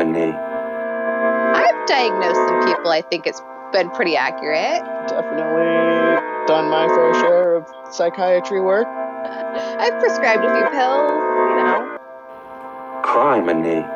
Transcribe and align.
Criminy. 0.00 0.32
I've 1.54 1.86
diagnosed 1.86 2.36
some 2.48 2.64
people. 2.64 2.90
I 2.90 3.02
think 3.02 3.26
it's 3.26 3.42
been 3.72 3.90
pretty 3.90 4.16
accurate. 4.16 4.82
Definitely 5.08 5.66
done 6.46 6.70
my 6.70 6.88
fair 6.88 7.14
share 7.14 7.54
of 7.54 7.66
psychiatry 7.92 8.62
work. 8.62 8.86
I've 9.26 10.00
prescribed 10.00 10.42
a 10.42 10.54
few 10.54 10.70
pills, 10.70 11.10
you 11.50 11.56
know. 11.56 11.98
Criminy. 13.02 13.86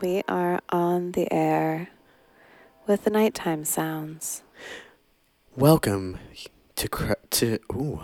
We 0.00 0.22
are 0.28 0.60
on 0.68 1.12
the 1.12 1.32
air 1.32 1.88
with 2.86 3.04
the 3.04 3.10
nighttime 3.10 3.64
sounds. 3.64 4.42
Welcome 5.56 6.18
to 6.76 6.88
cr- 6.88 7.12
to 7.30 7.58
ooh, 7.72 8.02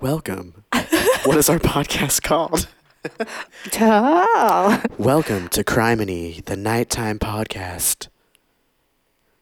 welcome. 0.00 0.64
what 1.24 1.36
is 1.36 1.48
our 1.48 1.58
podcast 1.58 2.22
called? 2.22 2.68
Oh. 3.80 4.82
Welcome 4.98 5.48
to 5.50 5.62
Criminy, 5.64 6.44
the 6.44 6.56
nighttime 6.56 7.18
podcast. 7.18 8.08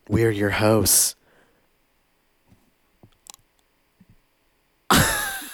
We're 0.08 0.30
your 0.30 0.50
hosts. 0.50 1.14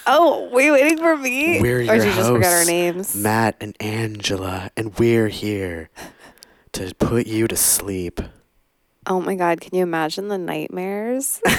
Oh, 0.07 0.49
were 0.51 0.61
you 0.61 0.73
waiting 0.73 0.99
for 0.99 1.17
me? 1.17 1.59
We're 1.59 1.79
or 1.79 1.81
your 1.81 1.95
did 1.97 2.05
you 2.05 2.13
just 2.13 2.29
forget 2.29 2.51
our 2.51 2.57
hosts, 2.57 2.67
names? 2.67 3.15
Matt 3.15 3.55
and 3.59 3.75
Angela, 3.79 4.69
and 4.77 4.95
we're 4.99 5.29
here 5.29 5.89
to 6.73 6.93
put 6.99 7.25
you 7.25 7.47
to 7.47 7.55
sleep. 7.55 8.21
Oh 9.07 9.19
my 9.19 9.33
god, 9.35 9.61
can 9.61 9.75
you 9.75 9.81
imagine 9.81 10.27
the 10.27 10.37
nightmares? 10.37 11.41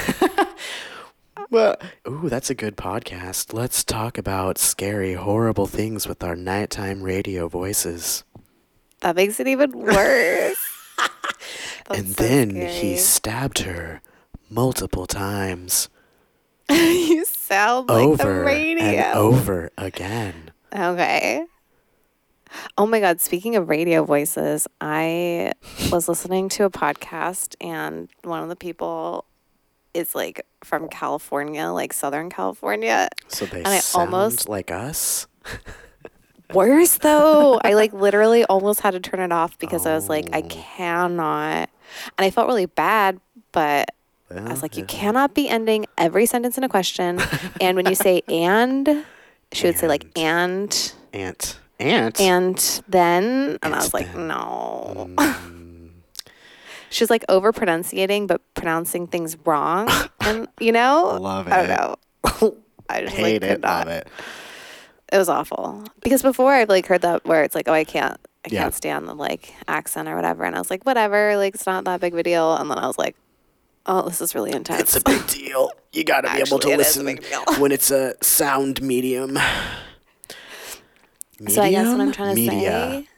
Well, 1.50 1.76
ooh, 2.08 2.28
that's 2.28 2.50
a 2.50 2.54
good 2.54 2.76
podcast. 2.76 3.52
Let's 3.52 3.84
talk 3.84 4.18
about 4.18 4.58
scary, 4.58 5.14
horrible 5.14 5.66
things 5.66 6.06
with 6.08 6.22
our 6.24 6.34
nighttime 6.36 7.02
radio 7.02 7.48
voices. 7.48 8.24
that 9.00 9.16
makes 9.16 9.38
it 9.40 9.46
even 9.48 9.72
worse. 9.72 10.56
And 11.88 12.08
so 12.08 12.22
then 12.24 12.50
scary. 12.50 12.72
he 12.72 12.96
stabbed 12.96 13.60
her 13.60 14.00
multiple 14.50 15.06
times 15.06 15.88
you 16.70 17.24
sound 17.26 17.88
like 17.88 18.18
the 18.18 18.24
over 18.24 18.44
radio. 18.44 18.82
and 18.84 19.16
over 19.18 19.70
again. 19.78 20.50
Okay. 20.74 21.44
Oh 22.76 22.86
my 22.86 22.98
God. 22.98 23.20
Speaking 23.20 23.54
of 23.54 23.68
radio 23.68 24.02
voices, 24.04 24.66
I 24.80 25.52
was 25.92 26.08
listening 26.08 26.48
to 26.50 26.64
a 26.64 26.70
podcast 26.70 27.54
and 27.60 28.08
one 28.24 28.42
of 28.42 28.48
the 28.48 28.56
people 28.56 29.26
is 29.96 30.14
like 30.14 30.44
from 30.62 30.88
California, 30.88 31.66
like 31.68 31.92
Southern 31.92 32.30
California. 32.30 33.08
So 33.28 33.46
they 33.46 33.58
And 33.58 33.68
I 33.68 33.78
sound 33.78 34.12
almost- 34.14 34.48
like 34.48 34.70
us. 34.70 35.26
Worse 36.54 36.98
though. 36.98 37.58
I 37.64 37.74
like 37.74 37.92
literally 37.92 38.44
almost 38.44 38.80
had 38.80 38.92
to 38.92 39.00
turn 39.00 39.18
it 39.20 39.32
off 39.32 39.58
because 39.58 39.84
I 39.84 39.94
was 39.94 40.08
like, 40.08 40.28
I 40.32 40.42
Oh. 40.42 40.48
cannot. 40.48 41.68
And 42.16 42.24
I 42.24 42.30
felt 42.30 42.46
really 42.46 42.66
bad, 42.66 43.18
but 43.50 43.90
I 44.30 44.42
was 44.50 44.62
like, 44.62 44.76
you 44.76 44.84
cannot 44.84 45.34
be 45.34 45.48
ending 45.48 45.86
every 45.98 46.24
sentence 46.26 46.56
in 46.56 46.62
a 46.64 46.68
question. 46.68 47.20
and 47.60 47.76
when 47.76 47.86
you 47.86 47.94
say 47.96 48.22
and, 48.28 49.04
she 49.52 49.66
would 49.66 49.76
say 49.76 49.88
like 49.88 50.06
and 50.16 50.92
Ant. 51.12 51.58
Ant. 51.80 52.20
and 52.20 52.80
then 52.88 53.58
and 53.62 53.74
I 53.74 53.78
was 53.78 53.92
like, 53.92 54.12
then. 54.12 54.28
no. 54.28 55.10
Mm, 55.16 55.55
She's 56.96 57.10
like 57.10 57.24
over 57.28 57.52
pronunciating 57.52 58.26
but 58.26 58.40
pronouncing 58.54 59.06
things 59.06 59.36
wrong. 59.44 59.88
and 60.20 60.48
you 60.58 60.72
know? 60.72 61.18
Love 61.20 61.46
it. 61.46 61.52
I 61.52 61.66
don't 61.66 61.76
know. 61.76 62.56
I 62.88 63.02
just 63.02 63.14
hate 63.14 63.42
like, 63.42 63.50
it. 63.50 63.60
not. 63.60 63.86
Love 63.86 63.96
it. 63.96 64.08
It 65.12 65.18
was 65.18 65.28
awful. 65.28 65.84
Because 66.02 66.22
before 66.22 66.52
I've 66.54 66.70
like 66.70 66.86
heard 66.86 67.02
that 67.02 67.24
where 67.26 67.42
it's 67.44 67.54
like, 67.54 67.68
oh 67.68 67.72
I 67.74 67.84
can't 67.84 68.16
I 68.46 68.48
Yeah. 68.50 68.62
can't 68.62 68.74
stand 68.74 69.06
the 69.08 69.14
like 69.14 69.54
accent 69.68 70.08
or 70.08 70.16
whatever. 70.16 70.44
And 70.44 70.56
I 70.56 70.58
was 70.58 70.70
like, 70.70 70.84
whatever, 70.84 71.36
like 71.36 71.54
it's 71.54 71.66
not 71.66 71.84
that 71.84 72.00
big 72.00 72.14
of 72.14 72.18
a 72.18 72.22
deal. 72.22 72.56
And 72.56 72.70
then 72.70 72.78
I 72.78 72.86
was 72.86 72.96
like, 72.96 73.14
Oh, 73.88 74.08
this 74.08 74.20
is 74.22 74.34
really 74.34 74.52
intense. 74.52 74.80
It's 74.80 74.96
a 74.96 75.00
big 75.02 75.26
deal. 75.28 75.70
You 75.92 76.02
got 76.02 76.22
to 76.22 76.32
be 76.32 76.38
able 76.40 76.58
to 76.60 76.72
Actually, 76.72 76.72
it 76.72 76.80
is 76.80 76.96
a 76.96 77.02
listen 77.04 77.60
when 77.60 77.72
it's 77.72 77.90
a 77.90 78.14
sound 78.24 78.80
medium. 78.82 79.36
so 81.48 81.62
I 81.62 81.70
guess 81.70 81.86
what 81.86 82.00
I'm 82.00 82.10
trying 82.12 82.34
to 82.34 82.34
Media. 82.34 83.04
say 83.04 83.08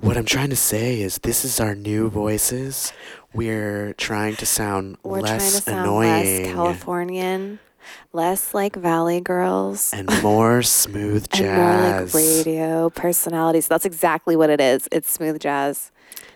What 0.00 0.16
I'm 0.16 0.24
trying 0.24 0.50
to 0.50 0.56
say 0.56 1.00
is 1.00 1.18
this 1.18 1.44
is 1.44 1.58
our 1.60 1.74
new 1.74 2.08
voices. 2.08 2.92
We're 3.34 3.94
trying 3.94 4.36
to 4.36 4.46
sound 4.46 4.96
we're 5.02 5.20
less 5.20 5.28
trying 5.30 5.40
to 5.40 5.60
sound 5.62 5.78
annoying 5.80 6.44
less 6.44 6.52
Californian, 6.54 7.58
less 8.12 8.54
like 8.54 8.76
Valley 8.76 9.20
Girls. 9.20 9.92
and 9.92 10.08
more 10.22 10.62
smooth 10.62 11.28
jazz. 11.30 11.40
and 11.48 11.82
more 11.92 12.04
like 12.06 12.14
radio 12.14 12.90
personalities. 12.90 13.66
That's 13.66 13.84
exactly 13.84 14.36
what 14.36 14.50
it 14.50 14.60
is. 14.60 14.88
It's 14.92 15.10
smooth 15.10 15.40
jazz, 15.40 15.90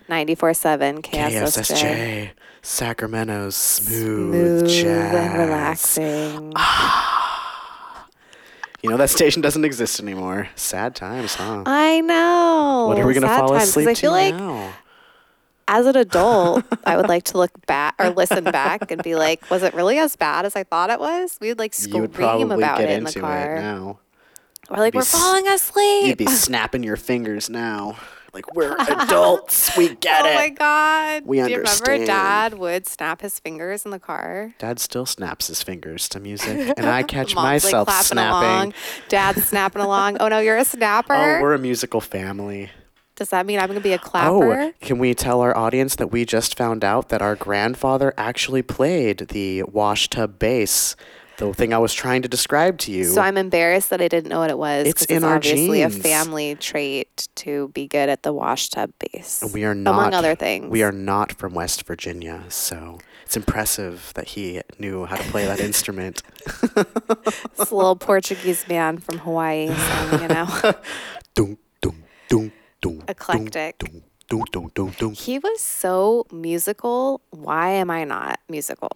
ninety 0.08 0.34
four 0.34 0.54
seven 0.54 1.00
KSSJ, 1.00 1.40
KSSJ, 1.46 2.30
Sacramento's 2.62 3.54
smooth, 3.56 4.60
smooth 4.60 4.68
jazz. 4.68 5.14
and 5.14 5.38
relaxing. 5.38 6.52
Ah. 6.56 7.11
You 8.82 8.90
know 8.90 8.96
that 8.96 9.10
station 9.10 9.42
doesn't 9.42 9.64
exist 9.64 10.00
anymore. 10.00 10.48
Sad 10.56 10.94
times, 10.96 11.34
huh? 11.36 11.62
I 11.66 12.00
know. 12.00 12.86
what 12.88 12.98
are 12.98 13.06
we 13.06 13.14
gonna 13.14 13.28
Sad 13.28 13.38
fall 13.40 13.48
times, 13.50 13.68
asleep 13.68 13.88
I 13.88 13.94
feel 13.94 14.10
to 14.10 14.16
like 14.16 14.34
now? 14.34 14.72
as 15.68 15.86
an 15.86 15.96
adult, 15.96 16.64
I 16.84 16.96
would 16.96 17.08
like 17.08 17.22
to 17.24 17.38
look 17.38 17.64
back 17.66 17.94
or 18.00 18.10
listen 18.10 18.42
back 18.44 18.90
and 18.90 19.00
be 19.02 19.14
like, 19.14 19.48
was 19.50 19.62
it 19.62 19.72
really 19.74 19.98
as 19.98 20.16
bad 20.16 20.44
as 20.46 20.56
I 20.56 20.64
thought 20.64 20.90
it 20.90 20.98
was? 20.98 21.38
We 21.40 21.48
would 21.48 21.58
like 21.60 21.72
You 21.78 21.84
scream 21.84 22.00
would 22.02 22.12
probably 22.12 22.56
about 22.56 22.78
get 22.78 22.90
it 22.90 22.94
in 22.98 23.04
the 23.04 23.08
into 23.10 23.20
car. 23.20 23.56
it 23.56 23.60
now. 23.60 23.98
We're 24.70 24.78
like, 24.78 24.94
we're 24.94 25.04
falling 25.04 25.46
asleep. 25.48 26.06
You'd 26.06 26.18
be 26.18 26.26
snapping 26.26 26.82
your 26.82 26.96
fingers 26.96 27.48
now. 27.50 27.98
Like 28.32 28.54
we're 28.54 28.74
adults. 28.78 29.76
We 29.76 29.94
get 29.96 30.24
oh 30.24 30.28
it. 30.28 30.32
Oh 30.32 30.34
my 30.34 30.48
god! 30.48 31.26
We 31.26 31.42
Do 31.42 31.50
you 31.50 31.58
remember. 31.58 32.06
Dad 32.06 32.54
would 32.54 32.86
snap 32.86 33.20
his 33.20 33.38
fingers 33.38 33.84
in 33.84 33.90
the 33.90 33.98
car? 33.98 34.54
Dad 34.58 34.78
still 34.78 35.04
snaps 35.04 35.48
his 35.48 35.62
fingers 35.62 36.08
to 36.10 36.20
music, 36.20 36.72
and 36.78 36.86
I 36.86 37.02
catch 37.02 37.34
Mom's 37.34 37.64
myself 37.64 37.88
like 37.88 38.04
snapping. 38.04 38.48
along. 38.48 38.74
Dad's 39.08 39.44
snapping 39.44 39.82
along. 39.82 40.16
Oh 40.18 40.28
no, 40.28 40.38
you're 40.38 40.56
a 40.56 40.64
snapper. 40.64 41.14
Oh, 41.14 41.42
we're 41.42 41.54
a 41.54 41.58
musical 41.58 42.00
family. 42.00 42.70
Does 43.16 43.28
that 43.30 43.44
mean 43.44 43.58
I'm 43.58 43.68
gonna 43.68 43.80
be 43.80 43.92
a 43.92 43.96
oh, 43.96 43.98
clapper? 43.98 44.60
Oh, 44.60 44.72
can 44.80 44.98
we 44.98 45.14
tell 45.14 45.42
our 45.42 45.54
audience 45.56 45.96
that 45.96 46.10
we 46.10 46.24
just 46.24 46.56
found 46.56 46.82
out 46.82 47.10
that 47.10 47.20
our 47.20 47.36
grandfather 47.36 48.14
actually 48.16 48.62
played 48.62 49.28
the 49.28 49.64
wash 49.64 50.08
tub 50.08 50.38
bass, 50.38 50.96
the 51.38 51.52
thing 51.54 51.72
I 51.72 51.78
was 51.78 51.92
trying 51.94 52.22
to 52.22 52.28
describe 52.28 52.78
to 52.78 52.92
you. 52.92 53.04
So 53.04 53.20
I'm 53.20 53.36
embarrassed 53.36 53.90
that 53.90 54.00
I 54.00 54.08
didn't 54.08 54.30
know 54.30 54.40
what 54.40 54.50
it 54.50 54.58
was. 54.58 54.86
It's 54.86 55.04
in 55.06 55.24
our 55.24 55.36
obviously 55.36 55.80
genes. 55.80 55.96
a 55.96 56.00
family 56.00 56.54
trait 56.54 57.28
to 57.36 57.68
be 57.68 57.86
good 57.86 58.08
at 58.08 58.22
the 58.22 58.32
wash 58.32 58.68
tub 58.68 58.90
bass. 58.98 59.42
we 59.52 59.64
are 59.64 59.74
not 59.74 59.94
among 59.94 60.14
other 60.14 60.34
things. 60.34 60.70
We 60.70 60.82
are 60.82 60.92
not 60.92 61.32
from 61.32 61.54
West 61.54 61.86
Virginia, 61.86 62.44
so 62.48 62.98
it's 63.24 63.36
impressive 63.36 64.12
that 64.14 64.28
he 64.28 64.60
knew 64.78 65.06
how 65.06 65.16
to 65.16 65.22
play 65.24 65.46
that 65.46 65.60
instrument. 65.68 66.22
This 67.56 67.72
little 67.72 67.96
Portuguese 67.96 68.66
man 68.68 68.98
from 68.98 69.18
Hawaii, 69.18 69.68
so, 69.74 70.20
you 70.20 70.28
know. 70.28 70.46
Eclectic. 73.08 73.82
He 75.14 75.38
was 75.38 75.60
so 75.60 76.26
musical. 76.32 77.20
Why 77.30 77.70
am 77.70 77.90
I 77.90 78.04
not 78.04 78.40
musical? 78.48 78.90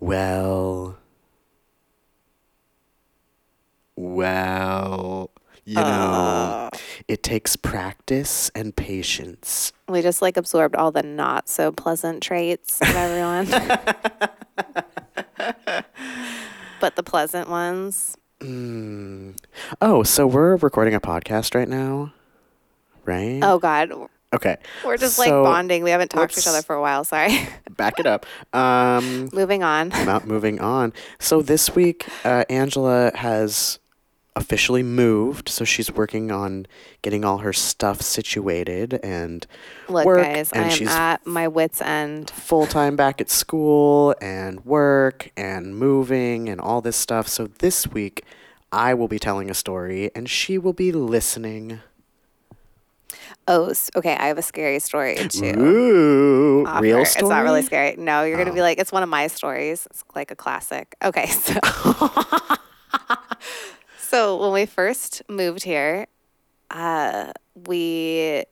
Well, 0.00 0.98
well, 3.96 5.30
you 5.64 5.76
know, 5.76 5.82
Uh. 5.82 6.70
it 7.08 7.22
takes 7.22 7.56
practice 7.56 8.50
and 8.54 8.76
patience. 8.76 9.72
We 9.88 10.02
just 10.02 10.20
like 10.22 10.36
absorbed 10.36 10.76
all 10.76 10.92
the 10.92 11.02
not 11.02 11.48
so 11.48 11.72
pleasant 11.72 12.22
traits 12.22 12.80
of 12.82 12.94
everyone. 12.94 13.46
but 16.80 16.96
the 16.96 17.02
pleasant 17.02 17.48
ones. 17.48 18.16
Mm. 18.40 19.36
Oh, 19.80 20.02
so 20.02 20.26
we're 20.26 20.56
recording 20.56 20.94
a 20.94 21.00
podcast 21.00 21.54
right 21.54 21.68
now, 21.68 22.12
right? 23.04 23.40
Oh 23.42 23.58
God, 23.58 23.90
okay. 24.34 24.56
we're 24.84 24.96
just 24.98 25.18
like 25.18 25.30
bonding. 25.30 25.82
We 25.82 25.90
haven't 25.90 26.10
talked 26.10 26.34
to 26.34 26.40
each 26.40 26.46
other 26.46 26.62
for 26.62 26.76
a 26.76 26.80
while. 26.80 27.04
Sorry. 27.04 27.48
Back 27.70 27.98
it 27.98 28.06
up. 28.06 28.26
Um, 28.52 29.30
Moving 29.32 29.62
on. 29.62 29.88
not 29.88 30.26
moving 30.26 30.60
on. 30.60 30.92
So 31.18 31.40
this 31.42 31.74
week, 31.74 32.06
uh, 32.24 32.44
Angela 32.50 33.12
has 33.14 33.78
officially 34.36 34.82
moved, 34.82 35.48
so 35.48 35.64
she's 35.64 35.92
working 35.92 36.32
on 36.32 36.66
getting 37.02 37.24
all 37.24 37.38
her 37.38 37.52
stuff 37.52 38.00
situated 38.00 38.98
and 39.02 39.46
Look, 39.88 40.04
work, 40.04 40.18
guys, 40.24 40.50
and 40.52 40.64
am 40.64 40.70
she's 40.70 40.88
at 40.88 41.24
my 41.26 41.46
wits' 41.46 41.80
end. 41.80 42.30
full 42.30 42.66
time 42.66 42.96
back 42.96 43.20
at 43.20 43.30
school 43.30 44.14
and 44.20 44.64
work 44.64 45.30
and 45.36 45.76
moving 45.76 46.48
and 46.48 46.60
all 46.60 46.80
this 46.80 46.96
stuff. 46.96 47.28
So 47.28 47.46
this 47.46 47.86
week, 47.86 48.24
I 48.72 48.92
will 48.92 49.06
be 49.08 49.20
telling 49.20 49.50
a 49.50 49.54
story 49.54 50.10
and 50.16 50.28
she 50.28 50.58
will 50.58 50.72
be 50.72 50.90
listening. 50.90 51.80
Oh, 53.46 53.72
okay. 53.94 54.16
I 54.16 54.26
have 54.28 54.38
a 54.38 54.42
scary 54.42 54.78
story 54.80 55.14
too. 55.28 55.52
Ooh, 55.58 56.66
Offer. 56.66 56.82
real 56.82 57.04
story. 57.04 57.22
It's 57.24 57.30
not 57.30 57.44
really 57.44 57.62
scary. 57.62 57.94
No, 57.96 58.24
you're 58.24 58.38
gonna 58.38 58.52
be 58.54 58.60
Oh. 58.60 58.64
like, 58.64 58.78
it's 58.78 58.90
one 58.90 59.02
of 59.04 59.08
my 59.08 59.26
stories. 59.28 59.86
It's 59.90 60.02
like 60.16 60.30
a 60.30 60.34
classic. 60.36 60.96
Okay, 61.04 61.26
so 61.26 61.52
So 64.14 64.36
when 64.36 64.52
we 64.52 64.64
first 64.64 65.22
moved 65.28 65.64
here, 65.64 66.06
uh, 66.70 67.32
we 67.66 68.44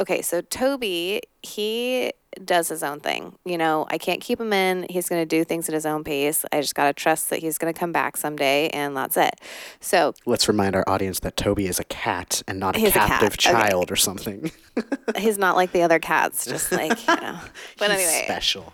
okay. 0.00 0.22
So 0.22 0.40
Toby, 0.40 1.20
he 1.42 2.14
does 2.42 2.70
his 2.70 2.82
own 2.82 3.00
thing. 3.00 3.36
You 3.44 3.58
know, 3.58 3.86
I 3.90 3.98
can't 3.98 4.22
keep 4.22 4.40
him 4.40 4.50
in. 4.54 4.86
He's 4.88 5.06
going 5.06 5.20
to 5.20 5.26
do 5.26 5.44
things 5.44 5.68
at 5.68 5.74
his 5.74 5.84
own 5.84 6.04
pace. 6.04 6.46
I 6.52 6.62
just 6.62 6.74
got 6.74 6.86
to 6.86 6.94
trust 6.94 7.28
that 7.28 7.40
he's 7.40 7.58
going 7.58 7.70
to 7.70 7.78
come 7.78 7.92
back 7.92 8.16
someday, 8.16 8.70
and 8.70 8.96
that's 8.96 9.18
it. 9.18 9.34
So 9.80 10.14
Let's 10.24 10.48
remind 10.48 10.74
our 10.74 10.88
audience 10.88 11.20
that 11.20 11.36
Toby 11.36 11.66
is 11.66 11.78
a 11.78 11.84
cat 11.84 12.42
and 12.48 12.58
not 12.58 12.74
a 12.74 12.78
He's 12.78 12.88
a 12.88 12.92
captive 12.92 13.34
okay. 13.34 13.52
child 13.52 13.92
or 13.92 13.96
something. 13.96 14.50
he's 15.18 15.36
not 15.36 15.54
like 15.54 15.72
the 15.72 15.82
other 15.82 15.98
cats, 15.98 16.46
just 16.46 16.72
like 16.72 17.06
you 17.06 17.14
know. 17.16 17.38
But 17.76 17.90
He's 17.90 18.00
anyway, 18.00 18.22
special. 18.24 18.72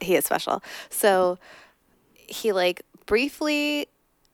he 0.00 0.14
is 0.14 0.24
special. 0.24 0.62
So 0.90 1.40
he 2.14 2.52
like 2.52 2.82
briefly 3.06 3.88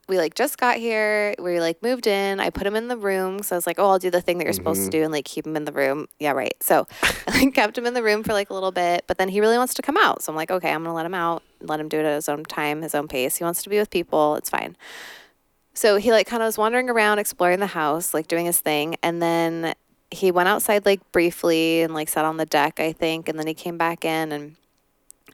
we 0.09 0.19
like 0.19 0.35
just 0.35 0.59
got 0.59 0.77
here. 0.77 1.35
We 1.39 1.61
like 1.61 1.83
moved 1.83 2.07
in. 2.07 2.39
I 2.39 2.51
put 2.51 2.67
him 2.67 2.77
in 2.77 2.89
the 2.89 2.97
room. 2.97 3.43
So 3.43 3.57
I 3.57 3.59
was 3.59 3.67
like, 3.67 3.79
oh, 3.79 3.89
I'll 3.91 3.99
do 3.99 4.11
the 4.11 4.21
thing 4.21 4.39
that 4.39 4.45
you're 4.45 4.53
supposed 4.53 4.81
to 4.81 4.85
mm-hmm. 4.85 4.91
do 4.91 5.03
and 5.03 5.13
like 5.13 5.25
keep 5.25 5.47
him 5.47 5.57
in 5.57 5.65
the 5.65 5.73
room. 5.73 6.07
Yeah, 6.21 6.33
right. 6.33 6.55
So 6.61 6.87
I 7.27 7.51
kept 7.51 7.77
him 7.77 7.87
in 7.87 7.95
the 7.95 8.03
room 8.03 8.23
for 8.23 8.33
like 8.33 8.51
a 8.51 8.55
little 8.55 8.73
bit, 8.73 9.05
but 9.07 9.19
then 9.19 9.29
he 9.29 9.41
really 9.41 9.59
wants 9.59 9.75
to 9.75 9.83
come 9.83 9.97
out. 9.97 10.23
So 10.23 10.33
I'm 10.33 10.37
like, 10.37 10.51
okay, 10.51 10.71
I'm 10.71 10.83
gonna 10.83 10.95
let 10.95 11.07
him 11.07 11.15
out, 11.15 11.43
let 11.61 11.81
him 11.81 11.89
do 11.89 11.99
it 11.99 12.05
at 12.05 12.15
his 12.15 12.29
own 12.29 12.45
time, 12.45 12.83
his 12.83 12.95
own 12.95 13.09
pace. 13.09 13.37
He 13.37 13.45
wants 13.45 13.63
to 13.65 13.69
be 13.69 13.79
with 13.79 13.91
people. 13.91 14.37
It's 14.37 14.51
fine. 14.51 14.77
So 15.75 15.97
he 15.97 16.13
like 16.13 16.27
kind 16.27 16.43
of 16.43 16.47
was 16.47 16.57
wandering 16.57 16.89
around, 16.89 17.19
exploring 17.19 17.61
the 17.61 17.67
house, 17.67 18.15
like 18.15 18.29
doing 18.29 18.47
his 18.47 18.61
thing, 18.61 18.97
and 19.03 19.21
then 19.21 19.75
he 20.11 20.31
went 20.31 20.49
outside 20.49 20.87
like 20.87 21.01
briefly 21.11 21.83
and 21.83 21.93
like 21.93 22.09
sat 22.09 22.25
on 22.25 22.37
the 22.37 22.47
deck, 22.47 22.79
I 22.79 22.93
think, 22.93 23.29
and 23.29 23.39
then 23.39 23.47
he 23.47 23.55
came 23.55 23.77
back 23.77 24.05
in 24.05 24.31
and 24.33 24.57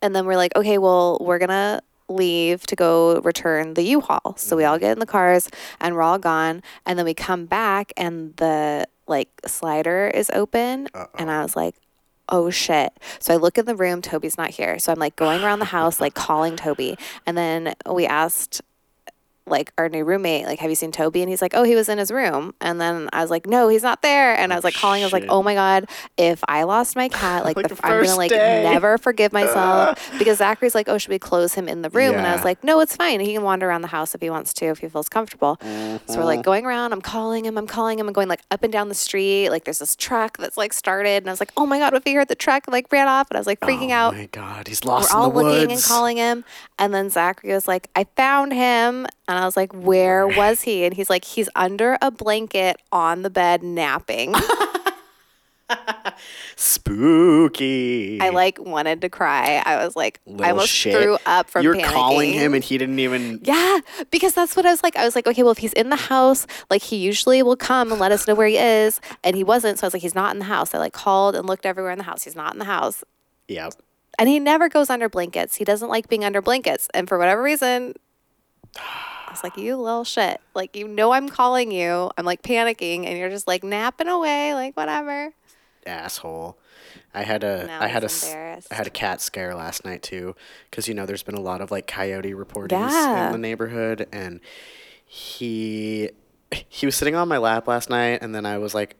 and 0.01 0.17
then 0.17 0.27
we're 0.27 0.37
like, 0.37 0.57
okay, 0.57 0.79
well, 0.79 1.19
we're 1.21 1.39
gonna 1.39 1.83
leave 2.09 2.67
to 2.67 2.77
go 2.77 3.21
return 3.21 3.75
the 3.75 3.83
U-Haul. 3.83 4.35
So 4.37 4.57
we 4.57 4.65
all 4.65 4.75
mm-hmm. 4.75 4.81
get 4.81 4.93
in 4.93 4.99
the 4.99 5.07
cars 5.07 5.49
and 5.81 5.95
we're 5.95 6.03
all 6.03 6.19
gone, 6.19 6.63
and 6.87 6.99
then 6.99 7.07
we 7.07 7.15
come 7.15 7.47
back 7.47 7.93
and 7.97 8.37
the 8.37 8.87
like 9.07 9.29
slider 9.47 10.09
is 10.09 10.31
open, 10.35 10.89
and 11.19 11.31
I 11.31 11.43
was 11.43 11.57
like. 11.57 11.75
Oh 12.29 12.49
shit. 12.49 12.93
So 13.19 13.35
I 13.35 13.37
look 13.37 13.59
in 13.59 13.67
the 13.67 13.75
room, 13.75 14.01
Toby's 14.01 14.39
not 14.39 14.51
here. 14.51 14.79
So 14.79 14.91
I'm 14.91 14.99
like 14.99 15.17
going 15.17 15.43
around 15.43 15.59
the 15.59 15.67
house, 15.67 16.01
like 16.01 16.15
calling 16.15 16.57
Toby. 16.57 16.97
And 17.27 17.37
then 17.37 17.75
we 17.91 18.07
asked 18.07 18.63
like 19.53 19.73
our 19.79 19.89
new 19.89 20.03
roommate, 20.05 20.47
like, 20.47 20.59
have 20.59 20.69
you 20.71 20.75
seen 20.75 20.91
Toby? 20.91 21.21
And 21.23 21.31
he's 21.31 21.41
like, 21.41 21.55
oh, 21.55 21.63
he 21.63 21.77
was 21.77 21.89
in 21.89 21.99
his 21.99 22.11
room. 22.11 22.55
And 22.61 22.81
then 22.81 23.09
I 23.13 23.21
was 23.23 23.31
like, 23.31 23.47
no, 23.47 23.69
he's 23.69 23.85
not 23.85 24.03
there. 24.03 24.35
And 24.37 24.53
I 24.53 24.57
was 24.57 24.65
like 24.65 24.75
calling, 24.75 25.03
I 25.03 25.07
was 25.07 25.13
like, 25.13 25.27
oh 25.29 25.43
my 25.45 25.55
God, 25.55 25.87
if 26.17 26.43
I 26.49 26.65
lost 26.65 26.97
my 26.97 27.09
cat, 27.09 27.45
like, 27.45 27.57
Like 27.57 27.69
the, 27.69 27.77
the 27.77 27.87
I'm 27.87 28.05
to 28.05 28.17
like 28.17 28.31
day. 28.31 28.65
never 28.65 28.99
forgive 28.99 29.33
myself 29.33 30.11
because 30.19 30.39
Zachary's 30.39 30.75
like, 30.75 30.89
oh, 30.89 30.99
should 30.99 31.11
we 31.11 31.19
close 31.21 31.55
him 31.55 31.69
in 31.69 31.83
the 31.83 31.91
room? 31.91 32.15
And 32.17 32.27
I 32.27 32.33
was 32.35 32.45
like, 32.45 32.65
no, 32.65 32.81
it's 32.81 32.97
fine. 32.97 33.21
He 33.21 33.35
can 33.35 33.43
wander 33.45 33.69
around 33.69 33.83
the 33.83 33.89
house 33.89 34.15
if 34.15 34.21
he 34.21 34.31
wants 34.31 34.53
to, 34.55 34.67
if 34.67 34.79
he 34.79 34.89
feels 34.89 35.09
comfortable. 35.09 35.59
So 35.61 35.69
we're 35.69 35.99
Mm-hmm. 35.99 36.23
like 36.25 36.43
going 36.43 36.67
around, 36.67 36.93
I'm 36.93 37.03
calling 37.03 37.45
him, 37.45 37.57
I'm 37.59 37.67
calling 37.67 37.99
him, 37.99 38.07
I'm 38.09 38.13
going 38.13 38.29
like 38.29 38.41
up 38.51 38.63
and 38.65 38.73
down 38.73 38.89
the 38.89 38.95
street. 38.95 39.51
Like 39.51 39.65
there's 39.65 39.79
this 39.79 39.95
truck 39.95 40.39
that's 40.39 40.57
like 40.57 40.73
started. 40.73 41.23
And 41.23 41.29
I 41.29 41.33
was 41.33 41.41
like, 41.41 41.53
oh 41.57 41.67
my 41.67 41.79
God, 41.79 41.93
what 41.93 41.99
if 41.99 42.05
he 42.05 42.15
heard 42.15 42.29
the 42.29 42.35
truck, 42.35 42.65
like 42.69 42.91
ran 42.91 43.09
off. 43.09 43.31
And 43.31 43.37
I 43.37 43.41
was 43.41 43.47
like 43.47 43.61
freaking 43.61 43.91
oh 43.91 43.93
out 43.93 44.15
my 44.15 44.27
god, 44.33 44.69
he's 44.69 44.85
lost. 44.85 45.13
we're 45.13 45.19
all 45.21 45.27
in 45.29 45.35
the 45.37 45.43
woods. 45.43 45.59
looking 45.61 45.73
and 45.73 45.83
calling 45.83 46.17
him. 46.17 46.45
And 46.79 46.95
then 46.95 47.11
Zachary 47.11 47.53
was 47.53 47.69
like, 47.69 47.89
I 47.95 48.07
found 48.17 48.53
him. 48.53 49.07
And 49.29 49.39
I 49.39 49.42
was 49.47 49.57
like, 49.57 49.73
Where 49.73 50.27
was 50.27 50.63
he? 50.63 50.85
And 50.85 50.95
he's 50.95 51.09
like, 51.11 51.25
He's 51.25 51.49
under 51.57 51.99
a 52.03 52.11
blanket 52.11 52.77
on 52.93 53.23
the 53.23 53.31
bed 53.31 53.63
napping. 53.63 54.35
Spooky. 56.57 58.21
I 58.21 58.29
like 58.31 58.59
wanted 58.61 59.01
to 59.03 59.09
cry. 59.09 59.63
I 59.65 59.85
was 59.85 59.97
like, 59.97 60.21
Little 60.27 60.45
I 60.45 60.51
almost 60.51 60.69
shit. 60.71 60.95
threw 61.01 61.17
up 61.27 61.49
from 61.49 61.63
You're 61.65 61.75
panicking. 61.77 61.85
calling 61.93 62.33
him 62.33 62.55
and 62.55 62.63
he 62.63 62.77
didn't 62.79 62.99
even. 62.99 63.41
Yeah, 63.43 63.79
because 64.11 64.35
that's 64.35 64.55
what 64.57 64.67
I 64.67 64.71
was 64.71 64.83
like. 64.83 64.97
I 64.97 65.05
was 65.05 65.15
like, 65.17 65.27
okay, 65.27 65.43
well, 65.43 65.53
if 65.53 65.59
he's 65.59 65.73
in 65.73 65.89
the 65.91 65.97
house, 65.97 66.47
like 66.71 66.83
he 66.83 66.97
usually 66.97 67.43
will 67.43 67.57
come 67.57 67.91
and 67.91 68.01
let 68.01 68.13
us 68.13 68.27
know 68.29 68.35
where 68.35 68.47
he 68.47 68.59
is, 68.59 69.01
and 69.25 69.35
he 69.37 69.45
wasn't. 69.45 69.79
So 69.79 69.85
I 69.85 69.89
was 69.89 69.95
like, 69.95 70.03
he's 70.03 70.15
not 70.15 70.33
in 70.35 70.39
the 70.39 70.45
house. 70.47 70.75
I 70.75 70.79
like 70.79 70.93
called 70.93 71.35
and 71.35 71.47
looked 71.47 71.67
everywhere 71.67 71.93
in 71.93 71.99
the 71.99 72.05
house. 72.05 72.25
He's 72.25 72.37
not 72.37 72.53
in 72.53 72.59
the 72.59 72.65
house, 72.67 73.03
Yeah. 73.49 73.71
and 74.19 74.29
he 74.29 74.39
never 74.39 74.69
goes 74.69 74.91
under 74.91 75.09
blankets. 75.09 75.57
He 75.57 75.65
doesn't 75.65 75.89
like 75.89 76.09
being 76.09 76.25
under 76.25 76.43
blankets, 76.43 76.89
and 76.95 77.09
for 77.09 77.19
whatever 77.19 77.43
reason, 77.43 77.95
I 79.33 79.35
was 79.35 79.43
like, 79.43 79.57
you 79.57 79.77
little 79.77 80.05
shit. 80.05 80.41
Like 80.55 80.77
you 80.77 80.87
know, 80.87 81.13
I'm 81.13 81.29
calling 81.31 81.71
you. 81.73 82.11
I'm 82.19 82.27
like 82.27 82.43
panicking, 82.43 83.07
and 83.07 83.17
you're 83.17 83.31
just 83.31 83.47
like 83.47 83.65
napping 83.65 84.09
away, 84.09 84.53
like 84.53 84.77
whatever. 84.77 85.33
asshole. 85.87 86.59
I 87.15 87.23
had 87.23 87.43
a 87.43 87.67
Now 87.67 87.81
I 87.83 87.87
had 87.89 88.03
a 88.03 88.07
he's 88.07 88.23
s- 88.25 88.29
embarrassed. 88.29 88.69
I 88.71 88.75
had 88.75 88.87
a 88.87 88.91
cat 88.91 89.21
scare 89.23 89.55
last 89.55 89.85
night 89.87 90.03
too, 90.03 90.37
because 90.71 90.87
you 90.89 90.93
know 90.95 91.07
there's 91.07 91.23
been 91.23 91.35
a 91.35 91.41
lot 91.41 91.61
of 91.63 91.71
like 91.71 91.87
coyote 91.87 92.35
reportings 92.35 92.91
Yeah. 92.91 93.27
in 93.27 93.33
the 93.33 93.39
neighborhood, 93.39 94.07
and 94.13 94.41
he 95.07 96.11
he 96.69 96.85
was 96.87 96.95
sitting 96.95 97.15
on 97.15 97.29
my 97.29 97.39
lap 97.39 97.67
last 97.67 97.89
night, 97.89 98.19
and 98.23 98.35
then 98.35 98.45
I 98.45 98.59
was 98.59 98.75
like 98.75 98.97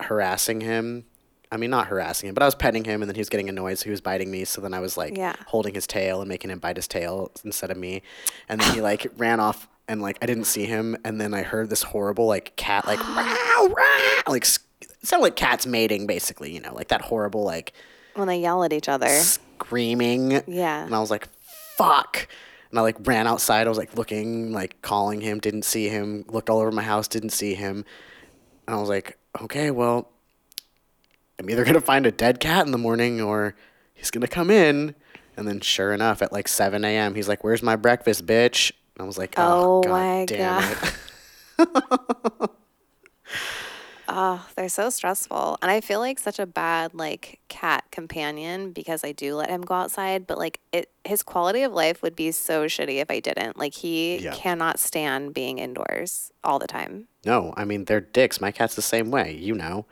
harassing 0.00 0.60
him. 0.60 1.04
I 1.52 1.56
mean, 1.58 1.70
not 1.70 1.86
harassing 1.86 2.28
him, 2.28 2.34
but 2.34 2.42
I 2.42 2.46
was 2.46 2.54
petting 2.56 2.82
him, 2.84 3.02
and 3.02 3.08
then 3.08 3.14
he 3.14 3.20
was 3.20 3.28
getting 3.28 3.48
annoyed, 3.48 3.78
so 3.78 3.84
he 3.84 3.90
was 3.90 4.00
biting 4.00 4.30
me. 4.30 4.44
So 4.44 4.60
then 4.60 4.72
I 4.74 4.80
was 4.80 4.96
like 4.96 5.16
Yeah. 5.16 5.34
holding 5.46 5.74
his 5.74 5.86
tail 5.86 6.20
and 6.20 6.28
making 6.28 6.50
him 6.50 6.58
bite 6.58 6.76
his 6.76 6.88
tail 6.88 7.30
instead 7.44 7.70
of 7.70 7.76
me, 7.76 8.02
and 8.48 8.60
then 8.60 8.74
he 8.74 8.80
like 8.80 9.06
ran 9.16 9.38
off. 9.38 9.68
And 9.88 10.00
like 10.00 10.16
I 10.22 10.26
didn't 10.26 10.44
see 10.44 10.64
him, 10.64 10.96
and 11.04 11.20
then 11.20 11.34
I 11.34 11.42
heard 11.42 11.68
this 11.68 11.82
horrible 11.82 12.26
like 12.26 12.56
cat 12.56 12.86
like 12.86 12.98
"Row, 13.16 13.68
row," 13.68 14.20
like 14.26 14.44
s- 14.44 14.60
it 14.80 14.90
sounded 15.06 15.24
like 15.24 15.36
cats 15.36 15.66
mating 15.66 16.06
basically, 16.06 16.52
you 16.52 16.60
know, 16.60 16.72
like 16.74 16.88
that 16.88 17.02
horrible 17.02 17.42
like 17.44 17.72
When 18.14 18.28
they 18.28 18.38
yell 18.40 18.62
at 18.64 18.72
each 18.72 18.88
other. 18.88 19.08
screaming. 19.08 20.42
Yeah. 20.46 20.84
And 20.84 20.94
I 20.94 21.00
was 21.00 21.10
like, 21.10 21.28
fuck. 21.76 22.28
And 22.70 22.78
I 22.78 22.82
like 22.82 22.96
ran 23.06 23.26
outside. 23.26 23.66
I 23.66 23.68
was 23.68 23.76
like 23.78 23.96
looking, 23.96 24.52
like 24.52 24.80
calling 24.82 25.20
him, 25.20 25.40
didn't 25.40 25.64
see 25.64 25.88
him, 25.88 26.24
looked 26.28 26.48
all 26.48 26.58
over 26.60 26.72
my 26.72 26.82
house, 26.82 27.08
didn't 27.08 27.30
see 27.30 27.54
him. 27.54 27.84
And 28.66 28.76
I 28.76 28.80
was 28.80 28.88
like, 28.88 29.18
okay, 29.42 29.70
well, 29.70 30.08
I'm 31.42 31.50
either 31.50 31.64
going 31.64 31.74
to 31.74 31.80
find 31.80 32.06
a 32.06 32.12
dead 32.12 32.38
cat 32.38 32.64
in 32.66 32.72
the 32.72 32.78
morning 32.78 33.20
or 33.20 33.56
he's 33.94 34.12
going 34.12 34.22
to 34.22 34.28
come 34.28 34.48
in. 34.50 34.94
And 35.36 35.48
then 35.48 35.60
sure 35.60 35.92
enough, 35.92 36.22
at 36.22 36.32
like 36.32 36.46
7 36.46 36.84
a.m., 36.84 37.14
he's 37.16 37.26
like, 37.28 37.42
where's 37.42 37.62
my 37.62 37.74
breakfast, 37.74 38.26
bitch? 38.26 38.70
And 38.94 39.02
I 39.02 39.06
was 39.06 39.18
like, 39.18 39.34
oh, 39.38 39.64
Oh 39.64 39.82
God 39.82 39.90
my 39.90 40.24
damn 40.26 40.58
God. 40.58 40.92
it. 41.58 42.48
Oh, 44.08 44.14
ah, 44.14 44.48
they're 44.56 44.68
so 44.68 44.90
stressful. 44.90 45.58
And 45.62 45.70
I 45.70 45.80
feel 45.80 46.00
like 46.00 46.18
such 46.18 46.38
a 46.40 46.44
bad 46.44 46.92
like 46.92 47.38
cat 47.48 47.84
companion 47.90 48.72
because 48.72 49.04
I 49.04 49.12
do 49.12 49.36
let 49.36 49.48
him 49.48 49.62
go 49.62 49.74
outside, 49.74 50.26
but 50.26 50.38
like 50.38 50.58
it 50.72 50.90
his 51.04 51.22
quality 51.22 51.62
of 51.62 51.72
life 51.72 52.02
would 52.02 52.16
be 52.16 52.30
so 52.32 52.66
shitty 52.66 52.96
if 53.00 53.10
I 53.10 53.20
didn't. 53.20 53.56
Like 53.56 53.72
he 53.74 54.18
Yeah. 54.18 54.34
cannot 54.34 54.80
stand 54.80 55.32
being 55.34 55.58
indoors 55.58 56.30
all 56.44 56.58
the 56.58 56.66
time. 56.66 57.06
no, 57.24 57.54
I 57.56 57.64
mean, 57.64 57.84
they're 57.86 58.00
dicks. 58.00 58.40
My 58.40 58.50
cat's 58.50 58.74
the 58.74 58.82
same 58.82 59.10
way, 59.12 59.34
you 59.34 59.54
know. 59.54 59.86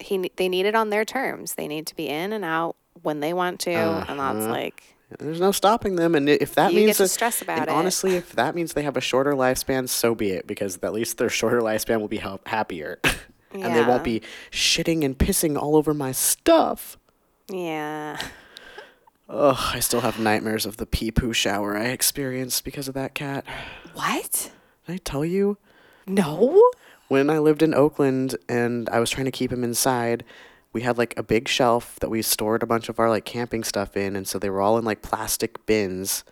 He 0.00 0.30
they 0.36 0.48
need 0.48 0.66
it 0.66 0.74
on 0.74 0.90
their 0.90 1.04
terms. 1.04 1.54
They 1.54 1.68
need 1.68 1.86
to 1.88 1.94
be 1.96 2.08
in 2.08 2.32
and 2.32 2.44
out 2.44 2.76
when 3.02 3.20
they 3.20 3.32
want 3.32 3.60
to, 3.60 3.70
and 3.70 4.18
that's 4.18 4.38
Uh-huh. 4.44 4.48
like 4.50 4.82
There's 5.18 5.40
no 5.40 5.50
stopping 5.52 5.96
them, 5.96 6.14
and 6.14 6.28
if 6.28 6.54
that 6.54 6.72
You 6.72 6.84
means 6.86 6.98
that- 6.98 7.08
stress 7.08 7.42
about 7.42 7.58
and 7.60 7.68
it. 7.68 7.72
honestly, 7.72 8.14
if 8.16 8.32
that 8.36 8.54
means 8.54 8.74
they 8.74 8.82
have 8.82 8.96
a 8.96 9.00
shorter 9.00 9.32
lifespan, 9.32 9.88
so 9.88 10.14
be 10.14 10.30
it, 10.30 10.46
because 10.46 10.78
at 10.82 10.92
least 10.92 11.18
their 11.18 11.28
shorter 11.28 11.60
lifespan 11.60 12.00
will 12.00 12.08
be 12.08 12.22
happier, 12.46 13.00
and 13.52 13.74
they 13.74 13.82
won't 13.82 14.04
be 14.04 14.22
shitting 14.52 15.04
and 15.04 15.18
pissing 15.18 15.56
all 15.60 15.74
over 15.76 15.92
my 15.94 16.12
stuff. 16.12 16.96
yeah. 17.50 18.18
Ugh, 19.28 19.56
I 19.74 19.78
still 19.80 20.00
have 20.00 20.18
nightmares 20.18 20.66
of 20.66 20.76
the 20.78 20.86
pee 20.86 21.12
poo 21.12 21.32
shower 21.32 21.76
I 21.76 21.86
experienced 21.86 22.64
because 22.64 22.88
of 22.88 22.94
that 22.94 23.14
cat. 23.14 23.44
What? 23.94 24.50
Did 24.86 24.92
I 24.94 24.96
tell 24.96 25.24
you? 25.24 25.56
No. 26.06 26.60
When 27.10 27.28
I 27.28 27.40
lived 27.40 27.60
in 27.60 27.74
Oakland 27.74 28.36
and 28.48 28.88
I 28.88 29.00
was 29.00 29.10
trying 29.10 29.24
to 29.24 29.32
keep 29.32 29.52
him 29.52 29.64
inside, 29.64 30.22
we 30.72 30.82
had 30.82 30.96
like 30.96 31.12
a 31.18 31.24
big 31.24 31.48
shelf 31.48 31.98
that 31.98 32.08
we 32.08 32.22
stored 32.22 32.62
a 32.62 32.66
bunch 32.66 32.88
of 32.88 33.00
our 33.00 33.08
like 33.10 33.24
camping 33.24 33.64
stuff 33.64 33.96
in, 33.96 34.14
and 34.14 34.28
so 34.28 34.38
they 34.38 34.48
were 34.48 34.60
all 34.60 34.78
in 34.78 34.84
like 34.84 35.02
plastic 35.02 35.66
bins, 35.66 36.22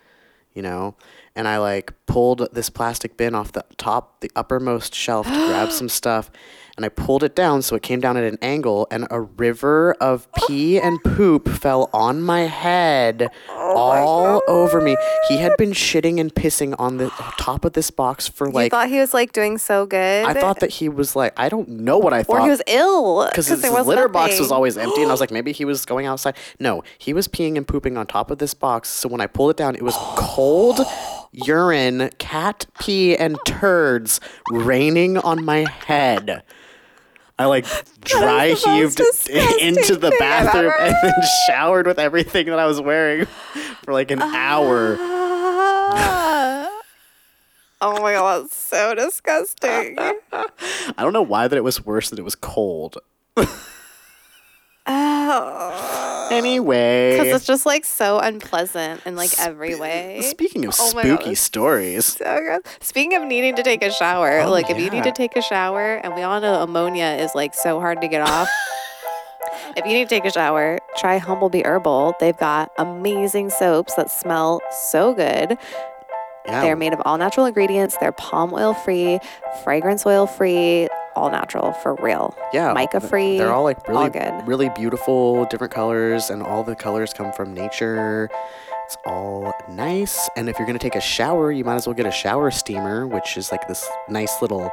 you 0.54 0.62
know. 0.62 0.94
And 1.34 1.48
I 1.48 1.58
like 1.58 1.92
pulled 2.06 2.46
this 2.52 2.70
plastic 2.70 3.16
bin 3.16 3.34
off 3.34 3.50
the 3.50 3.64
top, 3.76 4.20
the 4.20 4.30
uppermost 4.36 4.94
shelf 4.94 5.26
to 5.26 5.32
grab 5.32 5.72
some 5.72 5.88
stuff, 5.88 6.30
and 6.78 6.84
I 6.84 6.90
pulled 6.90 7.24
it 7.24 7.34
down 7.34 7.62
so 7.62 7.74
it 7.74 7.82
came 7.82 7.98
down 7.98 8.16
at 8.16 8.22
an 8.22 8.38
angle, 8.40 8.86
and 8.88 9.08
a 9.10 9.20
river 9.20 9.94
of 10.00 10.28
pee 10.46 10.78
and 10.78 11.02
poop 11.02 11.48
fell 11.48 11.90
on 11.92 12.22
my 12.22 12.42
head, 12.42 13.28
oh 13.50 13.76
all 13.76 14.42
over 14.46 14.80
me. 14.80 14.96
He 15.28 15.38
had 15.38 15.56
been 15.58 15.72
shitting 15.72 16.20
and 16.20 16.32
pissing 16.32 16.76
on 16.78 16.98
the 16.98 17.10
top 17.36 17.64
of 17.64 17.72
this 17.72 17.90
box 17.90 18.28
for 18.28 18.48
like. 18.48 18.66
you 18.66 18.70
thought 18.70 18.88
he 18.88 19.00
was 19.00 19.12
like 19.12 19.32
doing 19.32 19.58
so 19.58 19.86
good. 19.86 20.24
I 20.24 20.34
thought 20.34 20.60
that 20.60 20.70
he 20.70 20.88
was 20.88 21.16
like, 21.16 21.32
I 21.36 21.48
don't 21.48 21.68
know 21.68 21.98
what 21.98 22.12
I 22.12 22.22
thought. 22.22 22.38
or 22.38 22.44
he 22.44 22.48
was 22.50 22.62
ill 22.68 23.26
because 23.26 23.48
his 23.48 23.62
litter 23.64 24.06
box 24.06 24.38
was 24.38 24.52
always 24.52 24.78
empty, 24.78 25.02
and 25.02 25.10
I 25.10 25.12
was 25.12 25.20
like, 25.20 25.30
maybe 25.38 25.50
he 25.50 25.64
was 25.64 25.84
going 25.84 26.06
outside. 26.06 26.36
No, 26.60 26.84
he 26.96 27.12
was 27.12 27.26
peeing 27.26 27.56
and 27.56 27.66
pooping 27.66 27.96
on 27.96 28.06
top 28.06 28.30
of 28.30 28.38
this 28.38 28.54
box. 28.54 28.88
So 28.88 29.08
when 29.08 29.20
I 29.20 29.26
pulled 29.26 29.50
it 29.50 29.56
down, 29.56 29.74
it 29.74 29.82
was 29.82 29.96
cold 30.14 30.78
urine, 31.32 32.10
cat 32.18 32.66
pee, 32.80 33.16
and 33.16 33.36
turds 33.44 34.20
raining 34.52 35.18
on 35.18 35.44
my 35.44 35.68
head. 35.68 36.44
I 37.38 37.46
like 37.46 37.66
dry 38.00 38.48
heaved 38.48 39.00
into 39.00 39.96
the 39.96 40.14
bathroom 40.18 40.72
and 40.80 40.94
then 41.02 41.14
showered 41.46 41.86
with 41.86 41.98
everything 41.98 42.46
that 42.46 42.58
I 42.58 42.66
was 42.66 42.80
wearing 42.80 43.26
for 43.84 43.92
like 43.92 44.10
an 44.10 44.22
hour. 44.22 44.96
Ah. 45.00 46.64
Oh 47.80 48.02
my 48.02 48.14
god, 48.14 48.42
that's 48.42 48.56
so 48.56 48.92
disgusting. 48.96 49.96
I 50.00 50.48
don't 50.98 51.12
know 51.12 51.22
why 51.22 51.46
that 51.46 51.56
it 51.56 51.62
was 51.62 51.86
worse 51.86 52.10
that 52.10 52.18
it 52.18 52.24
was 52.24 52.34
cold. 52.34 52.98
Oh. 54.88 55.94
Anyway. 56.30 57.12
Because 57.16 57.34
it's 57.34 57.46
just 57.46 57.64
like 57.64 57.86
so 57.86 58.18
unpleasant 58.18 59.00
in 59.06 59.16
like 59.16 59.30
every 59.38 59.74
way. 59.74 60.20
Speaking 60.20 60.66
of 60.66 60.74
Oh 60.78 60.88
spooky 60.90 61.34
stories, 61.34 62.04
So 62.04 62.38
gross. 62.40 62.60
Speaking 62.80 63.14
of 63.16 63.24
needing 63.24 63.56
to 63.56 63.62
take 63.62 63.82
a 63.82 63.90
shower, 63.90 64.40
Oh, 64.40 64.50
like 64.50 64.68
if 64.68 64.78
you 64.78 64.90
need 64.90 65.04
to 65.04 65.10
take 65.12 65.36
a 65.36 65.42
shower, 65.42 65.94
and 65.94 66.14
we 66.14 66.20
all 66.20 66.38
know 66.42 66.62
ammonia 66.62 67.16
is 67.18 67.34
like 67.34 67.54
so 67.54 67.80
hard 67.80 68.02
to 68.02 68.08
get 68.08 68.20
off. 68.20 68.46
if 69.76 69.86
you 69.86 69.92
need 69.94 70.06
to 70.06 70.14
take 70.14 70.26
a 70.26 70.30
shower, 70.30 70.78
try 70.98 71.18
Humblebee 71.18 71.64
Herbal. 71.64 72.14
They've 72.20 72.36
got 72.36 72.72
amazing 72.78 73.48
soaps 73.48 73.94
that 73.94 74.10
smell 74.10 74.60
so 74.90 75.14
good. 75.14 75.56
yeah, 76.46 76.60
They're 76.60 76.76
made 76.76 76.92
of 76.92 77.00
all 77.06 77.16
natural 77.16 77.46
ingredients. 77.46 77.96
They're 78.02 78.12
palm 78.12 78.52
oil 78.52 78.74
free, 78.74 79.18
fragrance 79.64 80.04
oil 80.04 80.26
free, 80.26 80.88
all 81.18 81.30
natural 81.30 81.72
for 81.72 81.94
real. 81.96 82.34
yeah, 82.52 82.72
mica 82.72 83.00
free. 83.00 83.38
They're 83.38 83.52
all 83.52 83.64
like 83.64 83.86
really, 83.88 84.04
all 84.04 84.10
good. 84.10 84.46
really 84.48 84.68
beautiful, 84.70 85.44
different 85.46 85.72
colors, 85.72 86.30
and 86.30 86.42
all 86.42 86.62
the 86.64 86.76
colors 86.76 87.12
come 87.12 87.32
from 87.32 87.52
nature. 87.54 88.30
It's 88.86 88.96
all 89.04 89.52
nice. 89.68 90.30
And 90.36 90.48
if 90.48 90.58
you're 90.58 90.66
gonna 90.66 90.78
take 90.78 90.96
a 90.96 91.00
shower, 91.00 91.52
you 91.52 91.64
might 91.64 91.74
as 91.74 91.86
well 91.86 91.94
get 91.94 92.06
a 92.06 92.10
shower 92.10 92.50
steamer, 92.50 93.06
which 93.06 93.36
is 93.36 93.50
like 93.52 93.68
this 93.68 93.86
nice 94.08 94.40
little 94.40 94.70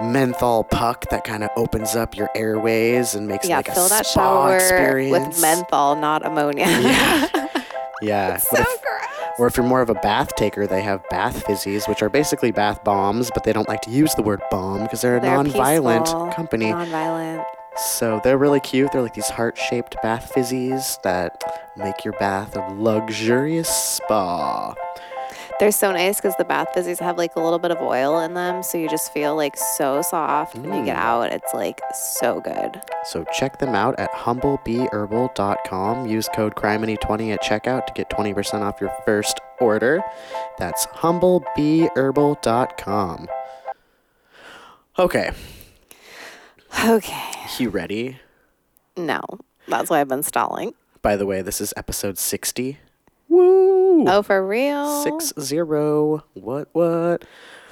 menthol 0.00 0.62
puck 0.64 1.06
that 1.10 1.24
kind 1.24 1.42
of 1.42 1.50
opens 1.56 1.96
up 1.96 2.16
your 2.16 2.28
airways 2.34 3.14
and 3.14 3.26
makes 3.26 3.48
Yeah, 3.48 3.56
like 3.56 3.72
fill 3.72 3.86
a 3.86 3.88
that 3.88 4.06
spa 4.06 4.20
shower 4.48 4.54
experience. 4.56 5.12
with 5.28 5.40
menthol, 5.40 5.96
not 5.96 6.24
ammonia. 6.26 6.66
Yeah, 6.66 7.48
yeah. 8.02 8.36
so 8.36 8.58
if- 8.60 8.64
gross. 8.66 8.77
Or 9.38 9.46
if 9.46 9.56
you're 9.56 9.66
more 9.66 9.80
of 9.80 9.88
a 9.88 9.94
bath 9.94 10.34
taker, 10.34 10.66
they 10.66 10.82
have 10.82 11.08
bath 11.10 11.44
fizzies, 11.44 11.88
which 11.88 12.02
are 12.02 12.08
basically 12.08 12.50
bath 12.50 12.82
bombs, 12.82 13.30
but 13.32 13.44
they 13.44 13.52
don't 13.52 13.68
like 13.68 13.82
to 13.82 13.90
use 13.90 14.14
the 14.14 14.22
word 14.22 14.42
bomb 14.50 14.82
because 14.82 15.00
they're 15.00 15.18
a 15.18 15.20
They're 15.20 15.34
non-violent 15.36 16.06
peaceful, 16.06 16.32
company. 16.34 16.70
Non-violent. 16.70 17.42
So 17.76 18.20
they're 18.24 18.38
really 18.38 18.58
cute. 18.58 18.90
They're 18.90 19.02
like 19.02 19.14
these 19.14 19.28
heart-shaped 19.30 19.96
bath 20.02 20.32
fizzies 20.34 21.00
that 21.02 21.40
make 21.76 22.04
your 22.04 22.14
bath 22.14 22.56
a 22.56 22.74
luxurious 22.74 23.68
spa. 23.68 24.74
They're 25.60 25.72
so 25.72 25.90
nice 25.90 26.20
because 26.20 26.36
the 26.36 26.44
bath 26.44 26.68
fizzies 26.74 27.00
have 27.00 27.18
like 27.18 27.34
a 27.34 27.40
little 27.40 27.58
bit 27.58 27.72
of 27.72 27.78
oil 27.82 28.20
in 28.20 28.34
them, 28.34 28.62
so 28.62 28.78
you 28.78 28.88
just 28.88 29.12
feel 29.12 29.34
like 29.34 29.56
so 29.56 30.02
soft 30.02 30.54
when 30.54 30.72
you 30.72 30.84
get 30.84 30.96
Mm. 30.96 31.00
out. 31.00 31.32
It's 31.32 31.52
like 31.52 31.80
so 31.92 32.40
good. 32.40 32.80
So 33.06 33.24
check 33.36 33.58
them 33.58 33.74
out 33.74 33.98
at 33.98 34.12
humblebeeherbal.com. 34.12 36.06
Use 36.06 36.28
code 36.32 36.54
CRIMINY20 36.54 37.32
at 37.32 37.42
checkout 37.42 37.86
to 37.86 37.92
get 37.92 38.08
20% 38.08 38.62
off 38.62 38.80
your 38.80 38.92
first 39.04 39.40
order. 39.60 40.00
That's 40.58 40.86
humblebeeherbal.com. 40.86 43.28
Okay, 44.98 45.30
Okay. 46.86 47.30
you 47.58 47.68
ready? 47.70 48.20
No, 48.96 49.20
that's 49.66 49.90
why 49.90 50.00
I've 50.00 50.06
been 50.08 50.22
stalling. 50.22 50.74
By 51.02 51.16
the 51.16 51.26
way, 51.26 51.42
this 51.42 51.60
is 51.60 51.74
episode 51.76 52.16
60. 52.18 52.78
Woo! 53.28 54.06
Oh, 54.08 54.22
for 54.22 54.46
real? 54.46 55.02
Six 55.02 55.32
zero. 55.40 56.24
What 56.34 56.68
what? 56.72 57.24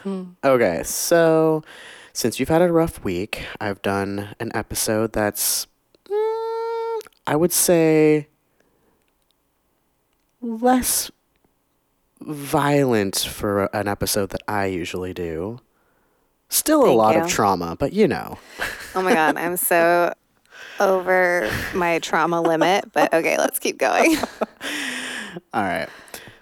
Hmm. 0.02 0.24
Okay, 0.44 0.82
so 0.84 1.62
since 2.12 2.38
you've 2.38 2.48
had 2.48 2.62
a 2.62 2.72
rough 2.72 3.02
week, 3.04 3.44
I've 3.60 3.82
done 3.82 4.34
an 4.40 4.50
episode 4.54 5.12
that's 5.12 5.66
mm, 6.08 7.00
I 7.26 7.36
would 7.36 7.52
say 7.52 8.28
less 10.40 11.10
violent 12.20 13.18
for 13.18 13.64
an 13.74 13.88
episode 13.88 14.30
that 14.30 14.42
I 14.48 14.66
usually 14.66 15.14
do. 15.14 15.60
Still 16.48 16.86
a 16.86 16.92
lot 16.92 17.16
you. 17.16 17.22
of 17.22 17.28
trauma, 17.28 17.76
but 17.78 17.92
you 17.92 18.06
know. 18.06 18.38
Oh 18.94 19.02
my 19.02 19.12
god, 19.12 19.36
I'm 19.36 19.56
so 19.56 20.12
over 20.80 21.50
my 21.74 21.98
trauma 21.98 22.40
limit. 22.40 22.92
But 22.92 23.12
okay, 23.12 23.36
let's 23.38 23.58
keep 23.58 23.78
going. 23.78 24.16
All 25.52 25.62
right. 25.62 25.88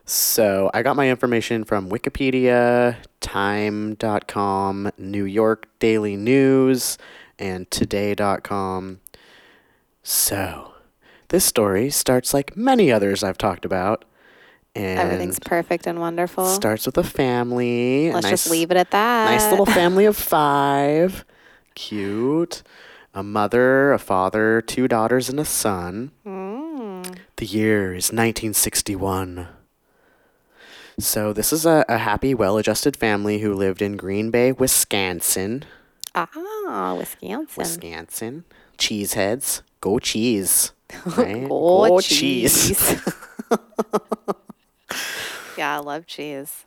So 0.07 0.71
I 0.75 0.83
got 0.83 0.97
my 0.97 1.09
information 1.09 1.65
from 1.65 1.89
Wikipedia, 1.91 2.97
Time.com, 3.21 4.91
New 4.99 5.25
York 5.25 5.67
Daily 5.79 6.17
News, 6.17 6.99
and 7.39 7.71
Today.com. 7.71 9.01
So 10.03 10.73
this 11.29 11.45
story 11.45 11.89
starts 11.91 12.35
like 12.35 12.57
many 12.57 12.93
others 12.93 13.23
I've 13.25 13.39
talked 13.39 13.65
about. 13.65 14.05
And 14.77 14.99
Everything's 14.99 15.39
perfect 15.39 15.87
and 15.87 16.01
wonderful. 16.01 16.47
starts 16.47 16.85
with 16.85 16.99
a 16.99 17.05
family. 17.05 18.11
Let's 18.13 18.29
just 18.29 18.47
nice- 18.47 18.51
leave 18.51 18.71
it 18.73 18.77
at 18.77 18.91
that. 18.91 19.31
Nice 19.31 19.49
little 19.51 19.67
family 19.81 20.05
of 20.05 20.17
five. 20.17 21.25
Cute. 21.75 22.63
A 23.15 23.23
mother, 23.23 23.93
a 23.93 23.99
father, 24.01 24.61
two 24.61 24.89
daughters, 24.89 25.29
and 25.29 25.39
a 25.39 25.45
son. 25.45 26.11
Mm. 26.27 26.54
The 27.45 27.51
year 27.51 27.93
is 27.93 28.07
1961. 28.07 29.49
So, 30.99 31.35
this 31.35 31.53
is 31.53 31.67
a, 31.67 31.85
a 31.91 31.99
happy, 31.99 32.33
well 32.33 32.57
adjusted 32.57 32.97
family 32.97 33.41
who 33.41 33.53
lived 33.53 33.83
in 33.83 33.99
Green 33.99 34.31
Bay, 34.31 34.51
Wisconsin. 34.51 35.67
Ah, 36.15 36.95
Wisconsin. 36.97 37.47
Wisconsin. 37.55 38.45
Cheeseheads. 38.79 39.61
Go 39.83 39.99
cheese. 39.99 40.73
Right? 41.05 41.47
Go 41.47 41.99
yeah, 45.59 45.77
I 45.77 45.81
love 45.81 46.07
cheese. 46.07 46.65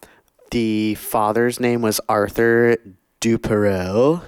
The 0.52 0.94
father's 0.94 1.60
name 1.60 1.82
was 1.82 2.00
Arthur 2.08 2.78
Duperel. 3.20 4.22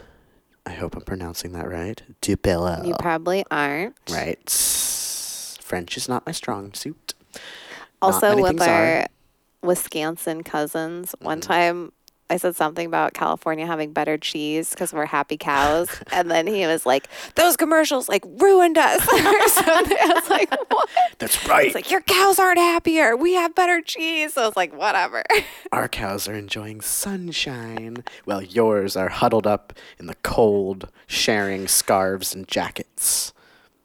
I 0.66 0.72
hope 0.72 0.96
I'm 0.96 1.04
pronouncing 1.04 1.52
that 1.52 1.70
right. 1.70 2.02
Duperel. 2.24 2.88
You 2.88 2.96
probably 2.98 3.46
aren't. 3.52 3.96
Right. 4.10 4.50
French 5.70 5.96
is 5.96 6.10
not 6.10 6.26
my 6.26 6.32
strong 6.34 6.74
suit. 6.74 7.14
Also, 8.02 8.36
with 8.36 8.48
things 8.48 8.62
are. 8.64 8.70
our 9.02 9.06
Wisconsin 9.62 10.44
cousins, 10.44 11.14
one 11.20 11.40
Mm-hmm. 11.40 11.52
time 11.52 11.92
I 12.32 12.38
said 12.38 12.56
something 12.56 12.86
about 12.86 13.14
California 13.16 13.66
having 13.66 13.92
better 13.92 14.16
cheese 14.18 14.70
because 14.70 14.94
we're 14.94 15.06
happy 15.08 15.36
cows, 15.38 15.90
and 16.12 16.30
then 16.30 16.46
he 16.48 16.66
was 16.68 16.86
like, 16.86 17.08
"Those 17.36 17.58
commercials 17.58 18.08
like 18.10 18.24
ruined 18.26 18.78
us." 18.78 19.02
I 19.12 20.12
was 20.16 20.30
like, 20.30 20.50
"What?" 20.72 20.90
That's 21.18 21.48
right. 21.48 21.66
It's 21.68 21.76
like 21.76 21.90
your 21.92 22.02
cows 22.02 22.38
aren't 22.40 22.60
happier. 22.60 23.16
We 23.18 23.34
have 23.34 23.54
better 23.56 23.82
cheese. 23.82 24.34
So 24.34 24.44
I 24.44 24.46
was 24.48 24.56
like, 24.56 24.76
"Whatever." 24.76 25.24
Our 25.72 25.88
cows 25.88 26.28
are 26.28 26.36
enjoying 26.36 26.82
sunshine, 26.82 28.04
while 28.26 28.42
yours 28.44 28.96
are 28.96 29.10
huddled 29.10 29.48
up 29.48 29.74
in 30.00 30.06
the 30.08 30.16
cold, 30.24 30.90
sharing 31.08 31.68
scarves 31.68 32.34
and 32.34 32.48
jackets. 32.48 33.34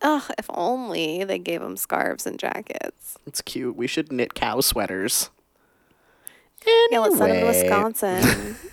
Ugh, 0.04 0.22
if 0.36 0.44
only 0.50 1.24
they 1.24 1.38
gave 1.38 1.62
them 1.62 1.78
scarves 1.78 2.26
and 2.26 2.38
jackets. 2.38 3.16
It's 3.26 3.40
cute. 3.40 3.74
We 3.74 3.86
should 3.86 4.12
knit 4.12 4.34
cow 4.34 4.60
sweaters. 4.60 5.30
Anyway. 6.66 6.88
Yeah, 6.90 6.98
let's 6.98 7.16
send 7.16 7.32
them 7.32 7.40
to 7.40 7.46
Wisconsin. 7.46 8.56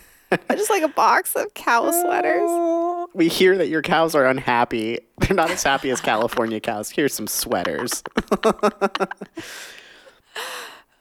Just 0.52 0.70
like 0.70 0.84
a 0.84 0.90
box 0.90 1.34
of 1.36 1.54
cow 1.54 1.90
sweaters. 1.90 2.52
We 3.14 3.28
hear 3.28 3.58
that 3.58 3.68
your 3.68 3.82
cows 3.82 4.16
are 4.16 4.26
unhappy. 4.26 5.00
They're 5.18 5.36
not 5.36 5.52
as 5.52 5.64
happy 5.64 5.90
as 5.90 6.00
California 6.00 6.62
cows. 6.62 6.90
Here's 6.90 7.14
some 7.14 7.28
sweaters. 7.28 8.04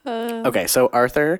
okay, 0.04 0.66
so 0.66 0.90
Arthur, 0.92 1.38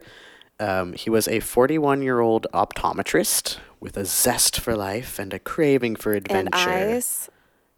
um, 0.61 0.92
he 0.92 1.11
was 1.11 1.26
a 1.26 1.40
41 1.40 2.02
year 2.02 2.20
old 2.20 2.47
optometrist 2.54 3.59
with 3.80 3.97
a 3.97 4.04
zest 4.04 4.61
for 4.61 4.76
life 4.76 5.18
and 5.18 5.35
a 5.35 5.40
craving 5.40 5.97
for 5.97 6.12
adventure. 6.12 6.70
And 6.70 6.94
eyes. 6.94 7.28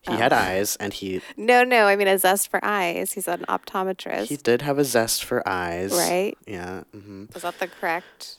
He 0.02 0.12
had 0.16 0.32
eyes, 0.32 0.74
and 0.76 0.92
he 0.92 1.20
No, 1.36 1.62
no, 1.62 1.86
I 1.86 1.94
mean 1.96 2.08
a 2.08 2.18
zest 2.18 2.50
for 2.50 2.58
eyes. 2.64 3.12
He's 3.12 3.28
an 3.28 3.44
optometrist. 3.48 4.26
he 4.26 4.36
did 4.36 4.62
have 4.62 4.78
a 4.78 4.84
zest 4.84 5.22
for 5.24 5.46
eyes. 5.48 5.92
Right. 5.92 6.36
Yeah. 6.46 6.82
Mm-hmm. 6.94 7.26
Is 7.36 7.42
that 7.42 7.58
the 7.58 7.68
correct? 7.68 8.36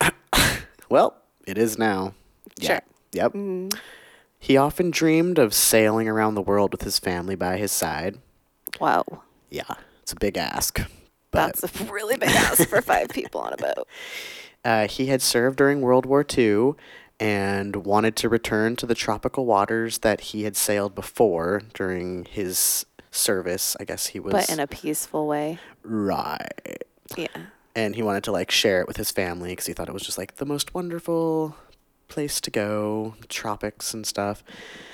Well, 0.88 1.14
it 1.46 1.56
is 1.56 1.78
now. 1.78 2.14
Sure. 2.60 2.80
Yeah. 3.12 3.22
Yep. 3.24 3.32
Mm. 3.34 3.78
He 4.40 4.56
often 4.56 4.90
dreamed 4.90 5.38
of 5.38 5.54
sailing 5.54 6.08
around 6.08 6.34
the 6.34 6.42
world 6.42 6.72
with 6.72 6.82
his 6.82 6.98
family 6.98 7.36
by 7.36 7.58
his 7.58 7.70
side. 7.70 8.18
Whoa. 8.78 9.04
Yeah, 9.50 9.74
it's 10.02 10.12
a 10.12 10.16
big 10.16 10.36
ask. 10.36 10.80
That's 11.30 11.62
a 11.62 11.84
really 11.84 12.16
big 12.16 12.30
ask 12.30 12.68
for 12.68 12.82
five 12.82 13.08
people 13.10 13.40
on 13.40 13.52
a 13.52 13.56
boat. 13.56 13.86
uh, 14.64 14.88
he 14.88 15.06
had 15.06 15.22
served 15.22 15.56
during 15.58 15.80
World 15.80 16.06
War 16.06 16.24
II 16.36 16.72
and 17.20 17.76
wanted 17.84 18.16
to 18.16 18.28
return 18.28 18.74
to 18.76 18.86
the 18.86 18.94
tropical 18.94 19.44
waters 19.46 19.98
that 19.98 20.20
he 20.20 20.42
had 20.44 20.56
sailed 20.56 20.94
before 20.94 21.62
during 21.74 22.24
his 22.24 22.86
service. 23.10 23.76
I 23.78 23.84
guess 23.84 24.08
he 24.08 24.18
was 24.20 24.32
But 24.32 24.50
in 24.50 24.58
a 24.58 24.66
peaceful 24.66 25.26
way. 25.26 25.58
right. 25.82 26.82
Yeah. 27.16 27.26
and 27.76 27.94
he 27.96 28.02
wanted 28.02 28.24
to 28.24 28.32
like 28.32 28.50
share 28.50 28.80
it 28.80 28.86
with 28.88 28.96
his 28.96 29.10
family 29.10 29.50
because 29.50 29.66
he 29.66 29.72
thought 29.72 29.88
it 29.88 29.92
was 29.92 30.02
just 30.04 30.16
like 30.18 30.36
the 30.36 30.46
most 30.46 30.74
wonderful 30.74 31.56
place 32.08 32.40
to 32.40 32.50
go, 32.50 33.14
tropics 33.28 33.92
and 33.94 34.06
stuff. 34.06 34.42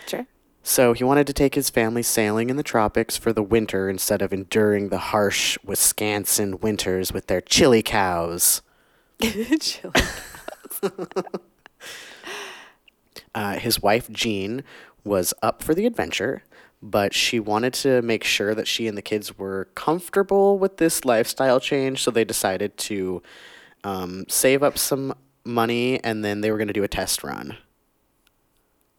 Sure. 0.06 0.26
So 0.62 0.94
he 0.94 1.04
wanted 1.04 1.26
to 1.28 1.32
take 1.32 1.54
his 1.54 1.70
family 1.70 2.02
sailing 2.02 2.50
in 2.50 2.56
the 2.56 2.62
tropics 2.62 3.16
for 3.16 3.32
the 3.32 3.42
winter 3.42 3.88
instead 3.88 4.20
of 4.20 4.32
enduring 4.32 4.88
the 4.88 4.98
harsh 4.98 5.56
Wisconsin 5.64 6.58
winters 6.60 7.12
with 7.12 7.28
their 7.28 7.40
chili 7.40 7.82
cows. 7.82 8.62
Chili. 9.60 9.92
Uh, 13.36 13.58
his 13.58 13.82
wife 13.82 14.10
Jean 14.10 14.64
was 15.04 15.34
up 15.42 15.62
for 15.62 15.74
the 15.74 15.84
adventure, 15.84 16.42
but 16.82 17.12
she 17.12 17.38
wanted 17.38 17.74
to 17.74 18.00
make 18.00 18.24
sure 18.24 18.54
that 18.54 18.66
she 18.66 18.88
and 18.88 18.96
the 18.96 19.02
kids 19.02 19.38
were 19.38 19.68
comfortable 19.74 20.58
with 20.58 20.78
this 20.78 21.04
lifestyle 21.04 21.60
change, 21.60 22.02
so 22.02 22.10
they 22.10 22.24
decided 22.24 22.78
to 22.78 23.22
um, 23.84 24.24
save 24.28 24.62
up 24.62 24.78
some 24.78 25.14
money 25.44 26.02
and 26.02 26.24
then 26.24 26.40
they 26.40 26.50
were 26.50 26.56
going 26.56 26.66
to 26.66 26.72
do 26.72 26.82
a 26.82 26.88
test 26.88 27.22
run. 27.22 27.56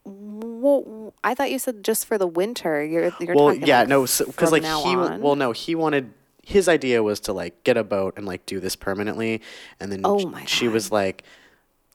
Well, 0.06 1.14
I 1.24 1.34
thought 1.34 1.52
you 1.52 1.60
said 1.60 1.84
just 1.84 2.06
for 2.06 2.18
the 2.18 2.28
winter. 2.28 2.84
You're 2.84 3.12
you're 3.20 3.36
well, 3.36 3.54
yeah, 3.54 3.84
no, 3.84 4.04
because 4.04 4.26
from 4.34 4.52
like 4.52 4.64
he, 4.64 4.96
on? 4.96 5.20
well, 5.20 5.36
no, 5.36 5.52
he 5.52 5.76
wanted 5.76 6.14
his 6.46 6.70
idea 6.70 7.04
was 7.04 7.20
to 7.22 7.34
like 7.34 7.64
get 7.64 7.76
a 7.76 7.84
boat 7.84 8.14
and 8.16 8.26
like 8.26 8.46
do 8.46 8.60
this 8.60 8.76
permanently, 8.76 9.42
and 9.80 9.92
then 9.92 10.02
Oh 10.06 10.32
she 10.46 10.68
was 10.70 10.92
like, 10.92 11.24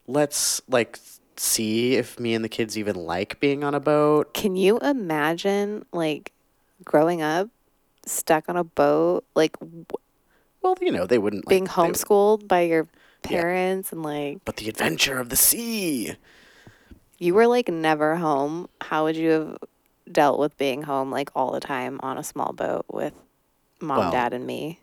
let's 0.05 0.61
like 0.67 0.99
see 1.39 1.95
if 1.95 2.19
me 2.19 2.33
and 2.33 2.43
the 2.43 2.49
kids 2.49 2.77
even 2.77 2.95
like 2.95 3.39
being 3.39 3.63
on 3.63 3.73
a 3.75 3.79
boat. 3.79 4.33
Can 4.33 4.55
you 4.55 4.77
imagine 4.79 5.85
like 5.91 6.31
growing 6.83 7.21
up 7.21 7.49
stuck 8.05 8.49
on 8.49 8.57
a 8.57 8.63
boat, 8.63 9.23
like 9.35 9.57
w- 9.59 9.85
Well, 10.61 10.75
you 10.81 10.91
know, 10.91 11.05
they 11.05 11.17
wouldn't 11.17 11.45
like, 11.45 11.49
being 11.49 11.63
would- 11.63 11.71
homeschooled 11.71 12.47
by 12.47 12.61
your 12.61 12.87
parents 13.21 13.91
and 13.91 14.03
like 14.03 14.39
but 14.45 14.57
the 14.57 14.67
adventure 14.69 15.17
of 15.19 15.29
the 15.29 15.35
sea. 15.37 16.15
you 17.17 17.33
were 17.33 17.47
like 17.47 17.69
never 17.69 18.15
home? 18.17 18.67
How 18.81 19.03
would 19.05 19.15
you 19.15 19.29
have 19.29 19.57
dealt 20.11 20.39
with 20.39 20.57
being 20.57 20.81
home 20.83 21.09
like 21.11 21.29
all 21.35 21.51
the 21.53 21.59
time 21.61 21.99
on 22.03 22.17
a 22.17 22.23
small 22.23 22.51
boat 22.53 22.85
with 22.91 23.13
mom, 23.79 23.99
Well, 23.99 24.11
dad, 24.11 24.33
and 24.33 24.45
me? 24.45 24.79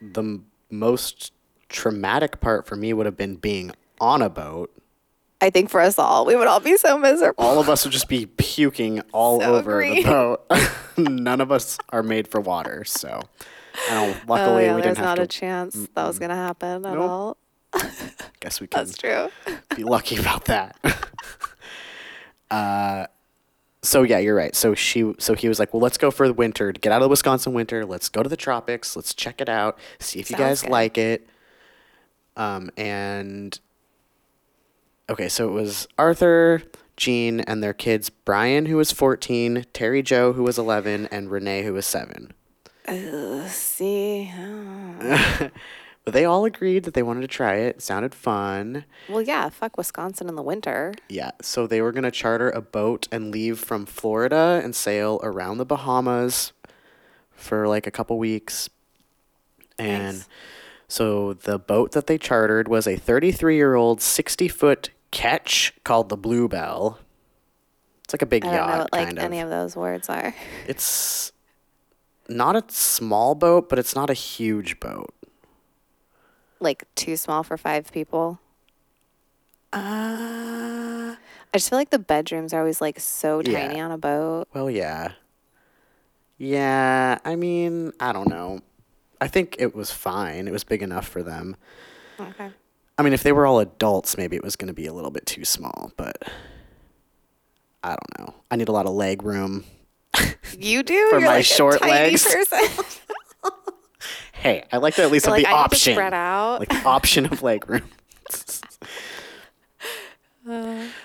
The 0.00 0.22
m- 0.22 0.46
most 0.70 1.32
traumatic 1.68 2.40
part 2.40 2.66
for 2.66 2.74
me 2.76 2.92
would 2.92 3.06
have 3.06 3.16
been 3.16 3.36
being 3.36 3.70
on 4.00 4.20
a 4.22 4.28
boat. 4.28 4.72
I 5.40 5.50
think 5.50 5.68
for 5.68 5.80
us 5.80 5.98
all, 5.98 6.24
we 6.24 6.36
would 6.36 6.46
all 6.46 6.60
be 6.60 6.76
so 6.76 6.96
miserable. 6.96 7.44
All 7.44 7.60
of 7.60 7.68
us 7.68 7.84
would 7.84 7.92
just 7.92 8.08
be 8.08 8.26
puking 8.26 9.00
all 9.12 9.40
So 9.40 9.54
over 9.56 9.80
agree. 9.80 10.02
the 10.02 10.08
boat. 10.08 10.46
None 10.96 11.40
of 11.40 11.52
us 11.52 11.76
are 11.90 12.02
made 12.02 12.28
for 12.28 12.40
water, 12.40 12.84
so. 12.84 13.20
Oh 13.90 14.16
luckily, 14.28 14.64
yeah, 14.66 14.76
we 14.76 14.82
there's 14.82 14.96
didn't 14.96 14.98
have 14.98 15.04
not 15.06 15.14
to. 15.16 15.22
a 15.22 15.26
chance 15.26 15.74
that 15.94 16.06
was 16.06 16.18
gonna 16.20 16.36
happen 16.36 16.86
at 16.86 16.94
Nope. 16.94 17.10
all. 17.10 17.36
Guess 18.40 18.60
we 18.60 18.68
can 18.68 18.84
That's 18.86 18.96
true. 18.96 19.28
be 19.76 19.82
lucky 19.84 20.16
about 20.16 20.44
that. 20.44 20.76
uh, 22.50 23.06
so 23.82 24.02
yeah, 24.02 24.18
you're 24.18 24.34
right. 24.36 24.54
So 24.54 24.74
she, 24.74 25.12
so 25.18 25.34
he 25.34 25.48
was 25.48 25.58
like, 25.58 25.74
"Well, 25.74 25.80
let's 25.80 25.98
go 25.98 26.10
for 26.10 26.26
the 26.28 26.32
winter. 26.34 26.72
Get 26.72 26.92
out 26.92 27.02
of 27.02 27.06
the 27.06 27.08
Wisconsin 27.08 27.52
winter. 27.52 27.84
Let's 27.84 28.08
go 28.08 28.22
to 28.22 28.28
the 28.28 28.36
tropics. 28.36 28.96
Let's 28.96 29.12
check 29.12 29.40
it 29.40 29.48
out. 29.48 29.78
See 29.98 30.20
if 30.20 30.30
you 30.30 30.36
guys 30.36 30.62
good. 30.62 30.70
like 30.70 30.96
it." 30.96 31.28
Um, 32.36 32.70
and 32.76 33.58
okay, 35.08 35.28
so 35.28 35.48
it 35.48 35.52
was 35.52 35.86
Arthur, 35.98 36.62
Jean, 36.96 37.40
and 37.40 37.62
their 37.62 37.74
kids: 37.74 38.10
Brian, 38.10 38.66
who 38.66 38.76
was 38.76 38.92
14, 38.92 39.66
Terry 39.72 40.02
Jo, 40.02 40.32
who 40.32 40.42
was 40.42 40.58
11, 40.58 41.06
and 41.10 41.30
Renee, 41.30 41.62
who 41.62 41.72
was 41.74 41.86
seven. 41.86 42.32
See, 43.48 44.30
oh. 44.36 45.50
But 46.04 46.12
they 46.12 46.26
all 46.26 46.44
agreed 46.44 46.84
that 46.84 46.92
they 46.92 47.02
wanted 47.02 47.22
to 47.22 47.28
try 47.28 47.54
it. 47.54 47.76
It 47.76 47.82
sounded 47.82 48.14
fun. 48.14 48.84
well, 49.08 49.22
yeah, 49.22 49.48
fuck 49.48 49.78
Wisconsin 49.78 50.28
in 50.28 50.34
the 50.36 50.42
winter. 50.42 50.92
Yeah, 51.08 51.30
so 51.40 51.66
they 51.66 51.80
were 51.80 51.92
going 51.92 52.04
to 52.04 52.10
charter 52.10 52.50
a 52.50 52.60
boat 52.60 53.08
and 53.10 53.30
leave 53.30 53.58
from 53.58 53.86
Florida 53.86 54.60
and 54.62 54.76
sail 54.76 55.18
around 55.22 55.56
the 55.56 55.64
Bahamas 55.64 56.52
for 57.34 57.66
like 57.68 57.86
a 57.86 57.90
couple 57.90 58.18
weeks. 58.18 58.68
And 59.78 60.18
Nice. 60.18 60.28
so 60.88 61.32
the 61.32 61.58
boat 61.58 61.92
that 61.92 62.06
they 62.06 62.18
chartered 62.18 62.68
was 62.68 62.86
a 62.86 62.96
33 62.96 63.56
year 63.56 63.74
old 63.74 64.02
60 64.02 64.46
foot 64.48 64.90
ketch 65.14 65.72
called 65.84 66.08
the 66.10 66.18
Bluebelle. 66.18 66.98
It's 68.02 68.12
like 68.12 68.20
a 68.22 68.26
big 68.26 68.44
I 68.44 68.48
don't 68.48 68.56
yacht, 68.56 68.68
know 68.68 68.78
what 68.82 68.92
like 68.92 69.06
kind 69.06 69.18
any 69.20 69.38
of. 69.40 69.44
of 69.44 69.50
those 69.50 69.76
words 69.76 70.10
are. 70.10 70.34
It's 70.68 71.32
not 72.28 72.56
a 72.56 72.64
small 72.68 73.34
boat, 73.34 73.68
but 73.68 73.78
it's 73.78 73.94
not 73.94 74.10
a 74.10 74.14
huge 74.14 74.80
boat. 74.80 75.14
Like 76.60 76.84
too 76.94 77.16
small 77.16 77.42
for 77.42 77.56
five 77.56 77.92
people. 77.92 78.40
Uh, 79.72 81.14
I 81.16 81.16
just 81.54 81.68
feel 81.70 81.78
like 81.78 81.90
the 81.90 81.98
bedrooms 81.98 82.52
are 82.52 82.60
always 82.60 82.80
like 82.80 82.98
so 83.00 83.42
Yeah. 83.42 83.68
tiny 83.68 83.80
on 83.80 83.90
a 83.90 83.98
boat. 83.98 84.48
Well, 84.52 84.70
yeah. 84.70 85.12
Yeah, 86.38 87.18
I 87.24 87.36
mean, 87.36 87.92
I 88.00 88.12
don't 88.12 88.28
know. 88.28 88.60
I 89.20 89.28
think 89.28 89.56
it 89.58 89.74
was 89.74 89.90
fine. 89.90 90.48
It 90.48 90.50
was 90.52 90.64
big 90.64 90.82
enough 90.82 91.06
for 91.06 91.22
them. 91.22 91.56
Okay. 92.18 92.50
I 92.96 93.02
mean, 93.02 93.12
if 93.12 93.22
they 93.22 93.32
were 93.32 93.46
all 93.46 93.58
adults, 93.60 94.16
maybe 94.16 94.36
it 94.36 94.42
was 94.44 94.56
going 94.56 94.68
to 94.68 94.74
be 94.74 94.86
a 94.86 94.92
little 94.92 95.10
bit 95.10 95.26
too 95.26 95.44
small, 95.44 95.92
but 95.96 96.22
I 97.82 97.90
don't 97.96 98.18
know. 98.18 98.34
I 98.50 98.56
need 98.56 98.68
a 98.68 98.72
lot 98.72 98.86
of 98.86 98.92
leg 98.92 99.22
room. 99.22 99.64
You 100.56 100.82
do 100.84 101.08
For 101.10 101.18
You're 101.18 101.28
my 101.28 101.36
like 101.36 101.44
short 101.44 101.80
legs. 101.80 102.26
Hey, 104.32 104.62
I 104.70 104.76
like 104.76 104.94
to 104.96 105.02
at 105.02 105.10
least 105.10 105.24
You're 105.26 105.34
have 105.36 105.42
like 105.42 105.50
the 105.50 105.56
I 105.56 105.62
option. 105.62 105.94
spread 105.94 106.12
out. 106.14 106.60
Like 106.60 106.68
the 106.68 106.82
option 106.84 107.24
of 107.26 107.42
leg 107.42 107.68
room. 107.68 107.82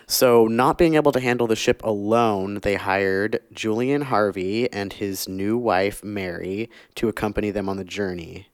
so, 0.08 0.48
not 0.48 0.78
being 0.78 0.96
able 0.96 1.14
to 1.14 1.20
handle 1.22 1.48
the 1.48 1.56
ship 1.56 1.82
alone, 1.84 2.60
they 2.64 2.76
hired 2.76 3.40
Julian 3.54 4.02
Harvey 4.04 4.70
and 4.74 4.92
his 4.92 5.30
new 5.30 5.58
wife, 5.58 6.04
Mary, 6.04 6.70
to 6.96 7.08
accompany 7.08 7.50
them 7.50 7.70
on 7.70 7.78
the 7.78 7.86
journey. 7.86 8.48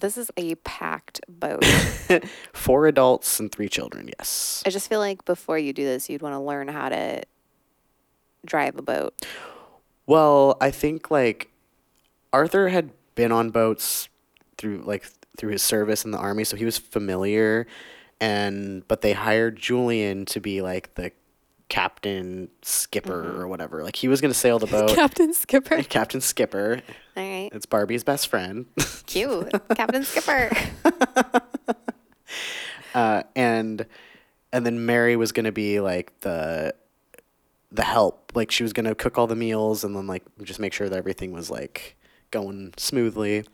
This 0.00 0.16
is 0.16 0.30
a 0.36 0.54
packed 0.56 1.20
boat. 1.28 1.64
Four 2.52 2.86
adults 2.86 3.40
and 3.40 3.50
three 3.50 3.68
children, 3.68 4.08
yes. 4.18 4.62
I 4.66 4.70
just 4.70 4.88
feel 4.88 5.00
like 5.00 5.24
before 5.24 5.58
you 5.58 5.72
do 5.72 5.84
this, 5.84 6.08
you'd 6.08 6.22
want 6.22 6.34
to 6.34 6.40
learn 6.40 6.68
how 6.68 6.88
to 6.88 7.22
drive 8.44 8.76
a 8.76 8.82
boat. 8.82 9.14
Well, 10.06 10.56
I 10.60 10.70
think 10.70 11.10
like 11.10 11.50
Arthur 12.32 12.68
had 12.68 12.90
been 13.14 13.32
on 13.32 13.50
boats 13.50 14.08
through 14.56 14.82
like 14.84 15.06
through 15.36 15.50
his 15.50 15.62
service 15.62 16.04
in 16.04 16.10
the 16.10 16.18
army, 16.18 16.44
so 16.44 16.56
he 16.56 16.64
was 16.64 16.78
familiar. 16.78 17.66
And 18.20 18.86
but 18.88 19.02
they 19.02 19.12
hired 19.12 19.56
Julian 19.56 20.24
to 20.26 20.40
be 20.40 20.62
like 20.62 20.94
the 20.94 21.12
captain 21.68 22.48
skipper 22.62 23.40
or 23.40 23.46
whatever. 23.48 23.82
Like 23.82 23.96
he 23.96 24.08
was 24.08 24.20
gonna 24.20 24.34
sail 24.34 24.58
the 24.58 24.66
boat. 24.68 24.94
Captain 24.94 25.32
Skipper. 25.34 25.82
captain 25.88 26.20
skipper. 26.20 26.80
All 27.16 27.22
right. 27.22 27.50
It's 27.52 27.66
Barbie's 27.66 28.04
best 28.04 28.28
friend. 28.28 28.66
Cute. 29.06 29.50
Captain 29.74 30.04
Skipper. 30.04 30.50
uh, 32.94 33.22
and 33.36 33.86
and 34.52 34.66
then 34.66 34.86
Mary 34.86 35.16
was 35.16 35.32
gonna 35.32 35.52
be 35.52 35.80
like 35.80 36.18
the 36.20 36.74
the 37.70 37.82
help. 37.84 38.32
Like 38.34 38.50
she 38.50 38.62
was 38.62 38.72
gonna 38.72 38.94
cook 38.94 39.18
all 39.18 39.26
the 39.26 39.36
meals 39.36 39.84
and 39.84 39.94
then 39.94 40.06
like 40.06 40.24
just 40.42 40.60
make 40.60 40.72
sure 40.72 40.88
that 40.88 40.96
everything 40.96 41.32
was 41.32 41.50
like 41.50 41.96
going 42.30 42.72
smoothly. 42.76 43.44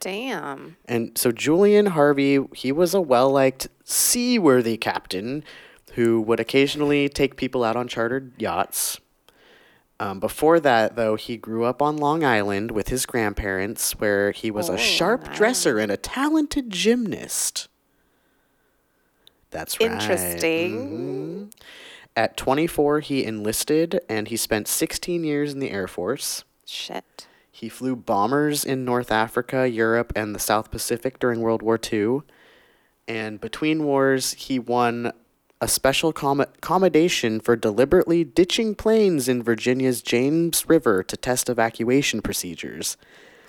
Damn. 0.00 0.76
And 0.86 1.16
so 1.16 1.32
Julian 1.32 1.86
Harvey, 1.86 2.38
he 2.54 2.70
was 2.70 2.94
a 2.94 3.00
well 3.00 3.30
liked 3.30 3.68
seaworthy 3.84 4.76
captain 4.76 5.42
who 5.96 6.20
would 6.20 6.38
occasionally 6.40 7.08
take 7.08 7.36
people 7.36 7.64
out 7.64 7.76
on 7.76 7.88
chartered 7.88 8.32
yachts. 8.38 9.00
Um, 9.98 10.20
before 10.20 10.60
that, 10.60 10.94
though, 10.94 11.16
he 11.16 11.36
grew 11.38 11.64
up 11.64 11.80
on 11.80 11.96
Long 11.96 12.22
Island 12.22 12.70
with 12.70 12.88
his 12.88 13.06
grandparents, 13.06 13.92
where 13.92 14.30
he 14.30 14.50
was 14.50 14.68
Oh, 14.68 14.74
a 14.74 14.78
sharp 14.78 15.32
dresser 15.32 15.78
and 15.78 15.90
a 15.90 15.96
talented 15.96 16.68
gymnast. 16.70 17.68
That's 19.50 19.80
right. 19.80 19.90
Interesting. 19.90 21.50
Mhm. 21.50 21.52
At 22.14 22.36
24, 22.36 23.00
he 23.00 23.24
enlisted 23.24 24.00
and 24.08 24.28
he 24.28 24.36
spent 24.36 24.68
16 24.68 25.24
years 25.24 25.52
in 25.52 25.60
the 25.60 25.70
Air 25.70 25.86
Force. 25.86 26.44
Shit. 26.66 27.26
He 27.50 27.68
flew 27.70 27.96
bombers 27.96 28.64
in 28.66 28.84
North 28.84 29.10
Africa, 29.10 29.66
Europe, 29.66 30.12
and 30.14 30.34
the 30.34 30.38
South 30.38 30.70
Pacific 30.70 31.18
during 31.18 31.40
World 31.40 31.62
War 31.62 31.78
II. 31.90 32.20
And 33.08 33.40
between 33.40 33.84
wars, 33.84 34.34
he 34.34 34.58
won 34.58 35.12
a 35.60 35.68
special 35.68 36.12
com- 36.12 36.40
accommodation 36.40 37.40
for 37.40 37.56
deliberately 37.56 38.24
ditching 38.24 38.74
planes 38.74 39.28
in 39.28 39.42
Virginia's 39.42 40.02
James 40.02 40.68
River 40.68 41.02
to 41.02 41.16
test 41.16 41.48
evacuation 41.48 42.20
procedures. 42.20 42.96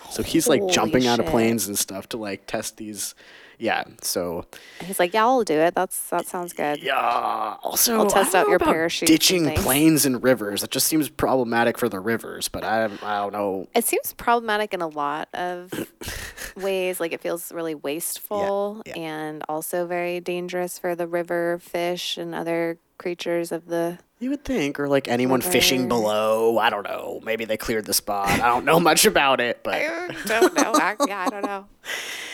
So 0.10 0.24
he's 0.24 0.48
like 0.48 0.62
Holy 0.62 0.74
jumping 0.74 1.08
out 1.08 1.20
of 1.20 1.26
planes 1.26 1.68
and 1.68 1.78
stuff 1.78 2.08
to 2.10 2.18
like 2.18 2.46
test 2.48 2.78
these. 2.78 3.14
Yeah. 3.60 3.84
So 4.02 4.46
He's 4.82 5.00
like, 5.00 5.14
yeah, 5.14 5.24
I'll 5.24 5.44
do 5.44 5.58
it. 5.58 5.74
That's 5.74 6.10
that 6.10 6.28
sounds 6.28 6.54
good. 6.54 6.82
yeah. 6.82 7.58
Also, 7.64 7.98
I'll 7.98 8.08
test 8.08 8.36
I 8.36 8.42
out 8.42 8.48
your 8.48 8.60
and 8.62 8.92
Ditching 9.08 9.50
planes 9.56 10.06
in 10.06 10.20
rivers. 10.20 10.62
That 10.62 10.72
just 10.72 10.88
seems 10.88 11.10
problematic 11.10 11.78
for 11.78 11.90
the 11.90 12.00
rivers. 12.00 12.48
But 12.48 12.64
I, 12.64 12.86
I 13.02 13.18
don't 13.20 13.34
know. 13.34 13.68
It 13.74 13.86
seems 13.86 14.14
problematic 14.14 14.74
in 14.74 14.82
a 14.82 14.88
lot 14.88 15.30
of 15.34 15.72
ways. 16.56 17.00
Like 17.00 17.14
it 17.14 17.22
feels 17.22 17.52
really 17.52 17.76
wasteful 17.76 18.82
yeah. 18.86 18.96
and 18.96 19.44
also 19.50 19.88
very 19.88 20.20
dangerous 20.20 20.78
for 20.78 20.96
the 20.96 21.08
river 21.08 21.60
fish 21.60 22.18
and 22.18 22.36
other 22.36 22.78
creatures 22.98 23.52
of 23.52 23.68
the 23.68 23.98
You 24.20 24.32
would 24.32 24.44
think, 24.44 24.80
or 24.80 24.88
like 24.88 25.08
anyone 25.08 25.42
fishing 25.42 25.88
below. 25.88 26.58
I 26.58 26.72
don't 26.72 26.84
know. 26.84 27.22
Maybe 27.24 27.46
they 27.46 27.56
cleared 27.56 27.86
the 27.86 27.94
spot. 27.94 28.30
I 28.30 28.48
don't 28.48 28.66
know 28.66 28.80
much 28.90 29.06
about 29.06 29.40
it, 29.40 29.62
but 29.64 29.76
I 29.76 30.08
don't 30.26 30.56
know. 30.56 30.72
I, 30.74 30.96
yeah, 31.08 31.26
I 31.28 31.30
don't 31.30 31.46
know. 31.46 31.68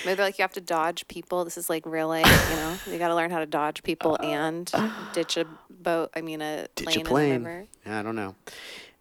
Maybe 0.05 0.21
like 0.21 0.37
you 0.37 0.43
have 0.43 0.53
to 0.53 0.61
dodge 0.61 1.05
people. 1.09 1.43
This 1.43 1.57
is 1.57 1.69
like 1.69 1.85
real 1.85 2.07
life, 2.07 2.49
you 2.49 2.55
know. 2.55 2.75
You 2.89 2.97
got 2.99 3.09
to 3.09 3.15
learn 3.15 3.31
how 3.31 3.39
to 3.39 3.45
dodge 3.45 3.83
people 3.83 4.17
and 4.21 4.71
ditch 5.13 5.35
a 5.35 5.45
boat. 5.69 6.09
I 6.15 6.21
mean, 6.21 6.41
a 6.41 6.67
ditch 6.75 6.85
plane, 6.87 7.05
a 7.05 7.09
plane. 7.09 7.31
in 7.33 7.43
the 7.43 7.49
river. 7.49 7.67
Yeah, 7.85 7.99
I 7.99 8.03
don't 8.03 8.15
know. 8.15 8.35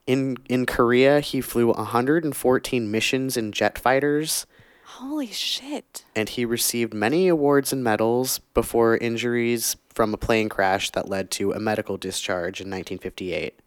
In 0.06 0.36
in 0.48 0.66
Korea, 0.66 1.20
he 1.20 1.40
flew 1.40 1.68
114 1.68 2.90
missions 2.90 3.36
in 3.36 3.52
jet 3.52 3.78
fighters, 3.78 4.46
Holy 4.84 5.28
shit! 5.28 6.04
and 6.16 6.28
he 6.28 6.44
received 6.44 6.92
many 6.92 7.28
awards 7.28 7.72
and 7.72 7.84
medals 7.84 8.40
before 8.54 8.96
injuries 8.96 9.76
from 9.94 10.14
a 10.14 10.16
plane 10.16 10.48
crash 10.48 10.90
that 10.90 11.08
led 11.08 11.30
to 11.32 11.52
a 11.52 11.60
medical 11.60 11.96
discharge 11.96 12.60
in 12.60 12.68
1958. 12.68 13.58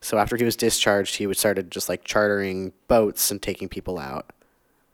So 0.00 0.18
after 0.18 0.36
he 0.36 0.44
was 0.44 0.56
discharged, 0.56 1.16
he 1.16 1.26
would 1.26 1.36
started 1.36 1.70
just 1.70 1.88
like 1.88 2.04
chartering 2.04 2.72
boats 2.88 3.30
and 3.30 3.40
taking 3.40 3.68
people 3.68 3.98
out. 3.98 4.32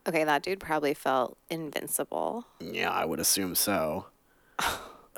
Okay, 0.07 0.23
that 0.23 0.43
dude 0.43 0.59
probably 0.59 0.93
felt 0.93 1.37
invincible. 1.49 2.45
Yeah, 2.59 2.91
I 2.91 3.05
would 3.05 3.19
assume 3.19 3.55
so. 3.55 4.05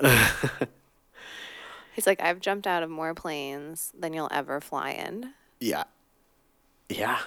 He's 1.94 2.06
like, 2.06 2.22
I've 2.22 2.40
jumped 2.40 2.66
out 2.66 2.82
of 2.82 2.90
more 2.90 3.14
planes 3.14 3.92
than 3.98 4.14
you'll 4.14 4.28
ever 4.30 4.60
fly 4.60 4.90
in. 4.90 5.34
Yeah. 5.60 5.84
Yeah. 6.88 7.18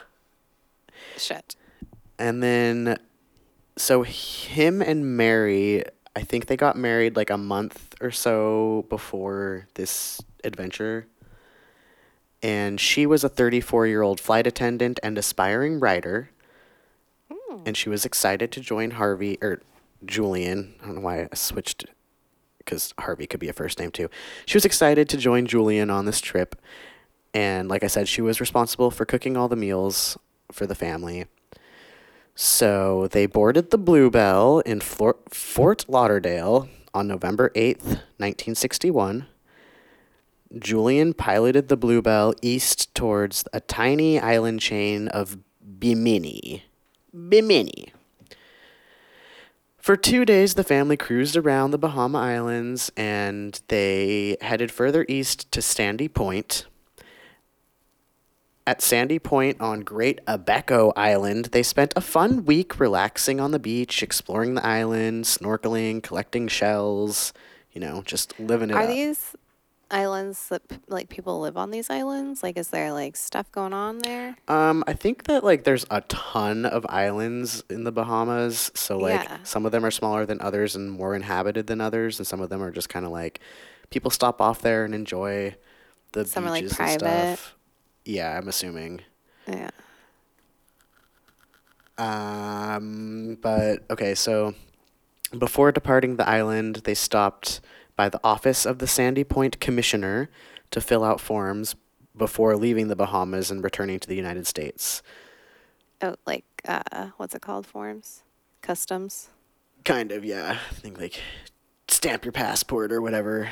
Shit. 1.17 1.55
And 2.17 2.41
then, 2.41 2.97
so 3.77 4.03
him 4.03 4.81
and 4.81 5.17
Mary, 5.17 5.83
I 6.15 6.21
think 6.21 6.45
they 6.45 6.55
got 6.55 6.77
married 6.77 7.15
like 7.15 7.29
a 7.29 7.37
month 7.37 7.93
or 7.99 8.11
so 8.11 8.85
before 8.89 9.67
this 9.73 10.21
adventure. 10.43 11.07
And 12.41 12.79
she 12.79 13.05
was 13.05 13.23
a 13.23 13.29
34 13.29 13.87
year 13.87 14.01
old 14.01 14.19
flight 14.19 14.47
attendant 14.47 14.99
and 15.03 15.17
aspiring 15.17 15.79
writer. 15.79 16.29
Hmm. 17.31 17.63
And 17.65 17.77
she 17.77 17.89
was 17.89 18.05
excited 18.05 18.51
to 18.53 18.61
join 18.61 18.91
Harvey, 18.91 19.37
or 19.41 19.61
Julian. 20.05 20.75
I 20.81 20.85
don't 20.85 20.95
know 20.95 21.01
why 21.01 21.23
I 21.23 21.35
switched, 21.35 21.85
because 22.59 22.93
Harvey 22.99 23.27
could 23.27 23.39
be 23.39 23.49
a 23.49 23.53
first 23.53 23.79
name 23.79 23.91
too. 23.91 24.09
She 24.45 24.55
was 24.55 24.65
excited 24.65 25.09
to 25.09 25.17
join 25.17 25.47
Julian 25.47 25.89
on 25.89 26.05
this 26.05 26.21
trip. 26.21 26.55
And 27.33 27.67
like 27.67 27.83
I 27.83 27.87
said, 27.87 28.07
she 28.07 28.21
was 28.21 28.39
responsible 28.39 28.91
for 28.91 29.05
cooking 29.05 29.35
all 29.35 29.49
the 29.49 29.55
meals 29.57 30.17
for 30.51 30.65
the 30.65 30.75
family. 30.75 31.25
So 32.35 33.07
they 33.07 33.25
boarded 33.25 33.71
the 33.71 33.79
Bluebelle 33.79 34.61
in 34.65 34.81
Fort 34.81 35.85
Lauderdale 35.87 36.67
on 36.93 37.07
November 37.07 37.49
8th, 37.55 37.85
1961. 38.17 39.27
Julian 40.59 41.13
piloted 41.13 41.69
the 41.69 41.77
Bluebelle 41.77 42.33
east 42.41 42.93
towards 42.93 43.45
a 43.53 43.61
tiny 43.61 44.19
island 44.19 44.59
chain 44.59 45.07
of 45.07 45.37
Bimini. 45.79 46.65
Bimini. 47.13 47.93
For 49.77 49.95
two 49.95 50.25
days, 50.25 50.55
the 50.55 50.63
family 50.63 50.97
cruised 50.97 51.37
around 51.37 51.71
the 51.71 51.77
Bahama 51.77 52.19
Islands 52.19 52.91
and 52.97 53.61
they 53.69 54.35
headed 54.41 54.71
further 54.71 55.05
east 55.07 55.51
to 55.53 55.61
Sandy 55.61 56.07
Point. 56.07 56.65
At 58.67 58.81
Sandy 58.81 59.19
Point 59.19 59.61
on 59.61 59.81
Great 59.81 60.19
Abaco 60.25 60.91
Island, 60.95 61.45
they 61.51 61.61
spent 61.61 61.93
a 61.95 62.01
fun 62.01 62.45
week 62.45 62.79
relaxing 62.79 63.39
on 63.39 63.51
the 63.51 63.59
beach, 63.59 64.01
exploring 64.01 64.55
the 64.55 64.65
island, 64.65 65.25
snorkeling, 65.25 66.01
collecting 66.01 66.47
shells, 66.47 67.31
you 67.71 67.79
know, 67.79 68.01
just 68.01 68.39
living 68.39 68.71
it 68.71 68.75
Are 68.75 68.81
up. 68.81 68.89
these 68.89 69.35
islands 69.91 70.49
that 70.49 70.63
like 70.87 71.09
people 71.09 71.39
live 71.41 71.57
on 71.57 71.69
these 71.69 71.91
islands? 71.91 72.41
Like, 72.41 72.57
is 72.57 72.69
there 72.69 72.91
like 72.91 73.15
stuff 73.15 73.51
going 73.51 73.71
on 73.73 73.99
there? 73.99 74.35
Um, 74.47 74.83
I 74.87 74.93
think 74.93 75.25
that 75.25 75.43
like 75.43 75.63
there's 75.63 75.85
a 75.91 76.01
ton 76.01 76.65
of 76.65 76.87
islands 76.89 77.63
in 77.69 77.83
the 77.83 77.91
Bahamas, 77.91 78.71
so 78.73 78.97
like 78.97 79.25
Yeah. 79.25 79.37
some 79.43 79.67
of 79.67 79.73
them 79.73 79.85
are 79.85 79.91
smaller 79.91 80.25
than 80.25 80.41
others 80.41 80.75
and 80.75 80.89
more 80.89 81.13
inhabited 81.13 81.67
than 81.67 81.81
others, 81.81 82.17
and 82.19 82.25
some 82.25 82.41
of 82.41 82.49
them 82.49 82.63
are 82.63 82.71
just 82.71 82.89
kind 82.89 83.05
of 83.05 83.11
like 83.11 83.39
people 83.91 84.09
stop 84.09 84.41
off 84.41 84.63
there 84.63 84.85
and 84.85 84.95
enjoy 84.95 85.53
the 86.13 86.25
Some 86.25 86.47
are, 86.47 86.49
like, 86.49 86.63
beaches 86.63 86.75
private. 86.77 87.03
and 87.05 87.37
stuff. 87.37 87.54
Yeah, 88.05 88.37
I'm 88.37 88.47
assuming. 88.47 89.01
Yeah. 89.47 89.71
Um, 91.97 93.37
but 93.41 93.83
okay, 93.89 94.15
so 94.15 94.53
before 95.37 95.71
departing 95.71 96.17
the 96.17 96.27
island, 96.27 96.81
they 96.83 96.93
stopped 96.93 97.61
by 97.95 98.09
the 98.09 98.19
office 98.23 98.65
of 98.65 98.79
the 98.79 98.87
Sandy 98.87 99.23
Point 99.23 99.59
Commissioner 99.59 100.29
to 100.71 100.81
fill 100.81 101.03
out 101.03 101.19
forms 101.21 101.75
before 102.17 102.55
leaving 102.55 102.87
the 102.87 102.95
Bahamas 102.95 103.51
and 103.51 103.63
returning 103.63 103.99
to 103.99 104.07
the 104.07 104.15
United 104.15 104.47
States. 104.47 105.01
Oh, 106.01 106.15
like 106.25 106.45
uh, 106.67 107.09
what's 107.17 107.35
it 107.35 107.41
called? 107.41 107.65
Forms, 107.65 108.23
customs. 108.61 109.29
Kind 109.83 110.11
of, 110.11 110.25
yeah. 110.25 110.57
I 110.71 110.73
think 110.73 110.99
like 110.99 111.21
stamp 111.87 112.25
your 112.25 112.31
passport 112.31 112.91
or 112.91 113.01
whatever. 113.01 113.49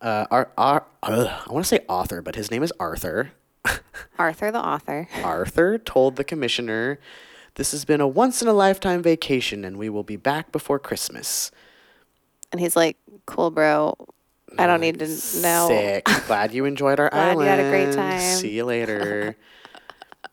Uh, 0.00 0.26
our, 0.30 0.50
our, 0.56 0.84
uh, 1.02 1.42
I 1.48 1.52
want 1.52 1.64
to 1.64 1.68
say 1.68 1.84
author, 1.88 2.22
but 2.22 2.34
his 2.36 2.50
name 2.50 2.62
is 2.62 2.72
Arthur. 2.78 3.32
Arthur, 4.18 4.50
the 4.50 4.60
author. 4.60 5.08
Arthur 5.22 5.78
told 5.78 6.16
the 6.16 6.24
commissioner, 6.24 6.98
"This 7.54 7.72
has 7.72 7.84
been 7.84 8.00
a 8.00 8.08
once 8.08 8.40
in 8.42 8.48
a 8.48 8.52
lifetime 8.52 9.02
vacation, 9.02 9.64
and 9.64 9.76
we 9.76 9.88
will 9.88 10.04
be 10.04 10.16
back 10.16 10.52
before 10.52 10.78
Christmas." 10.78 11.50
And 12.52 12.60
he's 12.60 12.76
like, 12.76 12.96
"Cool, 13.26 13.50
bro. 13.50 13.94
I 14.56 14.66
don't 14.66 14.80
need 14.80 14.98
to 15.00 15.06
know." 15.06 15.66
Sick. 15.68 16.04
Glad 16.26 16.52
you 16.54 16.64
enjoyed 16.64 17.00
our 17.00 17.10
Glad 17.10 17.30
island. 17.30 17.40
you 17.40 17.46
had 17.46 17.60
a 17.60 17.70
great 17.70 17.94
time. 17.94 18.20
See 18.20 18.50
you 18.56 18.64
later. 18.64 19.36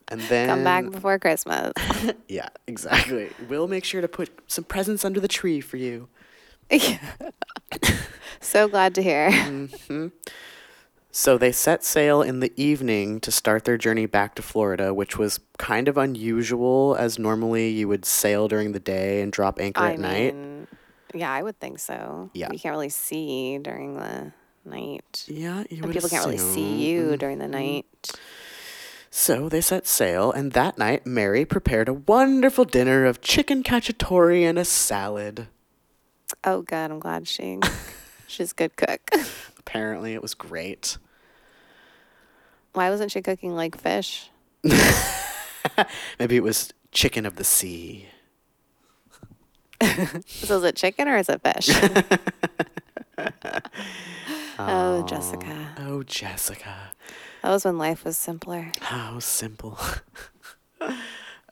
And 0.08 0.22
then 0.22 0.50
Come 0.50 0.64
back 0.64 0.92
before 0.92 1.18
Christmas. 1.18 1.74
Yeah, 2.28 2.50
exactly. 2.68 3.32
We'll 3.50 3.68
make 3.68 3.84
sure 3.84 4.02
to 4.02 4.08
put 4.08 4.30
some 4.46 4.64
presents 4.64 5.04
under 5.04 5.20
the 5.20 5.28
tree 5.28 5.62
for 5.62 5.78
you. 5.78 6.10
so 8.42 8.68
glad 8.68 8.96
to 8.96 9.04
hear. 9.04 9.30
Mm-hmm. 9.32 10.08
So 11.12 11.38
they 11.38 11.54
set 11.54 11.86
sail 11.86 12.22
in 12.22 12.42
the 12.42 12.52
evening 12.62 13.22
to 13.22 13.32
start 13.32 13.64
their 13.64 13.78
journey 13.78 14.06
back 14.06 14.36
to 14.36 14.42
Florida, 14.42 14.94
which 14.94 15.18
was 15.18 15.40
kind 15.58 15.88
of 15.88 15.98
unusual, 15.98 16.94
as 17.00 17.18
normally 17.18 17.70
you 17.70 17.88
would 17.88 18.04
sail 18.04 18.50
during 18.50 18.74
the 18.74 18.82
day 18.82 19.22
and 19.22 19.32
drop 19.32 19.58
anchor 19.58 19.82
I 19.82 19.94
at 19.94 20.00
night. 20.00 20.36
yeah, 21.14 21.32
I 21.32 21.42
would 21.42 21.58
think 21.60 21.80
so. 21.80 22.32
Yeah. 22.34 22.50
You 22.52 22.60
can't 22.60 22.74
really 22.74 22.90
see 22.90 23.58
during 23.60 23.96
the 23.96 24.34
night. 24.66 25.24
Yeah, 25.28 25.64
you 25.70 25.78
And 25.78 25.86
would 25.86 25.94
people 25.94 26.10
can't 26.10 26.26
really 26.26 26.38
see 26.38 26.86
you 26.86 27.04
mm-hmm. 27.04 27.16
during 27.16 27.40
the 27.40 27.48
night. 27.48 27.86
So 29.10 29.48
they 29.48 29.62
set 29.62 29.88
sail, 29.88 30.34
and 30.34 30.52
that 30.52 30.78
night 30.78 31.08
Mary 31.08 31.46
prepared 31.46 31.88
a 31.88 31.94
wonderful 31.94 32.66
dinner 32.66 33.06
of 33.06 33.22
chicken 33.22 33.64
cacciatore 33.64 34.44
and 34.44 34.60
a 34.60 34.66
salad. 34.66 35.48
Oh, 36.44 36.62
good. 36.62 36.92
I'm 36.92 37.00
glad 37.00 37.28
she 37.28 37.60
she's 38.28 38.52
a 38.52 38.56
good 38.56 38.76
cook. 38.76 39.02
Apparently, 39.60 40.14
it 40.14 40.22
was 40.22 40.34
great. 40.34 40.98
Why 42.74 42.90
wasn't 42.90 43.12
she 43.12 43.22
cooking 43.22 43.56
like 43.56 43.78
fish? 43.78 44.30
Maybe 46.20 46.36
it 46.36 46.44
was 46.44 46.74
chicken 46.92 47.26
of 47.26 47.36
the 47.38 47.44
sea. 47.44 48.08
So 50.26 50.58
is 50.58 50.64
it 50.64 50.76
chicken 50.76 51.08
or 51.08 51.18
is 51.18 51.30
it 51.30 51.42
fish? 51.42 51.70
oh, 54.60 55.06
Jessica. 55.08 55.76
Oh, 55.78 56.04
Jessica. 56.04 56.92
That 57.42 57.50
was 57.50 57.66
when 57.66 57.78
life 57.78 58.04
was 58.04 58.18
simpler. 58.18 58.72
How 58.82 59.20
simple. 59.20 59.78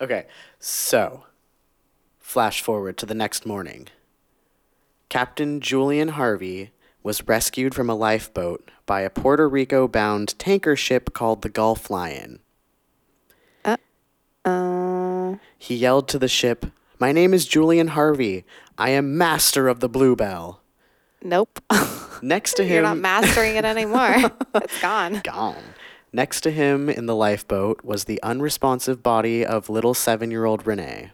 okay, 0.02 0.26
so 0.60 1.26
flash 2.20 2.62
forward 2.62 2.98
to 2.98 3.06
the 3.06 3.14
next 3.14 3.46
morning. 3.46 3.88
Captain 5.14 5.62
Julian 5.62 6.08
Harvey 6.08 6.72
was 7.04 7.28
rescued 7.28 7.76
from 7.76 7.88
a 7.88 7.94
lifeboat 7.94 8.72
by 8.88 9.02
a 9.02 9.12
Puerto 9.12 9.48
Rico 9.48 9.88
bound 9.88 10.34
tanker 10.40 10.76
ship 10.76 11.14
called 11.14 11.44
the 11.44 11.50
Gulf 11.50 11.92
Lion. 11.92 12.40
Uh, 13.64 13.78
uh... 14.44 15.36
He 15.56 15.76
yelled 15.76 16.08
to 16.08 16.18
the 16.18 16.28
ship, 16.28 16.66
My 16.98 17.12
name 17.12 17.32
is 17.32 17.46
Julian 17.46 17.90
Harvey. 17.90 18.44
I 18.76 18.90
am 18.90 19.16
master 19.16 19.68
of 19.68 19.82
the 19.82 19.88
Bluebelle. 19.88 20.58
nope. 21.22 21.60
Next 22.24 22.54
to 22.54 22.64
him. 22.64 22.74
You're 22.74 22.82
not 22.82 22.98
mastering 22.98 23.56
it 23.56 23.66
anymore. 23.66 24.16
it's 24.56 24.82
gone. 24.82 25.22
gone. 25.24 25.62
Next 26.12 26.42
to 26.42 26.50
him 26.50 26.90
in 26.90 27.06
the 27.06 27.16
lifeboat 27.16 27.84
was 27.84 28.06
the 28.06 28.20
unresponsive 28.24 29.04
body 29.04 29.46
of 29.46 29.70
little 29.70 29.94
seven 29.94 30.32
year 30.32 30.46
old 30.46 30.66
Renee. 30.66 31.12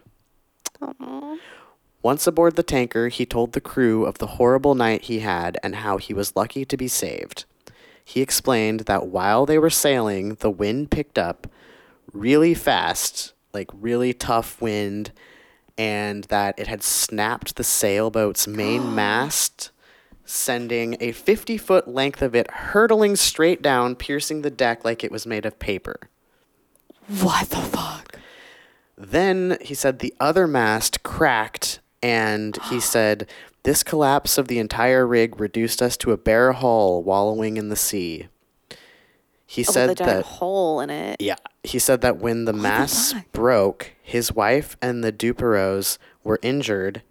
Once 2.02 2.26
aboard 2.26 2.56
the 2.56 2.62
tanker, 2.62 3.08
he 3.08 3.26
told 3.26 3.52
the 3.52 3.60
crew 3.60 4.06
of 4.06 4.18
the 4.18 4.26
horrible 4.26 4.74
night 4.74 5.02
he 5.02 5.20
had 5.20 5.58
and 5.62 5.76
how 5.76 5.98
he 5.98 6.14
was 6.14 6.34
lucky 6.34 6.64
to 6.64 6.76
be 6.76 6.88
saved. 6.88 7.44
He 8.04 8.22
explained 8.22 8.80
that 8.80 9.06
while 9.06 9.44
they 9.44 9.58
were 9.58 9.70
sailing, 9.70 10.34
the 10.36 10.50
wind 10.50 10.90
picked 10.90 11.18
up 11.18 11.46
really 12.12 12.54
fast, 12.54 13.34
like 13.52 13.68
really 13.72 14.12
tough 14.12 14.60
wind, 14.62 15.12
and 15.76 16.24
that 16.24 16.58
it 16.58 16.66
had 16.66 16.82
snapped 16.82 17.56
the 17.56 17.64
sailboat's 17.64 18.48
main 18.48 18.94
mast 18.94 19.70
sending 20.24 20.96
a 21.00 21.12
50 21.12 21.58
foot 21.58 21.88
length 21.88 22.22
of 22.22 22.34
it 22.34 22.50
hurtling 22.50 23.16
straight 23.16 23.60
down, 23.60 23.96
piercing 23.96 24.42
the 24.42 24.50
deck 24.50 24.84
like 24.84 25.02
it 25.02 25.10
was 25.10 25.26
made 25.26 25.44
of 25.44 25.58
paper. 25.58 25.96
What 27.08 27.50
the 27.50 27.56
fuck? 27.56 28.18
Then 28.96 29.58
he 29.60 29.74
said 29.74 29.98
the 29.98 30.14
other 30.20 30.46
mast 30.46 31.02
cracked, 31.02 31.80
and 32.02 32.56
he 32.70 32.80
said, 32.80 33.28
This 33.62 33.82
collapse 33.82 34.38
of 34.38 34.48
the 34.48 34.58
entire 34.58 35.06
rig 35.06 35.40
reduced 35.40 35.82
us 35.82 35.96
to 35.98 36.12
a 36.12 36.16
bare 36.16 36.52
hull 36.52 37.02
wallowing 37.02 37.56
in 37.56 37.68
the 37.68 37.76
sea. 37.76 38.28
He 39.46 39.62
Oh, 39.62 39.66
with 39.66 39.74
said 39.74 39.90
a 39.90 39.94
giant 39.96 40.16
that. 40.16 40.24
hole 40.24 40.80
in 40.80 40.90
it. 40.90 41.20
Yeah. 41.20 41.36
He 41.64 41.78
said 41.78 42.00
that 42.02 42.18
when 42.18 42.44
the 42.44 42.52
masts 42.52 43.12
fuck? 43.12 43.32
broke, 43.32 43.92
his 44.02 44.32
wife 44.32 44.76
and 44.80 45.02
the 45.02 45.12
Duperraults 45.12 45.98
were 46.24 46.38
injured 46.42 47.02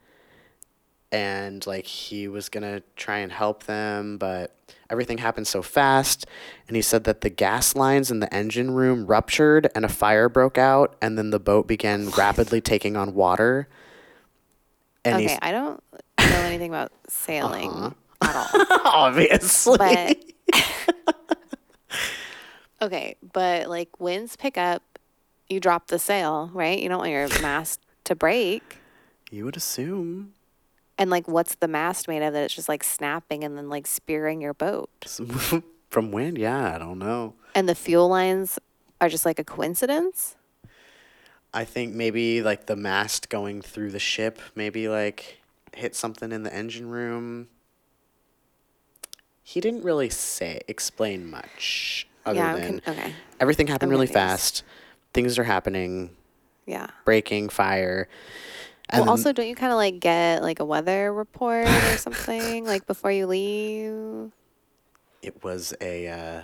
and 1.12 1.66
like 1.66 1.86
he 1.86 2.28
was 2.28 2.50
going 2.50 2.64
to 2.64 2.84
try 2.96 3.18
and 3.18 3.32
help 3.32 3.64
them, 3.64 4.18
but 4.18 4.56
everything 4.90 5.18
happened 5.18 5.48
so 5.48 5.62
fast 5.62 6.26
and 6.68 6.76
he 6.76 6.82
said 6.82 7.04
that 7.04 7.22
the 7.22 7.30
gas 7.30 7.76
lines 7.76 8.10
in 8.12 8.20
the 8.20 8.34
engine 8.34 8.72
room 8.72 9.06
ruptured 9.06 9.70
and 9.76 9.84
a 9.86 9.90
fire 9.90 10.30
broke 10.30 10.58
out 10.58 10.96
and 11.02 11.18
then 11.18 11.32
the 11.32 11.40
boat 11.40 11.68
began 11.68 12.10
rapidly 12.12 12.62
taking 12.62 12.96
on 12.96 13.14
water. 13.14 13.68
Okay, 15.06 15.38
I 15.42 15.52
don't 15.52 15.82
know 16.20 16.40
anything 16.42 16.70
about 16.70 16.92
sailing 17.08 17.70
Uh-huh. 17.72 17.92
at 18.22 18.36
all. 18.36 18.82
obviously 18.86 19.78
But 19.78 20.18
okay, 22.82 23.16
but 23.34 23.68
like 23.70 24.00
winds 24.00 24.36
pick 24.36 24.58
up, 24.58 24.84
you 25.48 25.60
drop 25.60 25.88
the 25.88 26.00
sail, 26.00 26.50
right? 26.54 26.80
You 26.80 26.90
don't 26.90 27.00
want 27.00 27.12
your 27.12 27.28
mast 27.42 27.80
to 28.06 28.16
break. 28.16 28.78
you 29.32 29.46
would 29.46 29.58
assume 29.58 30.34
And 30.98 31.10
like, 31.10 31.28
what's 31.28 31.56
the 31.56 31.68
mast 31.68 32.08
made 32.08 32.22
of 32.22 32.34
that 32.34 32.44
it's 32.44 32.54
just 32.56 32.68
like 32.70 32.84
snapping 32.84 33.44
and 33.44 33.58
then 33.58 33.70
like 33.70 33.88
spearing 33.88 34.42
your 34.42 34.54
boat? 34.54 34.90
from 35.90 36.12
wind, 36.12 36.38
yeah, 36.38 36.76
I 36.76 36.78
don't 36.78 37.00
know. 37.00 37.36
And 37.56 37.68
the 37.70 37.76
fuel 37.76 38.08
lines 38.10 38.60
are 39.02 39.10
just 39.10 39.26
like 39.26 39.40
a 39.40 39.44
coincidence? 39.44 40.36
I 41.54 41.66
think 41.66 41.94
maybe 41.96 42.42
like 42.44 42.68
the 42.68 42.76
mast 42.76 43.30
going 43.30 43.62
through 43.62 43.92
the 43.92 44.00
ship, 44.00 44.40
maybe 44.56 44.88
like 44.88 45.42
hit 45.74 45.96
something 45.96 46.32
in 46.32 46.44
the 46.44 46.54
engine 46.54 46.90
room. 46.90 47.48
He 49.44 49.60
didn't 49.60 49.84
really 49.84 50.10
say 50.10 50.62
explain 50.68 51.30
much 51.30 52.08
other 52.26 52.38
yeah, 52.38 52.56
than 52.56 52.80
con- 52.82 52.94
okay. 52.96 53.14
everything 53.40 53.68
happened 53.68 53.90
I'm 53.90 53.94
really 53.94 54.06
confused. 54.08 54.30
fast. 54.30 54.64
Things 55.14 55.40
are 55.40 55.44
happening, 55.44 56.12
Yeah. 56.68 56.88
breaking, 57.04 57.50
fire. 57.50 58.08
And 58.92 59.00
well, 59.00 59.06
then- 59.06 59.10
also, 59.10 59.34
don't 59.34 59.48
you 59.48 59.56
kind 59.56 59.72
of 59.72 59.78
like 59.78 60.00
get 60.00 60.44
like 60.44 60.60
a 60.60 60.66
weather 60.66 61.12
report 61.12 61.68
or 61.68 61.98
something 61.98 62.66
like 62.66 62.86
before 62.86 63.12
you 63.12 63.26
leave? 63.28 64.32
it 65.22 65.44
was 65.44 65.74
a 65.82 66.08
uh, 66.08 66.42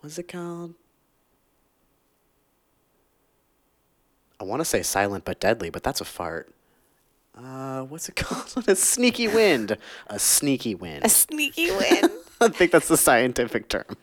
what's 0.00 0.18
it 0.18 0.28
called? 0.28 0.74
I 4.40 4.44
want 4.44 4.60
to 4.60 4.64
say 4.64 4.82
silent 4.82 5.24
but 5.24 5.40
deadly, 5.40 5.70
but 5.70 5.82
that's 5.82 6.00
a 6.00 6.04
fart. 6.04 6.52
Uh, 7.36 7.82
what's 7.82 8.08
it 8.08 8.16
called? 8.16 8.68
a 8.68 8.76
sneaky 8.76 9.28
wind. 9.28 9.76
A 10.06 10.18
sneaky 10.18 10.74
wind. 10.74 11.04
A 11.04 11.08
sneaky 11.08 11.70
wind. 11.70 12.10
I 12.40 12.48
think 12.48 12.72
that's 12.72 12.88
the 12.88 12.96
scientific 12.96 13.68
term. 13.68 13.96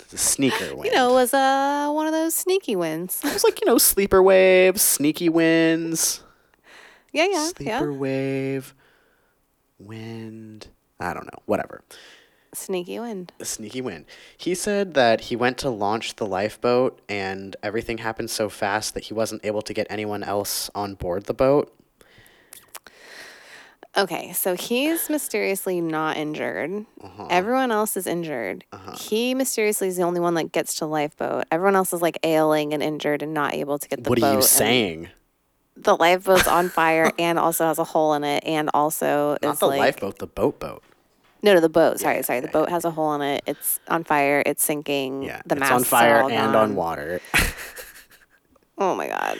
It's 0.00 0.12
a 0.12 0.18
sneaker 0.18 0.74
wind. 0.74 0.86
you 0.86 0.92
know, 0.92 1.10
it 1.10 1.14
was 1.14 1.32
uh, 1.34 1.90
one 1.92 2.06
of 2.06 2.12
those 2.12 2.34
sneaky 2.34 2.76
winds. 2.76 3.20
it 3.24 3.32
was 3.32 3.44
like 3.44 3.60
you 3.60 3.66
know 3.66 3.78
sleeper 3.78 4.22
waves, 4.22 4.82
sneaky 4.82 5.28
winds, 5.28 6.22
yeah, 7.12 7.26
yeah, 7.30 7.44
sleeper 7.48 7.90
yeah. 7.90 7.96
wave, 7.96 8.74
wind. 9.78 10.68
I 10.98 11.14
don't 11.14 11.24
know. 11.26 11.42
Whatever. 11.46 11.82
Sneaky 12.52 12.98
wind. 12.98 13.32
a 13.38 13.44
sneaky 13.44 13.80
win. 13.80 14.06
He 14.36 14.54
said 14.56 14.94
that 14.94 15.22
he 15.22 15.36
went 15.36 15.56
to 15.58 15.70
launch 15.70 16.16
the 16.16 16.26
lifeboat 16.26 17.00
and 17.08 17.54
everything 17.62 17.98
happened 17.98 18.30
so 18.30 18.48
fast 18.48 18.94
that 18.94 19.04
he 19.04 19.14
wasn't 19.14 19.44
able 19.44 19.62
to 19.62 19.72
get 19.72 19.86
anyone 19.88 20.22
else 20.24 20.68
on 20.74 20.94
board 20.94 21.24
the 21.24 21.34
boat. 21.34 21.72
Okay, 23.96 24.32
so 24.32 24.54
he's 24.54 25.10
mysteriously 25.10 25.80
not 25.80 26.16
injured. 26.16 26.86
Uh-huh. 27.02 27.26
Everyone 27.28 27.72
else 27.72 27.96
is 27.96 28.06
injured. 28.06 28.64
He 28.96 29.34
mysteriously 29.34 29.88
is 29.88 29.96
the 29.96 30.04
only 30.04 30.20
one 30.20 30.34
that 30.34 30.52
gets 30.52 30.76
to 30.76 30.86
lifeboat. 30.86 31.44
Everyone 31.50 31.74
else 31.74 31.92
is 31.92 32.00
like 32.00 32.18
ailing 32.22 32.72
and 32.72 32.82
injured 32.84 33.22
and 33.22 33.34
not 33.34 33.52
able 33.54 33.78
to 33.80 33.88
get 33.88 34.04
the 34.04 34.10
lifeboat. 34.10 34.10
what 34.10 34.20
boat. 34.20 34.26
are 34.26 34.32
you 34.32 34.36
and 34.38 34.44
saying? 34.44 35.08
The 35.76 35.96
lifeboat's 35.96 36.46
on 36.46 36.68
fire 36.68 37.10
and 37.18 37.36
also 37.38 37.66
has 37.66 37.78
a 37.78 37.84
hole 37.84 38.14
in 38.14 38.22
it, 38.22 38.44
and 38.46 38.70
also 38.74 39.36
Not 39.42 39.54
is 39.54 39.58
the 39.58 39.66
like 39.66 39.78
lifeboat, 39.80 40.18
the 40.18 40.26
boat 40.28 40.60
boat. 40.60 40.84
No, 41.42 41.54
no, 41.54 41.60
the 41.60 41.68
boat. 41.68 42.00
Sorry, 42.00 42.16
Yeah, 42.16 42.22
sorry. 42.22 42.40
The 42.40 42.46
yeah, 42.48 42.52
boat 42.52 42.68
has 42.70 42.84
a 42.84 42.90
hole 42.90 43.14
in 43.14 43.22
it. 43.22 43.42
It's 43.46 43.80
on 43.88 44.04
fire. 44.04 44.42
It's 44.46 44.62
sinking. 44.62 45.22
Yeah, 45.22 45.42
the 45.46 45.54
it's 45.54 45.60
masts 45.60 45.74
on 45.74 45.84
fire 45.84 46.20
and 46.22 46.52
gone. 46.52 46.56
on 46.56 46.74
water. 46.76 47.20
Oh 48.82 48.94
my 48.94 49.08
god. 49.08 49.38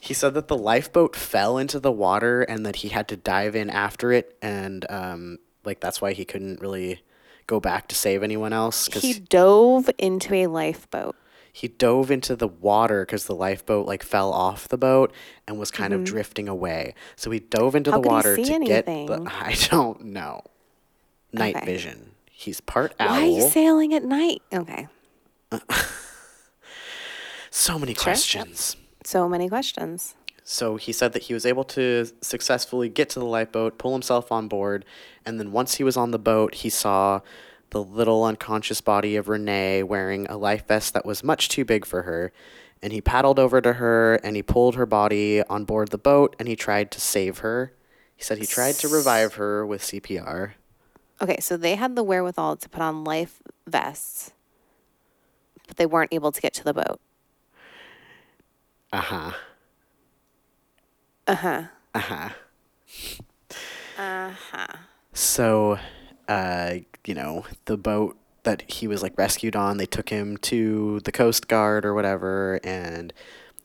he 0.00 0.14
said 0.14 0.32
that 0.32 0.48
the 0.48 0.56
lifeboat 0.56 1.14
fell 1.14 1.58
into 1.58 1.78
the 1.78 1.92
water 1.92 2.40
and 2.42 2.64
that 2.64 2.76
he 2.76 2.88
had 2.88 3.06
to 3.08 3.16
dive 3.18 3.54
in 3.54 3.68
after 3.68 4.12
it, 4.12 4.36
and 4.40 4.86
um, 4.90 5.38
like 5.62 5.80
that's 5.80 6.00
why 6.00 6.12
he 6.14 6.24
couldn't 6.24 6.60
really 6.62 7.02
go 7.46 7.60
back 7.60 7.88
to 7.88 7.94
save 7.94 8.22
anyone 8.22 8.54
else 8.54 8.86
because 8.86 9.02
he 9.02 9.18
dove 9.18 9.90
into 9.98 10.34
a 10.34 10.46
lifeboat. 10.46 11.16
He 11.56 11.68
dove 11.68 12.10
into 12.10 12.34
the 12.34 12.48
water 12.48 13.06
because 13.06 13.26
the 13.26 13.34
lifeboat 13.34 13.86
like 13.86 14.02
fell 14.02 14.32
off 14.32 14.66
the 14.66 14.76
boat 14.76 15.12
and 15.46 15.56
was 15.56 15.70
kind 15.70 15.92
of 15.92 16.02
drifting 16.02 16.48
away. 16.48 16.94
So 17.14 17.30
he 17.30 17.38
dove 17.38 17.76
into 17.76 17.90
Mm-hmm. 17.92 17.96
How 17.98 18.02
the 18.02 18.08
water 18.08 18.36
to 18.36 18.42
get. 18.42 18.86
The, 18.86 18.90
anything? 18.92 19.26
I 19.28 19.54
don't 19.70 20.04
know. 20.06 20.42
Night 21.32 21.54
Okay. 21.56 21.64
vision. 21.64 22.10
He's 22.28 22.60
part 22.60 22.92
owl. 22.98 23.10
Why 23.10 23.22
are 23.22 23.26
you 23.26 23.48
sailing 23.48 23.94
at 23.94 24.02
night? 24.02 24.42
Okay. 24.52 24.88
so 27.50 27.78
many 27.78 27.94
Sure. 27.94 28.02
questions. 28.02 28.76
So 29.04 29.28
many 29.28 29.48
questions. 29.48 30.14
So 30.42 30.76
he 30.76 30.92
said 30.92 31.12
that 31.14 31.22
he 31.24 31.34
was 31.34 31.46
able 31.46 31.64
to 31.64 32.06
successfully 32.20 32.88
get 32.88 33.08
to 33.10 33.18
the 33.18 33.24
lifeboat, 33.24 33.78
pull 33.78 33.92
himself 33.92 34.30
on 34.30 34.48
board, 34.48 34.84
and 35.24 35.38
then 35.40 35.52
once 35.52 35.74
he 35.76 35.84
was 35.84 35.96
on 35.96 36.10
the 36.10 36.18
boat, 36.18 36.56
he 36.56 36.68
saw 36.68 37.20
the 37.74 37.82
little 37.82 38.22
unconscious 38.22 38.80
body 38.80 39.16
of 39.16 39.28
Renee 39.28 39.82
wearing 39.82 40.28
a 40.28 40.36
life 40.36 40.64
vest 40.68 40.94
that 40.94 41.04
was 41.04 41.24
much 41.24 41.48
too 41.48 41.64
big 41.64 41.84
for 41.84 42.02
her. 42.02 42.32
And 42.80 42.92
he 42.92 43.00
paddled 43.00 43.40
over 43.40 43.60
to 43.60 43.74
her 43.74 44.14
and 44.22 44.36
he 44.36 44.44
pulled 44.44 44.76
her 44.76 44.86
body 44.86 45.42
on 45.42 45.64
board 45.64 45.88
the 45.88 45.98
boat 45.98 46.36
and 46.38 46.46
he 46.46 46.54
tried 46.54 46.92
to 46.92 47.00
save 47.00 47.38
her. 47.38 47.72
He 48.16 48.22
said 48.22 48.38
he 48.38 48.46
tried 48.46 48.76
to 48.76 48.86
revive 48.86 49.34
her 49.34 49.66
with 49.66 49.82
CPR. 49.82 50.52
Okay, 51.20 51.38
so 51.40 51.56
they 51.56 51.74
had 51.74 51.96
the 51.96 52.04
wherewithal 52.04 52.56
to 52.58 52.68
put 52.68 52.80
on 52.80 53.02
life 53.02 53.42
vests, 53.66 54.30
but 55.66 55.76
they 55.76 55.86
weren't 55.86 56.12
able 56.14 56.30
to 56.30 56.40
get 56.40 56.54
to 56.54 56.62
the 56.62 56.74
boat. 56.74 57.00
Uh 58.92 59.00
huh. 59.00 59.30
Uh 61.26 61.34
huh. 61.34 61.62
Uh 61.92 61.98
huh. 61.98 62.28
Uh 63.98 64.30
huh. 64.30 64.66
So, 65.12 65.78
uh, 66.28 66.76
you 67.06 67.14
know, 67.14 67.44
the 67.66 67.76
boat 67.76 68.16
that 68.44 68.62
he 68.70 68.86
was 68.86 69.02
like 69.02 69.16
rescued 69.16 69.56
on, 69.56 69.76
they 69.76 69.86
took 69.86 70.08
him 70.10 70.36
to 70.38 71.00
the 71.00 71.12
Coast 71.12 71.48
Guard 71.48 71.84
or 71.84 71.94
whatever, 71.94 72.60
and 72.62 73.12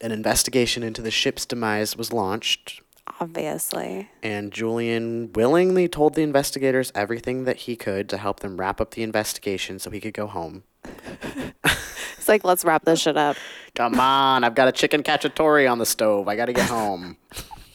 an 0.00 0.12
investigation 0.12 0.82
into 0.82 1.02
the 1.02 1.10
ship's 1.10 1.44
demise 1.44 1.96
was 1.96 2.12
launched. 2.12 2.80
Obviously. 3.20 4.08
And 4.22 4.52
Julian 4.52 5.32
willingly 5.32 5.88
told 5.88 6.14
the 6.14 6.22
investigators 6.22 6.92
everything 6.94 7.44
that 7.44 7.58
he 7.58 7.76
could 7.76 8.08
to 8.08 8.16
help 8.16 8.40
them 8.40 8.56
wrap 8.56 8.80
up 8.80 8.92
the 8.92 9.02
investigation 9.02 9.78
so 9.78 9.90
he 9.90 10.00
could 10.00 10.14
go 10.14 10.26
home. 10.26 10.62
It's 12.20 12.28
like, 12.28 12.44
let's 12.44 12.66
wrap 12.66 12.84
this 12.84 13.00
shit 13.00 13.16
up. 13.16 13.38
Come 13.74 13.98
on, 13.98 14.44
I've 14.44 14.54
got 14.54 14.68
a 14.68 14.72
chicken 14.72 15.02
cacciatore 15.02 15.70
on 15.70 15.78
the 15.78 15.86
stove. 15.86 16.28
I 16.28 16.36
got 16.36 16.46
to 16.46 16.52
get 16.52 16.68
home. 16.68 17.16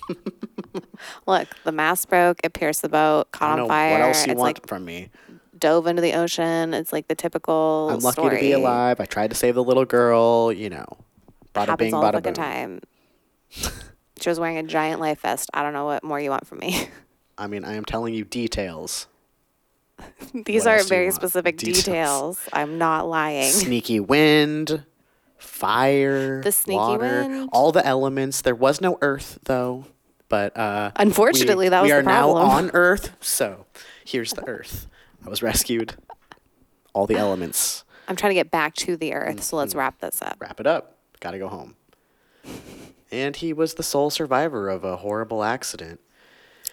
Look, 1.27 1.47
the 1.63 1.71
mast 1.71 2.09
broke. 2.09 2.39
It 2.43 2.53
pierced 2.53 2.81
the 2.81 2.89
boat, 2.89 3.27
I 3.33 3.38
caught 3.38 3.49
don't 3.55 3.59
on 3.63 3.67
know 3.67 3.67
fire. 3.67 3.91
what 3.91 4.01
else 4.01 4.25
you 4.25 4.31
it's 4.33 4.39
want 4.39 4.57
like 4.59 4.67
from 4.67 4.85
me. 4.85 5.09
dove 5.57 5.88
into 5.88 6.01
the 6.01 6.13
ocean. 6.13 6.73
It's 6.73 6.91
like 6.93 7.07
the 7.07 7.15
typical. 7.15 7.89
I'm 7.91 7.99
lucky 7.99 8.21
to 8.29 8.39
be 8.39 8.51
alive. 8.51 8.99
I 8.99 9.05
tried 9.05 9.29
to 9.31 9.35
save 9.35 9.55
the 9.55 9.63
little 9.63 9.85
girl, 9.85 10.51
you 10.51 10.69
know. 10.69 10.85
Bada 11.53 11.67
Happens 11.67 11.88
bing, 11.88 11.93
all 11.93 12.01
the 12.01 12.07
bada 12.07 12.13
fucking 12.13 12.33
boom. 12.33 12.33
time. 12.33 12.81
she 14.21 14.29
was 14.29 14.39
wearing 14.39 14.57
a 14.57 14.63
giant 14.63 14.99
life 14.99 15.21
vest. 15.21 15.49
I 15.53 15.63
don't 15.63 15.73
know 15.73 15.85
what 15.85 16.03
more 16.03 16.19
you 16.19 16.29
want 16.29 16.45
from 16.47 16.59
me. 16.59 16.89
I 17.38 17.47
mean, 17.47 17.63
I 17.65 17.73
am 17.75 17.85
telling 17.85 18.13
you 18.13 18.23
details. 18.25 19.07
These 20.33 20.65
What 20.65 20.71
are 20.71 20.77
else 20.77 20.88
do 20.89 20.95
you 20.95 20.99
very 20.99 21.11
specific 21.11 21.57
Details. 21.57 21.83
details. 21.85 22.39
I'm 22.51 22.77
not 22.77 23.07
lying. 23.07 23.49
Sneaky 23.49 24.01
wind, 24.01 24.83
fire, 25.38 26.41
The 26.41 26.51
sneaky 26.51 26.77
water, 26.77 27.21
wind? 27.27 27.49
all 27.53 27.71
the 27.71 27.85
elements. 27.85 28.41
There 28.41 28.55
was 28.55 28.81
no 28.81 28.97
earth 29.01 29.39
though, 29.45 29.85
but 30.29 30.55
uh, 30.57 30.91
Unfortunately, 30.95 31.65
we, 31.65 31.69
that 31.69 31.81
was 31.81 31.88
we 31.89 31.91
the 31.93 31.99
are 31.99 32.03
now 32.03 32.31
on 32.31 32.71
Earth. 32.73 33.15
So 33.21 33.65
here's 34.03 34.31
the 34.33 34.47
Earth. 34.47 34.88
I 35.25 35.29
was 35.29 35.41
rescued. 35.41 35.95
All 36.93 37.05
the 37.07 37.15
elements. 37.17 37.83
I'm 38.07 38.15
trying 38.15 38.29
to 38.31 38.35
get 38.35 38.51
back 38.51 38.75
to 38.75 38.95
the 38.97 39.13
earth, 39.13 39.41
so 39.43 39.49
Mm-hmm. 39.49 39.55
let's 39.57 39.75
wrap 39.75 39.99
this 39.99 40.21
up. 40.21 40.38
Wrap 40.39 40.59
it 40.59 40.67
up. 40.67 40.95
Got 41.19 41.31
to 41.31 41.39
go 41.39 41.47
home. 41.47 41.75
And 43.11 43.35
he 43.35 43.51
was 43.53 43.73
the 43.75 43.83
sole 43.83 44.09
survivor 44.11 44.69
of 44.69 44.83
a 44.83 44.97
horrible 44.97 45.43
accident. 45.43 45.99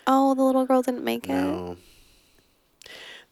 Oh, 0.06 0.34
the 0.34 0.42
little 0.42 0.66
girl 0.66 0.82
didn't 0.82 1.04
make 1.04 1.24
it. 1.26 1.32
No. 1.32 1.76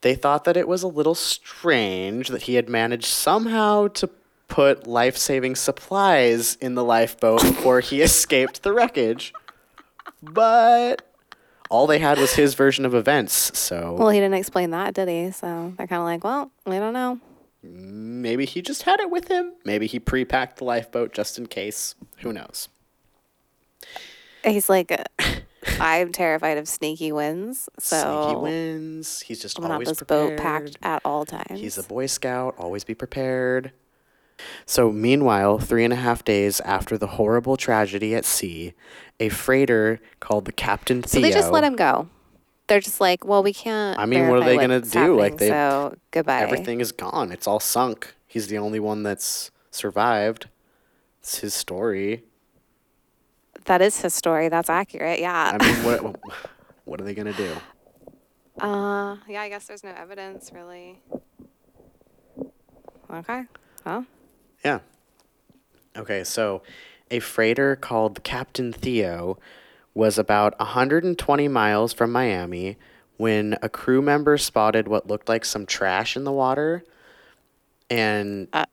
They 0.02 0.14
thought 0.14 0.44
that 0.44 0.56
it 0.56 0.66
was 0.66 0.82
a 0.82 0.88
little 0.88 1.14
strange 1.14 2.28
that 2.28 2.42
he 2.42 2.54
had 2.54 2.68
managed 2.70 3.04
somehow 3.06 3.88
to 3.88 4.08
put 4.48 4.86
life 4.86 5.16
saving 5.18 5.56
supplies 5.56 6.54
in 6.56 6.74
the 6.74 6.82
lifeboat 6.84 7.42
before 7.42 7.80
he 7.80 8.00
escaped 8.02 8.62
the 8.62 8.72
wreckage. 8.72 9.34
But 10.22 11.02
all 11.70 11.86
they 11.86 11.98
had 11.98 12.18
was 12.18 12.34
his 12.34 12.54
version 12.54 12.84
of 12.84 12.94
events, 12.94 13.56
so 13.58 13.94
Well, 13.98 14.10
he 14.10 14.18
didn't 14.20 14.34
explain 14.34 14.70
that, 14.70 14.94
did 14.94 15.08
he? 15.08 15.30
So 15.30 15.72
they're 15.78 15.86
kind 15.86 16.00
of 16.00 16.04
like, 16.06 16.24
well, 16.24 16.50
we 16.66 16.76
don't 16.76 16.92
know. 16.92 17.20
maybe 17.62 18.44
he 18.44 18.60
just 18.62 18.82
had 18.82 19.00
it 19.00 19.10
with 19.10 19.28
him. 19.28 19.52
Maybe 19.64 19.86
he 19.86 19.98
pre 20.00 20.24
packed 20.24 20.58
the 20.58 20.64
lifeboat 20.64 21.12
just 21.12 21.38
in 21.38 21.46
case. 21.46 21.94
Who 22.18 22.32
knows? 22.32 22.68
He's 24.44 24.68
like, 24.68 24.90
I'm 25.80 26.12
terrified 26.12 26.56
of 26.58 26.66
sneaky 26.66 27.12
wins, 27.12 27.68
so 27.78 28.24
Sneaky 28.24 28.40
wins. 28.40 29.20
He's 29.20 29.40
just 29.40 29.58
I'm 29.58 29.62
gonna 29.62 29.74
have 29.74 29.76
always 29.78 29.88
this 29.88 29.98
prepared. 29.98 30.36
boat 30.36 30.42
packed 30.42 30.78
at 30.82 31.02
all 31.04 31.26
times. 31.26 31.60
He's 31.60 31.76
a 31.78 31.82
Boy 31.82 32.06
Scout, 32.06 32.54
always 32.58 32.82
be 32.84 32.94
prepared. 32.94 33.72
So, 34.66 34.90
meanwhile, 34.92 35.58
three 35.58 35.84
and 35.84 35.92
a 35.92 35.96
half 35.96 36.24
days 36.24 36.60
after 36.60 36.96
the 36.98 37.06
horrible 37.06 37.56
tragedy 37.56 38.14
at 38.14 38.24
sea, 38.24 38.74
a 39.18 39.28
freighter 39.28 40.00
called 40.20 40.44
the 40.44 40.52
Captain 40.52 41.02
Theo. 41.02 41.20
so 41.20 41.26
they 41.26 41.32
just 41.32 41.50
let 41.52 41.64
him 41.64 41.76
go. 41.76 42.08
They're 42.68 42.80
just 42.80 43.00
like, 43.00 43.24
well, 43.24 43.42
we 43.42 43.52
can't. 43.52 43.98
I 43.98 44.06
mean, 44.06 44.28
what 44.28 44.42
are 44.42 44.44
they 44.44 44.56
gonna 44.56 44.80
do? 44.80 45.18
Like, 45.18 45.38
they- 45.38 45.48
so 45.48 45.96
goodbye. 46.12 46.40
Everything 46.42 46.80
is 46.80 46.92
gone. 46.92 47.32
It's 47.32 47.46
all 47.46 47.58
sunk. 47.60 48.14
He's 48.26 48.46
the 48.46 48.58
only 48.58 48.78
one 48.78 49.02
that's 49.02 49.50
survived. 49.72 50.48
It's 51.20 51.38
his 51.38 51.52
story. 51.52 52.22
That 53.64 53.82
is 53.82 54.00
his 54.00 54.14
story. 54.14 54.48
That's 54.48 54.70
accurate. 54.70 55.18
Yeah. 55.20 55.58
I 55.60 55.64
mean, 55.64 55.84
what 55.84 56.16
what 56.84 57.00
are 57.00 57.04
they 57.04 57.14
gonna 57.14 57.32
do? 57.32 57.52
Uh, 58.60 59.16
yeah. 59.26 59.40
I 59.40 59.48
guess 59.48 59.66
there's 59.66 59.82
no 59.82 59.90
evidence 59.96 60.50
really. 60.52 61.00
Okay. 63.10 63.44
Well, 63.86 64.04
Yeah. 64.64 64.80
Okay, 65.96 66.24
so 66.24 66.62
a 67.10 67.18
freighter 67.18 67.76
called 67.76 68.22
Captain 68.22 68.72
Theo 68.72 69.38
was 69.94 70.18
about 70.18 70.58
120 70.58 71.48
miles 71.48 71.92
from 71.92 72.12
Miami 72.12 72.76
when 73.16 73.58
a 73.60 73.68
crew 73.68 74.00
member 74.00 74.38
spotted 74.38 74.88
what 74.88 75.08
looked 75.08 75.28
like 75.28 75.44
some 75.44 75.66
trash 75.66 76.16
in 76.16 76.24
the 76.24 76.32
water. 76.32 76.84
And 77.90 78.48
uh, 78.52 78.66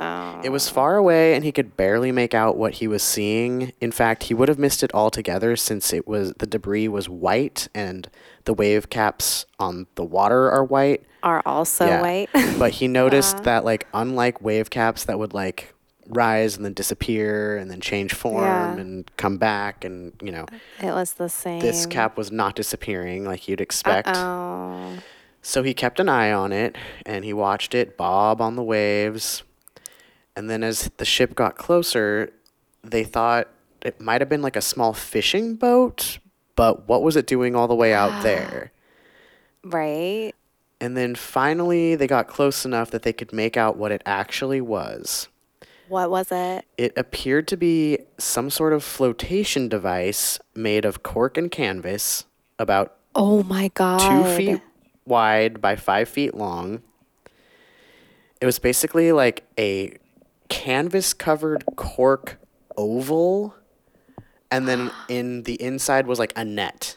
it 0.00 0.50
was 0.52 0.68
far 0.68 0.96
away 0.96 1.34
and 1.34 1.44
he 1.44 1.52
could 1.52 1.76
barely 1.76 2.12
make 2.12 2.34
out 2.34 2.56
what 2.56 2.74
he 2.74 2.86
was 2.88 3.02
seeing. 3.02 3.72
In 3.80 3.90
fact, 3.92 4.24
he 4.24 4.34
would 4.34 4.48
have 4.48 4.58
missed 4.58 4.82
it 4.82 4.92
altogether 4.94 5.56
since 5.56 5.92
it 5.92 6.06
was 6.06 6.32
the 6.34 6.46
debris 6.46 6.88
was 6.88 7.08
white 7.08 7.68
and 7.74 8.08
the 8.44 8.52
wave 8.54 8.90
caps 8.90 9.46
on 9.58 9.86
the 9.94 10.04
water 10.04 10.50
are 10.50 10.64
white. 10.64 11.04
are 11.22 11.42
also 11.46 11.86
Yeah. 11.86 12.02
white. 12.02 12.28
but 12.58 12.72
he 12.72 12.88
noticed 12.88 13.44
that 13.44 13.64
like 13.64 13.86
unlike 13.94 14.42
wave 14.42 14.68
caps 14.68 15.04
that 15.04 15.18
would 15.18 15.32
like 15.32 15.72
rise 16.08 16.54
and 16.56 16.66
then 16.66 16.74
disappear 16.74 17.56
and 17.56 17.70
then 17.70 17.80
change 17.80 18.12
form 18.12 18.44
Yeah. 18.44 18.76
and 18.76 19.10
come 19.16 19.38
back 19.38 19.86
and 19.86 20.12
you 20.22 20.30
know 20.30 20.44
it 20.82 20.92
was 20.92 21.14
the 21.14 21.30
same. 21.30 21.60
this 21.60 21.86
cap 21.86 22.18
was 22.18 22.30
not 22.30 22.54
disappearing 22.56 23.24
like 23.24 23.48
you'd 23.48 23.62
expect 23.62 24.10
Oh. 24.12 24.98
so 25.40 25.62
he 25.62 25.72
kept 25.72 25.98
an 25.98 26.10
eye 26.10 26.30
on 26.30 26.52
it 26.52 26.76
and 27.06 27.24
he 27.24 27.32
watched 27.32 27.74
it 27.74 27.96
bob 27.96 28.42
on 28.42 28.54
the 28.54 28.62
waves 28.62 29.44
and 30.36 30.48
then 30.50 30.62
as 30.62 30.90
the 30.96 31.04
ship 31.04 31.34
got 31.34 31.56
closer 31.56 32.32
they 32.82 33.04
thought 33.04 33.48
it 33.82 34.00
might 34.00 34.20
have 34.20 34.28
been 34.28 34.42
like 34.42 34.56
a 34.56 34.60
small 34.60 34.92
fishing 34.92 35.54
boat 35.54 36.18
but 36.56 36.88
what 36.88 37.02
was 37.02 37.16
it 37.16 37.26
doing 37.26 37.54
all 37.56 37.68
the 37.68 37.74
way 37.74 37.92
out 37.94 38.22
there 38.22 38.70
Right. 39.62 40.32
and 40.80 40.96
then 40.96 41.14
finally 41.14 41.94
they 41.96 42.06
got 42.06 42.28
close 42.28 42.64
enough 42.64 42.90
that 42.90 43.02
they 43.02 43.12
could 43.12 43.32
make 43.32 43.56
out 43.56 43.76
what 43.76 43.92
it 43.92 44.02
actually 44.04 44.60
was 44.60 45.28
What 45.88 46.10
was 46.10 46.30
it? 46.32 46.64
It 46.76 46.92
appeared 46.96 47.48
to 47.48 47.56
be 47.56 47.98
some 48.18 48.50
sort 48.50 48.72
of 48.72 48.82
flotation 48.84 49.68
device 49.68 50.38
made 50.54 50.84
of 50.84 51.02
cork 51.02 51.36
and 51.38 51.50
canvas, 51.50 52.24
about 52.58 52.96
Oh 53.14 53.42
my 53.44 53.68
god. 53.74 54.00
two 54.00 54.36
feet 54.36 54.60
wide 55.06 55.60
by 55.60 55.76
five 55.76 56.08
feet 56.08 56.34
long. 56.34 56.82
It 58.40 58.46
was 58.46 58.58
basically 58.58 59.12
like 59.12 59.44
a 59.58 59.96
canvas 60.48 61.12
covered 61.12 61.64
cork 61.76 62.38
oval, 62.76 63.54
and 64.50 64.68
then 64.68 64.90
in 65.08 65.42
the 65.44 65.60
inside 65.60 66.06
was 66.06 66.18
like 66.18 66.32
a 66.36 66.44
net. 66.44 66.96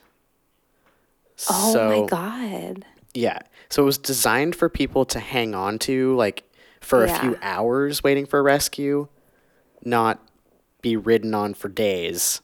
Oh 1.49 1.73
so, 1.73 2.01
my 2.01 2.07
god. 2.07 2.86
Yeah. 3.13 3.39
So 3.69 3.83
it 3.83 3.86
was 3.86 3.97
designed 3.97 4.55
for 4.55 4.69
people 4.69 5.05
to 5.05 5.19
hang 5.19 5.53
on 5.53 5.79
to 5.79 6.15
like 6.15 6.43
for 6.79 7.03
a 7.03 7.10
few 7.19 7.38
hours 7.41 8.03
waiting 8.03 8.25
for 8.25 8.41
rescue, 8.41 9.07
not 9.83 10.19
be 10.81 10.95
ridden 10.95 11.33
on 11.33 11.53
for 11.53 11.67
days. 11.67 12.41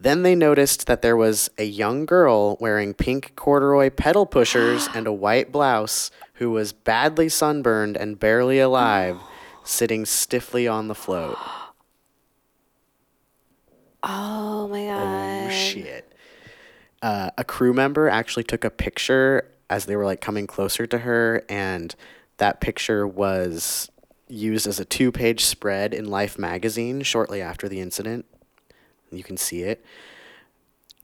Then 0.00 0.22
they 0.22 0.34
noticed 0.34 0.86
that 0.86 1.02
there 1.02 1.16
was 1.16 1.50
a 1.58 1.64
young 1.64 2.04
girl 2.06 2.56
wearing 2.60 2.94
pink 2.94 3.32
corduroy 3.36 3.90
pedal 3.90 4.26
pushers 4.26 4.88
and 4.94 5.06
a 5.06 5.12
white 5.12 5.52
blouse 5.52 6.10
who 6.34 6.50
was 6.50 6.72
badly 6.72 7.28
sunburned 7.28 7.96
and 7.96 8.18
barely 8.18 8.58
alive, 8.58 9.18
sitting 9.64 10.04
stiffly 10.04 10.68
on 10.68 10.88
the 10.88 10.94
float. 10.94 11.36
Oh 14.06 14.68
my 14.68 14.84
god. 14.84 15.46
Oh 15.46 15.50
shit. 15.50 16.12
Uh, 17.00 17.30
a 17.38 17.44
crew 17.44 17.72
member 17.72 18.06
actually 18.06 18.44
took 18.44 18.62
a 18.62 18.68
picture 18.68 19.50
as 19.70 19.86
they 19.86 19.96
were 19.96 20.04
like 20.04 20.20
coming 20.20 20.46
closer 20.46 20.86
to 20.86 20.98
her, 20.98 21.42
and 21.48 21.94
that 22.36 22.60
picture 22.60 23.06
was 23.06 23.90
used 24.28 24.66
as 24.66 24.78
a 24.78 24.84
two 24.84 25.10
page 25.10 25.44
spread 25.44 25.94
in 25.94 26.04
Life 26.04 26.38
magazine 26.38 27.02
shortly 27.02 27.40
after 27.40 27.68
the 27.68 27.80
incident. 27.80 28.26
You 29.10 29.22
can 29.22 29.36
see 29.38 29.62
it. 29.62 29.84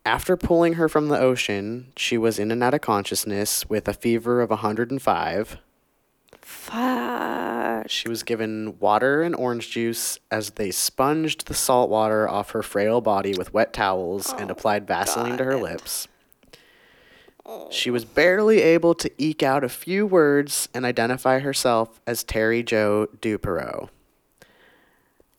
After 0.05 0.37
pulling 0.37 0.75
her 0.75 0.89
from 0.89 1.09
the 1.09 1.19
ocean, 1.19 1.93
she 1.97 2.17
was 2.17 2.39
in 2.39 2.51
and 2.51 2.63
out 2.63 2.75
of 2.75 2.81
consciousness 2.81 3.69
with 3.69 3.87
a 3.87 3.95
fever 3.95 4.41
of 4.41 4.51
105. 4.51 5.59
Fuck. 6.71 7.89
She 7.89 8.09
was 8.09 8.23
given 8.23 8.79
water 8.79 9.23
and 9.23 9.35
orange 9.35 9.71
juice 9.71 10.19
as 10.31 10.51
they 10.51 10.71
sponged 10.71 11.41
the 11.47 11.55
salt 11.55 11.91
water 11.91 12.29
off 12.29 12.51
her 12.51 12.63
frail 12.63 13.01
body 13.01 13.35
with 13.37 13.53
wet 13.53 13.73
towels 13.73 14.33
and 14.33 14.51
oh, 14.51 14.53
applied 14.53 14.87
Vaseline 14.87 15.37
to 15.39 15.45
her 15.45 15.57
lips. 15.57 16.09
She 17.71 17.91
was 17.91 18.05
barely 18.05 18.61
able 18.61 18.95
to 18.95 19.11
eke 19.19 19.43
out 19.43 19.65
a 19.65 19.69
few 19.69 20.07
words 20.07 20.69
and 20.73 20.85
identify 20.85 21.41
herself 21.41 22.01
as 22.07 22.23
Terry 22.23 22.63
Jo 22.63 23.09
Duperrault. 23.21 23.89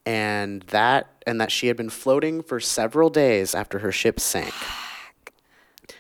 And 0.05 0.63
that 0.63 1.07
and 1.27 1.39
that 1.39 1.51
she 1.51 1.67
had 1.67 1.77
been 1.77 1.89
floating 1.89 2.41
for 2.41 2.59
several 2.59 3.09
days 3.09 3.53
after 3.53 3.79
her 3.79 3.91
ship 3.91 4.19
sank. 4.19 4.53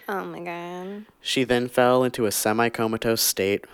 Oh 0.09 0.25
my 0.25 0.39
god. 0.39 1.05
She 1.21 1.43
then 1.43 1.69
fell 1.69 2.03
into 2.03 2.25
a 2.25 2.31
semi 2.31 2.69
comatose 2.69 3.21
state. 3.21 3.65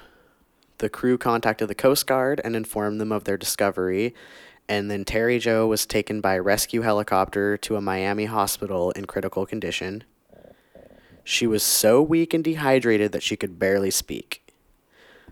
The 0.80 0.90
crew 0.90 1.18
contacted 1.18 1.68
the 1.68 1.76
Coast 1.76 2.06
Guard 2.06 2.40
and 2.44 2.56
informed 2.56 3.02
them 3.02 3.12
of 3.12 3.24
their 3.24 3.38
discovery. 3.38 4.14
And 4.70 4.92
then 4.92 5.06
Terry 5.06 5.40
Jo 5.40 5.68
was 5.68 5.86
taken 5.86 6.22
by 6.22 6.36
a 6.36 6.42
rescue 6.42 6.82
helicopter 6.82 7.58
to 7.58 7.76
a 7.76 7.82
Miami 7.82 8.26
hospital 8.26 8.92
in 8.92 9.06
critical 9.06 9.46
condition. 9.46 10.04
She 11.24 11.48
was 11.48 11.64
so 11.64 12.02
weak 12.02 12.34
and 12.34 12.44
dehydrated 12.44 13.12
that 13.12 13.24
she 13.24 13.36
could 13.36 13.60
barely 13.60 13.92
speak. 13.92 14.44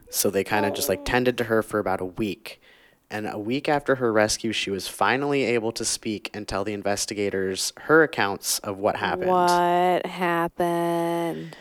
So 0.09 0.29
they 0.29 0.43
kind 0.43 0.65
of 0.65 0.73
just 0.73 0.89
like 0.89 1.05
tended 1.05 1.37
to 1.37 1.45
her 1.45 1.61
for 1.61 1.79
about 1.79 2.01
a 2.01 2.05
week. 2.05 2.61
And 3.09 3.27
a 3.27 3.37
week 3.37 3.69
after 3.69 3.95
her 3.95 4.11
rescue, 4.11 4.51
she 4.51 4.71
was 4.71 4.87
finally 4.87 5.43
able 5.43 5.71
to 5.73 5.85
speak 5.85 6.29
and 6.33 6.47
tell 6.47 6.63
the 6.63 6.73
investigators 6.73 7.71
her 7.81 8.03
accounts 8.03 8.59
of 8.59 8.77
what 8.77 8.95
happened. 8.95 9.29
What 9.29 10.05
happened? 10.05 11.55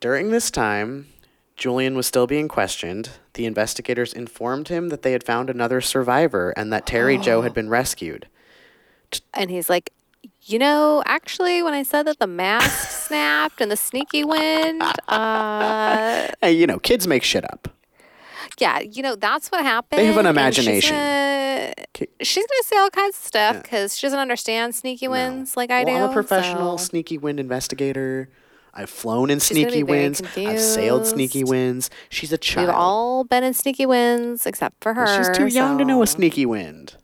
During 0.00 0.30
this 0.30 0.50
time, 0.50 1.08
Julian 1.56 1.96
was 1.96 2.06
still 2.06 2.26
being 2.26 2.48
questioned. 2.48 3.10
The 3.34 3.46
investigators 3.46 4.12
informed 4.12 4.68
him 4.68 4.88
that 4.90 5.02
they 5.02 5.12
had 5.12 5.24
found 5.24 5.48
another 5.48 5.80
survivor 5.80 6.50
and 6.56 6.72
that 6.72 6.86
Terry 6.86 7.16
Jo 7.18 7.42
had 7.42 7.54
been 7.54 7.68
rescued. 7.68 8.26
And 9.34 9.50
he's 9.50 9.68
like, 9.70 9.90
you 10.42 10.58
know, 10.58 11.02
actually, 11.06 11.62
when 11.62 11.72
I 11.72 11.82
said 11.82 12.06
that 12.06 12.18
the 12.18 12.26
mask 12.26 12.90
snapped 13.06 13.60
and 13.60 13.70
the 13.70 13.76
sneaky 13.76 14.24
wind, 14.24 14.82
uh, 15.08 16.28
Hey, 16.40 16.52
you 16.52 16.66
know, 16.66 16.78
kids 16.78 17.06
make 17.06 17.22
shit 17.22 17.44
up. 17.44 17.68
yeah, 18.58 18.80
you 18.80 19.02
know, 19.02 19.14
that's 19.14 19.48
what 19.50 19.62
happened. 19.64 19.98
They 20.00 20.06
have 20.06 20.16
an 20.18 20.26
imagination. 20.26 20.80
She's 20.80 20.90
gonna, 20.90 21.72
she's 22.22 22.46
gonna 22.46 22.62
say 22.64 22.76
all 22.76 22.90
kinds 22.90 23.16
of 23.16 23.22
stuff 23.24 23.62
because 23.62 23.96
she 23.96 24.06
doesn't 24.06 24.18
understand 24.18 24.74
sneaky 24.74 25.08
winds 25.08 25.56
like 25.56 25.70
I 25.70 25.84
well, 25.84 25.96
do. 25.98 26.04
I'm 26.04 26.10
a 26.10 26.12
professional 26.12 26.76
so- 26.78 26.84
sneaky 26.86 27.18
wind 27.18 27.40
investigator. 27.40 28.28
I've 28.74 28.88
flown 28.90 29.24
in 29.30 29.36
gonna 29.38 29.40
sneaky 29.40 29.82
winds. 29.82 30.22
I've 30.36 30.60
sailed 30.60 31.06
sneaky 31.06 31.44
winds. 31.44 31.90
She's 32.08 32.32
a 32.32 32.38
child. 32.38 32.68
We've 32.68 32.74
all 32.74 33.24
been 33.24 33.44
in 33.44 33.52
sneaky 33.54 33.84
winds 33.86 34.46
except 34.46 34.82
for 34.82 34.94
her. 34.94 35.06
She's 35.24 35.36
too 35.36 35.46
young 35.46 35.76
to 35.78 35.84
know 35.84 36.02
a 36.02 36.06
sneaky 36.06 36.46
wind. 36.46 36.96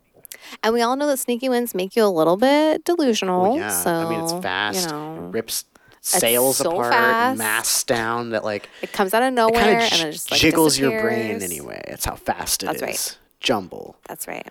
And 0.62 0.72
we 0.72 0.80
all 0.80 0.96
know 0.96 1.06
that 1.08 1.18
sneaky 1.18 1.50
winds 1.50 1.74
make 1.74 1.94
you 1.94 2.04
a 2.04 2.08
little 2.08 2.38
bit 2.38 2.84
delusional. 2.84 3.42
Well, 3.42 3.56
yeah. 3.56 3.68
So 3.68 3.90
I 3.92 4.08
mean, 4.08 4.20
it's 4.24 4.32
fast. 4.32 4.86
You 4.86 4.92
know, 4.92 5.26
It 5.26 5.32
rips 5.32 5.64
sails 6.00 6.56
so 6.56 6.70
apart, 6.70 6.92
fast. 6.92 7.38
masts 7.38 7.84
down. 7.84 8.30
That 8.30 8.44
like 8.44 8.68
It 8.80 8.92
comes 8.92 9.12
out 9.12 9.22
of 9.22 9.34
nowhere 9.34 9.78
it 9.78 9.90
kind 9.90 9.92
and 10.00 10.08
of 10.08 10.12
just 10.14 10.30
like 10.30 10.40
jiggles 10.40 10.78
your 10.78 11.02
brain 11.02 11.42
anyway. 11.42 11.82
That's 11.86 12.06
how 12.06 12.14
fast 12.16 12.62
it 12.62 12.70
is. 12.74 12.80
That's 12.80 12.82
right. 12.82 13.18
Jumble. 13.40 13.96
That's 14.08 14.26
right. 14.26 14.48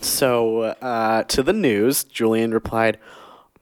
So 0.00 0.62
uh, 0.62 1.22
to 1.24 1.42
the 1.42 1.52
news, 1.52 2.02
Julian 2.04 2.52
replied, 2.52 2.98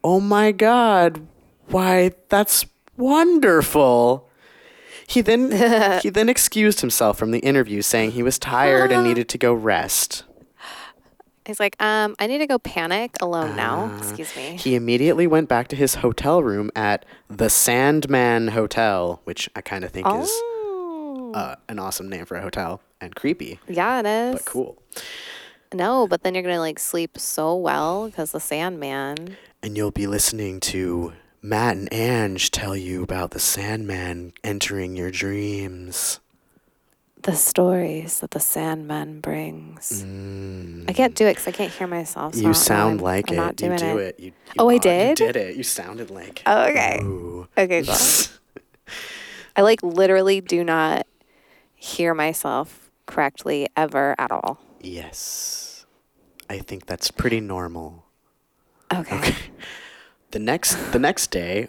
"Oh 0.02 0.20
my 0.20 0.52
God, 0.52 1.26
why 1.70 2.12
that's 2.28 2.66
wonderful." 2.96 4.28
He 5.06 5.20
then 5.22 5.50
he 6.02 6.08
then 6.08 6.28
excused 6.28 6.80
himself 6.80 7.18
from 7.18 7.30
the 7.30 7.40
interview, 7.40 7.82
saying 7.82 8.12
he 8.12 8.22
was 8.22 8.38
tired 8.38 8.92
and 8.92 9.04
needed 9.04 9.28
to 9.30 9.38
go 9.38 9.52
rest. 9.52 10.24
He's 11.46 11.58
like, 11.58 11.74
um, 11.82 12.14
I 12.20 12.28
need 12.28 12.38
to 12.38 12.46
go 12.46 12.60
panic 12.60 13.16
alone 13.20 13.56
now. 13.56 13.86
Uh, 13.86 13.98
Excuse 13.98 14.36
me. 14.36 14.56
He 14.56 14.76
immediately 14.76 15.26
went 15.26 15.48
back 15.48 15.66
to 15.68 15.76
his 15.76 15.96
hotel 15.96 16.44
room 16.44 16.70
at 16.76 17.04
the 17.28 17.50
Sandman 17.50 18.48
Hotel, 18.48 19.20
which 19.24 19.50
I 19.56 19.60
kind 19.60 19.82
of 19.82 19.90
think 19.90 20.06
is 20.06 20.28
oh. 20.30 21.32
uh, 21.34 21.56
an 21.68 21.80
awesome 21.80 22.08
name 22.08 22.24
for 22.24 22.36
a 22.36 22.40
hotel 22.40 22.82
and 23.00 23.16
creepy, 23.16 23.58
yeah, 23.66 24.00
it 24.00 24.06
is. 24.06 24.34
but 24.36 24.44
cool. 24.44 24.82
No, 25.72 26.06
but 26.06 26.22
then 26.22 26.34
you're 26.34 26.42
gonna 26.42 26.58
like 26.58 26.78
sleep 26.78 27.18
so 27.18 27.56
well 27.56 28.06
because 28.06 28.32
the 28.32 28.40
Sandman. 28.40 29.36
And 29.62 29.76
you'll 29.76 29.90
be 29.90 30.06
listening 30.06 30.60
to 30.60 31.14
Matt 31.42 31.76
and 31.76 31.92
Ange 31.92 32.50
tell 32.50 32.76
you 32.76 33.02
about 33.02 33.30
the 33.30 33.40
Sandman 33.40 34.32
entering 34.44 34.96
your 34.96 35.10
dreams. 35.10 36.20
The 37.22 37.34
stories 37.34 38.20
that 38.20 38.30
the 38.30 38.40
Sandman 38.40 39.20
brings. 39.20 40.02
I 40.02 40.92
can't 40.92 41.14
do 41.14 41.26
it 41.26 41.32
because 41.32 41.48
I 41.48 41.52
can't 41.52 41.70
hear 41.72 41.86
myself. 41.86 42.34
so 42.34 42.40
Mm. 42.40 42.44
you 42.46 42.54
sound 42.54 42.90
I'm- 43.00 43.04
like 43.04 43.28
I'm 43.30 43.34
it. 43.34 43.36
Not 43.36 43.60
You 43.60 43.76
do 43.76 43.98
it. 43.98 44.06
it. 44.18 44.20
You, 44.20 44.26
you 44.26 44.32
Oh, 44.58 44.68
I 44.70 44.78
did? 44.78 45.18
You 45.20 45.26
did 45.26 45.36
it. 45.36 45.56
You 45.56 45.62
sounded 45.62 46.10
like. 46.10 46.42
Oh, 46.46 46.62
okay. 46.68 46.98
Ooh. 47.02 47.46
Okay, 47.56 47.82
cool. 47.84 47.96
I 49.56 49.62
like 49.62 49.82
literally 49.82 50.40
do 50.40 50.64
not 50.64 51.06
hear 51.74 52.14
myself 52.14 52.90
correctly 53.06 53.68
ever 53.76 54.14
at 54.18 54.30
all. 54.30 54.58
Yes. 54.80 55.84
I 56.48 56.58
think 56.58 56.86
that's 56.86 57.10
pretty 57.10 57.40
normal. 57.40 58.04
Okay. 58.92 59.34
The 60.30 60.38
next 60.38 60.92
the 60.92 60.98
next 60.98 61.30
day, 61.30 61.68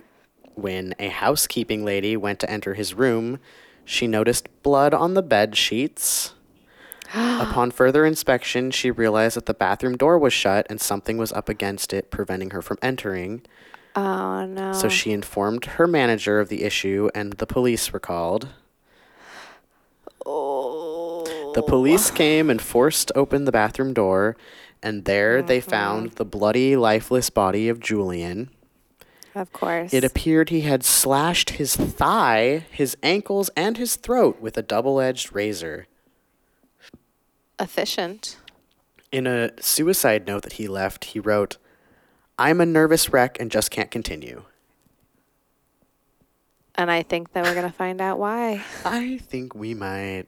when 0.55 0.93
a 0.99 1.09
housekeeping 1.09 1.83
lady 1.83 2.15
went 2.15 2.39
to 2.41 2.49
enter 2.49 2.75
his 2.75 2.93
room, 2.93 3.39
she 3.85 4.05
noticed 4.07 4.49
blood 4.61 4.93
on 4.93 5.15
the 5.15 5.23
bed 5.23 5.57
sheets. 5.57 6.33
Upon 7.13 7.71
further 7.71 8.05
inspection, 8.05 8.71
she 8.71 8.91
realized 8.91 9.35
that 9.35 9.47
the 9.47 9.53
bathroom 9.53 9.97
door 9.97 10.17
was 10.17 10.31
shut 10.31 10.67
and 10.69 10.79
something 10.79 11.17
was 11.17 11.33
up 11.33 11.49
against 11.49 11.91
it, 11.91 12.11
preventing 12.11 12.51
her 12.51 12.61
from 12.61 12.77
entering. 12.81 13.41
Oh 13.95 14.45
no. 14.45 14.73
So 14.73 14.87
she 14.87 15.11
informed 15.11 15.65
her 15.65 15.87
manager 15.87 16.39
of 16.39 16.49
the 16.49 16.63
issue, 16.63 17.09
and 17.15 17.33
the 17.33 17.47
police 17.47 17.91
were 17.91 17.99
called. 17.99 18.49
Oh. 20.25 21.51
The 21.53 21.63
police 21.63 22.11
came 22.11 22.49
and 22.49 22.61
forced 22.61 23.11
open 23.15 23.43
the 23.43 23.51
bathroom 23.51 23.93
door, 23.93 24.37
and 24.83 25.05
there 25.05 25.41
they 25.41 25.61
found 25.61 26.07
mm-hmm. 26.07 26.15
the 26.15 26.25
bloody, 26.25 26.75
lifeless 26.75 27.29
body 27.29 27.69
of 27.69 27.79
Julian. 27.79 28.49
Of 29.33 29.53
course. 29.53 29.93
It 29.93 30.03
appeared 30.03 30.49
he 30.49 30.61
had 30.61 30.83
slashed 30.83 31.51
his 31.51 31.75
thigh, 31.75 32.65
his 32.71 32.97
ankles, 33.01 33.49
and 33.55 33.77
his 33.77 33.95
throat 33.95 34.41
with 34.41 34.57
a 34.57 34.61
double 34.61 34.99
edged 34.99 35.33
razor. 35.33 35.87
efficient. 37.59 38.37
In 39.11 39.27
a 39.27 39.51
suicide 39.61 40.25
note 40.25 40.43
that 40.43 40.53
he 40.53 40.67
left, 40.67 41.05
he 41.05 41.19
wrote, 41.19 41.57
I'm 42.39 42.59
a 42.59 42.65
nervous 42.65 43.13
wreck 43.13 43.39
and 43.39 43.51
just 43.51 43.71
can't 43.71 43.91
continue. 43.91 44.43
And 46.75 46.89
I 46.89 47.03
think 47.03 47.33
that 47.33 47.43
we're 47.43 47.53
gonna 47.53 47.71
find 47.71 48.01
out 48.01 48.17
why. 48.17 48.63
I 48.85 49.19
think 49.19 49.53
we 49.53 49.73
might. 49.73 50.25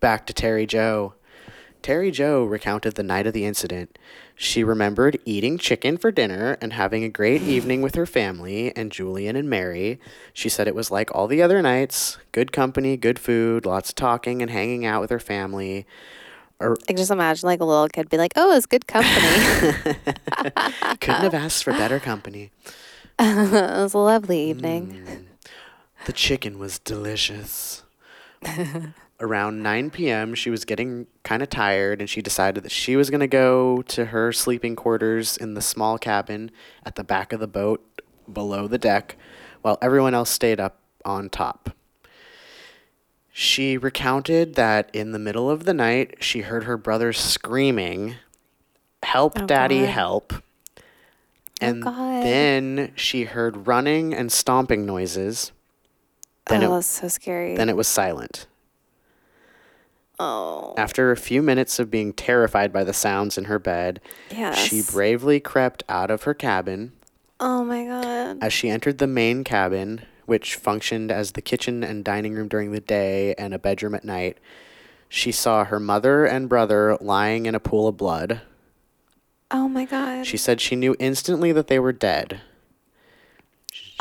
Back 0.00 0.26
to 0.26 0.32
Terry 0.32 0.66
Jo. 0.66 1.14
Terry 1.82 2.10
Jo 2.10 2.44
recounted 2.44 2.94
the 2.94 3.02
night 3.02 3.26
of 3.26 3.32
the 3.32 3.44
incident. 3.44 3.98
She 4.34 4.64
remembered 4.64 5.18
eating 5.24 5.58
chicken 5.58 5.96
for 5.96 6.10
dinner 6.10 6.56
and 6.60 6.72
having 6.72 7.04
a 7.04 7.08
great 7.08 7.42
evening 7.42 7.82
with 7.82 7.94
her 7.94 8.06
family 8.06 8.74
and 8.76 8.92
Julian 8.92 9.36
and 9.36 9.48
Mary. 9.50 10.00
She 10.32 10.48
said 10.48 10.68
it 10.68 10.74
was 10.74 10.90
like 10.90 11.14
all 11.14 11.26
the 11.26 11.42
other 11.42 11.60
nights 11.60 12.18
good 12.32 12.52
company, 12.52 12.96
good 12.96 13.18
food, 13.18 13.66
lots 13.66 13.90
of 13.90 13.96
talking 13.96 14.40
and 14.40 14.50
hanging 14.50 14.86
out 14.86 15.00
with 15.00 15.10
her 15.10 15.20
family. 15.20 15.86
Er, 16.60 16.76
I 16.82 16.86
can 16.86 16.96
just 16.96 17.10
imagine 17.10 17.46
like 17.46 17.60
a 17.60 17.64
little 17.64 17.88
kid 17.88 18.08
be 18.08 18.16
like, 18.16 18.32
"Oh, 18.36 18.56
it's 18.56 18.66
good 18.66 18.86
company. 18.86 19.72
Couldn't 21.00 21.22
have 21.22 21.34
asked 21.34 21.64
for 21.64 21.72
better 21.72 21.98
company. 21.98 22.52
it 23.18 23.82
was 23.82 23.94
a 23.94 23.98
lovely 23.98 24.48
evening." 24.48 25.04
Mm. 25.04 25.24
The 26.06 26.12
chicken 26.12 26.58
was 26.58 26.78
delicious. 26.78 27.82
Around 29.22 29.62
9 29.62 29.90
p.m., 29.90 30.34
she 30.34 30.50
was 30.50 30.64
getting 30.64 31.06
kind 31.22 31.42
of 31.42 31.48
tired 31.48 32.00
and 32.00 32.10
she 32.10 32.20
decided 32.20 32.64
that 32.64 32.72
she 32.72 32.96
was 32.96 33.08
going 33.08 33.20
to 33.20 33.28
go 33.28 33.80
to 33.82 34.06
her 34.06 34.32
sleeping 34.32 34.74
quarters 34.74 35.36
in 35.36 35.54
the 35.54 35.62
small 35.62 35.96
cabin 35.96 36.50
at 36.84 36.96
the 36.96 37.04
back 37.04 37.32
of 37.32 37.38
the 37.38 37.46
boat 37.46 38.02
below 38.30 38.66
the 38.66 38.78
deck 38.78 39.16
while 39.62 39.78
everyone 39.80 40.12
else 40.12 40.28
stayed 40.28 40.58
up 40.58 40.78
on 41.04 41.28
top. 41.30 41.70
She 43.32 43.78
recounted 43.78 44.56
that 44.56 44.90
in 44.92 45.12
the 45.12 45.18
middle 45.18 45.48
of 45.48 45.64
the 45.64 45.72
night, 45.74 46.16
she 46.20 46.40
heard 46.40 46.64
her 46.64 46.76
brother 46.76 47.12
screaming, 47.12 48.16
Help, 49.04 49.38
Oh, 49.40 49.46
Daddy, 49.46 49.80
God. 49.80 49.88
help. 49.88 50.32
Oh, 50.34 50.82
and 51.60 51.82
God. 51.82 52.22
then 52.24 52.92
she 52.96 53.24
heard 53.24 53.66
running 53.68 54.12
and 54.12 54.30
stomping 54.32 54.84
noises. 54.84 55.52
Then, 56.46 56.64
oh, 56.64 56.72
it, 56.72 56.74
that's 56.76 56.86
so 56.88 57.06
scary. 57.08 57.54
then 57.56 57.68
it 57.68 57.76
was 57.76 57.86
silent. 57.88 58.46
Oh, 60.18 60.74
After 60.76 61.10
a 61.10 61.16
few 61.16 61.42
minutes 61.42 61.78
of 61.78 61.90
being 61.90 62.12
terrified 62.12 62.72
by 62.72 62.84
the 62.84 62.92
sounds 62.92 63.36
in 63.38 63.44
her 63.44 63.58
bed, 63.58 64.00
yes. 64.30 64.58
she 64.58 64.82
bravely 64.82 65.40
crept 65.40 65.82
out 65.88 66.10
of 66.10 66.22
her 66.24 66.34
cabin. 66.34 66.92
oh 67.40 67.64
my 67.64 67.84
god. 67.84 68.38
As 68.42 68.52
she 68.52 68.68
entered 68.70 68.98
the 68.98 69.06
main 69.06 69.44
cabin, 69.44 70.02
which 70.26 70.54
functioned 70.56 71.10
as 71.10 71.32
the 71.32 71.42
kitchen 71.42 71.82
and 71.82 72.04
dining 72.04 72.34
room 72.34 72.48
during 72.48 72.72
the 72.72 72.80
day 72.80 73.34
and 73.34 73.52
a 73.52 73.58
bedroom 73.58 73.94
at 73.94 74.04
night, 74.04 74.38
she 75.08 75.32
saw 75.32 75.64
her 75.64 75.80
mother 75.80 76.24
and 76.24 76.48
brother 76.48 76.96
lying 77.00 77.46
in 77.46 77.54
a 77.54 77.60
pool 77.60 77.88
of 77.88 77.96
blood. 77.96 78.40
Oh 79.50 79.68
my 79.68 79.84
god. 79.84 80.26
She 80.26 80.36
said 80.38 80.60
she 80.60 80.76
knew 80.76 80.96
instantly 80.98 81.52
that 81.52 81.66
they 81.66 81.78
were 81.78 81.92
dead. 81.92 82.40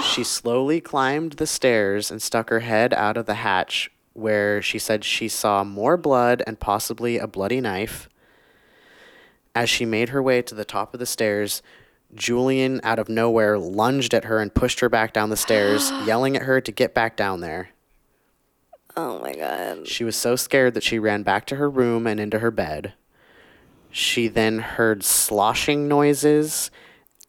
She 0.01 0.23
slowly 0.23 0.79
climbed 0.79 1.33
the 1.33 1.47
stairs 1.47 2.09
and 2.11 2.21
stuck 2.21 2.49
her 2.49 2.61
head 2.61 2.93
out 2.93 3.17
of 3.17 3.25
the 3.25 3.33
hatch, 3.35 3.91
where 4.13 4.61
she 4.61 4.77
said 4.79 5.03
she 5.03 5.27
saw 5.27 5.63
more 5.63 5.97
blood 5.97 6.43
and 6.45 6.59
possibly 6.59 7.17
a 7.17 7.27
bloody 7.27 7.61
knife. 7.61 8.09
As 9.55 9.69
she 9.69 9.85
made 9.85 10.09
her 10.09 10.21
way 10.21 10.41
to 10.41 10.55
the 10.55 10.65
top 10.65 10.93
of 10.93 10.99
the 10.99 11.05
stairs, 11.05 11.61
Julian, 12.13 12.81
out 12.83 12.99
of 12.99 13.09
nowhere, 13.09 13.57
lunged 13.57 14.13
at 14.13 14.25
her 14.25 14.39
and 14.39 14.53
pushed 14.53 14.81
her 14.81 14.89
back 14.89 15.13
down 15.13 15.29
the 15.29 15.37
stairs, 15.37 15.91
yelling 16.05 16.35
at 16.35 16.43
her 16.43 16.59
to 16.61 16.71
get 16.71 16.93
back 16.93 17.15
down 17.15 17.39
there. 17.41 17.69
oh 18.97 19.19
my 19.19 19.33
god. 19.33 19.87
She 19.87 20.03
was 20.03 20.15
so 20.15 20.35
scared 20.35 20.73
that 20.73 20.83
she 20.83 20.99
ran 20.99 21.23
back 21.23 21.45
to 21.47 21.55
her 21.55 21.69
room 21.69 22.07
and 22.07 22.19
into 22.19 22.39
her 22.39 22.51
bed. 22.51 22.93
She 23.89 24.27
then 24.27 24.59
heard 24.59 25.03
sloshing 25.03 25.87
noises 25.87 26.71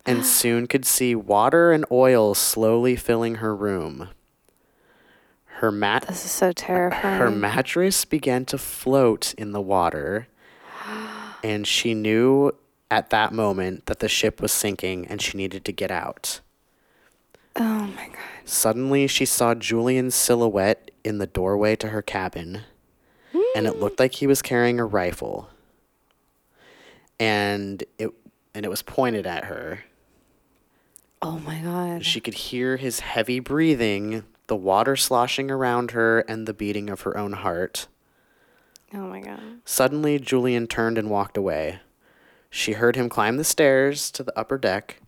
and 0.04 0.24
soon 0.26 0.66
could 0.66 0.84
see 0.84 1.14
water 1.14 1.72
and 1.72 1.84
oil 1.90 2.34
slowly 2.34 2.96
filling 2.96 3.36
her 3.36 3.54
room. 3.54 4.08
Her 5.62 5.70
mat 5.70 6.06
This 6.08 6.24
is 6.24 6.32
so 6.32 6.50
terrifying. 6.50 7.20
her 7.20 7.30
mattress 7.30 8.04
began 8.04 8.44
to 8.46 8.58
float 8.58 9.32
in 9.38 9.52
the 9.52 9.60
water 9.60 10.26
and 11.44 11.64
she 11.68 11.94
knew 11.94 12.50
at 12.90 13.10
that 13.10 13.32
moment 13.32 13.86
that 13.86 14.00
the 14.00 14.08
ship 14.08 14.42
was 14.42 14.50
sinking 14.50 15.06
and 15.06 15.22
she 15.22 15.38
needed 15.38 15.64
to 15.66 15.70
get 15.70 15.92
out. 15.92 16.40
oh 17.54 17.86
my 17.94 18.08
god. 18.08 18.16
Suddenly, 18.44 19.06
she 19.06 19.24
saw 19.24 19.54
Julian's 19.54 20.16
silhouette 20.16 20.90
in 21.04 21.18
the 21.18 21.28
doorway 21.28 21.76
to 21.76 21.90
her 21.90 22.02
cabin, 22.02 22.62
and 23.54 23.68
it 23.68 23.78
looked 23.78 24.00
like 24.00 24.14
he 24.14 24.26
was 24.26 24.42
carrying 24.42 24.80
a 24.80 24.84
rifle. 24.84 25.48
And 27.20 27.84
it 27.98 28.10
and 28.52 28.66
it 28.66 28.68
was 28.68 28.82
pointed 28.82 29.28
at 29.28 29.44
her. 29.44 29.84
Oh 31.22 31.38
my 31.38 31.60
god. 31.60 32.04
She 32.04 32.18
could 32.18 32.34
hear 32.34 32.78
his 32.78 32.98
heavy 32.98 33.38
breathing, 33.38 34.24
the 34.46 34.56
water 34.56 34.96
sloshing 34.96 35.50
around 35.50 35.92
her, 35.92 36.20
and 36.20 36.46
the 36.46 36.54
beating 36.54 36.90
of 36.90 37.02
her 37.02 37.16
own 37.16 37.32
heart. 37.32 37.86
Oh 38.94 39.06
my 39.06 39.20
god. 39.20 39.40
Suddenly, 39.64 40.18
Julian 40.18 40.66
turned 40.66 40.98
and 40.98 41.08
walked 41.10 41.36
away. 41.36 41.80
She 42.50 42.72
heard 42.72 42.96
him 42.96 43.08
climb 43.08 43.38
the 43.38 43.44
stairs 43.44 44.10
to 44.10 44.22
the 44.22 44.38
upper 44.38 44.58
deck. 44.58 45.00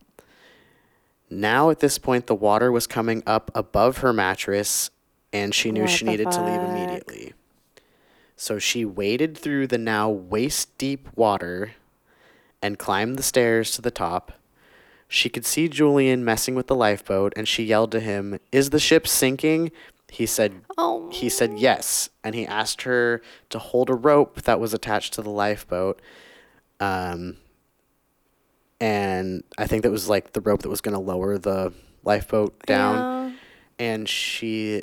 Now, 1.29 1.71
at 1.71 1.81
this 1.81 1.99
point, 1.99 2.27
the 2.27 2.35
water 2.35 2.73
was 2.73 2.87
coming 2.87 3.23
up 3.27 3.51
above 3.55 3.99
her 3.99 4.13
mattress, 4.13 4.91
and 5.33 5.55
she 5.55 5.71
knew 5.71 5.83
What 5.83 5.91
she 5.91 6.05
needed 6.05 6.31
to 6.31 6.43
leave 6.43 6.61
immediately. 6.61 7.35
So 8.37 8.59
she 8.59 8.85
waded 8.85 9.37
through 9.37 9.67
the 9.67 9.79
now 9.79 10.09
waist 10.09 10.77
deep 10.79 11.09
water 11.15 11.73
and 12.63 12.79
climbed 12.79 13.17
the 13.17 13.23
stairs 13.23 13.73
to 13.73 13.83
the 13.83 13.91
top. 13.91 14.33
She 15.09 15.29
could 15.29 15.45
see 15.47 15.69
Julian 15.69 16.25
messing 16.25 16.55
with 16.55 16.67
the 16.67 16.75
lifeboat 16.75 17.33
and 17.37 17.47
she 17.47 17.63
yelled 17.65 17.93
to 17.93 18.01
him, 18.01 18.39
"Is 18.53 18.71
the 18.71 18.79
ship 18.81 19.07
sinking?" 19.07 19.71
He 20.11 20.27
said 20.27 20.63
Oh. 20.79 21.09
he 21.11 21.29
said 21.29 21.59
yes, 21.59 22.09
and 22.23 22.35
he 22.35 22.47
asked 22.47 22.83
her 22.83 23.21
to 23.51 23.59
hold 23.59 23.91
a 23.91 23.95
rope 23.95 24.43
that 24.43 24.61
was 24.61 24.73
attached 24.73 25.15
to 25.15 25.23
the 25.23 25.31
lifeboat. 25.31 26.01
Um, 26.79 27.37
and 28.81 29.43
I 29.59 29.67
think 29.67 29.83
that 29.83 29.91
was 29.91 30.09
like 30.09 30.33
the 30.33 30.41
rope 30.41 30.63
that 30.63 30.69
was 30.69 30.81
going 30.81 30.95
to 30.95 31.01
lower 31.01 31.39
the 31.39 31.73
lifeboat 32.05 32.59
down. 32.67 33.37
And 33.79 34.09
she 34.09 34.83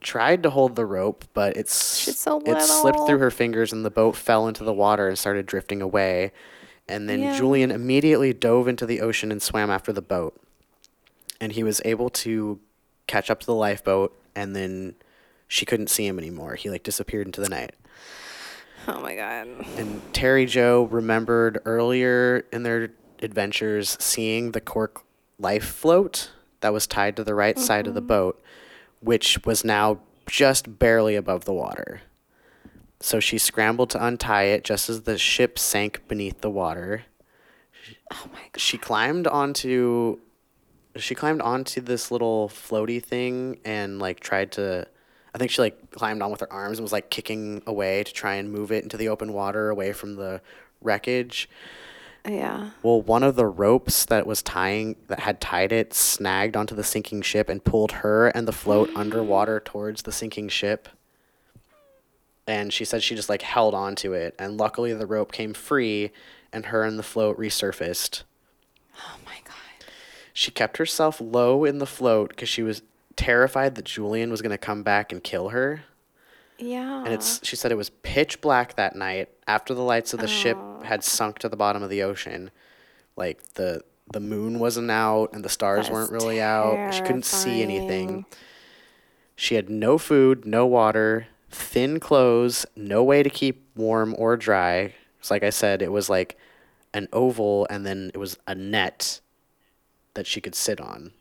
tried 0.00 0.42
to 0.44 0.50
hold 0.50 0.76
the 0.76 0.86
rope, 0.86 1.24
but 1.34 1.56
it's 1.56 1.72
so 1.72 2.40
it 2.46 2.60
slipped 2.62 3.00
through 3.06 3.18
her 3.18 3.30
fingers, 3.30 3.72
and 3.72 3.84
the 3.84 3.90
boat 3.90 4.14
fell 4.14 4.46
into 4.46 4.62
the 4.62 4.72
water 4.72 5.08
and 5.08 5.18
started 5.18 5.46
drifting 5.46 5.82
away. 5.82 6.32
And 6.88 7.08
then 7.08 7.20
Yeah. 7.20 7.36
Julian 7.36 7.70
immediately 7.70 8.32
dove 8.32 8.66
into 8.66 8.86
the 8.86 9.00
ocean 9.00 9.30
and 9.30 9.42
swam 9.42 9.70
after 9.70 9.92
the 9.92 10.02
boat. 10.02 10.40
And 11.40 11.52
he 11.52 11.62
was 11.62 11.80
able 11.84 12.10
to 12.10 12.58
catch 13.06 13.30
up 13.30 13.40
to 13.40 13.46
the 13.46 13.54
lifeboat, 13.54 14.18
and 14.34 14.56
then 14.56 14.94
she 15.46 15.64
couldn't 15.64 15.88
see 15.88 16.06
him 16.06 16.18
anymore. 16.18 16.54
He 16.54 16.70
like 16.70 16.82
disappeared 16.82 17.26
into 17.26 17.40
the 17.40 17.48
night. 17.48 17.74
Oh 18.86 19.00
my 19.00 19.14
god. 19.14 19.48
And 19.76 20.00
Terry 20.14 20.46
Jo 20.46 20.88
remembered 20.90 21.60
earlier 21.64 22.46
in 22.52 22.62
their 22.62 22.90
adventures 23.22 23.96
seeing 24.00 24.52
the 24.52 24.60
cork 24.60 25.02
life 25.38 25.64
float 25.64 26.30
that 26.60 26.72
was 26.72 26.86
tied 26.86 27.16
to 27.16 27.24
the 27.24 27.34
right 27.34 27.58
side 27.58 27.86
of 27.86 27.94
the 27.94 28.00
mm-hmm. 28.00 28.08
boat, 28.08 28.42
which 29.00 29.44
was 29.44 29.64
now 29.64 30.00
just 30.26 30.78
barely 30.78 31.16
above 31.16 31.44
the 31.44 31.52
water. 31.52 32.02
So 33.00 33.20
she 33.20 33.38
scrambled 33.38 33.90
to 33.90 34.04
untie 34.04 34.44
it 34.44 34.64
just 34.64 34.90
as 34.90 35.02
the 35.02 35.18
ship 35.18 35.58
sank 35.58 36.06
beneath 36.08 36.40
the 36.40 36.50
water. 36.50 37.04
Oh 38.12 38.28
my 38.32 38.40
god. 38.52 38.60
She 38.60 38.78
climbed 38.78 39.26
onto 39.26 40.18
she 40.96 41.14
climbed 41.14 41.42
onto 41.42 41.80
this 41.80 42.10
little 42.10 42.48
floaty 42.48 43.02
thing 43.02 43.60
and 43.64 43.98
like 44.00 44.20
tried 44.20 44.52
to 44.52 44.86
I 45.34 45.38
think 45.38 45.50
she 45.50 45.62
like 45.62 45.90
climbed 45.90 46.22
on 46.22 46.30
with 46.30 46.40
her 46.40 46.52
arms 46.52 46.78
and 46.78 46.84
was 46.84 46.92
like 46.92 47.10
kicking 47.10 47.62
away 47.66 48.02
to 48.02 48.12
try 48.12 48.34
and 48.34 48.50
move 48.50 48.72
it 48.72 48.82
into 48.82 48.96
the 48.96 49.08
open 49.08 49.32
water 49.32 49.70
away 49.70 49.92
from 49.92 50.16
the 50.16 50.40
wreckage. 50.80 51.48
Yeah. 52.26 52.70
Well, 52.82 53.00
one 53.00 53.22
of 53.22 53.36
the 53.36 53.46
ropes 53.46 54.04
that 54.06 54.26
was 54.26 54.42
tying 54.42 54.96
that 55.06 55.20
had 55.20 55.40
tied 55.40 55.72
it 55.72 55.94
snagged 55.94 56.56
onto 56.56 56.74
the 56.74 56.84
sinking 56.84 57.22
ship 57.22 57.48
and 57.48 57.62
pulled 57.62 57.92
her 57.92 58.28
and 58.28 58.48
the 58.48 58.52
float 58.52 58.90
underwater 58.96 59.60
towards 59.60 60.02
the 60.02 60.12
sinking 60.12 60.48
ship. 60.48 60.88
And 62.48 62.72
she 62.72 62.84
said 62.84 63.02
she 63.02 63.14
just 63.14 63.28
like 63.28 63.42
held 63.42 63.74
onto 63.74 64.12
it 64.14 64.34
and 64.38 64.56
luckily 64.56 64.92
the 64.94 65.06
rope 65.06 65.32
came 65.32 65.52
free 65.52 66.10
and 66.52 66.66
her 66.66 66.82
and 66.82 66.98
the 66.98 67.02
float 67.02 67.38
resurfaced. 67.38 68.22
Oh 68.96 69.16
my 69.24 69.36
god. 69.44 69.54
She 70.32 70.50
kept 70.50 70.78
herself 70.78 71.20
low 71.20 71.64
in 71.64 71.78
the 71.78 71.86
float 71.86 72.30
because 72.30 72.48
she 72.48 72.62
was 72.62 72.82
terrified 73.16 73.74
that 73.74 73.84
Julian 73.84 74.30
was 74.30 74.40
going 74.40 74.50
to 74.50 74.58
come 74.58 74.82
back 74.82 75.12
and 75.12 75.22
kill 75.22 75.50
her. 75.50 75.82
Yeah. 76.58 77.04
And 77.04 77.12
it's 77.12 77.44
she 77.46 77.54
said 77.54 77.70
it 77.70 77.76
was 77.76 77.90
pitch 77.90 78.40
black 78.40 78.76
that 78.76 78.96
night 78.96 79.28
after 79.46 79.74
the 79.74 79.82
lights 79.82 80.14
of 80.14 80.20
the 80.20 80.26
ship 80.26 80.56
had 80.84 81.00
oh. 81.00 81.02
sunk 81.02 81.38
to 81.40 81.48
the 81.48 81.56
bottom 81.56 81.82
of 81.82 81.90
the 81.90 82.02
ocean. 82.02 82.50
Like 83.14 83.42
the 83.54 83.82
the 84.12 84.20
moon 84.20 84.58
wasn't 84.58 84.90
out 84.90 85.32
and 85.34 85.44
the 85.44 85.48
stars 85.48 85.90
weren't 85.90 86.10
really 86.10 86.40
out. 86.40 86.94
She 86.94 87.02
couldn't 87.02 87.26
see 87.26 87.62
anything. 87.62 88.24
She 89.36 89.54
had 89.54 89.68
no 89.68 89.98
food, 89.98 90.46
no 90.46 90.66
water, 90.66 91.28
thin 91.50 92.00
clothes, 92.00 92.66
no 92.76 93.02
way 93.02 93.22
to 93.22 93.30
keep 93.30 93.66
warm 93.76 94.14
or 94.18 94.36
dry. 94.36 94.94
It's 95.18 95.30
like 95.30 95.42
I 95.42 95.50
said, 95.50 95.82
it 95.82 95.92
was 95.92 96.08
like 96.08 96.36
an 96.94 97.08
oval 97.12 97.66
and 97.70 97.84
then 97.84 98.10
it 98.14 98.18
was 98.18 98.38
a 98.46 98.54
net 98.54 99.20
that 100.14 100.26
she 100.26 100.40
could 100.40 100.54
sit 100.54 100.80
on. 100.80 101.12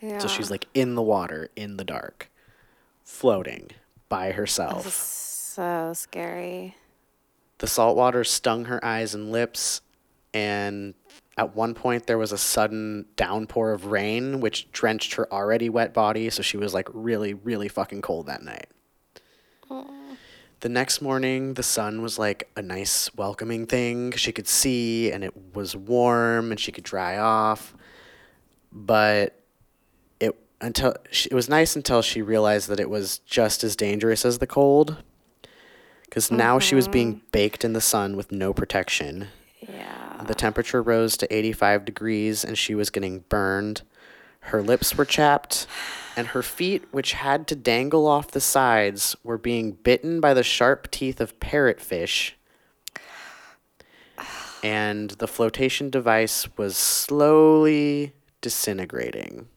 yeah. 0.00 0.18
So 0.18 0.28
she's 0.28 0.50
like 0.50 0.66
in 0.74 0.94
the 0.94 1.02
water 1.02 1.50
in 1.56 1.76
the 1.76 1.84
dark, 1.84 2.30
floating 3.04 3.70
by 4.08 4.26
This 4.26 4.32
is 4.34 4.36
herself. 4.38 4.86
so 4.92 5.92
scary. 5.94 6.76
The 7.58 7.66
salt 7.66 7.96
water 7.96 8.22
stung 8.24 8.66
her 8.66 8.82
eyes 8.84 9.14
and 9.14 9.32
lips, 9.32 9.80
and 10.32 10.94
at 11.36 11.54
one 11.56 11.74
point 11.74 12.06
there 12.06 12.18
was 12.18 12.30
a 12.32 12.38
sudden 12.38 13.06
downpour 13.16 13.72
of 13.72 13.86
rain, 13.86 14.40
which 14.40 14.70
drenched 14.72 15.14
her 15.14 15.32
already 15.32 15.68
wet 15.68 15.92
body. 15.92 16.30
So 16.30 16.42
she 16.42 16.56
was 16.56 16.72
like 16.72 16.88
really, 16.92 17.34
really 17.34 17.68
fucking 17.68 18.02
cold 18.02 18.26
that 18.26 18.42
night. 18.42 18.68
The 20.60 20.68
next 20.68 21.00
morning, 21.00 21.54
the 21.54 21.62
sun 21.62 22.02
was 22.02 22.18
like 22.18 22.48
a 22.56 22.62
nice, 22.62 23.14
welcoming 23.14 23.66
thing. 23.66 24.10
She 24.12 24.32
could 24.32 24.48
see, 24.48 25.12
and 25.12 25.22
it 25.22 25.54
was 25.54 25.76
warm, 25.76 26.50
and 26.50 26.58
she 26.58 26.72
could 26.72 26.84
dry 26.84 27.16
off. 27.16 27.74
But 28.72 29.40
it 30.18 30.36
until 30.60 30.96
she, 31.10 31.28
it 31.30 31.34
was 31.34 31.48
nice 31.48 31.76
until 31.76 32.02
she 32.02 32.22
realized 32.22 32.68
that 32.68 32.80
it 32.80 32.90
was 32.90 33.18
just 33.20 33.62
as 33.62 33.76
dangerous 33.76 34.24
as 34.24 34.38
the 34.38 34.46
cold. 34.46 34.96
Because 36.04 36.30
now 36.30 36.58
she 36.58 36.74
was 36.74 36.88
being 36.88 37.16
mm-hmm. 37.16 37.26
baked 37.32 37.64
in 37.64 37.74
the 37.74 37.80
sun 37.80 38.16
with 38.16 38.32
no 38.32 38.52
protection. 38.54 39.28
Yeah. 39.60 40.24
The 40.26 40.34
temperature 40.34 40.82
rose 40.82 41.16
to 41.18 41.34
85 41.34 41.84
degrees 41.84 42.44
and 42.44 42.56
she 42.56 42.74
was 42.74 42.90
getting 42.90 43.20
burned. 43.28 43.82
Her 44.48 44.62
lips 44.62 44.96
were 44.96 45.04
chapped, 45.04 45.66
and 46.16 46.28
her 46.28 46.42
feet, 46.42 46.84
which 46.90 47.12
had 47.12 47.46
to 47.48 47.54
dangle 47.54 48.06
off 48.06 48.30
the 48.30 48.40
sides, 48.40 49.14
were 49.22 49.36
being 49.36 49.72
bitten 49.72 50.20
by 50.20 50.32
the 50.32 50.42
sharp 50.42 50.90
teeth 50.90 51.20
of 51.20 51.38
parrotfish. 51.38 52.32
And 54.64 55.10
the 55.10 55.28
flotation 55.28 55.90
device 55.90 56.48
was 56.56 56.76
slowly 56.76 58.14
disintegrating. 58.40 59.48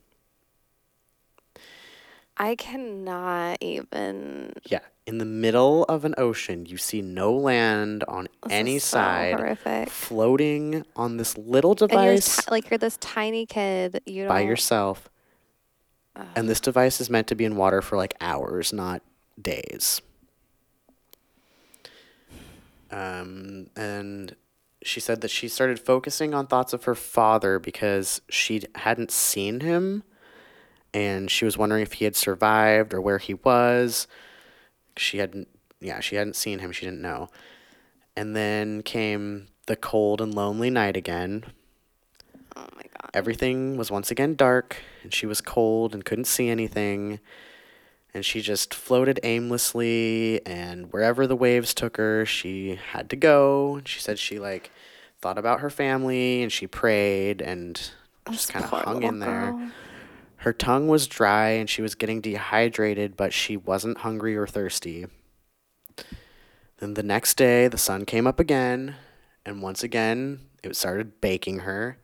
I 2.41 2.55
cannot 2.55 3.59
even. 3.61 4.53
Yeah, 4.65 4.79
in 5.05 5.19
the 5.19 5.25
middle 5.25 5.83
of 5.83 6.05
an 6.05 6.15
ocean, 6.17 6.65
you 6.65 6.77
see 6.77 6.99
no 7.03 7.31
land 7.33 8.03
on 8.07 8.27
This 8.43 8.51
any 8.51 8.75
is 8.77 8.83
so 8.83 8.97
side, 8.97 9.35
horrific. 9.35 9.89
floating 9.89 10.83
on 10.95 11.17
this 11.17 11.37
little 11.37 11.71
And 11.73 11.79
you're 11.81 11.87
device. 11.89 12.49
like 12.49 12.71
you're 12.71 12.79
this 12.79 12.97
tiny 12.97 13.45
kid. 13.45 14.01
You 14.07 14.27
by 14.27 14.41
yourself. 14.41 15.07
And 16.35 16.49
this 16.49 16.59
device 16.59 16.99
is 16.99 17.09
meant 17.11 17.27
to 17.27 17.35
be 17.35 17.45
in 17.45 17.55
water 17.55 17.81
for 17.81 17.95
like 17.95 18.15
hours, 18.19 18.73
not 18.73 19.03
days. 19.39 20.01
Um, 22.89 23.67
and 23.75 24.35
she 24.83 24.99
said 24.99 25.21
that 25.21 25.29
she 25.29 25.47
started 25.47 25.79
focusing 25.79 26.33
on 26.33 26.47
thoughts 26.47 26.73
of 26.73 26.85
her 26.85 26.95
father 26.95 27.59
because 27.59 28.21
she 28.29 28.63
hadn't 28.75 29.11
seen 29.11 29.59
him 29.61 30.03
and 30.93 31.29
she 31.29 31.45
was 31.45 31.57
wondering 31.57 31.81
if 31.81 31.93
he 31.93 32.05
had 32.05 32.15
survived 32.15 32.93
or 32.93 33.01
where 33.01 33.17
he 33.17 33.35
was. 33.35 34.07
She 34.97 35.19
hadn't, 35.19 35.47
yeah, 35.79 35.99
she 35.99 36.15
hadn't 36.15 36.35
seen 36.35 36.59
him. 36.59 36.71
She 36.71 36.85
didn't 36.85 37.01
know. 37.01 37.29
And 38.15 38.35
then 38.35 38.81
came 38.83 39.47
the 39.67 39.75
cold 39.75 40.19
and 40.21 40.33
lonely 40.33 40.69
night 40.69 40.97
again, 40.97 41.45
Oh 42.55 42.67
my 42.75 42.83
god. 42.83 43.09
Everything 43.13 43.77
was 43.77 43.89
once 43.89 44.11
again 44.11 44.35
dark, 44.35 44.77
and 45.03 45.13
she 45.13 45.25
was 45.25 45.41
cold 45.41 45.93
and 45.93 46.03
couldn't 46.03 46.25
see 46.25 46.49
anything. 46.49 47.19
And 48.13 48.25
she 48.25 48.41
just 48.41 48.73
floated 48.73 49.19
aimlessly, 49.23 50.45
and 50.45 50.91
wherever 50.91 51.25
the 51.27 51.35
waves 51.35 51.73
took 51.73 51.95
her, 51.97 52.25
she 52.25 52.77
had 52.91 53.09
to 53.11 53.15
go. 53.15 53.77
And 53.77 53.87
she 53.87 54.01
said 54.01 54.19
she 54.19 54.37
like 54.37 54.69
thought 55.21 55.37
about 55.37 55.61
her 55.61 55.69
family 55.69 56.41
and 56.41 56.51
she 56.51 56.65
prayed 56.67 57.41
and 57.41 57.91
just 58.31 58.51
kind 58.51 58.65
of 58.65 58.71
hung 58.71 59.03
in 59.03 59.19
there. 59.19 59.71
Her 60.41 60.53
tongue 60.53 60.87
was 60.87 61.05
dry 61.05 61.49
and 61.49 61.69
she 61.69 61.83
was 61.83 61.93
getting 61.93 62.19
dehydrated, 62.19 63.15
but 63.15 63.31
she 63.31 63.55
wasn't 63.55 63.99
hungry 63.99 64.35
or 64.35 64.47
thirsty. 64.47 65.05
Then 66.79 66.95
the 66.95 67.03
next 67.03 67.37
day, 67.37 67.67
the 67.67 67.77
sun 67.77 68.05
came 68.05 68.25
up 68.25 68.39
again, 68.39 68.95
and 69.45 69.61
once 69.61 69.83
again, 69.83 70.39
it 70.63 70.75
started 70.75 71.21
baking 71.21 71.59
her. 71.59 71.99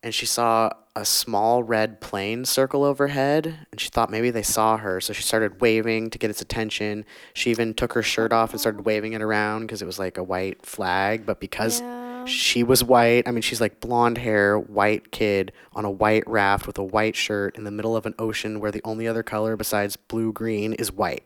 And 0.00 0.14
she 0.14 0.26
saw 0.26 0.70
a 0.94 1.04
small 1.04 1.64
red 1.64 2.00
plane 2.00 2.44
circle 2.44 2.84
overhead, 2.84 3.66
and 3.72 3.80
she 3.80 3.88
thought 3.88 4.10
maybe 4.10 4.30
they 4.30 4.44
saw 4.44 4.76
her, 4.76 5.00
so 5.00 5.12
she 5.12 5.24
started 5.24 5.60
waving 5.60 6.10
to 6.10 6.18
get 6.18 6.30
its 6.30 6.40
attention. 6.40 7.04
She 7.32 7.50
even 7.50 7.74
took 7.74 7.94
her 7.94 8.02
shirt 8.02 8.32
off 8.32 8.52
and 8.52 8.60
started 8.60 8.84
waving 8.84 9.12
it 9.12 9.22
around 9.22 9.62
because 9.62 9.82
it 9.82 9.86
was 9.86 9.98
like 9.98 10.18
a 10.18 10.22
white 10.22 10.64
flag, 10.64 11.26
but 11.26 11.40
because 11.40 11.80
Yeah. 11.80 12.03
She 12.26 12.62
was 12.62 12.82
white. 12.82 13.26
I 13.26 13.30
mean, 13.30 13.42
she's 13.42 13.60
like 13.60 13.80
blonde 13.80 14.18
hair, 14.18 14.58
white 14.58 15.10
kid 15.10 15.52
on 15.72 15.84
a 15.84 15.90
white 15.90 16.24
raft 16.26 16.66
with 16.66 16.78
a 16.78 16.84
white 16.84 17.16
shirt 17.16 17.56
in 17.56 17.64
the 17.64 17.70
middle 17.70 17.96
of 17.96 18.06
an 18.06 18.14
ocean 18.18 18.60
where 18.60 18.70
the 18.70 18.82
only 18.84 19.06
other 19.06 19.22
color 19.22 19.56
besides 19.56 19.96
blue 19.96 20.32
green 20.32 20.72
is 20.74 20.92
white. 20.92 21.24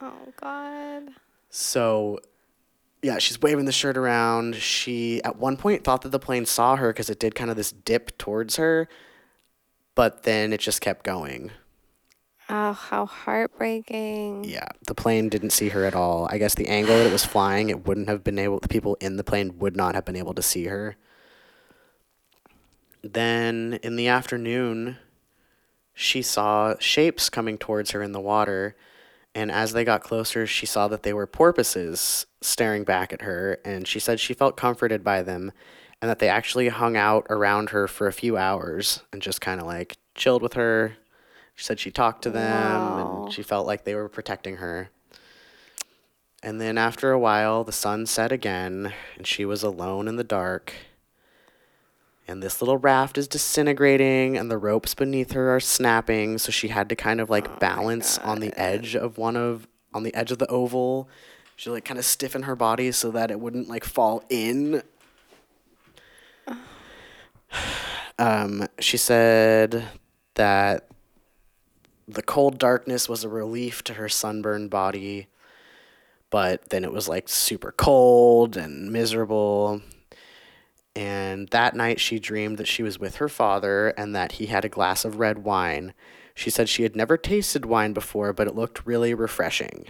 Oh 0.00 0.32
god. 0.40 1.10
So, 1.50 2.18
yeah, 3.02 3.18
she's 3.18 3.40
waving 3.40 3.64
the 3.64 3.72
shirt 3.72 3.96
around. 3.96 4.56
She 4.56 5.22
at 5.22 5.36
one 5.36 5.56
point 5.56 5.84
thought 5.84 6.02
that 6.02 6.10
the 6.10 6.18
plane 6.18 6.46
saw 6.46 6.76
her 6.76 6.92
because 6.92 7.08
it 7.08 7.20
did 7.20 7.34
kind 7.34 7.50
of 7.50 7.56
this 7.56 7.72
dip 7.72 8.16
towards 8.18 8.56
her, 8.56 8.88
but 9.94 10.24
then 10.24 10.52
it 10.52 10.60
just 10.60 10.80
kept 10.80 11.04
going. 11.04 11.52
Oh, 12.48 12.72
how 12.72 13.06
heartbreaking. 13.06 14.44
Yeah, 14.44 14.68
the 14.86 14.94
plane 14.94 15.28
didn't 15.28 15.50
see 15.50 15.70
her 15.70 15.84
at 15.84 15.94
all. 15.94 16.28
I 16.30 16.38
guess 16.38 16.54
the 16.54 16.68
angle 16.68 16.96
that 16.98 17.06
it 17.06 17.12
was 17.12 17.24
flying, 17.24 17.70
it 17.70 17.86
wouldn't 17.86 18.08
have 18.08 18.22
been 18.22 18.38
able. 18.38 18.60
The 18.60 18.68
people 18.68 18.96
in 19.00 19.16
the 19.16 19.24
plane 19.24 19.58
would 19.58 19.76
not 19.76 19.94
have 19.94 20.04
been 20.04 20.16
able 20.16 20.34
to 20.34 20.42
see 20.42 20.66
her. 20.66 20.96
Then 23.02 23.78
in 23.82 23.96
the 23.96 24.08
afternoon, 24.08 24.98
she 25.94 26.22
saw 26.22 26.74
shapes 26.78 27.30
coming 27.30 27.56
towards 27.56 27.92
her 27.92 28.02
in 28.02 28.12
the 28.12 28.20
water. 28.20 28.76
And 29.34 29.50
as 29.50 29.72
they 29.72 29.84
got 29.84 30.02
closer, 30.02 30.46
she 30.46 30.66
saw 30.66 30.86
that 30.88 31.02
they 31.02 31.12
were 31.12 31.26
porpoises 31.26 32.26
staring 32.40 32.84
back 32.84 33.12
at 33.12 33.22
her. 33.22 33.58
And 33.64 33.88
she 33.88 33.98
said 33.98 34.20
she 34.20 34.34
felt 34.34 34.56
comforted 34.56 35.02
by 35.02 35.22
them 35.22 35.52
and 36.02 36.10
that 36.10 36.18
they 36.18 36.28
actually 36.28 36.68
hung 36.68 36.96
out 36.96 37.26
around 37.30 37.70
her 37.70 37.88
for 37.88 38.06
a 38.06 38.12
few 38.12 38.36
hours 38.36 39.02
and 39.12 39.22
just 39.22 39.40
kind 39.40 39.60
of 39.60 39.66
like 39.66 39.96
chilled 40.14 40.42
with 40.42 40.52
her. 40.54 40.96
She 41.54 41.64
said 41.64 41.78
she 41.80 41.90
talked 41.90 42.22
to 42.22 42.30
them 42.30 42.80
Wow. 42.80 43.22
and 43.24 43.32
she 43.32 43.42
felt 43.42 43.66
like 43.66 43.84
they 43.84 43.94
were 43.94 44.08
protecting 44.08 44.56
her. 44.56 44.90
And 46.42 46.60
then 46.60 46.76
after 46.76 47.10
a 47.10 47.18
while, 47.18 47.64
the 47.64 47.72
sun 47.72 48.04
set 48.06 48.30
again, 48.30 48.92
and 49.16 49.26
she 49.26 49.44
was 49.44 49.62
alone 49.62 50.08
in 50.08 50.16
the 50.16 50.24
dark. 50.24 50.74
And 52.28 52.42
this 52.42 52.60
little 52.60 52.76
raft 52.78 53.16
is 53.16 53.28
disintegrating, 53.28 54.36
and 54.36 54.50
the 54.50 54.58
ropes 54.58 54.94
beneath 54.94 55.32
her 55.32 55.54
are 55.54 55.60
snapping. 55.60 56.38
So 56.38 56.50
she 56.50 56.68
had 56.68 56.88
to 56.90 56.96
kind 56.96 57.20
of 57.20 57.30
like 57.30 57.60
balance 57.60 58.18
on 58.18 58.40
the 58.40 58.52
edge 58.58 58.94
of 58.94 59.16
one 59.16 59.36
of 59.36 59.66
on 59.94 60.02
the 60.02 60.14
edge 60.14 60.32
of 60.32 60.38
the 60.38 60.46
oval. 60.48 61.08
She 61.56 61.70
like 61.70 61.84
kind 61.84 61.98
of 61.98 62.04
stiffen 62.04 62.42
her 62.42 62.56
body 62.56 62.90
so 62.92 63.10
that 63.12 63.30
it 63.30 63.38
wouldn't 63.40 63.68
like 63.68 63.84
fall 63.84 64.24
in. 64.28 64.82
Um, 68.16 68.68
she 68.78 68.96
said 68.96 69.84
that 70.34 70.86
the 72.06 72.22
cold 72.22 72.58
darkness 72.58 73.08
was 73.08 73.24
a 73.24 73.28
relief 73.28 73.82
to 73.84 73.94
her 73.94 74.08
sunburned 74.08 74.70
body 74.70 75.28
but 76.34 76.70
then 76.70 76.82
it 76.82 76.90
was 76.90 77.08
like 77.08 77.28
super 77.28 77.70
cold 77.70 78.56
and 78.56 78.90
miserable. 78.90 79.80
And 80.96 81.46
that 81.50 81.76
night 81.76 82.00
she 82.00 82.18
dreamed 82.18 82.58
that 82.58 82.66
she 82.66 82.82
was 82.82 82.98
with 82.98 83.18
her 83.18 83.28
father 83.28 83.90
and 83.90 84.16
that 84.16 84.32
he 84.32 84.46
had 84.46 84.64
a 84.64 84.68
glass 84.68 85.04
of 85.04 85.20
red 85.20 85.44
wine. 85.44 85.94
She 86.34 86.50
said 86.50 86.68
she 86.68 86.82
had 86.82 86.96
never 86.96 87.16
tasted 87.16 87.64
wine 87.64 87.92
before, 87.92 88.32
but 88.32 88.48
it 88.48 88.56
looked 88.56 88.84
really 88.84 89.14
refreshing. 89.14 89.86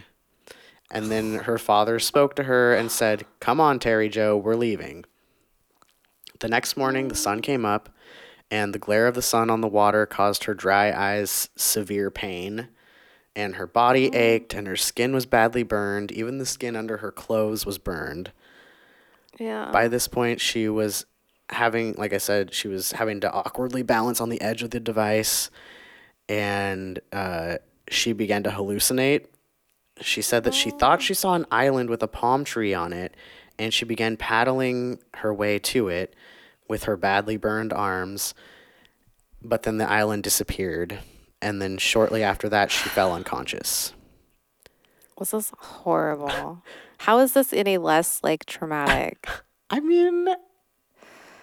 And 0.90 1.10
then 1.10 1.36
her 1.44 1.56
father 1.56 1.98
spoke 1.98 2.36
to 2.36 2.42
her 2.42 2.74
and 2.74 2.92
said, 2.92 3.24
Come 3.40 3.58
on, 3.58 3.78
Terry 3.78 4.10
Jo, 4.10 4.36
we're 4.36 4.54
leaving. 4.54 5.06
The 6.40 6.48
next 6.48 6.76
morning, 6.76 7.08
the 7.08 7.14
sun 7.14 7.40
came 7.40 7.64
up, 7.64 7.88
and 8.50 8.74
the 8.74 8.78
glare 8.78 9.06
of 9.06 9.14
the 9.14 9.22
sun 9.22 9.50
on 9.50 9.60
the 9.60 9.68
water 9.68 10.06
caused 10.06 10.44
her 10.44 10.54
dry 10.54 10.92
eyes 10.92 11.48
severe 11.56 12.10
pain 12.10 12.68
and 13.36 13.56
her 13.56 13.66
body 13.66 14.14
ached 14.14 14.54
and 14.54 14.66
her 14.66 14.76
skin 14.76 15.12
was 15.12 15.26
badly 15.26 15.62
burned. 15.62 16.12
Even 16.12 16.38
the 16.38 16.46
skin 16.46 16.76
under 16.76 16.98
her 16.98 17.10
clothes 17.10 17.66
was 17.66 17.78
burned. 17.78 18.32
Yeah. 19.38 19.70
By 19.72 19.88
this 19.88 20.06
point, 20.06 20.40
she 20.40 20.68
was 20.68 21.06
having, 21.50 21.94
like 21.94 22.12
I 22.12 22.18
said, 22.18 22.54
she 22.54 22.68
was 22.68 22.92
having 22.92 23.20
to 23.20 23.32
awkwardly 23.32 23.82
balance 23.82 24.20
on 24.20 24.28
the 24.28 24.40
edge 24.40 24.62
of 24.62 24.70
the 24.70 24.80
device 24.80 25.50
and 26.28 27.00
uh, 27.12 27.56
she 27.88 28.12
began 28.12 28.42
to 28.44 28.50
hallucinate. 28.50 29.26
She 30.00 30.22
said 30.22 30.44
that 30.44 30.54
she 30.54 30.70
thought 30.70 31.02
she 31.02 31.14
saw 31.14 31.34
an 31.34 31.46
island 31.50 31.90
with 31.90 32.02
a 32.02 32.08
palm 32.08 32.44
tree 32.44 32.72
on 32.72 32.92
it 32.92 33.16
and 33.58 33.74
she 33.74 33.84
began 33.84 34.16
paddling 34.16 34.98
her 35.14 35.34
way 35.34 35.58
to 35.58 35.88
it 35.88 36.14
with 36.68 36.84
her 36.84 36.96
badly 36.96 37.36
burned 37.36 37.72
arms. 37.72 38.34
But 39.42 39.64
then 39.64 39.78
the 39.78 39.90
island 39.90 40.22
disappeared. 40.22 40.98
And 41.42 41.60
then 41.60 41.76
shortly 41.78 42.22
after 42.22 42.48
that, 42.48 42.70
she 42.70 42.88
fell 42.88 43.12
unconscious. 43.12 43.92
This 45.18 45.34
is 45.34 45.52
horrible. 45.58 46.62
How 46.98 47.18
is 47.18 47.34
this 47.34 47.52
any 47.52 47.78
less 47.78 48.20
like 48.22 48.46
traumatic? 48.46 49.28
I 49.70 49.80
mean, 49.80 50.28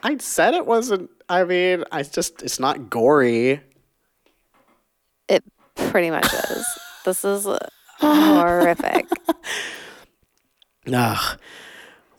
I 0.04 0.18
said 0.18 0.54
it 0.54 0.66
wasn't. 0.66 1.10
I 1.30 1.44
mean, 1.44 1.84
I 1.92 2.04
just, 2.04 2.42
it's 2.42 2.60
not 2.60 2.90
gory. 2.90 3.62
It 5.28 5.44
pretty 5.76 6.10
much 6.10 6.34
is. 6.34 6.66
This 7.06 7.24
is 7.24 7.48
horrific. 8.00 9.08
Ugh. 10.92 11.40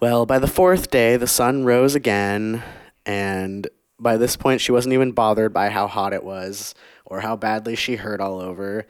Well, 0.01 0.27
by 0.27 0.39
the 0.39 0.49
fourth 0.49 0.91
day, 0.91 1.17
the 1.17 1.27
sun 1.27 1.65
rose 1.65 1.95
again, 1.95 2.63
and 3.07 3.69
by 4.03 4.17
this 4.17 4.37
point, 4.37 4.61
she 4.61 4.73
wasn't 4.73 4.95
even 4.95 5.13
bothered 5.13 5.53
by 5.53 5.71
how 5.71 5.87
hot 5.87 6.13
it 6.13 6.25
was 6.25 6.75
or 7.05 7.21
how 7.21 7.37
badly 7.37 7.77
she 7.77 7.97
hurt 7.97 8.21
all 8.21 8.41
over. 8.41 8.87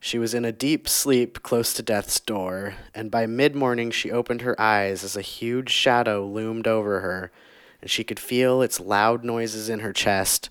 She 0.00 0.18
was 0.18 0.34
in 0.34 0.44
a 0.44 0.52
deep 0.52 0.86
sleep 0.86 1.42
close 1.42 1.72
to 1.74 1.82
death's 1.82 2.20
door, 2.20 2.74
and 2.94 3.10
by 3.10 3.24
mid 3.24 3.54
morning, 3.54 3.90
she 3.90 4.10
opened 4.10 4.42
her 4.42 4.60
eyes 4.60 5.02
as 5.02 5.16
a 5.16 5.22
huge 5.22 5.70
shadow 5.70 6.26
loomed 6.26 6.66
over 6.66 7.00
her, 7.00 7.32
and 7.80 7.90
she 7.90 8.04
could 8.04 8.20
feel 8.20 8.60
its 8.60 8.78
loud 8.78 9.24
noises 9.24 9.70
in 9.70 9.80
her 9.80 9.94
chest. 9.94 10.50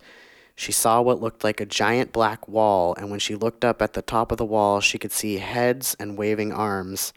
She 0.55 0.71
saw 0.71 1.01
what 1.01 1.21
looked 1.21 1.43
like 1.43 1.59
a 1.59 1.65
giant 1.65 2.11
black 2.11 2.47
wall, 2.47 2.95
and 2.97 3.11
when 3.11 3.19
she 3.19 3.35
looked 3.35 3.63
up 3.63 3.79
at 3.79 3.93
the 3.93 4.01
top 4.01 4.31
of 4.31 4.39
the 4.39 4.45
wall, 4.45 4.81
she 4.81 4.97
could 4.97 5.11
see 5.11 5.37
heads 5.37 5.95
and 5.99 6.17
waving 6.17 6.51
arms 6.51 7.13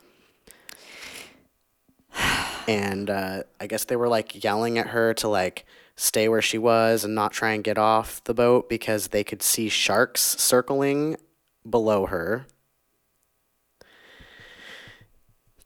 and 2.66 3.08
uh, 3.10 3.42
I 3.60 3.66
guess 3.66 3.84
they 3.84 3.96
were 3.96 4.08
like 4.08 4.42
yelling 4.42 4.78
at 4.78 4.88
her 4.88 5.14
to 5.14 5.28
like 5.28 5.64
stay 5.96 6.28
where 6.28 6.42
she 6.42 6.58
was 6.58 7.04
and 7.04 7.14
not 7.14 7.32
try 7.32 7.52
and 7.52 7.64
get 7.64 7.78
off 7.78 8.22
the 8.24 8.34
boat 8.34 8.68
because 8.68 9.08
they 9.08 9.24
could 9.24 9.42
see 9.42 9.68
sharks 9.68 10.20
circling 10.20 11.16
below 11.68 12.06
her. 12.06 12.46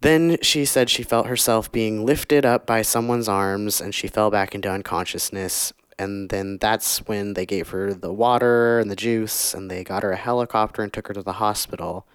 Then 0.02 0.38
she 0.40 0.64
said 0.64 0.88
she 0.88 1.02
felt 1.02 1.26
herself 1.26 1.70
being 1.70 2.06
lifted 2.06 2.46
up 2.46 2.66
by 2.66 2.82
someone's 2.82 3.28
arms 3.28 3.80
and 3.80 3.94
she 3.94 4.08
fell 4.08 4.30
back 4.30 4.54
into 4.54 4.70
unconsciousness. 4.70 5.72
And 5.98 6.30
then 6.30 6.56
that's 6.58 7.06
when 7.06 7.34
they 7.34 7.44
gave 7.44 7.68
her 7.70 7.92
the 7.92 8.12
water 8.12 8.78
and 8.78 8.90
the 8.90 8.96
juice 8.96 9.52
and 9.52 9.70
they 9.70 9.84
got 9.84 10.02
her 10.02 10.12
a 10.12 10.16
helicopter 10.16 10.82
and 10.82 10.90
took 10.90 11.08
her 11.08 11.14
to 11.14 11.22
the 11.22 11.34
hospital. 11.34 12.06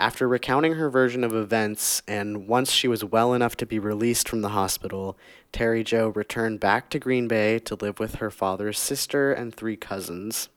After 0.00 0.26
recounting 0.26 0.76
her 0.76 0.88
version 0.88 1.22
of 1.22 1.34
events, 1.34 2.00
and 2.08 2.48
once 2.48 2.70
she 2.70 2.88
was 2.88 3.04
well 3.04 3.34
enough 3.34 3.54
to 3.56 3.66
be 3.66 3.78
released 3.78 4.30
from 4.30 4.40
the 4.40 4.48
hospital, 4.48 5.18
Terry 5.52 5.84
Jo 5.84 6.08
returned 6.08 6.58
back 6.58 6.88
to 6.88 6.98
Green 6.98 7.28
Bay 7.28 7.58
to 7.58 7.74
live 7.74 8.00
with 8.00 8.14
her 8.14 8.30
father's 8.30 8.78
sister 8.78 9.30
and 9.30 9.54
three 9.54 9.76
cousins. 9.76 10.48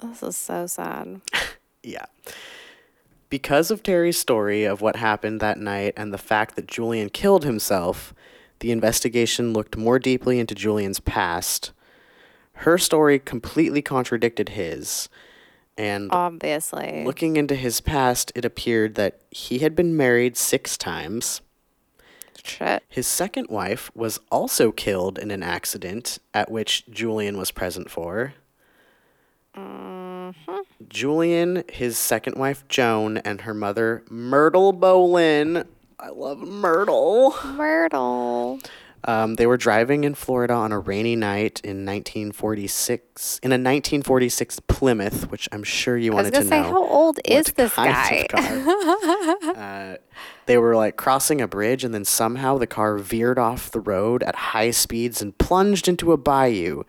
This 0.00 0.22
is 0.22 0.36
so 0.36 0.66
sad. 0.66 1.20
Yeah. 1.80 2.06
Because 3.30 3.70
of 3.70 3.82
Terry's 3.82 4.18
story 4.18 4.64
of 4.64 4.80
what 4.80 4.96
happened 4.96 5.40
that 5.40 5.56
night 5.56 5.94
and 5.96 6.12
the 6.12 6.18
fact 6.18 6.56
that 6.56 6.66
Julian 6.66 7.08
killed 7.08 7.44
himself, 7.44 8.12
the 8.58 8.72
investigation 8.72 9.52
looked 9.52 9.76
more 9.76 9.98
deeply 9.98 10.40
into 10.40 10.56
Julian's 10.56 11.00
past. 11.00 11.70
Her 12.54 12.78
story 12.78 13.20
completely 13.20 13.80
contradicted 13.80 14.50
his. 14.50 15.08
And 15.78 16.10
Obviously. 16.10 17.04
Looking 17.04 17.36
into 17.36 17.54
his 17.54 17.80
past, 17.80 18.32
it 18.34 18.44
appeared 18.44 18.96
that 18.96 19.20
he 19.30 19.60
had 19.60 19.76
been 19.76 19.96
married 19.96 20.36
six 20.36 20.76
times. 20.76 21.40
Shit. 22.42 22.82
His 22.88 23.06
second 23.06 23.48
wife 23.48 23.90
was 23.94 24.18
also 24.30 24.72
killed 24.72 25.18
in 25.18 25.30
an 25.30 25.42
accident 25.42 26.18
at 26.34 26.50
which 26.50 26.84
Julian 26.90 27.38
was 27.38 27.52
present 27.52 27.90
for. 27.90 28.34
Mm-hmm. 29.56 30.56
Julian, 30.88 31.64
his 31.70 31.96
second 31.96 32.36
wife 32.36 32.66
Joan, 32.68 33.18
and 33.18 33.42
her 33.42 33.54
mother 33.54 34.02
Myrtle 34.10 34.72
Bolin. 34.72 35.64
I 35.98 36.08
love 36.10 36.38
Myrtle. 36.38 37.34
Myrtle. 37.44 38.60
Um, 39.08 39.36
they 39.36 39.46
were 39.46 39.56
driving 39.56 40.04
in 40.04 40.14
Florida 40.14 40.52
on 40.52 40.70
a 40.70 40.78
rainy 40.78 41.16
night 41.16 41.62
in 41.64 41.86
1946 41.86 43.40
in 43.42 43.52
a 43.52 43.54
1946 43.54 44.60
Plymouth, 44.68 45.30
which 45.30 45.48
I'm 45.50 45.62
sure 45.62 45.96
you 45.96 46.12
I 46.12 46.16
was 46.16 46.24
wanted 46.24 46.32
gonna 46.34 46.44
say, 46.44 46.60
know. 46.60 46.72
how 46.72 46.86
old 46.86 47.18
is 47.24 47.46
this 47.52 47.74
guy? 47.74 48.26
car. 48.28 48.42
uh, 49.56 49.96
they 50.44 50.58
were 50.58 50.76
like 50.76 50.98
crossing 50.98 51.40
a 51.40 51.48
bridge, 51.48 51.84
and 51.84 51.94
then 51.94 52.04
somehow 52.04 52.58
the 52.58 52.66
car 52.66 52.98
veered 52.98 53.38
off 53.38 53.70
the 53.70 53.80
road 53.80 54.22
at 54.24 54.36
high 54.36 54.70
speeds 54.70 55.22
and 55.22 55.38
plunged 55.38 55.88
into 55.88 56.12
a 56.12 56.18
bayou, 56.18 56.82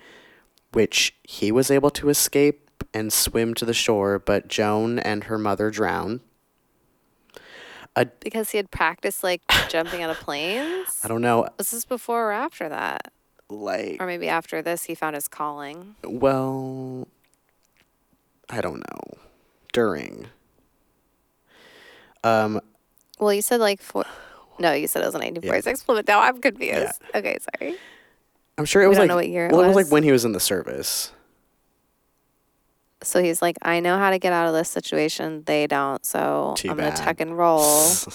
which 0.73 1.15
he 1.23 1.53
was 1.53 1.71
able 1.71 1.89
to 1.91 2.09
escape 2.09 2.69
and 2.93 3.13
swim 3.13 3.53
to 3.53 3.63
the 3.63 3.73
shore, 3.73 4.19
but 4.19 4.49
Joan 4.49 4.99
and 4.99 5.23
her 5.25 5.37
mother 5.37 5.71
drowned. 5.71 6.19
Because 8.19 8.51
he 8.51 8.57
had 8.57 8.71
practiced 8.71 9.23
like 9.23 9.41
jumping 9.69 10.01
out 10.03 10.09
of 10.09 10.17
planes. 10.19 10.99
I 11.03 11.07
don't 11.07 11.21
know, 11.21 11.47
Was 11.57 11.71
this 11.71 11.85
before 11.85 12.29
or 12.29 12.31
after 12.31 12.69
that? 12.69 13.11
like, 13.49 13.97
Or 13.99 14.05
maybe 14.05 14.27
after 14.29 14.61
this, 14.61 14.83
he 14.85 14.95
found 14.95 15.15
his 15.15 15.27
calling. 15.27 15.95
well, 16.03 17.07
I 18.49 18.61
don't 18.61 18.79
know. 18.79 19.17
During. 19.73 20.27
Um, 22.23 22.59
Well, 23.19 23.33
you 23.33 23.41
said 23.41 23.59
like 23.59 23.81
four. 23.81 24.05
No, 24.59 24.73
you 24.73 24.87
said 24.89 25.01
it 25.03 25.05
was 25.05 25.15
a 25.15 25.19
1946 25.19 25.83
Plymouth. 25.83 26.05
Now 26.05 26.19
I'm 26.19 26.41
confused. 26.41 27.01
Okay, 27.15 27.37
sorry. 27.57 27.75
I'm 28.57 28.65
sure 28.65 28.81
it 28.81 28.87
was 28.87 28.97
don't 28.97 29.03
like 29.03 29.07
know 29.07 29.15
what 29.15 29.29
year 29.29 29.45
it 29.45 29.53
well, 29.53 29.61
it 29.61 29.67
was 29.67 29.75
was? 29.75 29.85
like 29.85 29.93
when 29.93 30.03
he 30.03 30.11
was 30.11 30.25
in 30.25 30.33
the 30.33 30.39
service. 30.41 31.13
So 33.01 33.23
he's 33.23 33.41
like, 33.41 33.57
I 33.61 33.79
know 33.79 33.97
how 33.97 34.09
to 34.09 34.19
get 34.19 34.33
out 34.33 34.47
of 34.47 34.53
this 34.53 34.69
situation. 34.69 35.43
They 35.45 35.67
don't. 35.67 36.05
So 36.05 36.53
Too 36.57 36.69
I'm 36.69 36.77
going 36.77 36.89
bad. 36.89 36.97
to 36.97 37.03
tuck 37.03 37.21
and 37.21 37.37
roll 37.37 37.63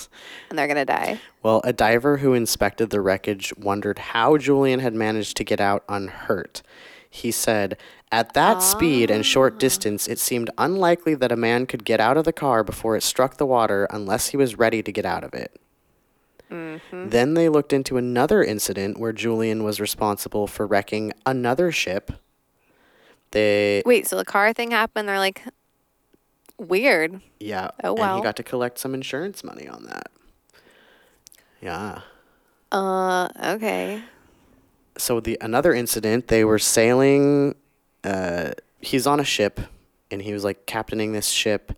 and 0.51 0.59
they're 0.59 0.67
going 0.67 0.77
to 0.77 0.85
die. 0.85 1.21
Well, 1.43 1.63
a 1.65 1.73
diver 1.73 2.19
who 2.19 2.35
inspected 2.35 2.91
the 2.91 3.01
wreckage 3.01 3.57
wondered 3.57 3.99
how 3.99 4.37
Julian 4.37 4.81
had 4.81 4.95
managed 4.95 5.37
to 5.39 5.45
get 5.45 5.61
out 5.61 5.85
unhurt. 5.89 6.63
He 7.09 7.31
said, 7.31 7.79
At 8.13 8.35
that 8.35 8.59
speed 8.59 9.11
and 9.11 9.25
short 9.25 9.55
ah. 9.55 9.59
distance, 9.59 10.09
it 10.09 10.19
seemed 10.19 10.51
unlikely 10.59 11.15
that 11.15 11.33
a 11.33 11.37
man 11.37 11.65
could 11.67 11.85
get 11.85 12.01
out 12.01 12.17
of 12.17 12.25
the 12.25 12.33
car 12.33 12.65
before 12.65 12.97
it 12.97 13.03
struck 13.03 13.37
the 13.37 13.47
water 13.47 13.87
unless 13.91 14.29
he 14.29 14.37
was 14.37 14.59
ready 14.59 14.83
to 14.83 14.93
get 14.93 15.07
out 15.07 15.25
of 15.25 15.33
it. 15.33 15.59
Mm-hmm. 16.51 17.09
Then 17.09 17.35
they 17.35 17.49
looked 17.49 17.73
into 17.73 17.97
another 17.97 18.43
incident 18.43 18.99
where 18.99 19.13
Julian 19.13 19.65
was 19.65 19.81
responsible 19.81 20.47
for 20.47 20.67
wrecking 20.67 21.13
another 21.25 21.73
ship. 21.73 22.13
They, 23.35 23.83
Wait, 23.85 24.07
so 24.07 24.17
the 24.17 24.25
car 24.25 24.53
thing 24.53 24.71
happened. 24.71 25.09
They're 25.09 25.19
like, 25.19 25.43
weird. 26.57 27.21
yeah, 27.41 27.71
Oh, 27.83 27.97
and 27.97 28.17
he 28.17 28.23
got 28.23 28.37
to 28.37 28.43
collect 28.43 28.79
some 28.79 28.95
insurance 28.95 29.43
money 29.45 29.69
on 29.69 29.85
that. 29.85 30.11
Yeah. 31.61 32.01
Uh, 32.73 33.29
okay. 33.45 34.03
so 34.97 35.21
the 35.21 35.37
another 35.41 35.73
incident 35.75 36.27
they 36.29 36.45
were 36.45 36.59
sailing 36.59 37.55
uh 38.05 38.51
he's 38.81 39.07
on 39.07 39.19
a 39.21 39.25
ship 39.25 39.61
and 40.11 40.23
he 40.23 40.33
was 40.33 40.43
like 40.45 40.67
captaining 40.67 41.13
this 41.13 41.29
ship 41.29 41.73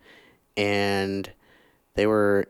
and 0.56 1.30
they 1.94 2.06
were 2.06 2.46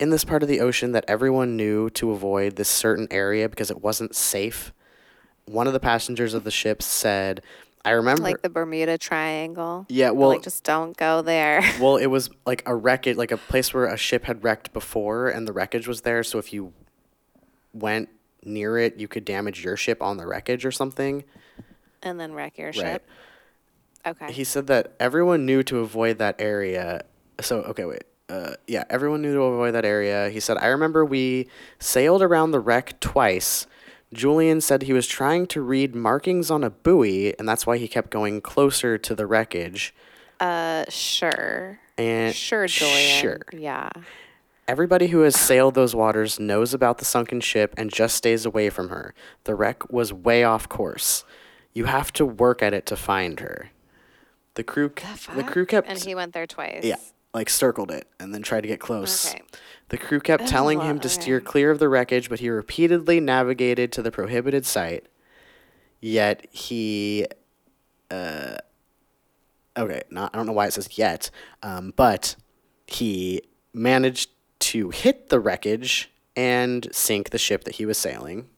in 0.00 0.10
this 0.10 0.24
part 0.24 0.42
of 0.42 0.48
the 0.48 0.60
ocean 0.60 0.92
that 0.92 1.04
everyone 1.08 1.56
knew 1.56 1.88
to 1.90 2.10
avoid 2.10 2.56
this 2.56 2.68
certain 2.70 3.06
area 3.10 3.48
because 3.48 3.70
it 3.70 3.82
wasn't 3.82 4.14
safe 4.14 4.72
one 5.46 5.66
of 5.66 5.72
the 5.74 5.80
passengers 5.80 6.32
of 6.34 6.44
the 6.44 6.50
ship 6.50 6.82
said 6.82 7.42
i 7.84 7.90
remember 7.90 8.22
Like 8.22 8.42
the 8.42 8.48
Bermuda 8.48 8.96
Triangle. 8.98 9.86
yeah 9.88 10.10
well 10.10 10.30
like, 10.30 10.42
just 10.42 10.64
don't 10.64 10.96
go 10.96 11.22
there. 11.22 11.62
well 11.80 11.96
it 11.96 12.06
was 12.06 12.30
like 12.46 12.62
a 12.66 12.74
wreckage 12.74 13.16
like 13.16 13.32
a 13.32 13.36
place 13.36 13.72
where 13.74 13.86
a 13.86 13.96
ship 13.96 14.24
had 14.24 14.42
wrecked 14.44 14.72
before 14.72 15.28
and 15.28 15.46
the 15.48 15.52
wreckage 15.52 15.86
was 15.88 16.00
there 16.02 16.22
so 16.22 16.38
if 16.38 16.52
you 16.52 16.72
went 17.72 18.08
near 18.44 18.78
it 18.78 18.96
you 18.98 19.08
could 19.08 19.24
damage 19.24 19.64
your 19.64 19.76
ship 19.76 20.02
on 20.02 20.16
the 20.16 20.26
wreckage 20.26 20.64
or 20.64 20.70
something 20.70 21.24
and 22.02 22.20
then 22.20 22.32
wreck 22.34 22.58
your 22.58 22.68
Right. 22.68 22.74
ship. 22.76 23.08
Okay. 24.06 24.30
he 24.32 24.44
said 24.44 24.66
that 24.66 24.92
everyone 25.00 25.46
knew 25.46 25.62
to 25.62 25.78
avoid 25.78 26.18
that 26.18 26.36
area. 26.38 27.06
So 27.40 27.60
okay, 27.62 27.86
wait. 27.86 28.04
Uh, 28.28 28.52
yeah, 28.66 28.84
everyone 28.90 29.22
knew 29.22 29.32
to 29.32 29.40
avoid 29.40 29.70
that 29.72 29.86
area. 29.86 30.28
He 30.28 30.40
said, 30.40 30.58
"I 30.58 30.66
remember 30.66 31.06
we 31.06 31.48
sailed 31.78 32.20
around 32.20 32.50
the 32.50 32.60
wreck 32.60 33.00
twice. 33.00 33.66
Julian 34.14 34.60
said 34.60 34.82
he 34.82 34.92
was 34.92 35.06
trying 35.06 35.46
to 35.48 35.60
read 35.60 35.94
markings 35.94 36.50
on 36.50 36.64
a 36.64 36.70
buoy, 36.70 37.34
and 37.38 37.48
that's 37.48 37.66
why 37.66 37.78
he 37.78 37.88
kept 37.88 38.10
going 38.10 38.40
closer 38.40 38.96
to 38.98 39.14
the 39.14 39.26
wreckage. 39.26 39.94
uh, 40.40 40.84
sure. 40.88 41.80
And 41.96 42.34
Sure, 42.34 42.66
Julian. 42.66 43.20
Sure. 43.20 43.40
Yeah. 43.52 43.88
Everybody 44.66 45.08
who 45.08 45.20
has 45.20 45.36
sailed 45.36 45.74
those 45.74 45.94
waters 45.94 46.40
knows 46.40 46.72
about 46.72 46.98
the 46.98 47.04
sunken 47.04 47.40
ship 47.40 47.74
and 47.76 47.92
just 47.92 48.16
stays 48.16 48.46
away 48.46 48.70
from 48.70 48.88
her. 48.88 49.14
The 49.44 49.54
wreck 49.54 49.90
was 49.92 50.12
way 50.12 50.42
off 50.42 50.68
course. 50.68 51.24
You 51.74 51.84
have 51.84 52.12
to 52.14 52.24
work 52.24 52.62
at 52.62 52.72
it 52.72 52.86
to 52.86 52.96
find 52.96 53.40
her. 53.40 53.70
The 54.54 54.64
crew, 54.64 54.90
the 55.34 55.42
crew 55.42 55.66
kept 55.66 55.88
And 55.88 55.98
he 55.98 56.14
went 56.14 56.32
there 56.32 56.46
twice. 56.46 56.84
Yeah, 56.84 56.96
like 57.34 57.50
circled 57.50 57.90
it 57.90 58.06
and 58.18 58.32
then 58.32 58.42
tried 58.42 58.62
to 58.62 58.68
get 58.68 58.80
close. 58.80 59.34
Okay. 59.34 59.42
The 59.90 59.98
crew 59.98 60.20
kept 60.20 60.46
telling 60.46 60.80
him 60.80 60.98
to 61.00 61.08
steer 61.08 61.40
clear 61.40 61.70
of 61.70 61.78
the 61.78 61.88
wreckage, 61.88 62.30
but 62.30 62.40
he 62.40 62.48
repeatedly 62.48 63.20
navigated 63.20 63.92
to 63.92 64.02
the 64.02 64.10
prohibited 64.10 64.64
site. 64.64 65.06
Yet 66.00 66.46
he, 66.50 67.26
uh, 68.10 68.56
okay, 69.76 70.02
not 70.10 70.34
I 70.34 70.38
don't 70.38 70.46
know 70.46 70.52
why 70.52 70.68
it 70.68 70.72
says 70.72 70.96
yet, 70.96 71.30
um, 71.62 71.92
but 71.96 72.36
he 72.86 73.42
managed 73.74 74.30
to 74.60 74.90
hit 74.90 75.28
the 75.28 75.40
wreckage 75.40 76.10
and 76.36 76.88
sink 76.92 77.30
the 77.30 77.38
ship 77.38 77.64
that 77.64 77.74
he 77.76 77.86
was 77.86 77.98
sailing. 77.98 78.48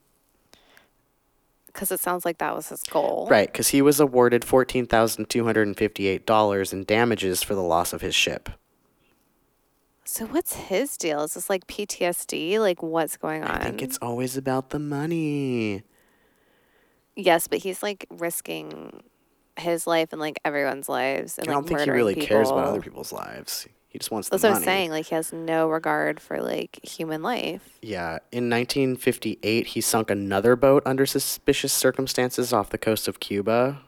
Because 1.67 1.91
it 1.91 2.01
sounds 2.01 2.25
like 2.25 2.39
that 2.39 2.55
was 2.57 2.71
his 2.71 2.83
goal. 2.83 3.27
Right, 3.31 3.53
because 3.53 3.69
he 3.69 3.83
was 3.83 4.01
awarded 4.01 4.45
fourteen 4.45 4.87
thousand 4.87 5.29
two 5.29 5.45
hundred 5.45 5.67
and 5.67 5.77
fifty-eight 5.77 6.25
dollars 6.25 6.73
in 6.73 6.85
damages 6.85 7.43
for 7.43 7.55
the 7.55 7.63
loss 7.63 7.93
of 7.93 8.01
his 8.01 8.15
ship. 8.15 8.49
So 10.07 10.25
what's 10.27 10.55
his 10.55 10.97
deal? 10.97 11.23
Is 11.25 11.35
this 11.35 11.51
like 11.51 11.67
PTSD? 11.67 12.59
Like 12.61 12.83
what's 12.83 13.17
going 13.17 13.43
on? 13.43 13.51
I 13.51 13.59
think 13.65 13.83
it's 13.83 13.99
always 14.01 14.37
about 14.37 14.71
the 14.71 14.79
money. 14.79 15.83
yes, 17.17 17.49
but 17.49 17.59
he's 17.59 17.83
like 17.83 18.07
risking 18.11 19.03
his 19.59 19.87
life 19.87 20.13
and 20.13 20.21
like 20.21 20.39
everyone's 20.45 20.89
lives 20.89 21.39
and 21.39 21.49
I 21.49 21.53
like 21.53 21.57
don't 21.57 21.69
think 21.69 21.81
he 21.81 21.91
really 21.91 22.15
cares 22.15 22.51
about 22.51 22.67
other 22.67 22.81
people's 22.81 23.13
lives. 23.13 23.67
He 23.89 23.99
just 23.99 24.11
wants 24.11 24.29
That's 24.29 24.43
the 24.43 24.51
what. 24.51 24.59
I'm 24.59 24.63
saying. 24.63 24.91
Like 24.91 25.07
he 25.07 25.15
has 25.15 25.33
no 25.33 25.69
regard 25.69 26.21
for 26.21 26.41
like 26.43 26.79
human 26.85 27.23
life. 27.23 27.79
Yeah, 27.83 28.19
in 28.31 28.51
1958, 28.51 29.67
he 29.69 29.81
sunk 29.81 30.11
another 30.11 30.55
boat 30.55 30.83
under 30.85 31.07
suspicious 31.07 31.73
circumstances 31.73 32.53
off 32.53 32.71
the 32.71 32.79
coast 32.79 33.09
of 33.09 33.19
Cuba, 33.21 33.81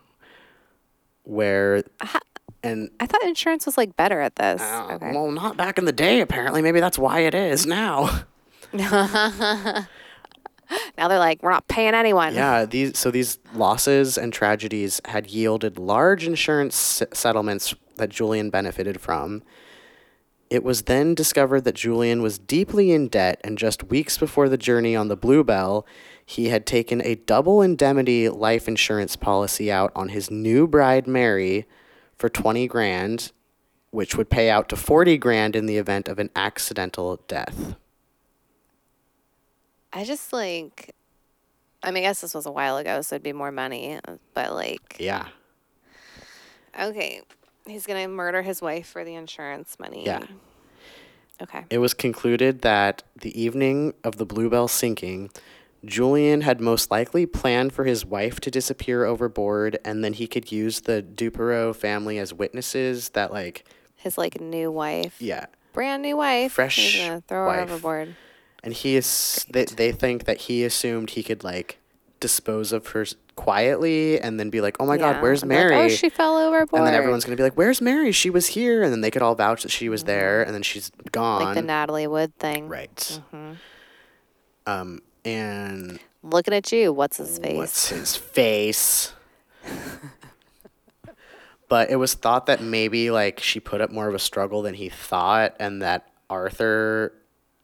where 1.25 1.85
and 2.63 2.91
I 3.01 3.07
thought 3.07 3.23
insurance 3.25 3.67
was 3.67 3.77
like 3.77 3.97
better 3.97 4.21
at 4.21 4.37
this. 4.37 4.61
uh, 4.61 4.89
okay. 4.93 5.13
well, 5.13 5.31
not 5.31 5.57
back 5.57 5.79
in 5.79 5.85
the 5.85 5.93
day. 5.93 6.21
Apparently, 6.21 6.63
maybe 6.63 6.81
that's 6.81 6.99
why 6.99 7.21
it 7.21 7.35
is 7.35 7.67
now. 7.67 8.23
Now 10.99 11.09
they're 11.09 11.19
like, 11.19 11.43
we're 11.43 11.51
not 11.51 11.67
paying 11.67 11.95
anyone. 11.95 12.35
yeah, 12.35 12.67
these 12.67 12.99
so 12.99 13.11
these 13.11 13.39
losses 13.55 14.19
and 14.19 14.31
tragedies 14.35 15.01
had 15.07 15.29
yielded 15.31 15.79
large 15.79 16.27
insurance 16.27 17.01
s- 17.01 17.09
settlements 17.19 17.75
that 17.97 18.11
Julian 18.11 18.51
benefited 18.51 19.01
from. 19.01 19.43
It 20.51 20.63
was 20.63 20.83
then 20.83 21.15
discovered 21.15 21.65
that 21.65 21.75
Julian 21.75 22.21
was 22.21 22.39
deeply 22.39 22.93
in 22.93 23.09
debt, 23.09 23.41
and 23.43 23.57
just 23.57 23.85
weeks 23.85 24.19
before 24.19 24.51
the 24.51 24.59
journey 24.59 24.95
on 24.95 25.09
the 25.09 25.17
Bluebelle, 25.17 25.87
he 26.25 26.51
had 26.51 26.67
taken 26.67 27.01
a 27.03 27.15
double 27.15 27.63
indemnity 27.63 28.29
life 28.29 28.69
insurance 28.69 29.17
policy 29.17 29.73
out 29.73 29.91
on 29.97 30.11
his 30.11 30.31
new 30.31 30.67
bride 30.67 31.07
Mary 31.07 31.65
for 32.19 32.29
20 32.29 32.67
grand, 32.69 33.33
which 33.91 34.17
would 34.17 34.29
pay 34.31 34.51
out 34.51 34.69
to 34.69 34.77
40 34.77 35.17
grand 35.19 35.55
in 35.57 35.67
the 35.67 35.77
event 35.77 36.09
of 36.09 36.19
an 36.19 36.31
accidental 36.37 37.21
death. 37.29 37.77
I 39.93 40.05
just 40.05 40.33
like, 40.33 40.95
I 41.83 41.91
mean, 41.91 42.05
I 42.05 42.09
guess 42.09 42.21
this 42.21 42.35
was 42.35 42.47
a 42.47 42.53
while 42.53 42.77
ago, 42.77 43.01
so 43.03 43.17
it'd 43.17 43.23
be 43.23 43.33
more 43.33 43.53
money. 43.53 43.99
But 44.35 44.53
like, 44.53 44.97
Yeah. 44.99 45.29
okay, 46.79 47.23
he's 47.67 47.87
gonna 47.87 48.09
murder 48.09 48.43
his 48.43 48.61
wife 48.61 48.87
for 48.89 49.05
the 49.05 49.15
insurance 49.15 49.79
money. 49.79 50.05
Yeah. 50.05 50.25
Okay. 51.41 51.65
It 51.71 51.79
was 51.79 51.95
concluded 51.95 52.63
that 52.63 53.05
the 53.17 53.41
evening 53.41 53.95
of 54.03 54.17
the 54.17 54.27
Bluebelle 54.27 54.69
sinking, 54.69 55.31
Julian 55.85 56.41
had 56.43 56.61
most 56.61 56.91
likely 56.91 57.25
planned 57.27 57.73
for 57.73 57.85
his 57.85 58.05
wife 58.05 58.41
to 58.41 58.51
disappear 58.51 59.05
overboard, 59.05 59.79
and 59.85 60.03
then 60.03 60.13
he 60.13 60.27
could 60.27 60.51
use 60.51 60.81
the 60.81 61.03
Duperrault 61.03 61.77
family 61.77 62.19
as 62.19 62.35
witnesses 62.35 63.11
that, 63.11 63.33
like, 63.33 63.65
His 63.95 64.19
like 64.19 64.41
new 64.41 64.71
wife, 64.73 65.17
yeah. 65.21 65.47
brand 65.73 66.03
new 66.03 66.17
wife. 66.17 66.53
Fresh 66.53 66.97
gonna 66.99 67.23
throw 67.27 67.47
wife. 67.47 67.57
her 67.57 67.63
overboard. 67.63 68.17
And 68.65 68.75
he 68.75 68.97
is, 68.97 69.47
they, 69.51 69.67
they 69.67 69.93
think 69.93 70.25
that 70.25 70.39
he 70.43 70.65
assumed 70.65 71.11
he 71.11 71.23
could, 71.23 71.45
like, 71.45 71.79
dispose 72.21 72.73
of 72.73 72.89
her 72.89 73.07
quietly 73.37 74.21
and 74.21 74.41
then 74.41 74.51
be 74.51 74.61
like, 74.61 74.77
oh 74.81 74.87
my 74.87 74.97
Yeah, 74.97 75.13
God, 75.13 75.23
where's 75.23 75.43
be 75.43 75.49
like, 75.51 75.57
Mary? 75.71 75.77
oh, 75.77 75.89
she 75.89 76.09
fell 76.09 76.37
overboard. 76.37 76.81
and 76.81 76.87
then 76.89 76.95
everyone's 76.95 77.25
going 77.25 77.37
to 77.37 77.41
be 77.41 77.45
like, 77.45 77.57
where's 77.57 77.81
Mary? 77.81 78.11
She 78.11 78.31
was 78.31 78.49
here. 78.49 78.83
And 78.83 78.91
then 78.93 79.01
they 79.01 79.13
could 79.13 79.23
all 79.23 79.37
vouch 79.37 79.63
that 79.63 79.71
she 79.71 79.89
was 79.89 80.03
there, 80.05 80.43
and 80.43 80.53
then 80.53 80.63
she's 80.65 80.91
gone. 81.13 81.43
like 81.45 81.55
the 81.55 81.63
Natalie 81.63 82.09
Wood 82.09 82.37
thing. 82.41 82.69
right. 82.69 82.97
Mm-hmm. 83.33 83.53
Um, 84.67 84.99
and 85.25 85.99
Looking 86.23 86.55
at 86.55 86.73
you. 86.73 86.93
What's 86.93 87.19
his 87.19 87.39
face? 87.39 87.57
What's 87.57 87.89
his 87.91 88.17
face? 88.17 89.13
but 91.69 91.91
it 91.91 91.97
was 91.97 92.15
thought 92.15 92.47
that 92.47 92.63
maybe 92.63 93.11
like 93.11 93.41
she 93.41 93.61
put 93.61 93.81
up 93.81 93.91
more 93.91 94.09
of 94.09 94.15
a 94.15 94.19
struggle 94.19 94.63
than 94.63 94.75
he 94.75 94.89
thought, 94.89 95.55
and 95.61 95.83
that 95.83 96.09
Arthur 96.29 97.13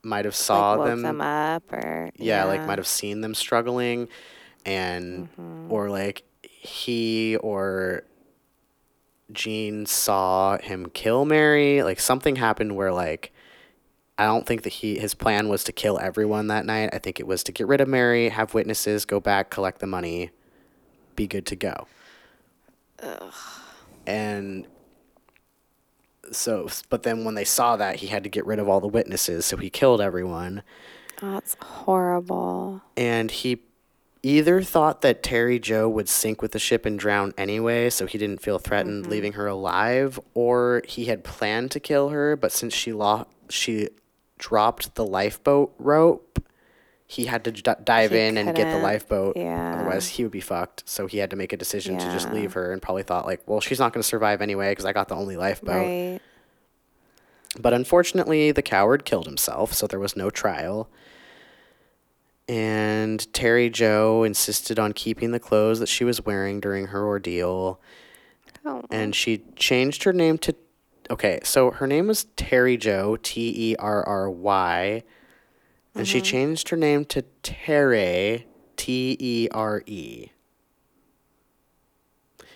might 0.03 0.25
have 0.25 0.37
saw 0.37 0.71
like 0.73 0.79
woke 0.79 0.87
them. 0.89 1.03
them, 1.03 1.21
up, 1.21 1.73
or 1.73 2.11
yeah, 2.17 2.45
like 2.45 2.65
might 2.67 2.79
have 2.79 2.87
seen 2.87 3.21
them 3.23 3.35
struggling, 3.35 4.09
and 4.65 5.29
Mm-hmm. 5.39 5.73
or 5.73 5.91
like 5.91 6.23
he 6.43 7.37
or 7.37 8.05
Jean 9.33 9.87
saw 9.87 10.59
him 10.59 10.91
kill 10.91 11.25
Mary. 11.25 11.83
Like 11.83 11.99
something 11.99 12.37
happened 12.37 12.77
where 12.77 12.93
like 12.93 13.33
I 14.17 14.27
don't 14.27 14.47
think 14.47 14.62
that 14.62 14.75
he 14.75 14.99
his 14.99 15.15
plan 15.15 15.49
was 15.49 15.65
to 15.65 15.73
kill 15.73 15.99
everyone 15.99 16.47
that 16.49 16.65
night. 16.65 16.91
I 16.93 16.99
think 16.99 17.19
it 17.19 17.27
was 17.27 17.43
to 17.45 17.53
get 17.53 17.67
rid 17.67 17.81
of 17.81 17.89
Mary, 17.89 18.29
have 18.29 18.55
witnesses, 18.55 19.05
go 19.05 19.19
back, 19.19 19.51
collect 19.51 19.81
the 19.81 19.87
money, 19.87 20.31
be 21.17 21.27
good 21.27 21.47
to 21.47 21.57
go. 21.57 21.87
Ugh. 23.03 23.33
And 24.07 24.67
so, 26.31 26.69
but 26.89 27.03
then 27.03 27.25
when 27.25 27.35
they 27.35 27.45
saw 27.45 27.77
that, 27.77 27.97
he 27.97 28.07
had 28.07 28.23
to 28.25 28.31
get 28.31 28.47
rid 28.47 28.59
of 28.59 28.69
all 28.69 28.81
the 28.81 28.89
witnesses, 28.89 29.45
so 29.47 29.57
he 29.57 29.69
killed 29.71 30.01
everyone 30.01 30.62
Oh, 31.23 31.33
that's 31.33 31.57
horrible. 31.61 32.83
and 32.97 33.31
he 33.31 33.62
either 34.23 34.62
thought 34.62 35.03
that 35.03 35.23
Terry 35.23 35.59
Jo 35.59 35.87
would 35.89 36.09
sink 36.09 36.41
with 36.41 36.53
the 36.53 36.59
ship 36.59 36.87
and 36.87 36.99
drown 36.99 37.35
anyway, 37.37 37.91
so 37.91 38.07
he 38.07 38.17
didn't 38.17 38.41
feel 38.41 38.59
threatened 38.59 39.03
mm-hmm. 39.03 39.11
leaving 39.12 39.33
her 39.35 39.47
alive, 39.47 40.19
or 40.35 40.83
he 40.87 41.07
had 41.07 41.25
planned 41.25 41.71
to 41.73 41.81
kill 41.81 42.09
her, 42.11 42.37
but 42.37 42.53
since 42.53 42.73
she 42.75 42.93
lost 42.93 43.29
she 43.51 43.89
dropped 44.39 44.95
the 44.95 45.05
lifeboat 45.05 45.74
rope, 45.78 46.43
he 47.07 47.26
had 47.26 47.45
to 47.45 47.53
d- 47.53 47.62
dive 47.85 48.11
He 48.12 48.18
in 48.18 48.37
and 48.39 48.49
get 48.49 48.57
the 48.57 48.62
couldn't- 48.64 48.82
lifeboat. 48.82 49.37
yeah. 49.37 49.74
Otherwise, 49.76 50.09
he 50.09 50.22
would 50.22 50.32
be 50.32 50.41
fucked. 50.41 50.82
So 50.89 51.07
he 51.07 51.18
had 51.18 51.30
to 51.30 51.37
make 51.37 51.53
a 51.53 51.57
decision 51.57 51.99
to 51.99 52.05
just 52.11 52.28
Yeah. 52.28 52.35
leave 52.35 52.53
her, 52.55 52.72
and 52.72 52.80
probably 52.82 53.03
thought 53.03 53.26
like, 53.26 53.43
well, 53.47 53.61
she's 53.61 53.78
not 53.78 53.93
going 53.93 54.03
to 54.03 54.07
survive 54.09 54.41
anyway 54.43 54.70
because 54.72 54.85
I 54.87 54.93
got 54.93 55.09
the 55.09 55.14
only 55.14 55.37
lifeboat. 55.37 55.76
Right. 55.87 56.20
But 57.61 57.72
unfortunately, 57.72 58.51
the 58.51 58.62
coward 58.62 59.05
killed 59.05 59.26
himself, 59.26 59.72
so 59.74 59.87
there 59.87 60.01
was 60.01 60.16
no 60.16 60.28
trial. 60.30 60.89
And 62.49 63.32
Terry 63.32 63.70
Jo 63.70 64.22
insisted 64.22 64.78
on 64.78 64.93
keeping 64.93 65.30
the 65.30 65.41
clothes 65.41 65.78
that 65.80 65.89
she 65.89 66.05
was 66.05 66.24
wearing 66.24 66.61
during 66.61 66.89
her 66.89 67.07
ordeal. 67.07 67.80
Oh. 68.66 68.82
And 68.91 69.14
she 69.14 69.45
changed 69.57 70.03
her 70.05 70.12
name 70.12 70.39
to. 70.39 70.55
Okay, 71.11 71.41
so 71.43 71.71
her 71.71 71.87
name 71.87 72.07
was 72.07 72.25
Terry 72.37 72.77
Jo, 72.77 73.17
T 73.23 73.73
E 73.73 73.77
R 73.77 74.03
R 74.07 74.31
Y. 74.31 75.03
And 75.97 76.09
she 76.09 76.19
mm-hmm. 76.19 76.25
changed 76.25 76.71
her 76.71 76.77
name 76.77 77.05
to 77.07 77.23
Terre, 77.43 78.45
T 78.77 79.17
E 79.21 79.49
R 79.53 79.83
E. 79.87 80.31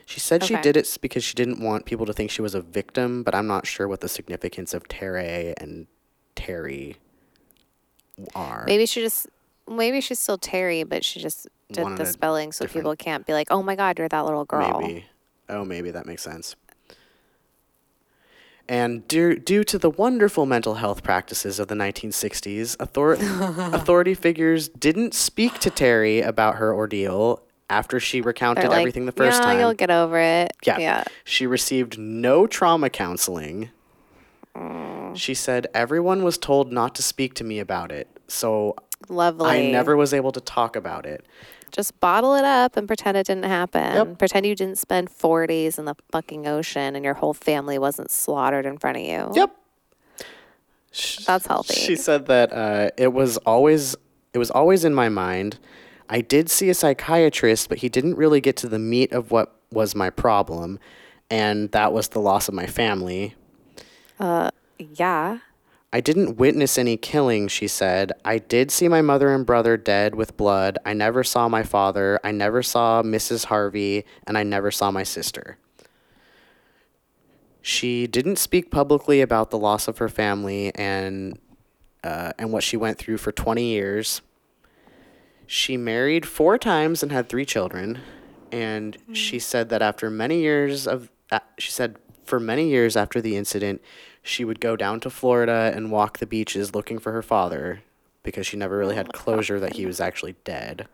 She 0.06 0.20
said 0.20 0.42
she 0.42 0.56
did 0.56 0.76
it 0.76 0.96
because 1.02 1.22
she 1.22 1.34
didn't 1.34 1.60
want 1.60 1.84
people 1.84 2.06
to 2.06 2.14
think 2.14 2.30
she 2.30 2.40
was 2.40 2.54
a 2.54 2.62
victim, 2.62 3.22
but 3.22 3.34
I'm 3.34 3.46
not 3.46 3.66
sure 3.66 3.86
what 3.86 4.00
the 4.00 4.08
significance 4.08 4.72
of 4.72 4.88
Terre 4.88 5.52
and 5.58 5.86
Terry 6.34 6.96
are. 8.34 8.64
Maybe 8.66 8.86
she 8.86 9.02
just 9.02 9.26
maybe 9.68 10.00
she's 10.00 10.18
still 10.18 10.38
Terry, 10.38 10.82
but 10.82 11.04
she 11.04 11.20
just 11.20 11.46
did 11.70 11.82
Wanted 11.82 11.98
the 11.98 12.06
spelling 12.06 12.52
so 12.52 12.66
people 12.66 12.96
can't 12.96 13.26
be 13.26 13.34
like, 13.34 13.48
"Oh 13.50 13.62
my 13.62 13.76
God, 13.76 13.98
you're 13.98 14.08
that 14.08 14.24
little 14.24 14.46
girl." 14.46 14.80
Maybe. 14.80 15.04
Oh, 15.50 15.64
maybe 15.64 15.90
that 15.90 16.06
makes 16.06 16.22
sense. 16.22 16.56
And 18.68 19.08
due, 19.08 19.38
due 19.38 19.64
to 19.64 19.78
the 19.78 19.88
wonderful 19.88 20.44
mental 20.44 20.74
health 20.74 21.02
practices 21.02 21.58
of 21.58 21.68
the 21.68 21.74
1960s, 21.74 22.76
author- 22.80 23.14
authority 23.74 24.14
figures 24.14 24.68
didn't 24.68 25.14
speak 25.14 25.58
to 25.60 25.70
Terry 25.70 26.20
about 26.20 26.56
her 26.56 26.74
ordeal 26.74 27.42
after 27.70 27.98
she 27.98 28.20
recounted 28.20 28.68
like, 28.68 28.80
everything 28.80 29.06
the 29.06 29.12
first 29.12 29.40
yeah, 29.40 29.46
time. 29.46 29.58
you'll 29.60 29.74
get 29.74 29.90
over 29.90 30.18
it. 30.18 30.52
Yeah. 30.66 30.78
Yeah. 30.78 31.04
She 31.24 31.46
received 31.46 31.98
no 31.98 32.46
trauma 32.46 32.90
counseling. 32.90 33.70
Mm. 34.54 35.16
She 35.16 35.34
said, 35.34 35.66
Everyone 35.74 36.22
was 36.22 36.36
told 36.36 36.72
not 36.72 36.94
to 36.96 37.02
speak 37.02 37.34
to 37.34 37.44
me 37.44 37.58
about 37.58 37.90
it. 37.90 38.08
So 38.28 38.76
Lovely. 39.08 39.48
I 39.48 39.70
never 39.70 39.96
was 39.96 40.12
able 40.12 40.32
to 40.32 40.40
talk 40.40 40.76
about 40.76 41.06
it. 41.06 41.24
Just 41.72 41.98
bottle 42.00 42.34
it 42.34 42.44
up 42.44 42.76
and 42.76 42.86
pretend 42.86 43.16
it 43.16 43.26
didn't 43.26 43.44
happen. 43.44 43.94
Yep. 43.94 44.18
Pretend 44.18 44.46
you 44.46 44.54
didn't 44.54 44.78
spend 44.78 45.10
four 45.10 45.46
days 45.46 45.78
in 45.78 45.84
the 45.84 45.94
fucking 46.10 46.46
ocean 46.46 46.96
and 46.96 47.04
your 47.04 47.14
whole 47.14 47.34
family 47.34 47.78
wasn't 47.78 48.10
slaughtered 48.10 48.66
in 48.66 48.78
front 48.78 48.96
of 48.96 49.02
you. 49.02 49.30
Yep. 49.34 49.56
That's 51.26 51.46
healthy. 51.46 51.74
She 51.74 51.96
said 51.96 52.26
that 52.26 52.52
uh, 52.52 52.90
it 52.96 53.12
was 53.12 53.36
always 53.38 53.94
it 54.32 54.38
was 54.38 54.50
always 54.50 54.84
in 54.84 54.94
my 54.94 55.08
mind. 55.08 55.58
I 56.08 56.20
did 56.20 56.50
see 56.50 56.70
a 56.70 56.74
psychiatrist, 56.74 57.68
but 57.68 57.78
he 57.78 57.88
didn't 57.88 58.16
really 58.16 58.40
get 58.40 58.56
to 58.58 58.68
the 58.68 58.78
meat 58.78 59.12
of 59.12 59.30
what 59.30 59.54
was 59.70 59.94
my 59.94 60.10
problem, 60.10 60.78
and 61.30 61.70
that 61.72 61.92
was 61.92 62.08
the 62.08 62.20
loss 62.20 62.48
of 62.48 62.54
my 62.54 62.66
family. 62.66 63.34
yeah. 64.18 65.38
I 65.92 66.00
didn't 66.00 66.36
witness 66.36 66.76
any 66.76 66.98
killing, 66.98 67.48
she 67.48 67.66
said. 67.66 68.12
I 68.24 68.38
did 68.38 68.70
see 68.70 68.88
my 68.88 69.00
mother 69.00 69.34
and 69.34 69.46
brother 69.46 69.76
dead 69.78 70.14
with 70.14 70.36
blood. 70.36 70.78
I 70.84 70.92
never 70.92 71.24
saw 71.24 71.48
my 71.48 71.62
father. 71.62 72.20
I 72.22 72.30
never 72.30 72.62
saw 72.62 73.02
Mrs. 73.02 73.46
Harvey, 73.46 74.04
and 74.26 74.36
I 74.36 74.42
never 74.42 74.70
saw 74.70 74.90
my 74.90 75.02
sister. 75.02 75.56
She 77.62 78.06
didn't 78.06 78.36
speak 78.36 78.70
publicly 78.70 79.22
about 79.22 79.50
the 79.50 79.58
loss 79.58 79.88
of 79.88 79.98
her 79.98 80.08
family 80.08 80.74
and 80.74 81.38
uh, 82.04 82.32
and 82.38 82.52
what 82.52 82.62
she 82.62 82.76
went 82.76 82.98
through 82.98 83.18
for 83.18 83.32
20 83.32 83.64
years. 83.64 84.22
She 85.46 85.76
married 85.76 86.26
four 86.26 86.58
times 86.58 87.02
and 87.02 87.10
had 87.10 87.28
three 87.28 87.44
children. 87.44 88.00
And 88.52 88.96
she 89.12 89.38
said 89.38 89.68
that 89.70 89.82
after 89.82 90.08
many 90.08 90.40
years 90.40 90.86
of, 90.86 91.10
uh, 91.30 91.40
she 91.58 91.70
said 91.70 91.96
for 92.24 92.38
many 92.38 92.68
years 92.68 92.96
after 92.96 93.20
the 93.20 93.36
incident, 93.36 93.82
she 94.28 94.44
would 94.44 94.60
go 94.60 94.76
down 94.76 95.00
to 95.00 95.10
Florida 95.10 95.72
and 95.74 95.90
walk 95.90 96.18
the 96.18 96.26
beaches 96.26 96.74
looking 96.74 96.98
for 96.98 97.12
her 97.12 97.22
father 97.22 97.82
because 98.22 98.46
she 98.46 98.56
never 98.56 98.76
really 98.76 98.94
oh 98.94 98.98
had 98.98 99.12
closure 99.12 99.58
that 99.58 99.74
he 99.76 99.86
was 99.86 100.00
actually 100.00 100.36
dead. 100.44 100.86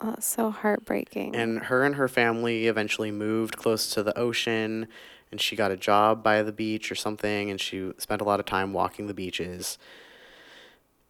Oh, 0.00 0.16
so 0.20 0.50
heartbreaking. 0.50 1.34
And 1.34 1.64
her 1.64 1.84
and 1.84 1.94
her 1.96 2.08
family 2.08 2.66
eventually 2.66 3.10
moved 3.10 3.56
close 3.56 3.90
to 3.90 4.02
the 4.02 4.16
ocean 4.18 4.88
and 5.30 5.40
she 5.40 5.56
got 5.56 5.70
a 5.70 5.76
job 5.76 6.22
by 6.22 6.42
the 6.42 6.52
beach 6.52 6.90
or 6.90 6.94
something 6.94 7.50
and 7.50 7.60
she 7.60 7.92
spent 7.98 8.20
a 8.20 8.24
lot 8.24 8.40
of 8.40 8.46
time 8.46 8.72
walking 8.72 9.06
the 9.06 9.14
beaches. 9.14 9.78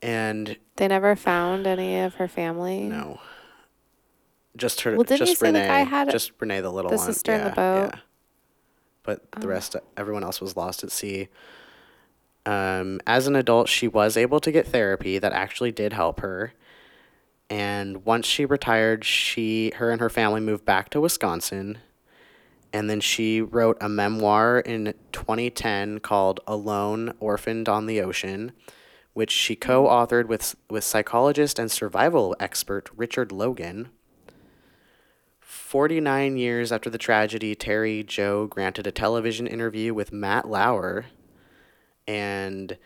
And 0.00 0.56
they 0.76 0.88
never 0.88 1.16
found 1.16 1.66
any 1.66 1.98
of 2.00 2.14
her 2.14 2.28
family. 2.28 2.80
no. 2.82 3.20
Just 4.56 4.80
her 4.80 4.92
Well, 4.96 5.04
didn't 5.04 5.18
just 5.20 5.30
you 5.30 5.36
say 5.36 5.52
the 5.52 5.61
guy 5.61 5.80
had 5.84 6.11
just 6.11 6.32
Renee 6.40 6.61
the 6.62 6.70
little 6.72 6.90
the 6.90 6.96
one. 6.96 7.06
sister 7.06 7.32
in 7.32 7.44
the 7.44 7.50
boat? 7.50 7.90
Yeah. 7.94 8.00
But 9.09 9.22
the 9.40 9.48
rest 9.48 9.74
everyone 9.96 10.22
else 10.22 10.38
was 10.38 10.54
lost 10.54 10.84
at 10.84 10.92
sea. 10.92 11.28
Um, 12.44 13.00
as 13.06 13.26
an 13.26 13.36
adult, 13.36 13.66
she 13.66 13.88
was 13.88 14.18
able 14.18 14.38
to 14.38 14.52
get 14.52 14.66
therapy 14.66 15.18
that 15.18 15.32
actually 15.32 15.72
did 15.72 15.94
help 15.94 16.20
her. 16.20 16.52
And 17.48 18.04
once 18.04 18.26
she 18.26 18.44
retired, 18.44 19.06
she 19.06 19.72
her 19.76 19.90
and 19.90 19.98
her 20.02 20.11
family 20.11 20.42
moved 20.42 20.66
back 20.66 20.90
to 20.90 21.00
Wisconsin. 21.00 21.78
And 22.70 22.90
then 22.90 23.00
she 23.00 23.40
wrote 23.40 23.78
a 23.80 23.88
memoir 23.88 24.59
in 24.59 24.92
2010 25.12 26.00
called 26.00 26.40
Alone, 26.46 27.14
Orphaned 27.18 27.66
on 27.66 27.86
the 27.86 28.02
Ocean, 28.02 28.52
which 29.14 29.30
she 29.30 29.56
co-authored 29.56 30.26
with 30.26 30.54
with 30.68 30.84
psychologist 30.84 31.59
and 31.59 31.70
survival 31.70 32.36
expert 32.38 32.90
Richard 32.94 33.32
Logan. 33.32 33.88
49 35.68 36.38
years 36.38 36.72
after 36.72 36.88
the 36.88 36.96
tragedy, 36.96 37.54
Terry 37.54 38.02
Jo 38.02 38.46
granted 38.46 38.86
a 38.86 38.90
television 38.90 39.46
interview 39.46 39.92
with 39.92 40.14
Matt 40.14 40.48
Lauer. 40.48 41.04
And 42.06 42.78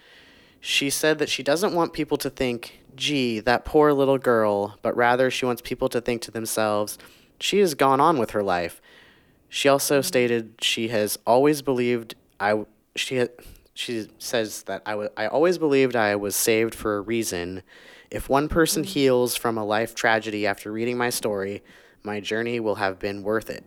she 0.59 0.91
said 0.91 1.21
that 1.21 1.29
she 1.29 1.45
doesn't 1.45 1.75
want 1.75 1.93
people 1.93 2.17
to 2.17 2.29
think, 2.29 2.81
gee, 2.97 3.39
that 3.39 3.65
poor 3.65 3.93
little 3.93 4.19
girl, 4.19 4.81
but 4.83 4.97
rather 4.97 5.31
she 5.31 5.47
wants 5.47 5.63
people 5.63 5.89
to 5.91 6.01
think 6.01 6.23
to 6.23 6.33
themselves, 6.33 6.99
she 7.39 7.61
has 7.61 7.75
gone 7.75 8.01
on 8.01 8.19
with 8.19 8.33
her 8.33 8.43
life. 8.43 8.83
She 9.49 9.69
also 9.69 10.01
mm-hmm. 10.01 10.07
stated 10.09 10.55
she 10.61 10.89
has 10.89 11.21
always 11.25 11.63
believed 11.63 12.17
I 12.41 12.65
she 12.97 13.29
she 13.75 14.09
says 14.19 14.65
that 14.65 14.83
I 14.85 14.97
wa- 14.97 15.09
I 15.17 15.29
always 15.29 15.57
believed 15.57 15.95
I 15.95 16.17
was 16.17 16.35
saved 16.35 16.75
for 16.75 16.97
a 16.97 17.01
reason. 17.01 17.63
If 18.11 18.29
one 18.29 18.49
person 18.49 18.83
mm-hmm. 18.83 18.91
heals 18.91 19.37
from 19.37 19.57
a 19.57 19.65
life 19.65 19.95
tragedy 19.95 20.49
after 20.49 20.73
reading 20.73 20.99
my 20.99 21.11
story, 21.11 21.63
my 22.03 22.21
journey 22.21 22.61
will 22.61 22.77
have 22.77 22.99
been 22.99 23.23
worth 23.23 23.51
it. 23.51 23.65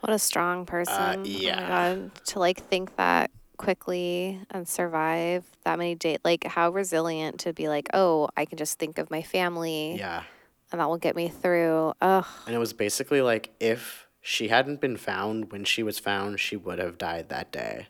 What 0.00 0.12
a 0.12 0.18
strong 0.18 0.66
person. 0.66 0.94
Oh 0.98 1.20
Uh, 1.20 1.24
yeah. 1.24 1.60
my 1.60 1.66
God. 1.68 2.14
To 2.26 2.38
like 2.38 2.62
think 2.62 2.96
that 2.96 3.30
quickly 3.56 4.40
and 4.50 4.68
survive 4.68 5.44
that 5.64 5.78
many 5.78 5.94
days. 5.94 6.18
Like 6.24 6.44
how 6.44 6.70
resilient 6.70 7.40
to 7.40 7.52
be 7.52 7.68
like, 7.68 7.88
oh, 7.94 8.28
I 8.36 8.44
can 8.44 8.58
just 8.58 8.78
think 8.78 8.98
of 8.98 9.10
my 9.10 9.22
family 9.22 9.96
Yeah. 9.96 10.24
and 10.72 10.80
that 10.80 10.88
will 10.88 10.98
get 10.98 11.16
me 11.16 11.28
through. 11.28 11.94
Ugh. 12.02 12.26
And 12.46 12.54
it 12.54 12.58
was 12.58 12.72
basically 12.72 13.22
like 13.22 13.50
if 13.60 14.06
she 14.20 14.48
hadn't 14.48 14.80
been 14.80 14.96
found 14.96 15.52
when 15.52 15.64
she 15.64 15.82
was 15.82 15.98
found, 15.98 16.40
she 16.40 16.56
would 16.56 16.78
have 16.78 16.98
died 16.98 17.28
that 17.30 17.50
day. 17.52 17.86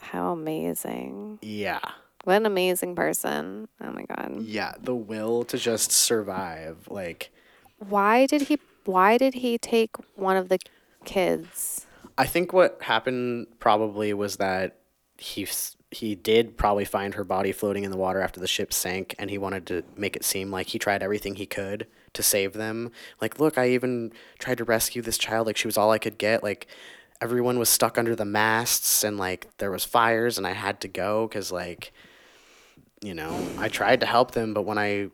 How 0.00 0.32
amazing. 0.32 1.38
Yeah. 1.42 1.80
What 2.24 2.36
an 2.36 2.46
amazing 2.46 2.94
person. 2.94 3.68
Oh 3.80 3.92
my 3.92 4.04
God. 4.04 4.40
Yeah, 4.40 4.72
the 4.80 4.94
will 4.94 5.44
to 5.44 5.58
just 5.58 5.92
survive. 5.92 6.88
Like 6.88 7.30
Why 7.78 8.26
did 8.26 8.42
he 8.42 8.58
why 8.84 9.16
did 9.18 9.34
he 9.34 9.56
take 9.58 9.96
one 10.16 10.36
of 10.36 10.48
the 10.48 10.58
kids? 11.04 11.86
I 12.16 12.26
think 12.26 12.52
what 12.52 12.78
happened 12.82 13.46
probably 13.58 14.12
was 14.14 14.36
that 14.36 14.76
he 15.18 15.46
he 15.90 16.14
did 16.14 16.56
probably 16.56 16.84
find 16.84 17.14
her 17.14 17.24
body 17.24 17.52
floating 17.52 17.84
in 17.84 17.90
the 17.90 17.96
water 17.96 18.20
after 18.20 18.40
the 18.40 18.48
ship 18.48 18.72
sank 18.72 19.14
and 19.18 19.30
he 19.30 19.38
wanted 19.38 19.66
to 19.66 19.84
make 19.96 20.16
it 20.16 20.24
seem 20.24 20.50
like 20.50 20.68
he 20.68 20.78
tried 20.78 21.02
everything 21.02 21.36
he 21.36 21.46
could 21.46 21.86
to 22.14 22.22
save 22.22 22.54
them. 22.54 22.90
Like, 23.20 23.38
look, 23.38 23.58
I 23.58 23.70
even 23.70 24.12
tried 24.38 24.58
to 24.58 24.64
rescue 24.64 25.02
this 25.02 25.18
child 25.18 25.46
like 25.46 25.56
she 25.56 25.68
was 25.68 25.76
all 25.76 25.90
I 25.90 25.98
could 25.98 26.18
get. 26.18 26.42
Like 26.42 26.66
everyone 27.20 27.58
was 27.58 27.68
stuck 27.68 27.96
under 27.98 28.16
the 28.16 28.24
masts 28.24 29.04
and 29.04 29.18
like 29.18 29.48
there 29.58 29.70
was 29.70 29.84
fires 29.84 30.38
and 30.38 30.46
I 30.46 30.52
had 30.52 30.80
to 30.80 30.88
go 30.88 31.28
cuz 31.28 31.52
like 31.52 31.92
you 33.04 33.14
know, 33.14 33.38
I 33.58 33.68
tried 33.68 34.00
to 34.00 34.06
help 34.06 34.30
them, 34.30 34.54
but 34.54 34.62
when 34.62 34.78
I 34.78 35.10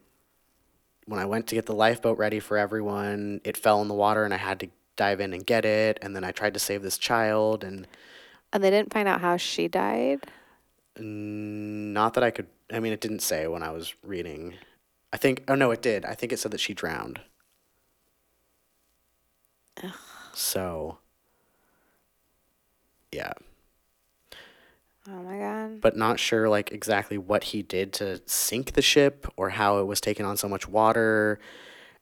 when 1.07 1.18
I 1.18 1.24
went 1.24 1.49
to 1.49 1.57
get 1.57 1.66
the 1.66 1.74
lifeboat 1.74 2.18
ready 2.18 2.38
for 2.38 2.57
everyone, 2.57 3.41
it 3.43 3.57
fell 3.57 3.82
in 3.82 3.88
the 3.88 3.95
water 3.95 4.24
and 4.24 4.32
I 4.32 4.36
had 4.36 4.61
to 4.61 4.68
dive 4.95 5.20
in 5.20 5.32
and 5.32 5.45
get 5.45 5.64
it. 5.64 5.99
And 6.01 6.14
then 6.14 6.22
I 6.22 6.30
tried 6.30 6.55
to 6.55 6.61
save 6.61 6.82
this 6.82 6.99
child, 6.99 7.64
and 7.64 7.88
And 8.53 8.62
they 8.62 8.70
didn't 8.70 8.93
find 8.93 9.09
out 9.09 9.20
how 9.20 9.36
she 9.36 9.66
died? 9.68 10.20
not 10.99 12.14
that 12.14 12.22
I 12.22 12.30
could. 12.30 12.47
I 12.72 12.78
mean, 12.78 12.93
it 12.93 13.01
didn't 13.01 13.20
say 13.22 13.47
when 13.47 13.62
I 13.62 13.70
was 13.70 13.95
reading. 14.05 14.55
I 15.12 15.16
think. 15.16 15.43
Oh 15.49 15.55
no, 15.57 15.70
it 15.72 15.82
did. 15.82 16.05
I 16.05 16.14
think 16.14 16.32
it 16.32 16.38
said 16.38 16.53
that 16.53 16.61
she 16.61 16.74
drowned. 16.74 17.20
Ugh. 19.82 19.93
So. 20.32 20.99
Yeah, 23.12 23.32
Oh 25.09 25.22
my 25.22 25.38
god. 25.38 25.80
but 25.80 25.96
not 25.96 26.20
sure 26.20 26.48
like 26.48 26.72
exactly 26.72 27.16
what 27.18 27.44
he 27.44 27.62
did 27.62 27.92
to 27.94 28.20
sink 28.26 28.72
the 28.72 28.82
ship 28.82 29.26
or 29.36 29.51
how 29.51 29.78
it 29.78 29.84
was 29.84 30.01
taking 30.01 30.26
on 30.26 30.36
so 30.36 30.48
much 30.48 30.68
water. 30.68 31.38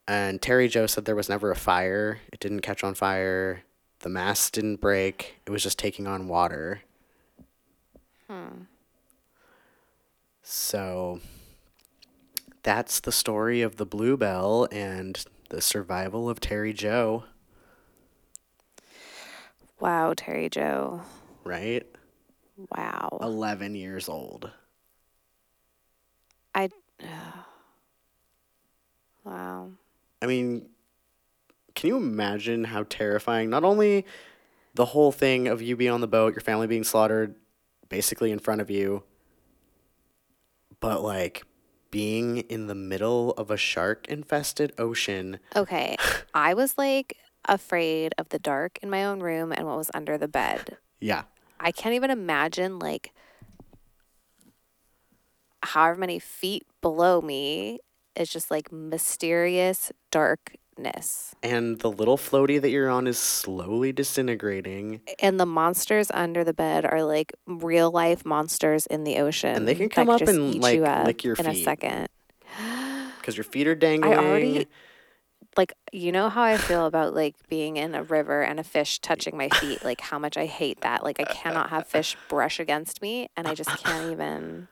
And 0.07 0.41
Terry 0.41 0.67
Jo 0.67 0.85
said 0.87 1.05
there 1.05 1.15
was 1.15 1.29
never 1.29 1.49
a 1.51 1.55
fire. 1.55 2.19
It 2.33 2.39
didn't 2.39 2.61
catch 2.61 2.83
on 2.83 2.95
fire. 2.95 3.63
The 3.99 4.09
mast 4.09 4.53
didn't 4.53 4.77
break. 4.81 5.35
It 5.45 5.51
was 5.51 5.63
just 5.63 5.79
taking 5.79 6.07
on 6.07 6.27
water. 6.27 6.81
Hmm. 8.27 8.63
So 10.41 11.19
that's 12.63 12.99
the 12.99 13.11
story 13.11 13.61
of 13.61 13.77
the 13.77 13.85
Bluebelle 13.85 14.67
and 14.71 15.23
the 15.49 15.61
survival 15.61 16.29
of 16.29 16.39
Terry 16.39 16.73
Jo, 16.73 17.23
Wow, 19.79 20.13
Terry 20.15 20.49
Jo. 20.49 21.01
right? 21.45 21.85
Wow. 22.75 23.19
11 23.21 23.75
years 23.75 24.09
old. 24.09 24.51
I. 26.53 26.69
wow. 29.23 29.71
I 30.21 30.25
mean, 30.25 30.67
can 31.75 31.87
you 31.87 31.97
imagine 31.97 32.65
how 32.65 32.83
terrifying 32.89 33.49
not 33.49 33.63
only 33.63 34.05
the 34.73 34.85
whole 34.85 35.11
thing 35.11 35.47
of 35.47 35.61
you 35.61 35.75
being 35.75 35.91
on 35.91 36.01
the 36.01 36.07
boat, 36.07 36.33
your 36.33 36.41
family 36.41 36.67
being 36.67 36.83
slaughtered 36.83 37.35
basically 37.87 38.31
in 38.31 38.39
front 38.39 38.61
of 38.61 38.69
you, 38.69 39.03
but 40.79 41.01
like 41.01 41.43
being 41.91 42.37
in 42.37 42.67
the 42.67 42.75
middle 42.75 43.31
of 43.31 43.49
a 43.49 43.57
shark 43.57 44.07
infested 44.07 44.73
ocean? 44.77 45.39
Okay. 45.55 45.95
I 46.33 46.53
was 46.53 46.77
like 46.77 47.17
afraid 47.45 48.13
of 48.17 48.29
the 48.29 48.39
dark 48.39 48.77
in 48.81 48.89
my 48.89 49.05
own 49.05 49.21
room 49.21 49.51
and 49.51 49.65
what 49.65 49.77
was 49.77 49.89
under 49.93 50.17
the 50.17 50.27
bed. 50.27 50.77
Yeah. 50.99 51.23
I 51.59 51.71
can't 51.71 51.95
even 51.95 52.09
imagine 52.11 52.79
like 52.79 53.11
however 55.63 55.99
many 55.99 56.19
feet 56.19 56.63
below 56.81 57.21
me 57.21 57.79
is 58.15 58.29
just 58.29 58.49
like 58.49 58.71
mysterious 58.71 59.91
darkness. 60.11 61.35
And 61.43 61.79
the 61.79 61.91
little 61.91 62.17
floaty 62.17 62.61
that 62.61 62.69
you're 62.69 62.89
on 62.89 63.07
is 63.07 63.17
slowly 63.19 63.91
disintegrating. 63.91 65.01
And 65.19 65.39
the 65.39 65.45
monsters 65.45 66.09
under 66.13 66.43
the 66.43 66.53
bed 66.53 66.85
are 66.85 67.03
like 67.03 67.33
real 67.45 67.91
life 67.91 68.25
monsters 68.25 68.85
in 68.85 69.03
the 69.03 69.17
ocean. 69.17 69.55
And 69.55 69.67
they 69.67 69.75
can 69.75 69.89
come 69.89 70.09
up 70.09 70.21
and, 70.21 70.55
eat 70.55 70.61
like, 70.61 70.75
you 70.77 70.85
up 70.85 71.05
lick 71.05 71.23
your 71.23 71.35
in 71.35 71.47
a 71.47 71.55
second. 71.55 72.07
Because 73.19 73.35
your 73.35 73.43
feet 73.43 73.67
are 73.67 73.75
dangling. 73.75 74.17
already- 74.17 74.65
like 75.57 75.73
you 75.91 76.11
know 76.11 76.29
how 76.29 76.43
I 76.43 76.57
feel 76.57 76.85
about 76.85 77.13
like 77.13 77.35
being 77.49 77.77
in 77.77 77.95
a 77.95 78.03
river 78.03 78.41
and 78.41 78.59
a 78.59 78.63
fish 78.63 78.99
touching 78.99 79.35
my 79.37 79.49
feet 79.49 79.83
like 79.83 80.01
how 80.01 80.19
much 80.19 80.37
I 80.37 80.45
hate 80.45 80.81
that 80.81 81.03
like 81.03 81.19
I 81.19 81.25
cannot 81.25 81.69
have 81.69 81.87
fish 81.87 82.15
brush 82.29 82.59
against 82.59 83.01
me 83.01 83.29
and 83.35 83.47
I 83.47 83.55
just 83.55 83.75
can't 83.77 84.11
even 84.11 84.67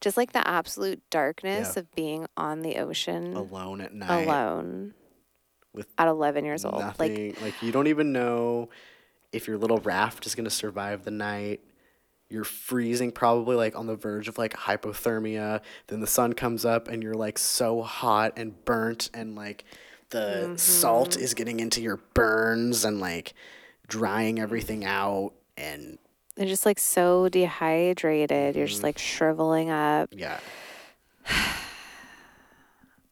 just 0.00 0.16
like 0.16 0.32
the 0.32 0.46
absolute 0.46 1.02
darkness 1.10 1.72
Yeah. 1.74 1.80
of 1.80 1.90
being 1.94 2.26
on 2.36 2.60
the 2.60 2.76
ocean 2.76 3.34
alone 3.34 3.80
at 3.80 3.92
night. 3.94 4.24
alone 4.24 4.94
with 5.72 5.86
at 5.98 6.08
11 6.08 6.44
years 6.44 6.64
old 6.64 6.84
like 6.98 7.36
Like, 7.40 7.62
you 7.62 7.72
don't 7.72 7.86
even 7.86 8.12
know 8.12 8.68
if 9.32 9.46
your 9.46 9.56
little 9.56 9.78
raft 9.78 10.26
is 10.26 10.34
gonna 10.34 10.50
survive 10.50 11.04
the 11.04 11.10
night. 11.10 11.60
You're 12.28 12.44
freezing, 12.44 13.10
probably 13.10 13.56
like 13.56 13.76
on 13.76 13.86
the 13.86 13.96
verge 13.96 14.28
of 14.28 14.38
like 14.38 14.52
hypothermia. 14.52 15.62
Then 15.88 16.00
the 16.00 16.06
sun 16.06 16.32
comes 16.34 16.64
up 16.64 16.86
and 16.86 17.02
you're 17.02 17.14
like 17.14 17.38
so 17.38 17.82
hot 17.82 18.34
and 18.36 18.64
burnt, 18.64 19.10
and 19.14 19.34
like 19.34 19.64
the 20.10 20.52
salt 20.56 21.10
Mm-hmm. 21.10 21.20
is 21.22 21.34
getting 21.34 21.60
into 21.60 21.80
your 21.80 21.96
burns 22.14 22.84
and 22.84 23.00
like 23.00 23.34
drying 23.88 24.38
everything 24.40 24.84
out. 24.84 25.32
And 25.56 25.98
they're 26.36 26.46
just 26.46 26.64
like 26.66 26.78
so 26.78 27.28
dehydrated 27.28 28.56
you're 28.56 28.64
Mm-hmm. 28.66 28.70
just 28.70 28.82
like 28.82 28.98
shriveling 28.98 29.68
up 29.70 30.08
yeah, 30.12 30.38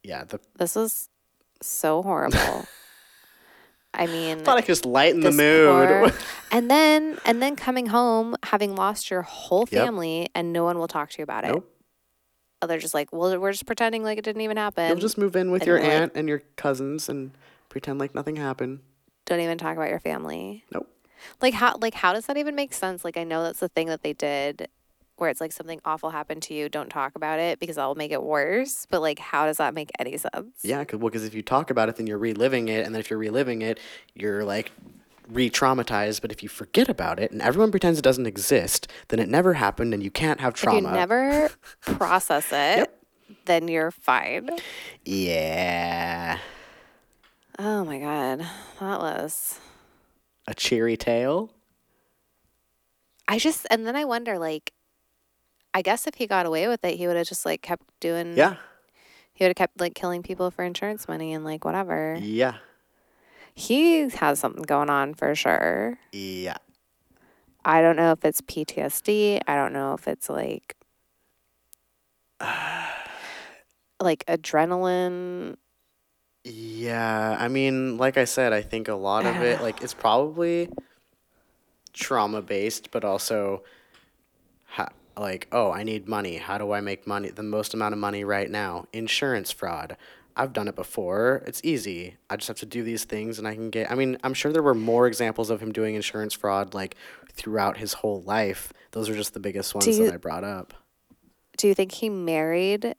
yeah. 0.03 0.25
The 0.25 0.41
this 0.57 0.75
was 0.75 1.09
so 1.61 2.03
horrible 2.03 2.67
I 3.93 4.07
mean 4.07 4.39
thought 4.45 4.57
I 4.59 4.61
could 4.61 4.69
just 4.69 4.87
lighten 4.87 5.21
the 5.21 5.33
mood. 5.33 6.15
and 6.53 6.71
then 6.71 7.19
and 7.27 7.43
then 7.43 7.57
coming 7.57 7.87
home 7.87 8.37
having 8.45 8.75
lost 8.77 9.11
your 9.11 9.23
whole 9.23 9.67
Yep. 9.71 9.85
family 9.85 10.29
and 10.35 10.53
no 10.53 10.65
one 10.65 10.79
will 10.79 10.89
talk 10.89 11.11
to 11.11 11.19
you 11.19 11.25
about 11.25 11.45
it. 11.45 11.49
nope. 11.49 11.75
Oh, 12.61 12.67
they're 12.67 12.79
just 12.79 12.95
like, 12.95 13.13
well, 13.13 13.39
we're 13.39 13.53
just 13.53 13.67
pretending 13.67 14.03
like 14.03 14.19
it 14.19 14.25
didn't 14.25 14.43
even 14.43 14.57
happen. 14.57 14.89
You'll 14.89 14.99
just 14.99 15.19
move 15.19 15.37
in 15.37 15.51
with 15.51 15.63
and 15.63 15.67
your 15.69 15.81
like- 15.81 15.89
aunt 15.91 16.13
and 16.15 16.29
your 16.29 16.43
cousins 16.57 17.09
and 17.09 17.31
pretend 17.69 17.99
like 18.01 18.15
nothing 18.15 18.37
happened. 18.37 18.81
don't 19.27 19.41
even 19.41 19.59
talk 19.59 19.77
about 19.77 19.91
your 19.91 20.01
family. 20.01 20.65
Nope. 20.73 20.89
Like 21.41 21.55
how 21.55 21.77
like 21.81 21.95
how 21.95 22.13
does 22.13 22.27
that 22.27 22.37
even 22.37 22.55
make 22.55 22.73
sense? 22.73 23.05
Like 23.05 23.17
I 23.17 23.25
know 23.25 23.43
that's 23.43 23.61
the 23.61 23.69
thing 23.69 23.89
that 23.89 24.03
they 24.03 24.13
did 24.13 24.69
where 25.17 25.29
it's 25.31 25.41
like 25.41 25.51
something 25.51 25.81
awful 25.85 26.11
happened 26.11 26.43
to 26.45 26.55
you, 26.55 26.69
don't 26.69 26.89
talk 26.91 27.17
about 27.17 27.41
it 27.41 27.59
because 27.59 27.75
that'll 27.75 27.97
make 27.97 28.13
it 28.13 28.23
worse. 28.23 28.87
But 28.89 29.03
like 29.03 29.19
how 29.19 29.47
does 29.47 29.57
that 29.59 29.75
make 29.75 29.91
any 29.99 30.17
sense? 30.17 30.59
Yeah, 30.63 30.83
cause, 30.85 30.99
well, 31.01 31.11
'cause 31.11 31.25
if 31.25 31.35
you 31.35 31.43
talk 31.43 31.71
about 31.71 31.89
it, 31.89 31.97
then 31.97 32.07
you're 32.07 32.19
reliving 32.19 32.69
it, 32.69 32.87
and 32.87 32.95
then 32.95 33.01
if 33.01 33.11
you're 33.11 33.19
reliving 33.19 33.63
it, 33.63 33.79
you're 34.15 34.45
like 34.45 34.71
re-traumatized. 35.31 36.21
But 36.23 36.33
if 36.33 36.43
you 36.43 36.49
forget 36.49 36.89
about 36.89 37.19
it 37.21 37.31
and 37.31 37.41
everyone 37.43 37.71
pretends 37.71 37.99
it 37.99 38.03
doesn't 38.03 38.27
exist, 38.27 38.89
then 39.09 39.19
it 39.21 39.29
never 39.29 39.55
happened, 39.55 39.95
and 39.95 40.03
you 40.03 40.11
can't 40.11 40.41
have 40.41 40.55
trauma. 40.55 40.79
If 40.79 40.85
you 40.85 40.91
never 40.91 41.51
process 41.81 42.49
it, 42.53 42.95
then 43.45 43.69
you're 43.69 43.91
fine. 43.91 44.51
yeah, 45.05 46.39
Oh 47.59 47.85
my 47.85 47.99
god. 47.99 48.41
That 48.81 49.01
was 49.01 49.59
a 50.47 50.55
cheery 50.55 50.97
tale. 50.97 51.51
I 53.27 53.39
just 53.39 53.67
and 53.71 53.87
then 53.87 53.97
I 53.97 54.05
wonder 54.05 54.39
like 54.39 54.73
I 55.75 55.83
guess 55.83 56.07
if 56.07 56.15
he 56.15 56.27
got 56.27 56.47
away 56.47 56.67
with 56.69 56.85
it, 56.85 56.97
he 56.97 57.07
would 57.07 57.17
have 57.17 57.27
just 57.29 57.45
like 57.45 57.61
kept 57.61 57.83
doing 58.01 58.37
Yeah, 58.37 58.57
he 59.35 59.45
would 59.45 59.49
have 59.51 59.57
kept 59.57 59.81
like 59.81 59.95
killing 59.95 60.23
people 60.23 60.51
for 60.51 60.65
insurance 60.65 61.07
money 61.09 61.33
and 61.35 61.45
like 61.45 61.65
whatever. 61.65 62.17
yeah, 62.21 62.55
He 63.59 64.09
has 64.09 64.39
something 64.39 64.63
going 64.63 64.89
on 64.89 65.15
for 65.15 65.35
sure. 65.35 65.99
yeah. 66.13 66.59
I 67.65 67.83
don't 67.83 67.97
know 67.97 68.13
if 68.13 68.25
it's 68.25 68.41
PTSD. 68.41 69.43
I 69.47 69.57
don't 69.57 69.73
know 69.73 69.93
if 69.95 70.07
it's 70.07 70.31
like 70.31 70.77
like 74.01 74.25
adrenaline. 74.27 75.57
Yeah, 76.45 77.37
I 77.39 77.49
mean, 77.49 77.99
like 77.99 78.17
I 78.17 78.25
said, 78.25 78.53
I 78.53 78.63
think 78.63 78.89
a 78.89 78.95
lot 78.95 79.27
of 79.27 79.37
it, 79.43 79.61
like, 79.61 79.83
it's 79.83 79.93
probably 80.07 80.71
trauma 81.93 82.41
based, 82.41 82.91
but 82.91 83.05
also, 83.05 83.65
ha- 84.67 84.93
like, 85.17 85.49
oh, 85.53 85.71
I 85.73 85.83
need 85.83 86.09
money. 86.09 86.37
How 86.37 86.57
do 86.57 86.73
I 86.73 86.81
make 86.81 87.07
money? 87.07 87.31
The 87.31 87.43
most 87.43 87.75
amount 87.75 87.93
of 87.93 87.99
money 87.99 88.25
right 88.25 88.51
now. 88.51 88.87
Insurance 88.93 89.51
fraud. 89.51 89.97
I've 90.39 90.53
done 90.53 90.69
it 90.69 90.77
before. 90.77 91.43
It's 91.47 91.61
easy. 91.65 92.17
I 92.31 92.37
just 92.37 92.49
have 92.49 92.59
to 92.61 92.67
do 92.67 92.83
these 92.85 93.05
things 93.05 93.39
and 93.39 93.47
I 93.49 93.55
can 93.55 93.71
get. 93.71 93.91
I 93.91 93.95
mean, 93.97 94.17
I'm 94.23 94.33
sure 94.35 94.53
there 94.53 94.63
were 94.63 94.75
more 94.75 95.07
examples 95.07 95.51
of 95.51 95.61
him 95.61 95.73
doing 95.73 95.97
insurance 95.97 96.33
fraud, 96.33 96.75
like, 96.75 96.95
throughout 97.33 97.77
his 97.79 97.93
whole 97.95 98.23
life. 98.23 98.73
Those 98.93 99.09
are 99.11 99.15
just 99.15 99.35
the 99.35 99.41
biggest 99.41 99.75
ones 99.75 99.87
you- 99.87 100.05
that 100.07 100.15
I 100.15 100.17
brought 100.17 100.45
up. 100.45 100.73
Do 101.57 101.67
you 101.67 101.75
think 101.75 101.91
he 101.93 102.09
married 102.09 102.95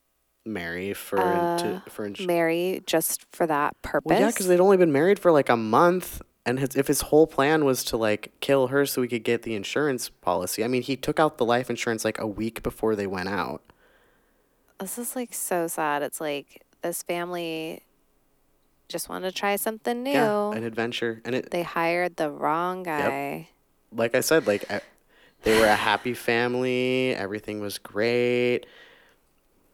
Mary 0.46 0.94
for, 0.94 1.20
Uh, 1.20 1.58
to, 1.60 1.84
for 1.90 2.06
insurance. 2.06 2.28
Mary 2.28 2.84
just 2.86 3.26
for 3.32 3.48
that 3.48 3.82
purpose? 3.82 4.10
Well, 4.10 4.20
yeah, 4.20 4.28
because 4.28 4.48
they'd 4.48 4.60
only 4.60 4.76
been 4.78 4.92
married 4.92 5.18
for 5.18 5.32
like 5.32 5.48
a 5.50 5.56
month, 5.56 6.22
and 6.46 6.60
his, 6.60 6.76
if 6.76 6.88
his 6.88 7.02
whole 7.02 7.26
plan 7.28 7.64
was 7.64 7.86
to 7.86 7.96
like 7.98 8.34
kill 8.42 8.68
her 8.68 8.86
so 8.86 9.02
he 9.02 9.08
could 9.08 9.24
get 9.24 9.44
the 9.44 9.56
insurance 9.56 10.10
policy, 10.10 10.62
I 10.64 10.68
mean, 10.68 10.82
he 10.82 10.98
took 10.98 11.20
out 11.22 11.38
the 11.38 11.46
life 11.46 11.70
insurance 11.70 12.04
like 12.04 12.20
a 12.20 12.28
week 12.28 12.62
before 12.64 12.96
they 12.98 13.08
went 13.08 13.30
out. 13.30 13.62
this 14.80 14.98
is 14.98 15.16
like 15.16 15.34
so 15.34 15.68
sad. 15.68 16.02
It's 16.02 16.20
like 16.22 16.64
this 16.82 17.04
family 17.04 17.82
just 18.88 19.08
wanted 19.10 19.30
to 19.30 19.36
try 19.36 19.56
something 19.56 20.04
new. 20.04 20.12
Yeah, 20.12 20.52
an 20.52 20.64
adventure, 20.64 21.22
and 21.24 21.36
it, 21.36 21.52
they 21.52 21.64
hired 21.64 22.16
the 22.16 22.30
wrong 22.32 22.84
guy. 22.84 23.50
like 23.96 24.16
I 24.16 24.22
said, 24.22 24.48
like 24.48 24.66
they 25.44 25.60
were 25.60 25.68
a 25.68 25.76
happy 25.76 26.14
family, 26.14 27.14
everything 27.16 27.60
was 27.60 27.78
great. 27.78 28.66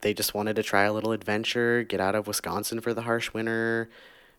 They 0.01 0.13
just 0.13 0.33
wanted 0.33 0.55
to 0.57 0.63
try 0.63 0.83
a 0.83 0.93
little 0.93 1.13
adventure, 1.13 1.83
get 1.83 1.99
out 1.99 2.13
of 2.13 2.27
Wisconsin 2.27 2.79
for 2.81 2.93
the 2.93 3.01
harsh 3.03 3.33
winter, 3.33 3.89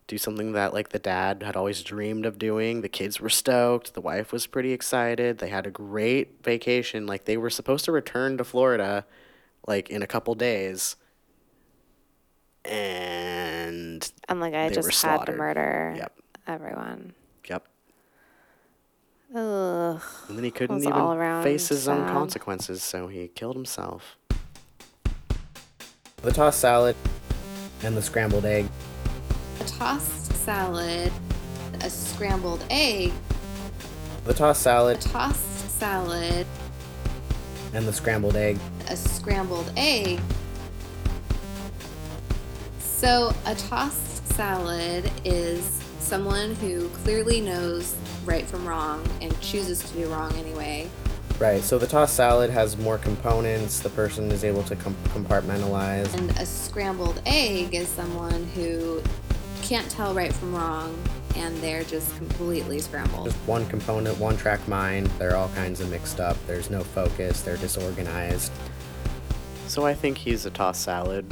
do 0.07 0.19
something 0.19 0.53
that 0.53 0.73
like 0.73 0.91
the 0.91 0.99
dad 0.99 1.43
had 1.43 1.57
always 1.57 1.83
dreamed 1.83 2.25
of 2.27 2.39
doing. 2.39 2.83
The 2.83 2.89
kids 2.89 3.21
were 3.21 3.29
stoked, 3.29 3.95
the 3.95 4.01
wife 4.01 4.31
was 4.31 4.47
pretty 4.47 4.73
excited. 4.73 5.39
They 5.39 5.49
had 5.49 5.67
a 5.67 5.71
great 5.71 6.45
vacation. 6.45 7.07
Like 7.07 7.25
they 7.25 7.37
were 7.37 7.51
supposed 7.51 7.85
to 7.87 7.93
return 7.93 8.39
to 8.39 8.45
Florida 8.45 9.07
like 9.67 9.91
in 9.91 10.03
a 10.03 10.07
couple 10.07 10.35
days. 10.35 10.97
And 12.69 14.11
And 14.29 14.41
like 14.41 14.55
I 14.55 14.69
They 14.69 14.77
were 14.77 14.83
just 14.83 15.03
had 15.03 15.17
to 15.19 15.25
slaughtered. 15.25 15.39
murder 15.39 15.95
Yep. 15.97 16.12
everyone. 16.47 17.14
yep. 17.49 17.67
Ugh. 19.35 20.01
And 20.29 20.37
then 20.37 20.45
he 20.45 20.51
couldn't 20.51 20.81
even 20.81 20.93
all 20.93 21.43
face 21.43 21.69
his 21.69 21.89
own 21.89 22.07
consequences, 22.09 22.83
so 22.83 23.09
he 23.09 23.29
killed 23.29 23.57
himself. 23.57 24.17
The 26.23 26.33
tossed 26.33 26.61
salad 26.61 26.97
And 27.83 27.97
the 27.97 28.03
scrambled 28.03 28.45
egg. 28.47 28.67
A 29.61 29.64
tossed 29.64 30.33
salad, 30.33 31.12
a 31.83 31.91
scrambled 31.91 32.64
egg, 32.71 33.12
The 34.25 34.33
tossed 34.35 34.61
a 34.61 34.62
salad 34.64 35.01
tossed 35.01 35.79
salad, 35.79 36.47
and 37.75 37.87
the 37.87 37.93
scrambled 37.93 38.35
egg. 38.37 38.59
a 38.89 38.97
scrambled 38.97 39.71
egg. 39.77 40.21
So, 42.97 43.34
a 43.44 43.55
tossed 43.55 44.26
salad 44.28 45.11
is 45.22 45.62
someone 45.99 46.55
who 46.55 46.88
clearly 46.88 47.42
knows 47.42 47.94
right 48.24 48.47
from 48.47 48.66
wrong 48.66 49.07
and 49.20 49.38
chooses 49.42 49.82
to 49.82 49.92
do 49.99 50.09
wrong 50.09 50.32
anyway. 50.36 50.88
Right. 51.38 51.62
So 51.62 51.76
the 51.76 51.86
tossed 51.86 52.16
salad 52.16 52.49
has 52.49 52.78
more 52.78 52.97
components. 52.97 53.80
The 53.80 53.90
person 53.90 54.32
is 54.32 54.44
able 54.44 54.62
to 54.62 54.76
com- 54.76 54.97
compartmentalize. 55.09 56.14
And 56.14 56.30
a 56.38 56.47
scrambled 56.47 57.20
egg 57.26 57.74
is 57.74 57.86
someone 57.86 58.47
who 58.55 59.03
can't 59.61 59.90
tell 59.90 60.14
right 60.14 60.32
from 60.32 60.55
wrong 60.55 60.97
and 61.34 61.55
they're 61.59 61.84
just 61.84 62.16
completely 62.16 62.78
scrambled. 62.78 63.26
Just 63.26 63.36
one 63.47 63.66
component, 63.66 64.16
one 64.18 64.38
track 64.38 64.66
mind. 64.66 65.09
They're 65.18 65.36
all 65.36 65.51
kinds 65.51 65.82
of 65.82 65.90
mixed 65.90 66.18
up. 66.18 66.38
There's 66.47 66.70
no 66.70 66.82
focus. 66.82 67.42
They're 67.42 67.59
disorganized. 67.59 68.51
So 69.66 69.84
I 69.84 69.92
think 69.92 70.16
he's 70.16 70.47
a 70.47 70.51
tossed 70.51 70.80
salad. 70.80 71.26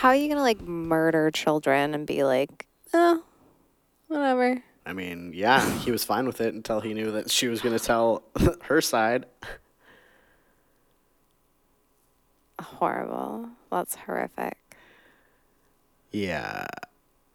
How 0.00 0.08
are 0.08 0.14
you 0.16 0.28
gonna 0.30 0.40
like 0.40 0.62
murder 0.62 1.30
children 1.30 1.92
and 1.92 2.06
be 2.06 2.24
like, 2.24 2.66
oh, 2.94 3.22
whatever? 4.08 4.62
I 4.86 4.94
mean, 4.94 5.32
yeah, 5.34 5.60
he 5.80 5.90
was 5.90 6.04
fine 6.04 6.26
with 6.26 6.40
it 6.40 6.54
until 6.54 6.80
he 6.80 6.94
knew 6.94 7.10
that 7.12 7.30
she 7.30 7.48
was 7.48 7.60
going 7.60 7.76
to 7.76 7.84
tell 7.84 8.22
her 8.62 8.80
side. 8.80 9.26
Horrible. 12.58 13.50
That's 13.70 13.94
horrific. 13.94 14.56
Yeah. 16.12 16.66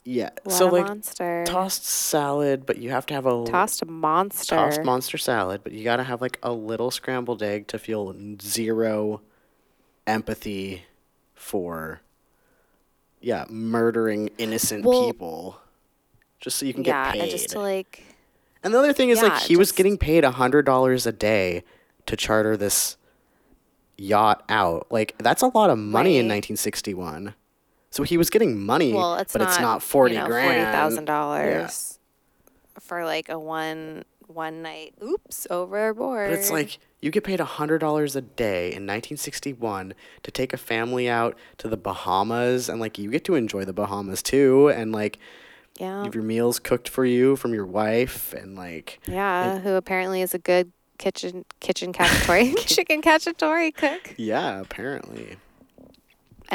Yeah. 0.04 0.32
What 0.44 0.56
so 0.56 0.68
like 0.68 0.88
monster. 0.88 1.44
tossed 1.46 1.86
salad, 1.86 2.66
but 2.66 2.80
you 2.80 2.90
have 2.90 3.06
to 3.06 3.14
have 3.14 3.28
a 3.28 3.46
Tossed 3.46 3.86
monster. 3.86 4.56
tossed 4.56 4.84
monster 4.84 5.20
salad, 5.20 5.62
but 5.64 5.72
you 5.72 5.84
got 5.84 5.98
to 5.98 6.04
have 6.04 6.20
like 6.20 6.40
a 6.42 6.52
little 6.52 6.90
scrambled 6.90 7.44
egg 7.44 7.68
to 7.68 7.78
feel 7.80 8.16
zero 8.42 9.22
empathy 10.08 10.86
for 11.36 12.02
yeah, 13.26 13.46
murdering 13.50 14.30
innocent 14.38 14.86
Well- 14.86 15.08
people 15.08 15.58
just 16.40 16.58
so 16.60 16.66
you 16.68 16.74
can 16.76 16.84
yeah, 16.84 17.06
get 17.06 17.14
paid. 17.14 17.22
and 17.24 17.32
just 17.32 17.50
to 17.50 17.60
like 17.60 18.04
And 18.64 18.72
the 18.74 18.78
other 18.78 18.94
thing 18.94 19.10
is 19.10 19.22
like 19.24 19.32
Yeah, 19.32 19.40
he 19.40 19.58
was 19.58 19.72
getting 19.72 19.98
paid 19.98 20.24
a 20.24 20.32
hundred 20.32 20.64
dollars 20.66 21.08
a 21.08 21.12
day 21.12 21.64
to 22.06 22.16
charter 22.16 22.56
this 22.56 22.98
yacht 23.98 24.44
out. 24.48 24.86
Like 24.92 25.16
that's 25.18 25.42
a 25.42 25.48
lot 25.48 25.70
of 25.72 25.78
money 25.80 26.18
in 26.18 26.26
1961. 26.28 27.34
So 27.90 28.04
he 28.04 28.18
was 28.18 28.30
getting 28.30 28.60
money, 28.60 28.94
well, 28.94 29.16
it's 29.16 29.34
but 29.34 29.40
not 29.42 29.48
it's 29.50 29.60
not 29.60 29.82
40 29.82 30.14
you 30.14 30.20
know, 30.20 30.28
grand. 30.28 30.48
forty 30.50 30.72
thousand 30.72 31.06
dollars 31.06 31.98
for 32.80 33.06
like 33.06 33.30
a 33.30 33.40
one 33.40 34.04
one 34.28 34.62
night. 34.62 34.94
Oops, 35.02 35.48
overboard. 35.50 36.30
But 36.30 36.38
it's 36.40 36.52
like 36.52 36.78
you 37.06 37.12
get 37.12 37.24
paid 37.24 37.40
a 37.40 37.46
hundred 37.46 37.78
dollars 37.78 38.16
a 38.16 38.22
day 38.22 38.66
in 38.66 38.88
1961 38.88 39.94
to 40.24 40.32
take 40.32 40.54
a 40.54 40.58
family 40.58 41.08
out 41.08 41.38
to 41.60 41.68
the 41.68 41.78
Bahamas, 41.78 42.68
and 42.68 42.80
like 42.80 42.98
you 42.98 43.12
get 43.12 43.24
to 43.26 43.36
enjoy 43.36 43.64
the 43.64 43.74
Bahamas 43.74 44.24
too, 44.24 44.70
and 44.70 44.92
like 44.92 45.20
yeah, 45.80 46.00
you 46.00 46.06
have 46.06 46.16
your 46.16 46.24
meals 46.24 46.58
cooked 46.58 46.90
for 46.90 47.06
you 47.06 47.36
from 47.36 47.54
your 47.54 47.68
wife, 47.68 48.34
and 48.34 48.56
like 48.56 49.00
yeah. 49.06 49.60
who 49.60 49.76
apparently 49.76 50.24
is 50.24 50.34
a 50.34 50.40
good 50.40 50.72
kitchen 50.98 51.46
kitchen 51.60 51.94
cacciatore 51.94 52.58
chicken 52.66 53.04
cacciatore 53.04 53.74
cook. 53.76 54.16
yeah, 54.18 54.60
apparently. 54.60 55.38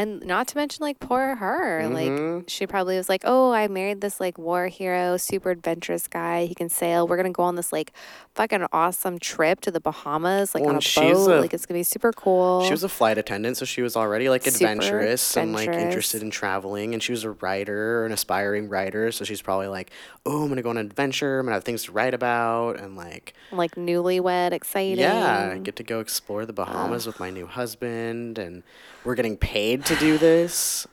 And 0.01 0.25
not 0.25 0.49
to 0.49 0.57
mention, 0.57 0.83
like, 0.83 0.99
poor 0.99 1.35
her. 1.37 1.83
Mhm. 1.85 1.93
Like, 2.39 2.45
she 2.49 2.67
probably 2.67 2.97
was 2.97 3.09
like, 3.11 3.21
oh, 3.25 3.53
I 3.53 3.69
married 3.69 4.01
this, 4.01 4.19
like, 4.19 4.39
war 4.39 4.69
hero, 4.69 5.17
super 5.19 5.51
adventurous 5.51 6.09
guy. 6.09 6.47
He 6.47 6.55
can 6.55 6.71
sail. 6.71 7.07
We're 7.07 7.17
going 7.17 7.31
to 7.33 7.37
go 7.37 7.43
on 7.43 7.57
this, 7.57 7.71
like, 7.73 7.93
fucking 8.35 8.67
awesome 8.73 9.19
trip 9.19 9.61
to 9.63 9.71
the 9.71 9.81
Bahamas, 9.81 10.55
like, 10.55 10.63
Well, 10.65 10.77
on 10.77 10.81
a 10.83 11.01
boat. 11.01 11.31
a- 11.31 11.41
like, 11.41 11.53
it's 11.53 11.67
going 11.67 11.75
to 11.75 11.81
be 11.81 11.83
super 11.83 12.13
cool. 12.13 12.65
She 12.65 12.71
was 12.71 12.83
a 12.83 12.89
flight 12.89 13.19
attendant, 13.19 13.59
so 13.59 13.67
she 13.67 13.83
was 13.83 13.95
already 13.97 14.29
like 14.31 14.43
Super 14.45 14.55
adventurous 14.73 15.37
and 15.37 15.53
like 15.53 15.69
interested 15.69 16.23
in 16.23 16.31
traveling. 16.31 16.95
And 16.95 17.03
she 17.03 17.13
was 17.13 17.25
a 17.25 17.33
writer, 17.33 18.07
an 18.07 18.13
aspiring 18.13 18.69
writer, 18.71 19.13
so 19.13 19.25
she's 19.25 19.43
probably 19.43 19.67
like, 19.69 19.91
"Oh, 20.25 20.45
I'm 20.45 20.49
gonna 20.49 20.63
go 20.63 20.71
on 20.71 20.79
an 20.79 20.87
adventure. 20.87 21.39
I'm 21.41 21.47
gonna 21.47 21.57
have 21.57 21.65
things 21.65 21.83
to 21.85 21.93
write 21.93 22.15
about." 22.15 22.79
And 22.79 22.97
like, 22.97 23.35
like, 23.53 23.75
newlywed, 23.75 24.53
exciting. 24.53 24.99
yeah, 24.99 25.51
I 25.55 25.59
get 25.59 25.77
to 25.77 25.83
go 25.83 26.01
explore 26.01 26.47
the 26.47 26.53
Bahamas 26.53 27.07
with 27.07 27.19
my 27.21 27.31
new 27.31 27.47
husband, 27.47 28.39
and 28.39 28.63
we're 29.05 29.15
getting 29.15 29.37
paid 29.37 29.85
to 29.87 29.97
do 29.97 30.19
this. 30.19 30.87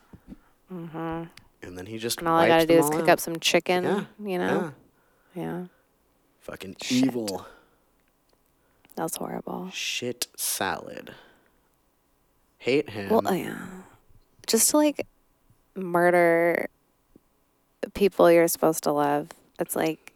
Mm-hmm. 0.74 1.24
And 1.64 1.78
then 1.78 1.86
he 1.86 1.98
just 1.98 2.20
And 2.20 2.28
all 2.28 2.38
I 2.38 2.48
gotta 2.48 2.66
do 2.66 2.78
is 2.80 2.90
cook 2.90 3.04
out. 3.04 3.10
up 3.10 3.20
some 3.20 3.40
chicken, 3.40 3.84
Yeah, 3.84 4.04
you 4.24 4.38
know? 4.38 4.74
Yeah, 5.36 5.42
Yeah. 5.44 5.64
fucking 6.42 6.78
Shit. 6.82 7.06
evil 7.08 7.46
That 8.96 9.04
was 9.04 9.16
horrible. 9.16 9.70
shit 9.72 10.28
salad. 10.36 11.14
Hate 12.60 12.90
him. 12.90 13.10
Well, 13.10 13.36
yeah. 13.36 13.58
Just 14.48 14.70
to, 14.72 14.78
like, 14.78 15.06
murder 15.76 16.70
people 17.94 18.32
you're 18.32 18.48
supposed 18.48 18.84
to 18.84 18.92
love. 18.92 19.30
It's 19.60 19.76
like 19.76 20.12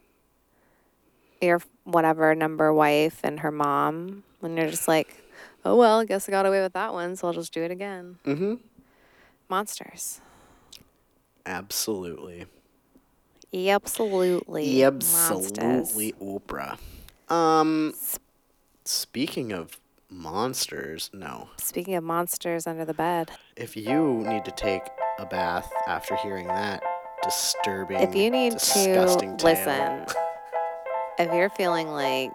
your 1.40 1.60
whatever 1.84 2.34
number 2.34 2.72
wife 2.72 3.20
and 3.24 3.40
her 3.40 3.50
mom 3.50 4.22
when 4.40 4.56
you're 4.56 4.68
just 4.70 4.88
like, 4.88 5.21
oh 5.64 5.76
well, 5.76 6.00
I 6.00 6.04
guess 6.04 6.28
I 6.28 6.32
got 6.32 6.46
away 6.46 6.60
with 6.60 6.72
that 6.74 6.92
one, 6.92 7.16
so 7.16 7.28
I'll 7.28 7.34
just 7.34 7.52
do 7.52 7.62
it 7.62 7.70
again. 7.70 8.18
mm-hmm. 8.24 8.54
Monsters. 9.48 10.20
Absolutely. 11.44 12.46
Absolutely. 13.54 14.82
Absolutely, 14.82 16.12
Oprah. 16.14 16.78
Um, 17.28 17.92
speaking 18.84 19.52
of 19.52 19.78
monsters, 20.08 21.10
no. 21.12 21.50
Speaking 21.58 21.94
of 21.94 22.04
monsters 22.04 22.66
under 22.66 22.84
the 22.84 22.94
bed, 22.94 23.30
If 23.56 23.76
you 23.76 24.24
need 24.26 24.44
to 24.46 24.50
take 24.52 24.82
a 25.18 25.26
bath 25.26 25.70
after 25.86 26.16
hearing 26.16 26.46
that 26.46 26.82
disturbing, 27.22 28.00
if 28.00 28.14
you 28.14 28.30
need 28.30 28.58
to 28.58 29.36
listen, 29.42 30.06
if 31.18 31.32
you're 31.32 31.50
feeling 31.50 31.88
like 31.88 32.32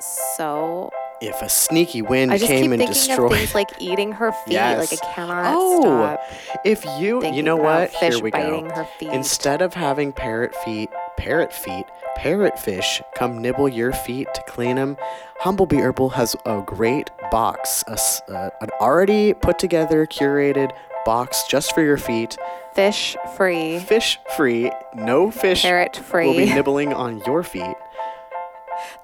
so 0.00 0.90
if 1.20 1.40
a 1.42 1.48
sneaky 1.48 2.02
wind 2.02 2.30
I 2.32 2.38
just 2.38 2.48
came 2.50 2.62
keep 2.64 2.70
and 2.72 2.80
thinking 2.80 2.94
destroyed, 2.94 3.32
of 3.32 3.38
things 3.38 3.54
like 3.54 3.70
eating 3.78 4.12
her 4.12 4.32
feet. 4.44 4.52
Yes. 4.54 4.90
Like 4.92 5.02
I 5.02 5.14
cannot 5.14 5.54
Oh, 5.56 5.80
stop. 5.82 6.20
if 6.64 6.84
you, 6.98 7.24
you 7.24 7.42
know 7.42 7.56
what? 7.56 7.90
Fish 7.94 8.14
Here 8.14 8.22
we 8.22 8.30
biting 8.30 8.68
go. 8.68 8.74
her 8.74 8.88
feet. 8.98 9.10
Instead 9.10 9.62
of 9.62 9.74
having 9.74 10.12
parrot 10.12 10.54
feet, 10.56 10.90
parrot 11.16 11.52
feet, 11.52 11.86
parrotfish 12.18 13.02
come 13.14 13.40
nibble 13.40 13.68
your 13.68 13.92
feet 13.92 14.28
to 14.34 14.42
clean 14.48 14.76
them, 14.76 14.96
Humblebee 15.42 15.80
Herbal 15.80 16.10
has 16.10 16.34
a 16.46 16.62
great 16.64 17.10
box, 17.30 17.84
a 17.86 17.98
uh, 18.32 18.50
an 18.60 18.70
already 18.80 19.32
put 19.34 19.58
together, 19.58 20.06
curated 20.06 20.70
box 21.04 21.44
just 21.48 21.74
for 21.74 21.82
your 21.82 21.98
feet, 21.98 22.36
Fish 22.74 23.16
free, 23.36 23.78
fish 23.78 24.18
free, 24.36 24.70
no 24.94 25.30
fish 25.30 25.62
parrot 25.62 25.96
free. 25.96 26.26
will 26.26 26.34
be 26.36 26.44
nibbling 26.54 26.92
on 26.92 27.22
your 27.26 27.42
feet. 27.42 27.74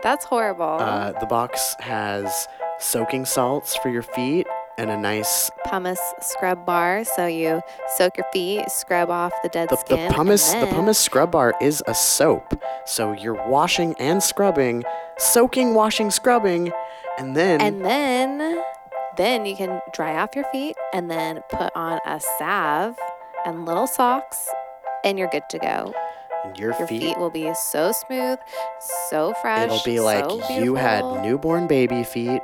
That's 0.03 0.25
horrible. 0.25 0.79
Uh, 0.81 1.13
the 1.13 1.27
box 1.27 1.77
has 1.81 2.49
soaking 2.79 3.25
salts 3.25 3.77
for 3.77 3.89
your 3.91 4.03
feet 4.03 4.47
and 4.79 4.91
a 4.91 4.97
nice 4.97 5.51
pumice 5.67 6.01
scrub 6.21 6.65
bar. 6.65 7.05
So 7.05 7.27
you 7.27 7.61
soak 7.97 8.17
your 8.17 8.27
feet, 8.33 8.71
scrub 8.71 9.11
off 9.11 9.33
the 9.43 9.49
dead 9.49 9.69
the, 9.69 9.77
the 9.77 9.81
skin. 9.81 9.99
and 9.99 10.15
pumice 10.15 10.53
the 10.53 10.67
pumice 10.67 10.99
scrub 10.99 11.31
bar 11.33 11.55
is 11.61 11.83
a 11.87 11.95
soap 11.95 12.61
so 12.87 13.13
you're 13.13 13.47
washing 13.49 13.95
and 13.99 14.23
scrubbing 14.23 14.83
soaking 15.19 15.75
washing 15.75 16.11
scrubbing 16.11 16.73
and 17.19 17.37
then 17.37 17.61
And 17.61 17.85
then, 17.85 18.63
then 19.19 19.45
you 19.47 19.55
can 19.55 19.81
dry 19.93 20.17
off 20.17 20.35
your 20.35 20.47
feet 20.47 20.77
and 20.95 21.11
then 21.11 21.43
put 21.51 21.71
on 21.77 22.01
a 22.07 22.19
salve 22.39 22.97
and 23.45 23.67
little 23.67 23.87
socks, 23.87 24.49
and 25.05 25.19
you're 25.19 25.29
good 25.29 25.49
to 25.51 25.59
go. 25.59 25.93
Your, 26.56 26.77
Your 26.78 26.86
feet, 26.86 27.02
feet 27.02 27.19
will 27.19 27.31
be 27.31 27.52
so 27.55 27.93
smooth, 27.93 28.39
so 29.10 29.32
fresh. 29.43 29.64
it'll 29.64 29.82
be 29.85 30.01
like 30.01 30.24
so 30.28 30.59
you 30.59 30.74
had 30.74 31.02
newborn 31.23 31.66
baby 31.66 32.02
feet 32.05 32.40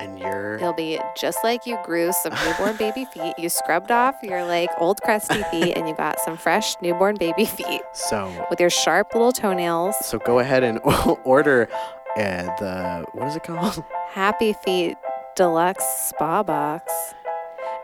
and 0.00 0.18
you're 0.18 0.54
It'll 0.56 0.72
be 0.72 1.00
just 1.16 1.38
like 1.42 1.66
you 1.66 1.76
grew 1.84 2.12
some 2.22 2.32
newborn 2.46 2.76
baby 2.78 3.04
feet. 3.06 3.34
You 3.36 3.48
scrubbed 3.48 3.90
off 3.90 4.14
your 4.22 4.44
like 4.44 4.70
old 4.78 5.00
crusty 5.02 5.42
feet, 5.50 5.76
and 5.76 5.88
you 5.88 5.94
got 5.96 6.20
some 6.20 6.36
fresh 6.36 6.76
newborn 6.80 7.16
baby 7.16 7.44
feet 7.58 7.82
so 7.92 8.30
with 8.48 8.60
your 8.60 8.70
sharp 8.70 9.12
little 9.14 9.32
toenails. 9.32 9.96
so 10.04 10.18
go 10.18 10.38
ahead 10.38 10.62
and 10.62 10.78
order 11.24 11.68
uh, 12.16 12.42
the 12.60 13.04
what 13.12 13.26
is 13.28 13.36
it 13.36 13.42
called 13.44 13.82
Happy 14.12 14.52
Feet 14.64 14.96
Deluxe 15.36 15.84
Spa 16.08 16.42
Box, 16.44 16.92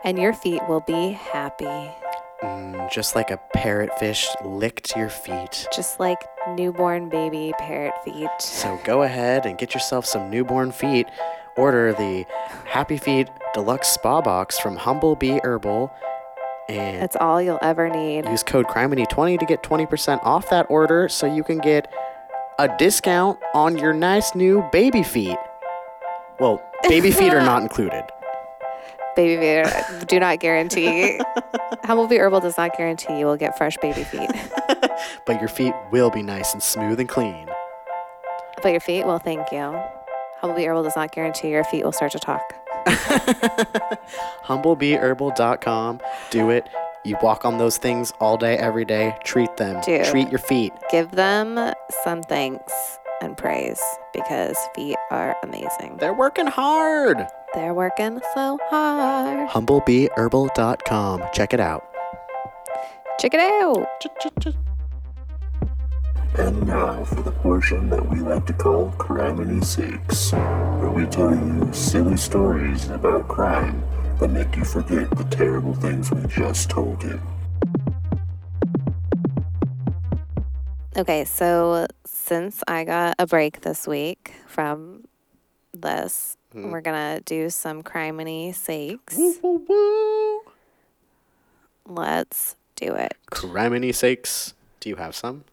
and 0.03 0.17
your 0.17 0.33
feet 0.33 0.61
will 0.69 0.81
be 0.81 1.11
happy, 1.11 1.89
mm, 2.43 2.91
just 2.91 3.15
like 3.15 3.31
a 3.31 3.39
parrotfish 3.55 4.25
licked 4.45 4.95
your 4.95 5.09
feet 5.09 5.67
just 5.73 5.99
like 5.99 6.19
newborn 6.55 7.09
baby 7.09 7.53
parrot 7.59 7.93
feet. 8.03 8.29
So 8.39 8.79
go 8.83 9.03
ahead 9.03 9.45
and 9.45 9.57
get 9.57 9.73
yourself 9.73 10.05
some 10.05 10.29
newborn 10.29 10.71
feet. 10.71 11.07
Order 11.57 11.93
the 11.93 12.25
Happy 12.65 12.97
Feet 12.97 13.29
Deluxe 13.53 13.87
Spa 13.87 14.19
Box 14.21 14.59
from 14.59 14.77
Humblebee 14.77 15.39
Herbal 15.43 15.89
And 16.67 17.01
That's 17.01 17.15
all 17.15 17.41
you'll 17.41 17.59
ever 17.61 17.89
need. 17.89 18.25
use 18.25 18.43
code 18.43 18.65
CRIMINY20 18.67 19.39
to 19.39 19.45
get 19.45 19.63
20% 19.63 20.19
off 20.23 20.49
that 20.49 20.65
order 20.69 21.07
so 21.07 21.25
you 21.33 21.43
can 21.43 21.59
get 21.59 21.91
a 22.59 22.67
discount 22.77 23.39
on 23.53 23.77
your 23.77 23.93
nice 23.93 24.35
new 24.35 24.67
baby 24.73 25.01
feet. 25.01 25.37
Well, 26.41 26.61
baby 26.89 27.11
feet 27.11 27.33
are 27.33 27.39
not 27.41 27.61
included. 27.67 28.03
Baby 29.15 29.41
feet 29.41 30.05
do 30.07 30.19
not 30.19 30.39
guarantee. 30.39 31.19
Humblebee 31.85 32.19
Herbal 32.19 32.41
does 32.41 32.57
not 32.57 32.75
guarantee 32.77 33.17
you 33.19 33.25
will 33.25 33.37
get 33.37 33.57
fresh 33.57 33.77
baby 33.81 34.03
feet. 34.03 34.29
But 35.25 35.41
your 35.41 35.49
feet 35.49 35.73
will 35.91 36.09
be 36.09 36.21
nice 36.21 36.53
and 36.53 36.63
smooth 36.63 37.01
and 37.01 37.09
clean. 37.09 37.49
But 38.63 38.69
your 38.69 38.79
feet, 38.79 39.05
well, 39.05 39.19
thank 39.19 39.51
you. 39.51 39.77
Humblebee 40.41 40.65
Herbal 40.65 40.83
does 40.83 40.95
not 40.95 41.11
guarantee 41.11 41.49
your 41.49 41.65
feet 41.65 41.83
will 41.83 41.91
start 41.91 42.13
to 42.13 42.19
talk. 42.19 42.55
Humblebeeherbal.com. 44.45 45.99
Do 46.29 46.49
it. 46.49 46.69
You 47.03 47.17
walk 47.21 47.43
on 47.45 47.57
those 47.57 47.77
things 47.77 48.13
all 48.19 48.37
day, 48.37 48.57
every 48.57 48.85
day. 48.85 49.17
Treat 49.23 49.57
them. 49.57 49.81
Dude. 49.81 50.05
Treat 50.05 50.29
your 50.29 50.39
feet. 50.39 50.71
Give 50.89 51.11
them 51.11 51.73
some 52.03 52.23
thanks 52.23 52.73
and 53.21 53.37
praise 53.37 53.81
because 54.13 54.57
feet 54.75 54.97
are 55.11 55.35
amazing. 55.43 55.97
They're 55.99 56.13
working 56.13 56.47
hard. 56.47 57.27
They're 57.55 57.73
working 57.73 58.19
so 58.33 58.59
hard. 58.69 59.49
Humblebeeherbal.com. 59.49 61.21
Check 61.33 61.53
it 61.53 61.61
out. 61.61 61.83
Check 63.17 63.33
it 63.33 63.39
out. 63.39 63.87
And 66.37 66.67
now 66.67 67.05
for 67.05 67.21
the 67.21 67.31
portion 67.31 67.89
that 67.91 68.09
we 68.09 68.19
like 68.19 68.45
to 68.47 68.53
call 68.53 68.91
Criminy 68.97 69.63
Sakes, 69.63 70.33
where 70.33 70.91
we 70.91 71.05
tell 71.05 71.31
you 71.33 71.69
silly 71.71 72.17
stories 72.17 72.89
about 72.89 73.29
crime 73.29 73.81
that 74.19 74.31
make 74.31 74.53
you 74.57 74.65
forget 74.65 75.09
the 75.11 75.23
terrible 75.23 75.73
things 75.73 76.11
we 76.11 76.27
just 76.27 76.69
told 76.69 77.01
you. 77.03 77.21
Okay, 80.97 81.23
so 81.23 81.87
since 82.05 82.61
I 82.67 82.83
got 82.83 83.15
a 83.17 83.25
break 83.25 83.61
this 83.61 83.87
week 83.87 84.33
from 84.45 85.05
this, 85.73 86.35
we're 86.55 86.81
gonna 86.81 87.21
do 87.21 87.49
some 87.49 87.83
criminy 87.83 88.53
sakes. 88.55 89.15
Woo, 89.17 89.65
woo. 89.67 90.41
Let's 91.87 92.55
do 92.75 92.93
it. 92.93 93.15
Criminy 93.31 93.93
sakes. 93.93 94.53
Do 94.79 94.89
you 94.89 94.95
have 94.95 95.15
some? 95.15 95.43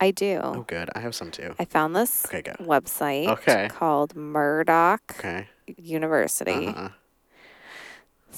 I 0.00 0.10
do. 0.12 0.40
Oh, 0.42 0.64
good. 0.66 0.88
I 0.94 1.00
have 1.00 1.14
some 1.14 1.30
too. 1.30 1.54
I 1.58 1.64
found 1.64 1.94
this 1.94 2.24
Okay, 2.26 2.42
website 2.60 3.28
Okay. 3.28 3.68
called 3.68 4.14
Murdoch 4.16 5.02
Okay. 5.18 5.48
University. 5.76 6.68
Uh-huh. 6.68 6.88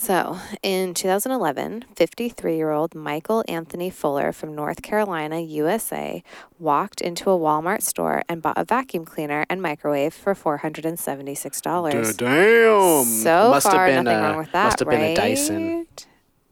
So, 0.02 0.36
in 0.64 0.94
2011, 0.94 1.84
53 1.94 2.56
year 2.56 2.72
old 2.72 2.92
Michael 2.92 3.44
Anthony 3.46 3.88
Fuller 3.88 4.32
from 4.32 4.52
North 4.52 4.82
Carolina, 4.82 5.38
USA, 5.38 6.24
walked 6.58 7.00
into 7.00 7.30
a 7.30 7.38
Walmart 7.38 7.82
store 7.82 8.24
and 8.28 8.42
bought 8.42 8.58
a 8.58 8.64
vacuum 8.64 9.04
cleaner 9.04 9.46
and 9.48 9.62
microwave 9.62 10.12
for 10.12 10.34
$476. 10.34 12.16
Damn. 12.16 13.04
So 13.04 13.50
must 13.50 13.70
far, 13.70 13.86
have 13.86 13.94
been 13.94 14.04
nothing 14.04 14.18
a, 14.18 14.22
wrong 14.22 14.38
with 14.38 14.50
that. 14.50 14.64
Must 14.64 14.78
have 14.80 14.88
been 14.88 15.00
a 15.00 15.04
right? 15.10 15.16
Dyson. 15.16 15.86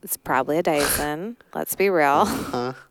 It's 0.04 0.16
probably 0.16 0.58
a 0.58 0.62
Dyson. 0.62 1.36
Let's 1.52 1.74
be 1.74 1.90
real. 1.90 2.26
Huh? 2.26 2.74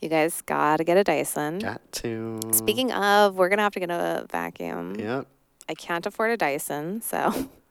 You 0.00 0.08
guys 0.08 0.40
gotta 0.42 0.84
get 0.84 0.96
a 0.96 1.02
Dyson. 1.02 1.58
Got 1.58 1.80
to. 1.94 2.38
Speaking 2.52 2.92
of, 2.92 3.34
we're 3.34 3.48
gonna 3.48 3.62
have 3.62 3.72
to 3.72 3.80
get 3.80 3.90
a 3.90 4.24
vacuum. 4.30 4.94
Yep. 4.94 5.26
I 5.68 5.74
can't 5.74 6.06
afford 6.06 6.30
a 6.30 6.36
Dyson, 6.36 7.02
so 7.02 7.48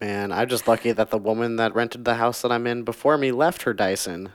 Man, 0.00 0.30
I'm 0.30 0.48
just 0.48 0.68
lucky 0.68 0.92
that 0.92 1.10
the 1.10 1.18
woman 1.18 1.56
that 1.56 1.74
rented 1.74 2.04
the 2.04 2.14
house 2.14 2.42
that 2.42 2.52
I'm 2.52 2.66
in 2.66 2.84
before 2.84 3.18
me 3.18 3.32
left 3.32 3.62
her 3.62 3.74
Dyson, 3.74 4.30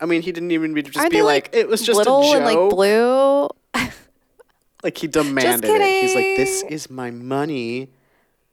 I 0.00 0.06
mean, 0.06 0.22
he 0.22 0.32
didn't 0.32 0.50
even 0.50 0.74
be, 0.74 0.82
just 0.82 0.98
Aren't 0.98 1.12
be 1.12 1.18
they 1.18 1.22
like, 1.22 1.50
it 1.52 1.68
was 1.68 1.82
just 1.82 1.96
little 1.96 2.20
a 2.20 2.24
joke. 2.24 2.34
and 2.36 2.44
like 2.44 2.70
blue? 2.70 3.48
Like, 4.84 4.98
he 4.98 5.06
demanded 5.06 5.70
it. 5.70 6.02
He's 6.02 6.14
like, 6.14 6.36
this 6.36 6.62
is 6.64 6.90
my 6.90 7.10
money. 7.10 7.88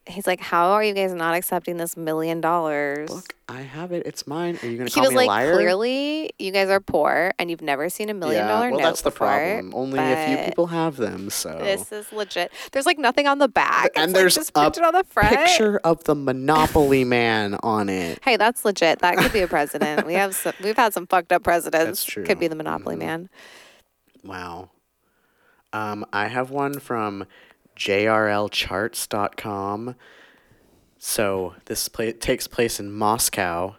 He's 0.08 0.26
like, 0.26 0.40
How 0.40 0.72
are 0.72 0.84
you 0.84 0.94
guys 0.94 1.14
not 1.14 1.36
accepting 1.36 1.78
this 1.78 1.96
million 1.96 2.42
dollars? 2.42 3.10
Look, 3.12 3.36
I 3.48 3.62
have 3.62 3.92
it. 3.92 4.06
It's 4.08 4.26
mine. 4.26 4.58
Are 4.64 4.68
you 4.68 4.78
gonna 4.78 4.90
he 4.90 4.96
call 4.96 5.04
was 5.04 5.12
me 5.12 5.18
like, 5.18 5.26
a 5.26 5.28
liar? 5.28 5.54
clearly, 5.54 6.32
you 6.40 6.52
guys 6.52 6.70
are 6.70 6.80
poor 6.80 7.34
and 7.38 7.52
you've 7.52 7.62
never 7.62 7.88
seen 7.88 8.10
a 8.10 8.14
million 8.14 8.42
yeah. 8.42 8.48
dollar 8.48 8.72
well, 8.72 8.80
note 8.80 8.86
that's 8.86 9.02
the 9.02 9.12
before, 9.12 9.28
problem. 9.28 9.74
Only 9.76 10.00
a 10.00 10.26
few 10.28 10.38
people 10.46 10.68
have 10.68 10.98
them. 10.98 11.30
So 11.30 11.60
This 11.62 11.92
is 11.92 12.12
legit. 12.12 12.52
There's 12.72 12.88
like 12.88 12.98
nothing 12.98 13.28
on 13.28 13.38
the 13.38 13.48
back. 13.48 13.92
and 13.96 14.06
It's, 14.06 14.14
like, 14.14 14.22
there's 14.22 14.36
just 14.36 14.50
a 14.50 14.54
printed 14.54 14.84
on 14.84 14.94
the 14.94 15.04
front. 15.04 15.36
picture 15.36 15.80
of 15.84 16.04
the 16.06 16.16
Monopoly 16.16 17.04
Man 17.12 17.56
on 17.62 17.88
it. 17.88 18.20
Hey, 18.24 18.38
that's 18.38 18.66
legit. 18.66 19.00
That 19.00 19.18
could 19.18 19.32
be 19.32 19.42
a 19.42 19.48
president. 19.48 20.08
we 20.08 20.14
have 20.16 20.34
some, 20.34 20.54
we've 20.64 20.78
had 20.78 20.94
some 20.94 21.06
fucked 21.06 21.32
up 21.32 21.44
presidents. 21.44 22.04
That's 22.04 22.06
true. 22.06 22.24
Could 22.24 22.40
be 22.40 22.48
the 22.48 22.56
Monopoly 22.56 22.96
mm-hmm. 22.96 23.06
man. 23.06 23.30
Wow. 24.24 24.72
Um, 25.74 26.06
I 26.12 26.28
have 26.28 26.52
one 26.52 26.80
from 26.80 27.26
jrlcharts.com. 27.78 29.96
So 30.98 31.56
this 31.66 31.88
pla- 31.90 32.12
takes 32.20 32.48
place 32.48 32.80
in 32.80 32.92
Moscow 32.92 33.78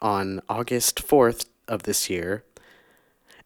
on 0.00 0.40
August 0.48 1.06
4th 1.06 1.46
of 1.68 1.82
this 1.82 2.08
year. 2.08 2.44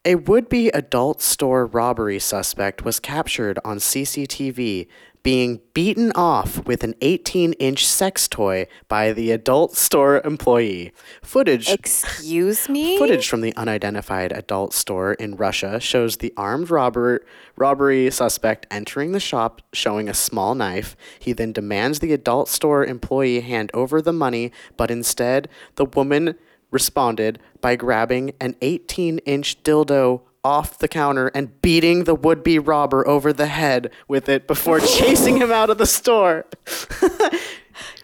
A 0.04 0.14
would 0.14 0.48
be 0.48 0.68
adult 0.68 1.20
store 1.20 1.66
robbery 1.66 2.20
suspect 2.20 2.84
was 2.84 3.00
captured 3.00 3.58
on 3.64 3.78
CCTV 3.78 4.86
being 5.26 5.60
beaten 5.74 6.12
off 6.14 6.64
with 6.68 6.84
an 6.84 6.94
18 7.00 7.52
inch 7.54 7.84
sex 7.84 8.28
toy 8.28 8.64
by 8.86 9.12
the 9.12 9.32
adult 9.32 9.74
store 9.74 10.20
employee. 10.24 10.92
Footage. 11.20 11.68
Excuse 11.68 12.68
me. 12.68 12.96
Footage 12.96 13.28
from 13.28 13.40
the 13.40 13.52
unidentified 13.56 14.30
adult 14.30 14.72
store 14.72 15.14
in 15.14 15.34
Russia 15.34 15.80
shows 15.80 16.18
the 16.18 16.32
armed 16.36 16.70
robber 16.70 17.26
robbery 17.56 18.08
suspect 18.08 18.68
entering 18.70 19.10
the 19.10 19.18
shop 19.18 19.62
showing 19.72 20.08
a 20.08 20.14
small 20.14 20.54
knife. 20.54 20.94
He 21.18 21.32
then 21.32 21.50
demands 21.50 21.98
the 21.98 22.12
adult 22.12 22.48
store 22.48 22.84
employee 22.86 23.40
hand 23.40 23.72
over 23.74 24.00
the 24.00 24.12
money, 24.12 24.52
but 24.76 24.92
instead, 24.92 25.48
the 25.74 25.86
woman 25.86 26.36
responded 26.70 27.40
by 27.60 27.74
grabbing 27.74 28.32
an 28.40 28.54
18 28.62 29.18
inch 29.18 29.60
dildo 29.64 30.20
off 30.46 30.78
the 30.78 30.86
counter 30.88 31.26
and 31.34 31.60
beating 31.60 32.04
the 32.04 32.14
would 32.14 32.44
be 32.44 32.58
robber 32.58 33.06
over 33.08 33.32
the 33.32 33.46
head 33.46 33.90
with 34.06 34.28
it 34.28 34.46
before 34.46 34.78
chasing 34.98 35.38
him 35.38 35.50
out 35.50 35.70
of 35.70 35.78
the 35.78 35.86
store. 35.86 36.44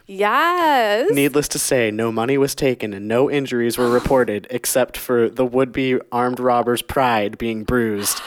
Yes. 0.07 1.09
Needless 1.13 1.49
to 1.49 1.59
say, 1.59 1.91
no 1.91 2.11
money 2.11 2.37
was 2.37 2.55
taken 2.55 2.93
and 2.93 3.07
no 3.07 3.31
injuries 3.31 3.79
were 3.79 3.89
reported 3.89 4.47
except 4.51 4.97
for 4.97 5.31
the 5.31 5.47
would 5.47 5.73
be 5.73 5.99
armed 6.11 6.41
robber's 6.41 6.83
pride 6.83 7.39
being 7.39 7.63
bruised. 7.65 8.21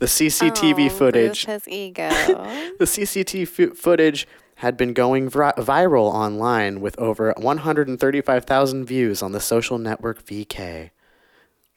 The 0.00 0.06
CCTV 0.06 0.86
Oh, 0.86 0.88
footage 0.90 1.44
his 1.46 1.68
ego. 1.68 2.08
the 2.78 2.84
CCTV 2.84 3.46
fo- 3.46 3.74
footage 3.74 4.26
had 4.56 4.76
been 4.76 4.92
going 4.92 5.28
vi- 5.30 5.52
viral 5.56 6.12
online 6.12 6.80
with 6.80 6.98
over 6.98 7.32
135,000 7.38 8.84
views 8.84 9.22
on 9.22 9.32
the 9.32 9.40
social 9.40 9.78
network 9.78 10.24
VK. 10.26 10.90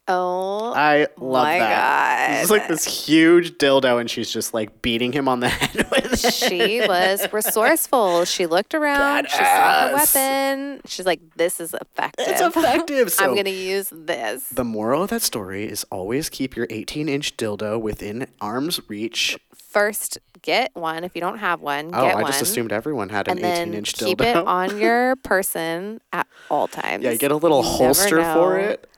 Oh, 0.08 0.74
I 0.76 1.08
love 1.18 1.44
my 1.46 1.60
that. 1.60 2.42
It's 2.42 2.50
like 2.52 2.68
this 2.68 2.84
huge 3.08 3.52
dildo, 3.52 4.02
and 4.02 4.10
she's 4.10 4.30
just 4.30 4.54
like 4.54 4.82
beating 4.82 5.14
him 5.14 5.30
on 5.30 5.40
the 5.40 5.48
head 5.50 5.88
with 5.90 6.26
it. 6.26 6.34
she 6.34 6.82
was 6.86 7.26
resourceful. 7.32 8.26
She 8.26 8.46
looked 8.46 8.74
around. 8.74 9.26
Badass. 9.28 9.30
She 9.32 9.38
saw 9.38 9.88
her 9.88 9.94
weapon. 9.94 10.82
She's 10.86 11.06
like, 11.06 11.22
"This 11.38 11.62
is 11.62 11.74
effective. 11.74 12.26
It's 12.28 12.42
effective. 12.42 13.12
So 13.14 13.24
I'm 13.24 13.36
gonna 13.36 13.50
use 13.50 13.90
this." 13.94 14.50
the 14.50 14.66
moral 14.66 15.04
of 15.04 15.10
that 15.12 15.22
story 15.22 15.64
is 15.70 15.86
always 15.90 16.30
keep 16.30 16.56
your 16.58 16.68
18 16.70 17.08
inch 17.08 17.38
dildo 17.38 17.80
within 17.80 18.28
arm's 18.42 18.82
reach. 18.90 19.38
First, 19.56 20.18
get 20.42 20.72
one. 20.76 21.04
If 21.06 21.16
you 21.16 21.22
don't 21.22 21.40
have 21.40 21.62
one, 21.62 21.92
Oh, 21.94 22.06
I 22.06 22.16
one. 22.16 22.26
just 22.26 22.42
assumed 22.42 22.72
everyone 22.74 23.10
had 23.10 23.28
an 23.30 23.38
and 23.38 23.46
18 23.46 23.54
then 23.54 23.74
inch 23.74 23.94
keep 23.94 24.20
it 24.22 24.36
on 24.36 24.78
your 24.80 25.16
person 25.24 26.02
at 26.12 26.28
all 26.50 26.68
times. 26.68 27.04
yeah, 27.06 27.16
get 27.16 27.32
a 27.32 27.38
little 27.38 27.64
You 27.64 27.70
holster 27.70 28.22
for 28.34 28.60
it. 28.60 28.90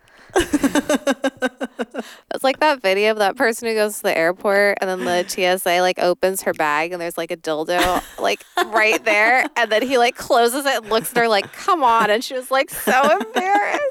It's 2.33 2.43
like 2.43 2.59
that 2.59 2.81
video 2.81 3.11
of 3.11 3.17
that 3.19 3.35
person 3.37 3.67
who 3.67 3.73
goes 3.75 3.97
to 3.97 4.03
the 4.03 4.17
airport 4.17 4.77
and 4.81 4.89
then 4.89 5.05
the 5.05 5.23
TSA 5.27 5.79
like 5.81 5.99
opens 5.99 6.41
her 6.43 6.53
bag 6.53 6.91
and 6.91 7.01
there's 7.01 7.17
like 7.17 7.31
a 7.31 7.37
dildo 7.37 8.03
like 8.19 8.43
right 8.67 9.03
there 9.05 9.45
and 9.55 9.71
then 9.71 9.81
he 9.81 9.97
like 9.97 10.15
closes 10.15 10.65
it 10.65 10.75
and 10.83 10.89
looks 10.89 11.11
at 11.11 11.17
her 11.17 11.27
like, 11.29 11.51
"Come 11.53 11.83
on!" 11.83 12.09
and 12.09 12.23
she 12.23 12.33
was 12.33 12.51
like 12.51 12.69
so 12.69 13.19
embarrassed. 13.19 13.81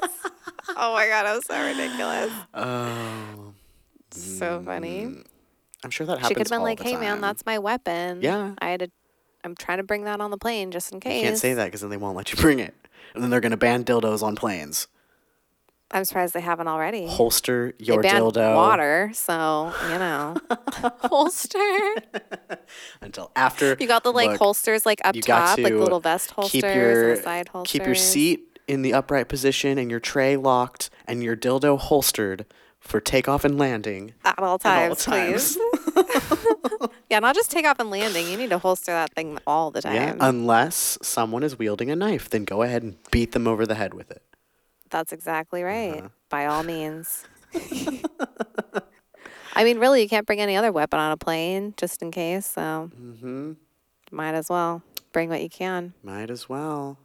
Oh 0.77 0.93
my 0.93 1.07
god, 1.07 1.25
it 1.25 1.35
was 1.35 1.45
so 1.45 1.65
ridiculous. 1.65 2.31
Oh, 2.53 3.53
So 4.11 4.59
mm, 4.59 4.65
funny. 4.65 5.23
I'm 5.83 5.89
sure 5.89 6.05
that 6.07 6.13
happens. 6.19 6.27
She 6.29 6.33
could 6.35 6.47
have 6.47 6.51
been 6.51 6.59
all 6.59 6.63
like, 6.65 6.77
the 6.79 6.83
"Hey 6.85 6.97
man, 6.97 7.13
time. 7.13 7.21
that's 7.21 7.45
my 7.45 7.57
weapon. 7.59 8.21
Yeah. 8.21 8.53
I 8.59 8.69
had 8.69 8.79
to. 8.81 8.91
I'm 9.43 9.55
trying 9.55 9.77
to 9.77 9.83
bring 9.83 10.03
that 10.05 10.21
on 10.21 10.31
the 10.31 10.37
plane 10.37 10.71
just 10.71 10.91
in 10.91 10.99
case." 10.99 11.17
You 11.21 11.27
can't 11.29 11.37
say 11.37 11.53
that 11.55 11.65
because 11.65 11.81
then 11.81 11.89
they 11.89 11.97
won't 11.97 12.15
let 12.17 12.31
you 12.31 12.37
bring 12.37 12.59
it. 12.59 12.73
And 13.13 13.23
then 13.23 13.29
they're 13.31 13.41
going 13.41 13.51
to 13.51 13.57
ban 13.57 13.83
dildos 13.85 14.21
on 14.23 14.35
planes. 14.35 14.87
I'm 15.91 16.03
surprised 16.03 16.33
they 16.33 16.41
haven't 16.41 16.67
already. 16.67 17.07
Holster 17.07 17.73
they 17.77 17.85
your 17.85 18.01
banned 18.01 18.23
dildo 18.23 18.55
water, 18.55 19.11
so 19.13 19.71
you 19.91 19.99
know, 19.99 20.35
holster. 20.99 21.59
until 23.01 23.31
after. 23.35 23.77
You 23.79 23.87
got 23.87 24.03
the 24.03 24.11
like 24.11 24.31
Look, 24.31 24.39
holsters 24.39 24.85
like 24.85 24.99
up 25.05 25.15
top, 25.15 25.57
like 25.59 25.73
little 25.73 25.99
vest 25.99 26.31
holsters 26.31 26.61
keep 26.61 26.75
your 26.75 27.15
side 27.17 27.49
holsters. 27.49 27.71
keep 27.71 27.85
your 27.85 27.95
seat 27.95 28.59
in 28.67 28.81
the 28.81 28.93
upright 28.93 29.29
position 29.29 29.77
and 29.77 29.91
your 29.91 29.99
tray 29.99 30.35
locked 30.37 30.89
and 31.07 31.23
your 31.23 31.35
dildo 31.35 31.77
holstered 31.77 32.45
for 32.79 32.99
takeoff 32.99 33.43
and 33.43 33.57
landing 33.57 34.13
at 34.23 34.37
all 34.37 34.45
at 34.45 34.49
all 34.49 34.57
times, 34.59 35.05
times. 35.05 35.57
please. 35.57 36.89
yeah, 37.09 37.19
not 37.19 37.35
just 37.35 37.49
takeoff 37.51 37.79
and 37.79 37.89
landing. 37.89 38.27
You 38.27 38.37
need 38.37 38.49
to 38.51 38.59
holster 38.59 38.91
that 38.91 39.13
thing 39.13 39.39
all 39.47 39.71
the 39.71 39.81
time. 39.81 39.93
yeah, 39.95 40.15
unless 40.19 40.97
someone 41.01 41.41
is 41.43 41.57
wielding 41.57 41.89
a 41.89 41.95
knife, 41.95 42.29
then 42.29 42.43
go 42.45 42.61
ahead 42.61 42.83
and 42.83 42.97
beat 43.11 43.31
them 43.31 43.47
over 43.47 43.65
the 43.65 43.75
head 43.75 43.93
with 43.93 44.11
it. 44.11 44.21
That's 44.89 45.11
exactly 45.11 45.63
right. 45.63 45.99
Uh-huh. 45.99 46.09
By 46.29 46.45
all 46.47 46.63
means. 46.63 47.25
I 49.57 49.63
mean, 49.63 49.79
really, 49.79 50.01
you 50.01 50.09
can't 50.09 50.25
bring 50.25 50.41
any 50.41 50.55
other 50.55 50.71
weapon 50.71 50.99
on 50.99 51.11
a 51.11 51.17
plane 51.17 51.73
just 51.77 52.01
in 52.01 52.11
case. 52.11 52.45
So, 52.45 52.91
Mm-hmm. 52.99 53.53
might 54.11 54.33
as 54.35 54.49
well 54.49 54.81
bring 55.13 55.29
what 55.29 55.41
you 55.41 55.49
can. 55.49 55.93
Might 56.03 56.29
as 56.29 56.49
well. 56.49 56.97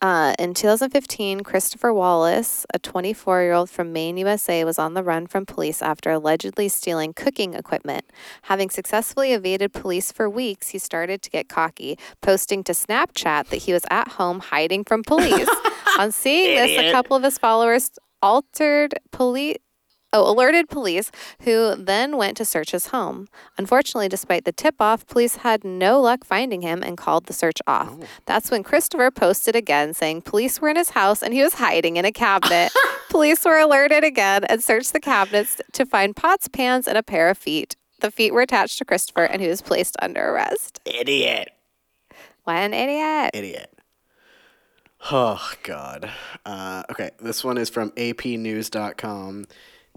Uh, 0.00 0.32
in 0.38 0.54
2015, 0.54 1.40
Christopher 1.40 1.92
Wallace, 1.92 2.64
a 2.72 2.78
24 2.78 3.42
year 3.42 3.52
old 3.52 3.68
from 3.68 3.92
Maine, 3.92 4.16
USA, 4.18 4.64
was 4.64 4.78
on 4.78 4.94
the 4.94 5.02
run 5.02 5.26
from 5.26 5.44
police 5.44 5.82
after 5.82 6.10
allegedly 6.10 6.68
stealing 6.68 7.12
cooking 7.12 7.54
equipment. 7.54 8.04
Having 8.42 8.70
successfully 8.70 9.32
evaded 9.32 9.72
police 9.72 10.12
for 10.12 10.30
weeks, 10.30 10.68
he 10.68 10.78
started 10.78 11.20
to 11.22 11.30
get 11.30 11.48
cocky, 11.48 11.98
posting 12.20 12.62
to 12.64 12.72
Snapchat 12.72 13.48
that 13.48 13.56
he 13.56 13.72
was 13.72 13.84
at 13.90 14.06
home 14.06 14.38
hiding 14.38 14.84
from 14.84 15.02
police. 15.02 15.48
on 15.98 16.12
seeing 16.12 16.56
this, 16.56 16.78
a 16.78 16.92
couple 16.92 17.16
of 17.16 17.24
his 17.24 17.36
followers 17.36 17.90
altered 18.22 18.94
police. 19.10 19.56
Oh, 20.10 20.30
alerted 20.30 20.70
police, 20.70 21.10
who 21.42 21.74
then 21.76 22.16
went 22.16 22.38
to 22.38 22.44
search 22.46 22.70
his 22.70 22.86
home. 22.86 23.28
Unfortunately, 23.58 24.08
despite 24.08 24.46
the 24.46 24.52
tip 24.52 24.76
off, 24.80 25.06
police 25.06 25.36
had 25.36 25.64
no 25.64 26.00
luck 26.00 26.24
finding 26.24 26.62
him 26.62 26.82
and 26.82 26.96
called 26.96 27.26
the 27.26 27.34
search 27.34 27.58
off. 27.66 27.94
That's 28.24 28.50
when 28.50 28.62
Christopher 28.62 29.10
posted 29.10 29.54
again 29.54 29.92
saying 29.92 30.22
police 30.22 30.62
were 30.62 30.70
in 30.70 30.76
his 30.76 30.90
house 30.90 31.22
and 31.22 31.34
he 31.34 31.42
was 31.42 31.54
hiding 31.54 31.98
in 31.98 32.06
a 32.06 32.12
cabinet. 32.12 32.72
police 33.10 33.44
were 33.44 33.58
alerted 33.58 34.02
again 34.02 34.44
and 34.44 34.64
searched 34.64 34.94
the 34.94 35.00
cabinets 35.00 35.60
to 35.72 35.84
find 35.84 36.16
pots, 36.16 36.48
pans, 36.48 36.88
and 36.88 36.96
a 36.96 37.02
pair 37.02 37.28
of 37.28 37.36
feet. 37.36 37.76
The 38.00 38.10
feet 38.10 38.32
were 38.32 38.42
attached 38.42 38.78
to 38.78 38.86
Christopher 38.86 39.24
and 39.24 39.42
he 39.42 39.48
was 39.48 39.60
placed 39.60 39.94
under 40.00 40.30
arrest. 40.30 40.80
Idiot. 40.86 41.50
What 42.44 42.56
an 42.56 42.72
idiot. 42.72 43.32
Idiot. 43.34 43.78
Oh, 45.12 45.52
God. 45.62 46.10
Uh, 46.46 46.82
okay, 46.90 47.10
this 47.20 47.44
one 47.44 47.58
is 47.58 47.68
from 47.68 47.90
apnews.com. 47.90 49.46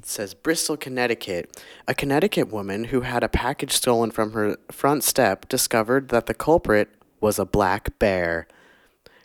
Says 0.03 0.33
Bristol, 0.33 0.77
Connecticut. 0.77 1.63
A 1.87 1.93
Connecticut 1.93 2.51
woman 2.51 2.85
who 2.85 3.01
had 3.01 3.23
a 3.23 3.29
package 3.29 3.71
stolen 3.71 4.11
from 4.11 4.31
her 4.31 4.57
front 4.71 5.03
step 5.03 5.47
discovered 5.47 6.09
that 6.09 6.25
the 6.25 6.33
culprit 6.33 6.89
was 7.19 7.37
a 7.37 7.45
black 7.45 7.97
bear. 7.99 8.47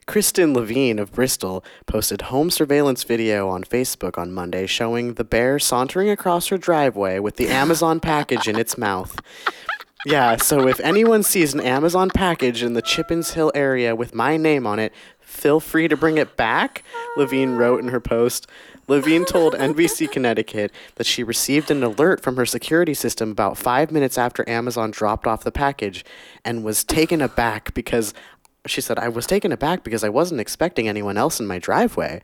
Kristen 0.06 0.54
Levine 0.54 0.98
of 0.98 1.12
Bristol 1.12 1.64
posted 1.86 2.22
home 2.22 2.50
surveillance 2.50 3.02
video 3.02 3.48
on 3.48 3.64
Facebook 3.64 4.16
on 4.16 4.32
Monday 4.32 4.66
showing 4.66 5.14
the 5.14 5.24
bear 5.24 5.58
sauntering 5.58 6.10
across 6.10 6.48
her 6.48 6.58
driveway 6.58 7.18
with 7.18 7.36
the 7.36 7.48
Amazon 7.62 7.98
package 7.98 8.46
in 8.46 8.56
its 8.56 8.78
mouth. 8.78 9.18
Yeah, 10.04 10.36
so 10.36 10.68
if 10.68 10.78
anyone 10.80 11.24
sees 11.24 11.54
an 11.54 11.60
Amazon 11.60 12.10
package 12.10 12.62
in 12.62 12.74
the 12.74 12.82
Chippens 12.82 13.32
Hill 13.32 13.50
area 13.56 13.96
with 13.96 14.14
my 14.14 14.36
name 14.36 14.64
on 14.64 14.78
it, 14.78 14.92
feel 15.18 15.58
free 15.58 15.88
to 15.88 15.96
bring 15.96 16.16
it 16.18 16.36
back, 16.36 16.84
Levine 17.16 17.56
wrote 17.56 17.80
in 17.80 17.88
her 17.88 17.98
post. 17.98 18.46
Levine 18.88 19.24
told 19.24 19.54
NBC 19.54 20.10
Connecticut 20.10 20.70
that 20.94 21.06
she 21.06 21.24
received 21.24 21.70
an 21.70 21.82
alert 21.82 22.22
from 22.22 22.36
her 22.36 22.46
security 22.46 22.94
system 22.94 23.30
about 23.30 23.58
five 23.58 23.90
minutes 23.90 24.16
after 24.16 24.48
Amazon 24.48 24.90
dropped 24.90 25.26
off 25.26 25.42
the 25.42 25.52
package 25.52 26.04
and 26.44 26.64
was 26.64 26.84
taken 26.84 27.20
aback 27.20 27.74
because 27.74 28.14
she 28.66 28.80
said, 28.80 28.98
I 28.98 29.08
was 29.08 29.26
taken 29.26 29.52
aback 29.52 29.82
because 29.82 30.04
I 30.04 30.08
wasn't 30.08 30.40
expecting 30.40 30.88
anyone 30.88 31.16
else 31.16 31.40
in 31.40 31.46
my 31.46 31.58
driveway. 31.58 32.22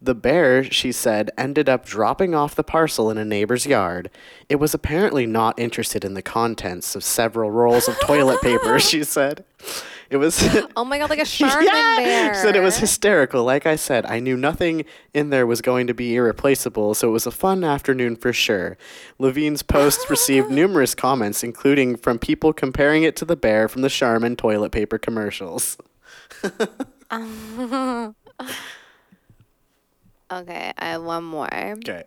The 0.00 0.14
bear, 0.14 0.62
she 0.62 0.92
said, 0.92 1.32
ended 1.36 1.68
up 1.68 1.84
dropping 1.84 2.32
off 2.32 2.54
the 2.54 2.62
parcel 2.62 3.10
in 3.10 3.18
a 3.18 3.24
neighbor's 3.24 3.66
yard. 3.66 4.10
It 4.48 4.56
was 4.56 4.72
apparently 4.72 5.26
not 5.26 5.58
interested 5.58 6.04
in 6.04 6.14
the 6.14 6.22
contents 6.22 6.94
of 6.94 7.02
several 7.02 7.50
rolls 7.50 7.88
of 7.88 7.98
toilet 8.00 8.40
paper, 8.40 8.78
she 8.78 9.02
said. 9.02 9.44
It 10.10 10.16
was. 10.16 10.38
Oh 10.76 10.84
my 10.84 10.98
god, 10.98 11.10
like 11.10 11.18
a 11.18 11.24
Charmin 11.26 11.66
bear. 11.66 12.34
She 12.34 12.40
said 12.40 12.54
it 12.54 12.60
was 12.60 12.78
hysterical. 12.78 13.42
Like 13.44 13.66
I 13.66 13.74
said, 13.76 14.06
I 14.06 14.20
knew 14.20 14.36
nothing 14.36 14.84
in 15.12 15.30
there 15.30 15.46
was 15.46 15.60
going 15.60 15.86
to 15.88 15.94
be 15.94 16.14
irreplaceable, 16.14 16.94
so 16.94 17.08
it 17.08 17.12
was 17.12 17.26
a 17.26 17.30
fun 17.32 17.64
afternoon 17.64 18.16
for 18.16 18.32
sure. 18.32 18.78
Levine's 19.18 19.62
post 19.62 20.08
received 20.08 20.50
numerous 20.52 20.94
comments, 20.94 21.42
including 21.42 21.96
from 21.96 22.18
people 22.18 22.52
comparing 22.52 23.02
it 23.02 23.16
to 23.16 23.24
the 23.24 23.36
bear 23.36 23.68
from 23.68 23.82
the 23.82 23.88
Charmin 23.88 24.36
toilet 24.36 24.70
paper 24.70 24.98
commercials. 24.98 25.76
Okay, 30.30 30.72
I 30.78 30.84
have 30.84 31.02
one 31.02 31.24
more. 31.24 31.52
Okay. 31.52 32.04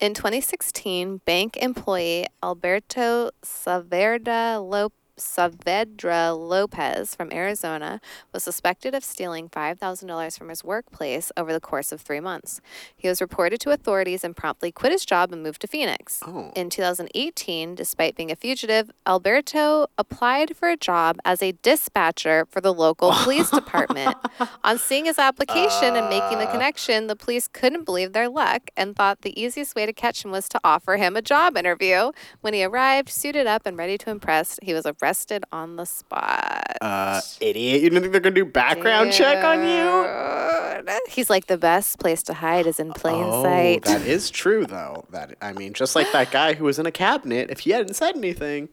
In 0.00 0.14
2016, 0.14 1.18
bank 1.26 1.58
employee 1.58 2.26
Alberto 2.42 3.30
Saverda 3.44 4.58
Lopez. 4.66 4.99
Saavedra 5.20 6.36
Lopez 6.36 7.14
from 7.14 7.32
Arizona 7.32 8.00
was 8.32 8.42
suspected 8.42 8.94
of 8.94 9.04
stealing 9.04 9.48
$5,000 9.48 10.38
from 10.38 10.48
his 10.48 10.64
workplace 10.64 11.30
over 11.36 11.52
the 11.52 11.60
course 11.60 11.92
of 11.92 12.00
three 12.00 12.20
months. 12.20 12.60
He 12.96 13.06
was 13.06 13.20
reported 13.20 13.60
to 13.60 13.70
authorities 13.70 14.24
and 14.24 14.34
promptly 14.34 14.72
quit 14.72 14.92
his 14.92 15.04
job 15.04 15.32
and 15.32 15.42
moved 15.42 15.60
to 15.60 15.66
Phoenix. 15.66 16.20
Oh. 16.26 16.50
In 16.56 16.70
2018, 16.70 17.74
despite 17.74 18.16
being 18.16 18.30
a 18.30 18.36
fugitive, 18.36 18.90
Alberto 19.06 19.86
applied 19.98 20.56
for 20.56 20.68
a 20.70 20.76
job 20.76 21.18
as 21.24 21.42
a 21.42 21.52
dispatcher 21.62 22.46
for 22.50 22.60
the 22.60 22.72
local 22.72 23.12
police 23.12 23.50
department. 23.50 24.16
On 24.64 24.78
seeing 24.78 25.04
his 25.04 25.18
application 25.18 25.96
and 25.96 26.08
making 26.08 26.38
the 26.38 26.48
uh. 26.48 26.52
connection, 26.52 27.06
the 27.06 27.16
police 27.16 27.46
couldn't 27.46 27.84
believe 27.84 28.12
their 28.12 28.28
luck 28.28 28.70
and 28.76 28.96
thought 28.96 29.20
the 29.20 29.38
easiest 29.40 29.74
way 29.74 29.84
to 29.84 29.92
catch 29.92 30.24
him 30.24 30.30
was 30.30 30.48
to 30.48 30.60
offer 30.64 30.96
him 30.96 31.14
a 31.14 31.22
job 31.22 31.56
interview. 31.56 32.12
When 32.40 32.54
he 32.54 32.64
arrived, 32.64 33.10
suited 33.10 33.46
up 33.46 33.66
and 33.66 33.76
ready 33.76 33.98
to 33.98 34.10
impress, 34.10 34.58
he 34.62 34.72
was 34.72 34.86
arrested 34.86 35.09
on 35.52 35.76
the 35.76 35.84
spot. 35.84 36.76
Uh, 36.80 37.20
idiot. 37.40 37.82
You 37.82 37.90
do 37.90 37.94
not 37.94 38.00
think 38.02 38.12
they're 38.12 38.20
going 38.20 38.34
to 38.34 38.44
do 38.44 38.50
background 38.50 39.12
check 39.12 39.44
on 39.44 39.66
you? 39.66 41.00
He's 41.08 41.28
like 41.28 41.46
the 41.46 41.58
best 41.58 41.98
place 41.98 42.22
to 42.24 42.34
hide 42.34 42.66
is 42.66 42.80
in 42.80 42.92
plain 42.92 43.24
oh, 43.26 43.42
sight. 43.42 43.84
that 43.84 44.02
is 44.06 44.30
true, 44.30 44.64
though. 44.64 45.04
That 45.10 45.36
I 45.40 45.52
mean, 45.52 45.72
just 45.72 45.94
like 45.94 46.10
that 46.12 46.30
guy 46.30 46.54
who 46.54 46.64
was 46.64 46.78
in 46.78 46.86
a 46.86 46.92
cabinet, 46.92 47.50
if 47.50 47.60
he 47.60 47.70
hadn't 47.70 47.94
said 47.94 48.16
anything. 48.16 48.68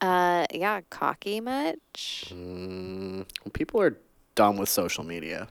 Uh, 0.00 0.46
yeah, 0.52 0.80
cocky 0.90 1.40
much? 1.40 2.26
Mm, 2.30 3.26
people 3.52 3.80
are 3.80 3.98
dumb 4.34 4.56
with 4.56 4.68
social 4.68 5.04
media. 5.04 5.48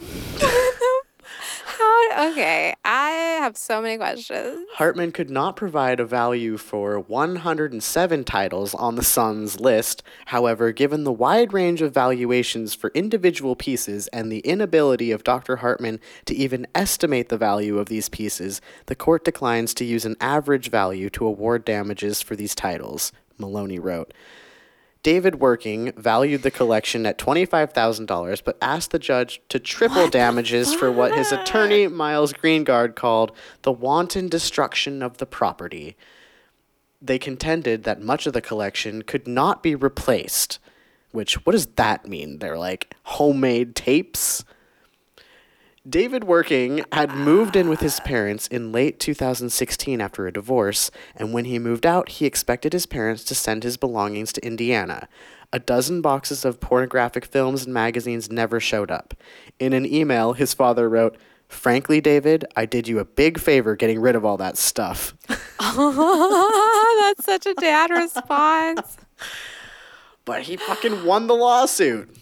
How? 1.78 1.98
Okay, 2.18 2.74
I 2.84 3.10
have 3.40 3.56
so 3.56 3.80
many 3.80 3.96
questions. 3.96 4.66
Hartman 4.74 5.12
could 5.12 5.30
not 5.30 5.54
provide 5.54 6.00
a 6.00 6.04
value 6.04 6.56
for 6.56 6.98
107 6.98 8.24
titles 8.24 8.74
on 8.74 8.96
the 8.96 9.04
son's 9.04 9.60
list. 9.60 10.02
However, 10.26 10.72
given 10.72 11.04
the 11.04 11.12
wide 11.12 11.52
range 11.52 11.80
of 11.80 11.94
valuations 11.94 12.74
for 12.74 12.90
individual 12.94 13.54
pieces 13.54 14.08
and 14.08 14.32
the 14.32 14.40
inability 14.40 15.12
of 15.12 15.22
Dr. 15.22 15.56
Hartman 15.56 16.00
to 16.24 16.34
even 16.34 16.66
estimate 16.74 17.28
the 17.28 17.38
value 17.38 17.78
of 17.78 17.88
these 17.88 18.08
pieces, 18.08 18.60
the 18.86 18.96
court 18.96 19.24
declines 19.24 19.72
to 19.74 19.84
use 19.84 20.04
an 20.04 20.16
average 20.20 20.70
value 20.70 21.10
to 21.10 21.26
award 21.26 21.64
damages 21.64 22.20
for 22.20 22.34
these 22.34 22.54
titles, 22.54 23.12
Maloney 23.38 23.78
wrote. 23.78 24.12
David 25.02 25.36
Working 25.36 25.92
valued 25.96 26.42
the 26.42 26.50
collection 26.50 27.06
at 27.06 27.18
$25,000 27.18 28.42
but 28.44 28.58
asked 28.60 28.90
the 28.90 28.98
judge 28.98 29.40
to 29.48 29.58
triple 29.58 30.08
damages 30.08 30.74
for 30.74 30.90
what 30.90 31.16
his 31.16 31.32
attorney 31.32 31.86
Miles 31.86 32.32
Greengard 32.32 32.96
called 32.96 33.32
the 33.62 33.72
wanton 33.72 34.28
destruction 34.28 35.02
of 35.02 35.18
the 35.18 35.26
property. 35.26 35.96
They 37.00 37.18
contended 37.18 37.84
that 37.84 38.02
much 38.02 38.26
of 38.26 38.32
the 38.32 38.40
collection 38.40 39.02
could 39.02 39.28
not 39.28 39.62
be 39.62 39.74
replaced, 39.74 40.58
which 41.12 41.46
what 41.46 41.52
does 41.52 41.66
that 41.66 42.08
mean? 42.08 42.38
They're 42.38 42.58
like 42.58 42.94
homemade 43.04 43.76
tapes. 43.76 44.44
David 45.88 46.24
Working 46.24 46.84
had 46.92 47.14
moved 47.14 47.56
in 47.56 47.68
with 47.68 47.80
his 47.80 48.00
parents 48.00 48.46
in 48.48 48.72
late 48.72 48.98
2016 48.98 50.00
after 50.00 50.26
a 50.26 50.32
divorce, 50.32 50.90
and 51.14 51.32
when 51.32 51.44
he 51.44 51.58
moved 51.58 51.86
out, 51.86 52.08
he 52.10 52.26
expected 52.26 52.72
his 52.72 52.86
parents 52.86 53.24
to 53.24 53.34
send 53.34 53.62
his 53.62 53.76
belongings 53.76 54.32
to 54.32 54.44
Indiana. 54.44 55.08
A 55.52 55.58
dozen 55.58 56.02
boxes 56.02 56.44
of 56.44 56.60
pornographic 56.60 57.24
films 57.24 57.64
and 57.64 57.72
magazines 57.72 58.30
never 58.30 58.60
showed 58.60 58.90
up. 58.90 59.14
In 59.58 59.72
an 59.72 59.86
email, 59.86 60.34
his 60.34 60.52
father 60.52 60.88
wrote, 60.88 61.16
Frankly, 61.48 62.02
David, 62.02 62.44
I 62.54 62.66
did 62.66 62.86
you 62.86 62.98
a 62.98 63.06
big 63.06 63.38
favor 63.38 63.74
getting 63.74 64.00
rid 64.00 64.14
of 64.14 64.24
all 64.24 64.36
that 64.36 64.58
stuff. 64.58 65.14
That's 65.58 67.24
such 67.24 67.46
a 67.46 67.54
dad 67.54 67.90
response. 67.90 68.98
But 70.26 70.42
he 70.42 70.58
fucking 70.58 71.04
won 71.06 71.26
the 71.26 71.34
lawsuit. 71.34 72.14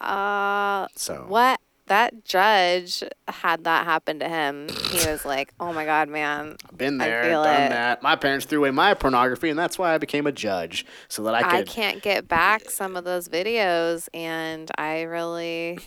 Uh, 0.00 0.88
So 0.96 1.26
what? 1.28 1.60
That 1.86 2.24
judge 2.24 3.04
had 3.28 3.64
that 3.64 3.84
happen 3.84 4.18
to 4.20 4.28
him. 4.28 4.68
He 4.90 5.06
was 5.06 5.24
like, 5.26 5.52
"Oh 5.60 5.72
my 5.72 5.84
god, 5.84 6.08
man! 6.08 6.56
I've 6.70 6.78
been 6.78 6.98
there, 6.98 7.28
done 7.28 7.62
it. 7.62 7.68
that. 7.70 8.02
My 8.02 8.16
parents 8.16 8.46
threw 8.46 8.60
away 8.60 8.70
my 8.70 8.94
pornography, 8.94 9.50
and 9.50 9.58
that's 9.58 9.78
why 9.78 9.94
I 9.94 9.98
became 9.98 10.26
a 10.26 10.32
judge, 10.32 10.86
so 11.08 11.22
that 11.24 11.34
I 11.34 11.58
I 11.58 11.62
can't 11.62 12.02
get 12.02 12.26
back 12.26 12.70
some 12.70 12.96
of 12.96 13.04
those 13.04 13.28
videos, 13.28 14.08
and 14.14 14.70
I 14.78 15.02
really, 15.02 15.78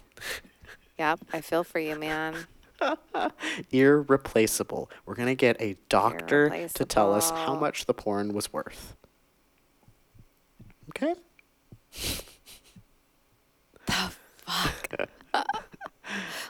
yep, 1.00 1.20
I 1.34 1.42
feel 1.42 1.64
for 1.64 1.80
you, 1.80 1.98
man. 1.98 2.36
irreplaceable. 3.72 4.92
We're 5.06 5.16
gonna 5.16 5.34
get 5.36 5.60
a 5.60 5.78
doctor 5.90 6.68
to 6.76 6.86
tell 6.86 7.14
us 7.14 7.32
how 7.32 7.56
much 7.56 7.86
the 7.86 7.94
porn 7.94 8.34
was 8.34 8.54
worth. 8.54 8.96
Okay. 10.90 11.16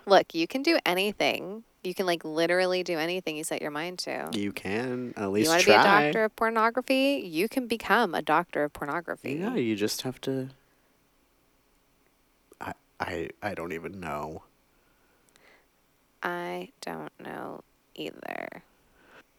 Look, 0.05 0.33
you 0.33 0.47
can 0.47 0.61
do 0.63 0.79
anything. 0.85 1.63
You 1.83 1.93
can 1.93 2.05
like 2.05 2.25
literally 2.25 2.83
do 2.83 2.97
anything 2.97 3.37
you 3.37 3.43
set 3.43 3.61
your 3.61 3.71
mind 3.71 3.99
to. 3.99 4.29
You 4.33 4.51
can 4.51 5.13
at 5.15 5.31
least 5.31 5.45
You 5.45 5.49
want 5.51 5.61
to 5.61 5.65
be 5.67 5.71
a 5.71 5.75
try. 5.75 6.03
doctor 6.05 6.23
of 6.25 6.35
pornography? 6.35 7.21
You 7.25 7.47
can 7.47 7.67
become 7.67 8.13
a 8.13 8.21
doctor 8.21 8.63
of 8.63 8.73
pornography. 8.73 9.33
Yeah, 9.33 9.55
you 9.55 9.75
just 9.75 10.01
have 10.01 10.19
to. 10.21 10.49
I 12.59 12.73
I 12.99 13.29
I 13.41 13.53
don't 13.53 13.71
even 13.71 13.99
know. 13.99 14.43
I 16.23 16.69
don't 16.81 17.11
know 17.19 17.61
either. 17.95 18.63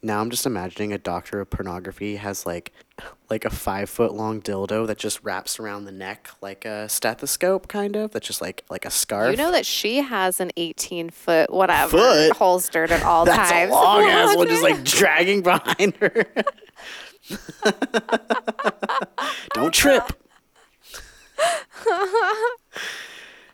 Now 0.01 0.21
I'm 0.21 0.31
just 0.31 0.47
imagining 0.47 0.93
a 0.93 0.99
doctor 0.99 1.41
of 1.41 1.51
pornography 1.51 2.17
has 2.17 2.47
like 2.47 2.73
like 3.29 3.45
a 3.45 3.51
five 3.51 3.91
foot 3.91 4.13
long 4.15 4.41
dildo 4.41 4.87
that 4.87 4.97
just 4.97 5.23
wraps 5.25 5.59
around 5.59 5.87
the 5.87 5.93
neck 5.93 6.31
like 6.41 6.65
a 6.65 6.89
stethoscope, 6.89 7.67
kind 7.67 7.97
of. 7.97 8.13
That's 8.13 8.27
just 8.27 8.41
like 8.41 8.63
like 8.71 8.85
a 8.85 8.91
scarf. 8.91 9.33
You 9.33 9.37
know 9.37 9.51
that 9.51 9.67
she 9.67 9.97
has 9.97 10.39
an 10.41 10.53
18 10.57 11.11
foot 11.11 11.53
whatever 11.53 11.99
Foot? 11.99 12.37
holstered 12.37 12.93
at 12.93 13.03
all 13.03 13.25
That's 13.27 13.51
times. 13.51 13.71
a 13.73 13.75
long 13.75 14.05
ass 14.05 14.37
one, 14.37 14.47
just 14.47 14.63
like 14.63 14.85
dragging 14.85 15.43
behind 15.43 15.97
her. 15.97 16.25
Don't 19.55 19.75
trip. 19.75 20.05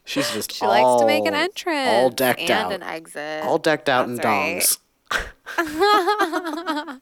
She's 0.05 0.31
just 0.33 0.53
She 0.53 0.67
likes 0.67 1.01
to 1.01 1.07
make 1.07 1.25
an 1.27 1.35
entrance 1.35 1.89
all 1.91 2.11
decked 2.11 2.51
out, 2.51 2.73
and 2.73 2.83
out, 2.83 2.89
an 2.89 2.95
exit. 2.95 3.45
all 3.45 3.59
decked 3.59 3.89
out 3.89 4.07
in 4.09 4.17
That's 4.17 4.27
right. 4.27 4.57
dongs. 4.61 4.79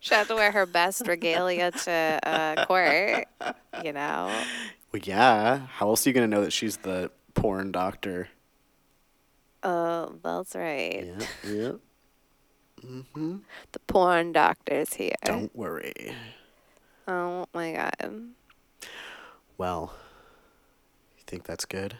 She 0.00 0.14
had 0.14 0.28
to 0.28 0.34
wear 0.34 0.52
her 0.52 0.66
best 0.66 1.06
regalia 1.06 1.70
to 1.70 2.20
uh, 2.22 2.64
court. 2.66 3.26
You 3.84 3.92
know, 3.92 4.32
Well, 4.92 5.02
yeah. 5.04 5.66
How 5.66 5.88
else 5.88 6.06
are 6.06 6.10
you 6.10 6.14
gonna 6.14 6.26
know 6.28 6.42
that 6.42 6.52
she's 6.52 6.78
the 6.78 7.10
porn 7.34 7.72
doctor? 7.72 8.28
oh, 9.62 10.14
that's 10.22 10.54
right. 10.54 11.06
Yeah, 11.06 11.26
yeah. 11.52 11.72
The 13.72 13.78
porn 13.86 14.32
doctor's 14.32 14.94
here. 14.94 15.14
Don't 15.24 15.54
worry. 15.56 16.14
Oh 17.08 17.46
my 17.52 17.72
god. 17.72 18.20
Well, 19.58 19.92
you 21.18 21.24
think 21.26 21.44
that's 21.44 21.64
good? 21.64 21.96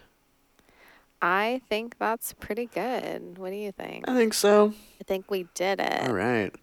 I 1.22 1.60
think 1.68 1.96
that's 1.98 2.34
pretty 2.34 2.66
good. 2.66 3.38
What 3.38 3.50
do 3.50 3.56
you 3.56 3.72
think? 3.72 4.08
I 4.08 4.14
think 4.14 4.34
so. 4.34 4.72
I 5.00 5.04
think 5.04 5.30
we 5.30 5.46
did 5.54 5.80
it. 5.80 6.02
All 6.08 6.12
right. 6.14 6.54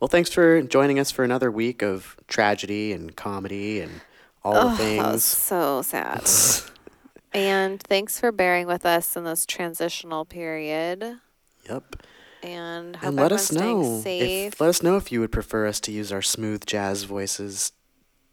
Well, 0.00 0.08
thanks 0.08 0.30
for 0.30 0.60
joining 0.62 0.98
us 0.98 1.10
for 1.10 1.24
another 1.24 1.50
week 1.50 1.82
of 1.82 2.16
tragedy 2.28 2.92
and 2.92 3.16
comedy 3.16 3.80
and 3.80 4.00
all 4.44 4.52
the 4.52 4.60
That 4.60 5.12
was 5.12 5.22
things. 5.22 5.24
so 5.24 5.82
sad. 5.82 6.28
and 7.32 7.82
thanks 7.82 8.20
for 8.20 8.30
bearing 8.30 8.66
with 8.66 8.84
us 8.84 9.16
in 9.16 9.24
this 9.24 9.46
transitional 9.46 10.24
period. 10.24 11.18
Yep. 11.68 11.96
And 12.42 12.98
And 13.02 13.16
let 13.16 13.32
us 13.32 13.50
know. 13.50 14.00
safe. 14.02 14.52
If, 14.54 14.60
let 14.60 14.68
us 14.68 14.82
know 14.82 14.96
if 14.98 15.10
you 15.10 15.20
would 15.20 15.32
prefer 15.32 15.66
us 15.66 15.80
to 15.80 15.92
use 15.92 16.12
our 16.12 16.20
smooth 16.20 16.66
jazz 16.66 17.04
voices 17.04 17.72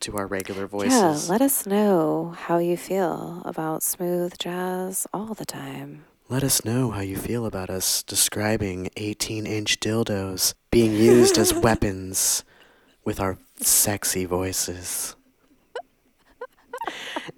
to 0.02 0.18
our 0.18 0.28
regular 0.28 0.68
voices. 0.68 1.28
Yeah, 1.28 1.32
let 1.32 1.42
us 1.42 1.66
know 1.66 2.36
how 2.38 2.58
you 2.58 2.78
feel 2.78 3.42
about 3.46 3.84
smooth 3.84 4.38
jazz 4.38 5.08
all 5.14 5.34
the 5.34 5.46
time. 5.46 6.06
Let 6.30 6.44
us 6.44 6.64
know 6.64 6.92
how 6.92 7.02
you 7.02 7.18
feel 7.18 7.46
about 7.46 7.70
us 7.70 8.04
describing 8.04 8.90
18 8.96 9.46
inch 9.46 9.80
dildos 9.80 10.54
being 10.72 10.94
used 10.94 11.38
as 11.38 11.54
weapons 11.68 12.44
with 13.04 13.20
our 13.20 13.38
sexy 13.58 14.26
voices. 14.26 15.16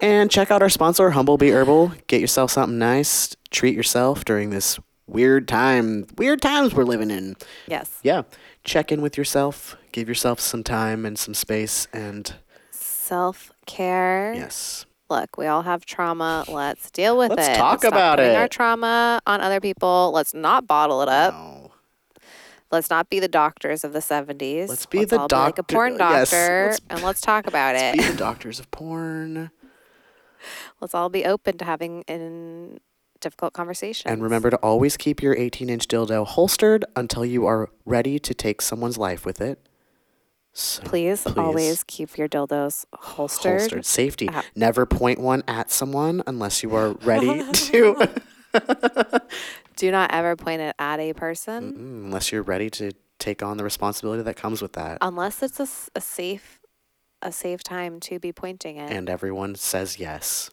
And 0.00 0.30
check 0.30 0.50
out 0.50 0.62
our 0.62 0.68
sponsor, 0.68 1.10
Humblebee 1.10 1.52
Herbal. 1.52 1.92
Get 2.06 2.20
yourself 2.20 2.50
something 2.50 2.78
nice. 2.78 3.36
Treat 3.50 3.74
yourself 3.74 4.24
during 4.24 4.50
this 4.50 4.78
weird 5.06 5.46
time, 5.48 6.06
weird 6.16 6.40
times 6.40 6.74
we're 6.74 6.84
living 6.84 7.10
in. 7.10 7.36
Yes. 7.66 7.98
Yeah. 8.02 8.22
Check 8.64 8.90
in 8.90 9.02
with 9.02 9.18
yourself. 9.18 9.76
Give 9.92 10.08
yourself 10.08 10.40
some 10.40 10.62
time 10.64 11.04
and 11.04 11.18
some 11.18 11.34
space. 11.34 11.86
And 11.92 12.34
Self 13.04 13.52
care. 13.66 14.32
yes, 14.34 14.86
Look, 15.10 15.36
we 15.36 15.46
all 15.46 15.60
have 15.62 15.84
trauma. 15.84 16.44
Let's 16.48 16.90
deal 16.90 17.18
with 17.18 17.32
it. 17.32 17.36
Let's 17.36 17.48
it. 17.50 17.56
talk 17.56 17.80
stop 17.80 17.92
about 17.92 18.18
putting 18.18 18.34
Our 18.34 18.48
trauma 18.48 19.20
on 19.26 19.42
other 19.42 19.60
people. 19.60 20.10
Let's 20.14 20.32
not 20.32 20.66
bottle 20.66 21.02
it 21.02 21.08
up. 21.10 21.34
no. 21.34 21.72
Let's 22.72 22.88
not 22.88 23.10
be 23.10 23.20
the 23.20 23.28
doctors 23.28 23.84
of 23.84 23.92
the 23.92 23.98
70s. 24.00 24.68
Let's 24.70 24.86
be 24.86 25.04
the 25.04 25.20
all 25.20 25.28
be 25.28 25.34
like 25.36 25.52
a 25.58 25.62
doctor- 25.62 25.74
porn 25.76 25.92
yes, 25.98 26.30
doctor 26.30 26.66
let's- 26.70 26.80
and 26.88 27.02
let's 27.02 27.20
talk 27.20 27.46
about 27.46 27.74
Let's 27.74 27.98
it. 27.98 28.02
be 28.06 28.10
the 28.12 28.16
doctors 28.18 28.58
of 28.58 28.70
porn. 28.70 29.50
Let's 30.80 30.94
all 30.94 31.08
be 31.08 31.24
open 31.24 31.56
to 31.58 31.64
having 31.64 32.02
in 32.08 32.78
difficult 33.20 33.52
conversations. 33.54 34.10
And 34.10 34.22
remember 34.22 34.50
to 34.50 34.56
always 34.56 34.96
keep 34.96 35.22
your 35.22 35.36
18 35.36 35.68
inch 35.70 35.88
dildo 35.88 36.26
holstered 36.26 36.84
until 36.96 37.24
you 37.24 37.46
are 37.46 37.68
ready 37.86 38.18
to 38.18 38.34
take 38.34 38.60
someone's 38.60 38.98
life 38.98 39.24
with 39.24 39.40
it. 39.40 39.58
So 40.56 40.82
please, 40.84 41.26
always 41.36 41.82
keep 41.84 42.16
your 42.16 42.28
dildos 42.28 42.84
holstered. 42.94 43.60
holstered. 43.60 43.84
Safety. 43.84 44.28
at- 44.28 44.44
Never 44.54 44.86
point 44.86 45.18
one 45.18 45.42
at 45.48 45.70
someone 45.70 46.22
unless 46.26 46.62
you 46.62 46.74
are 46.76 46.92
ready 47.02 47.42
to. 47.52 48.10
Do 49.76 49.90
not 49.90 50.12
ever 50.14 50.36
point 50.36 50.60
it 50.62 50.76
at 50.78 51.00
a 51.00 51.12
person 51.12 51.72
Mm, 51.72 52.04
unless 52.06 52.30
you're 52.30 52.42
ready 52.44 52.70
to 52.70 52.92
take 53.18 53.42
on 53.42 53.56
the 53.56 53.64
responsibility 53.64 54.22
that 54.22 54.36
comes 54.36 54.62
with 54.62 54.74
that. 54.74 54.98
unless 55.00 55.42
it's 55.42 55.58
a, 55.58 55.66
a 55.96 56.00
safe 56.00 56.60
a 57.22 57.32
safe 57.32 57.62
time 57.64 57.98
to 57.98 58.18
be 58.20 58.32
pointing 58.32 58.76
it. 58.76 58.92
and 58.92 59.08
everyone 59.10 59.54
says 59.56 59.98
yes. 59.98 60.50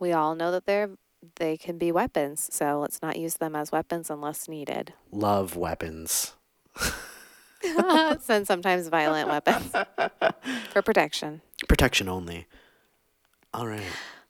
we 0.00 0.10
all 0.12 0.34
know 0.34 0.50
that 0.50 0.66
they're 0.66 0.90
they 1.36 1.56
can 1.58 1.76
be 1.78 1.92
weapons, 1.92 2.48
so 2.50 2.80
let's 2.80 3.02
not 3.02 3.16
use 3.18 3.34
them 3.34 3.54
as 3.54 3.70
weapons 3.70 4.08
unless 4.10 4.48
needed. 4.48 4.94
Love 5.12 5.54
weapons. 5.54 6.32
and 8.28 8.46
sometimes 8.46 8.88
violent 8.88 9.28
weapons 9.28 9.70
for 10.70 10.82
protection. 10.82 11.40
Protection 11.68 12.08
only. 12.08 12.46
All 13.52 13.66
right. 13.66 13.82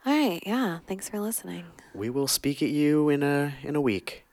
All 0.07 0.13
right, 0.13 0.43
yeah. 0.47 0.79
Thanks 0.87 1.09
for 1.09 1.21
listening. 1.21 1.65
We 1.95 2.09
will 2.11 2.27
speak 2.29 2.63
at 2.63 2.71
you 2.71 3.09
in 3.09 3.23
a 3.23 3.55
in 3.63 3.77
a 3.77 3.81
week. 3.81 4.25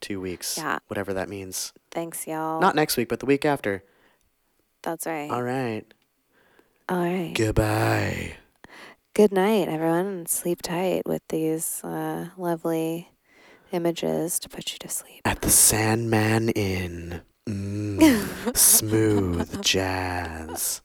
Two 0.00 0.20
weeks. 0.20 0.58
Yeah. 0.58 0.78
Whatever 0.88 1.14
that 1.14 1.28
means. 1.28 1.72
Thanks, 1.90 2.26
y'all. 2.26 2.60
Not 2.60 2.74
next 2.74 2.96
week, 2.96 3.08
but 3.08 3.20
the 3.20 3.26
week 3.26 3.44
after. 3.44 3.82
That's 4.82 5.06
right. 5.06 5.30
All 5.30 5.42
right. 5.42 5.84
All 6.88 6.98
right. 6.98 7.32
Goodbye. 7.34 8.36
Good 9.14 9.32
night, 9.32 9.68
everyone. 9.68 10.06
and 10.06 10.28
Sleep 10.28 10.60
tight 10.60 11.02
with 11.06 11.22
these 11.30 11.82
uh, 11.82 12.28
lovely 12.36 13.08
images 13.72 14.38
to 14.40 14.48
put 14.50 14.72
you 14.72 14.78
to 14.80 14.88
sleep. 14.88 15.22
At 15.24 15.40
the 15.40 15.50
Sandman 15.50 16.50
Inn. 16.50 17.22
Mm, 17.48 18.56
smooth 18.56 19.60
jazz. 19.62 20.82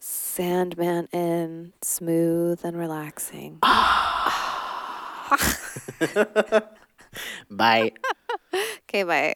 Sandman 0.00 1.08
in, 1.12 1.72
smooth 1.82 2.64
and 2.64 2.76
relaxing. 2.76 3.58
Bye. 7.50 7.92
Okay, 8.88 9.02
bye. 9.04 9.34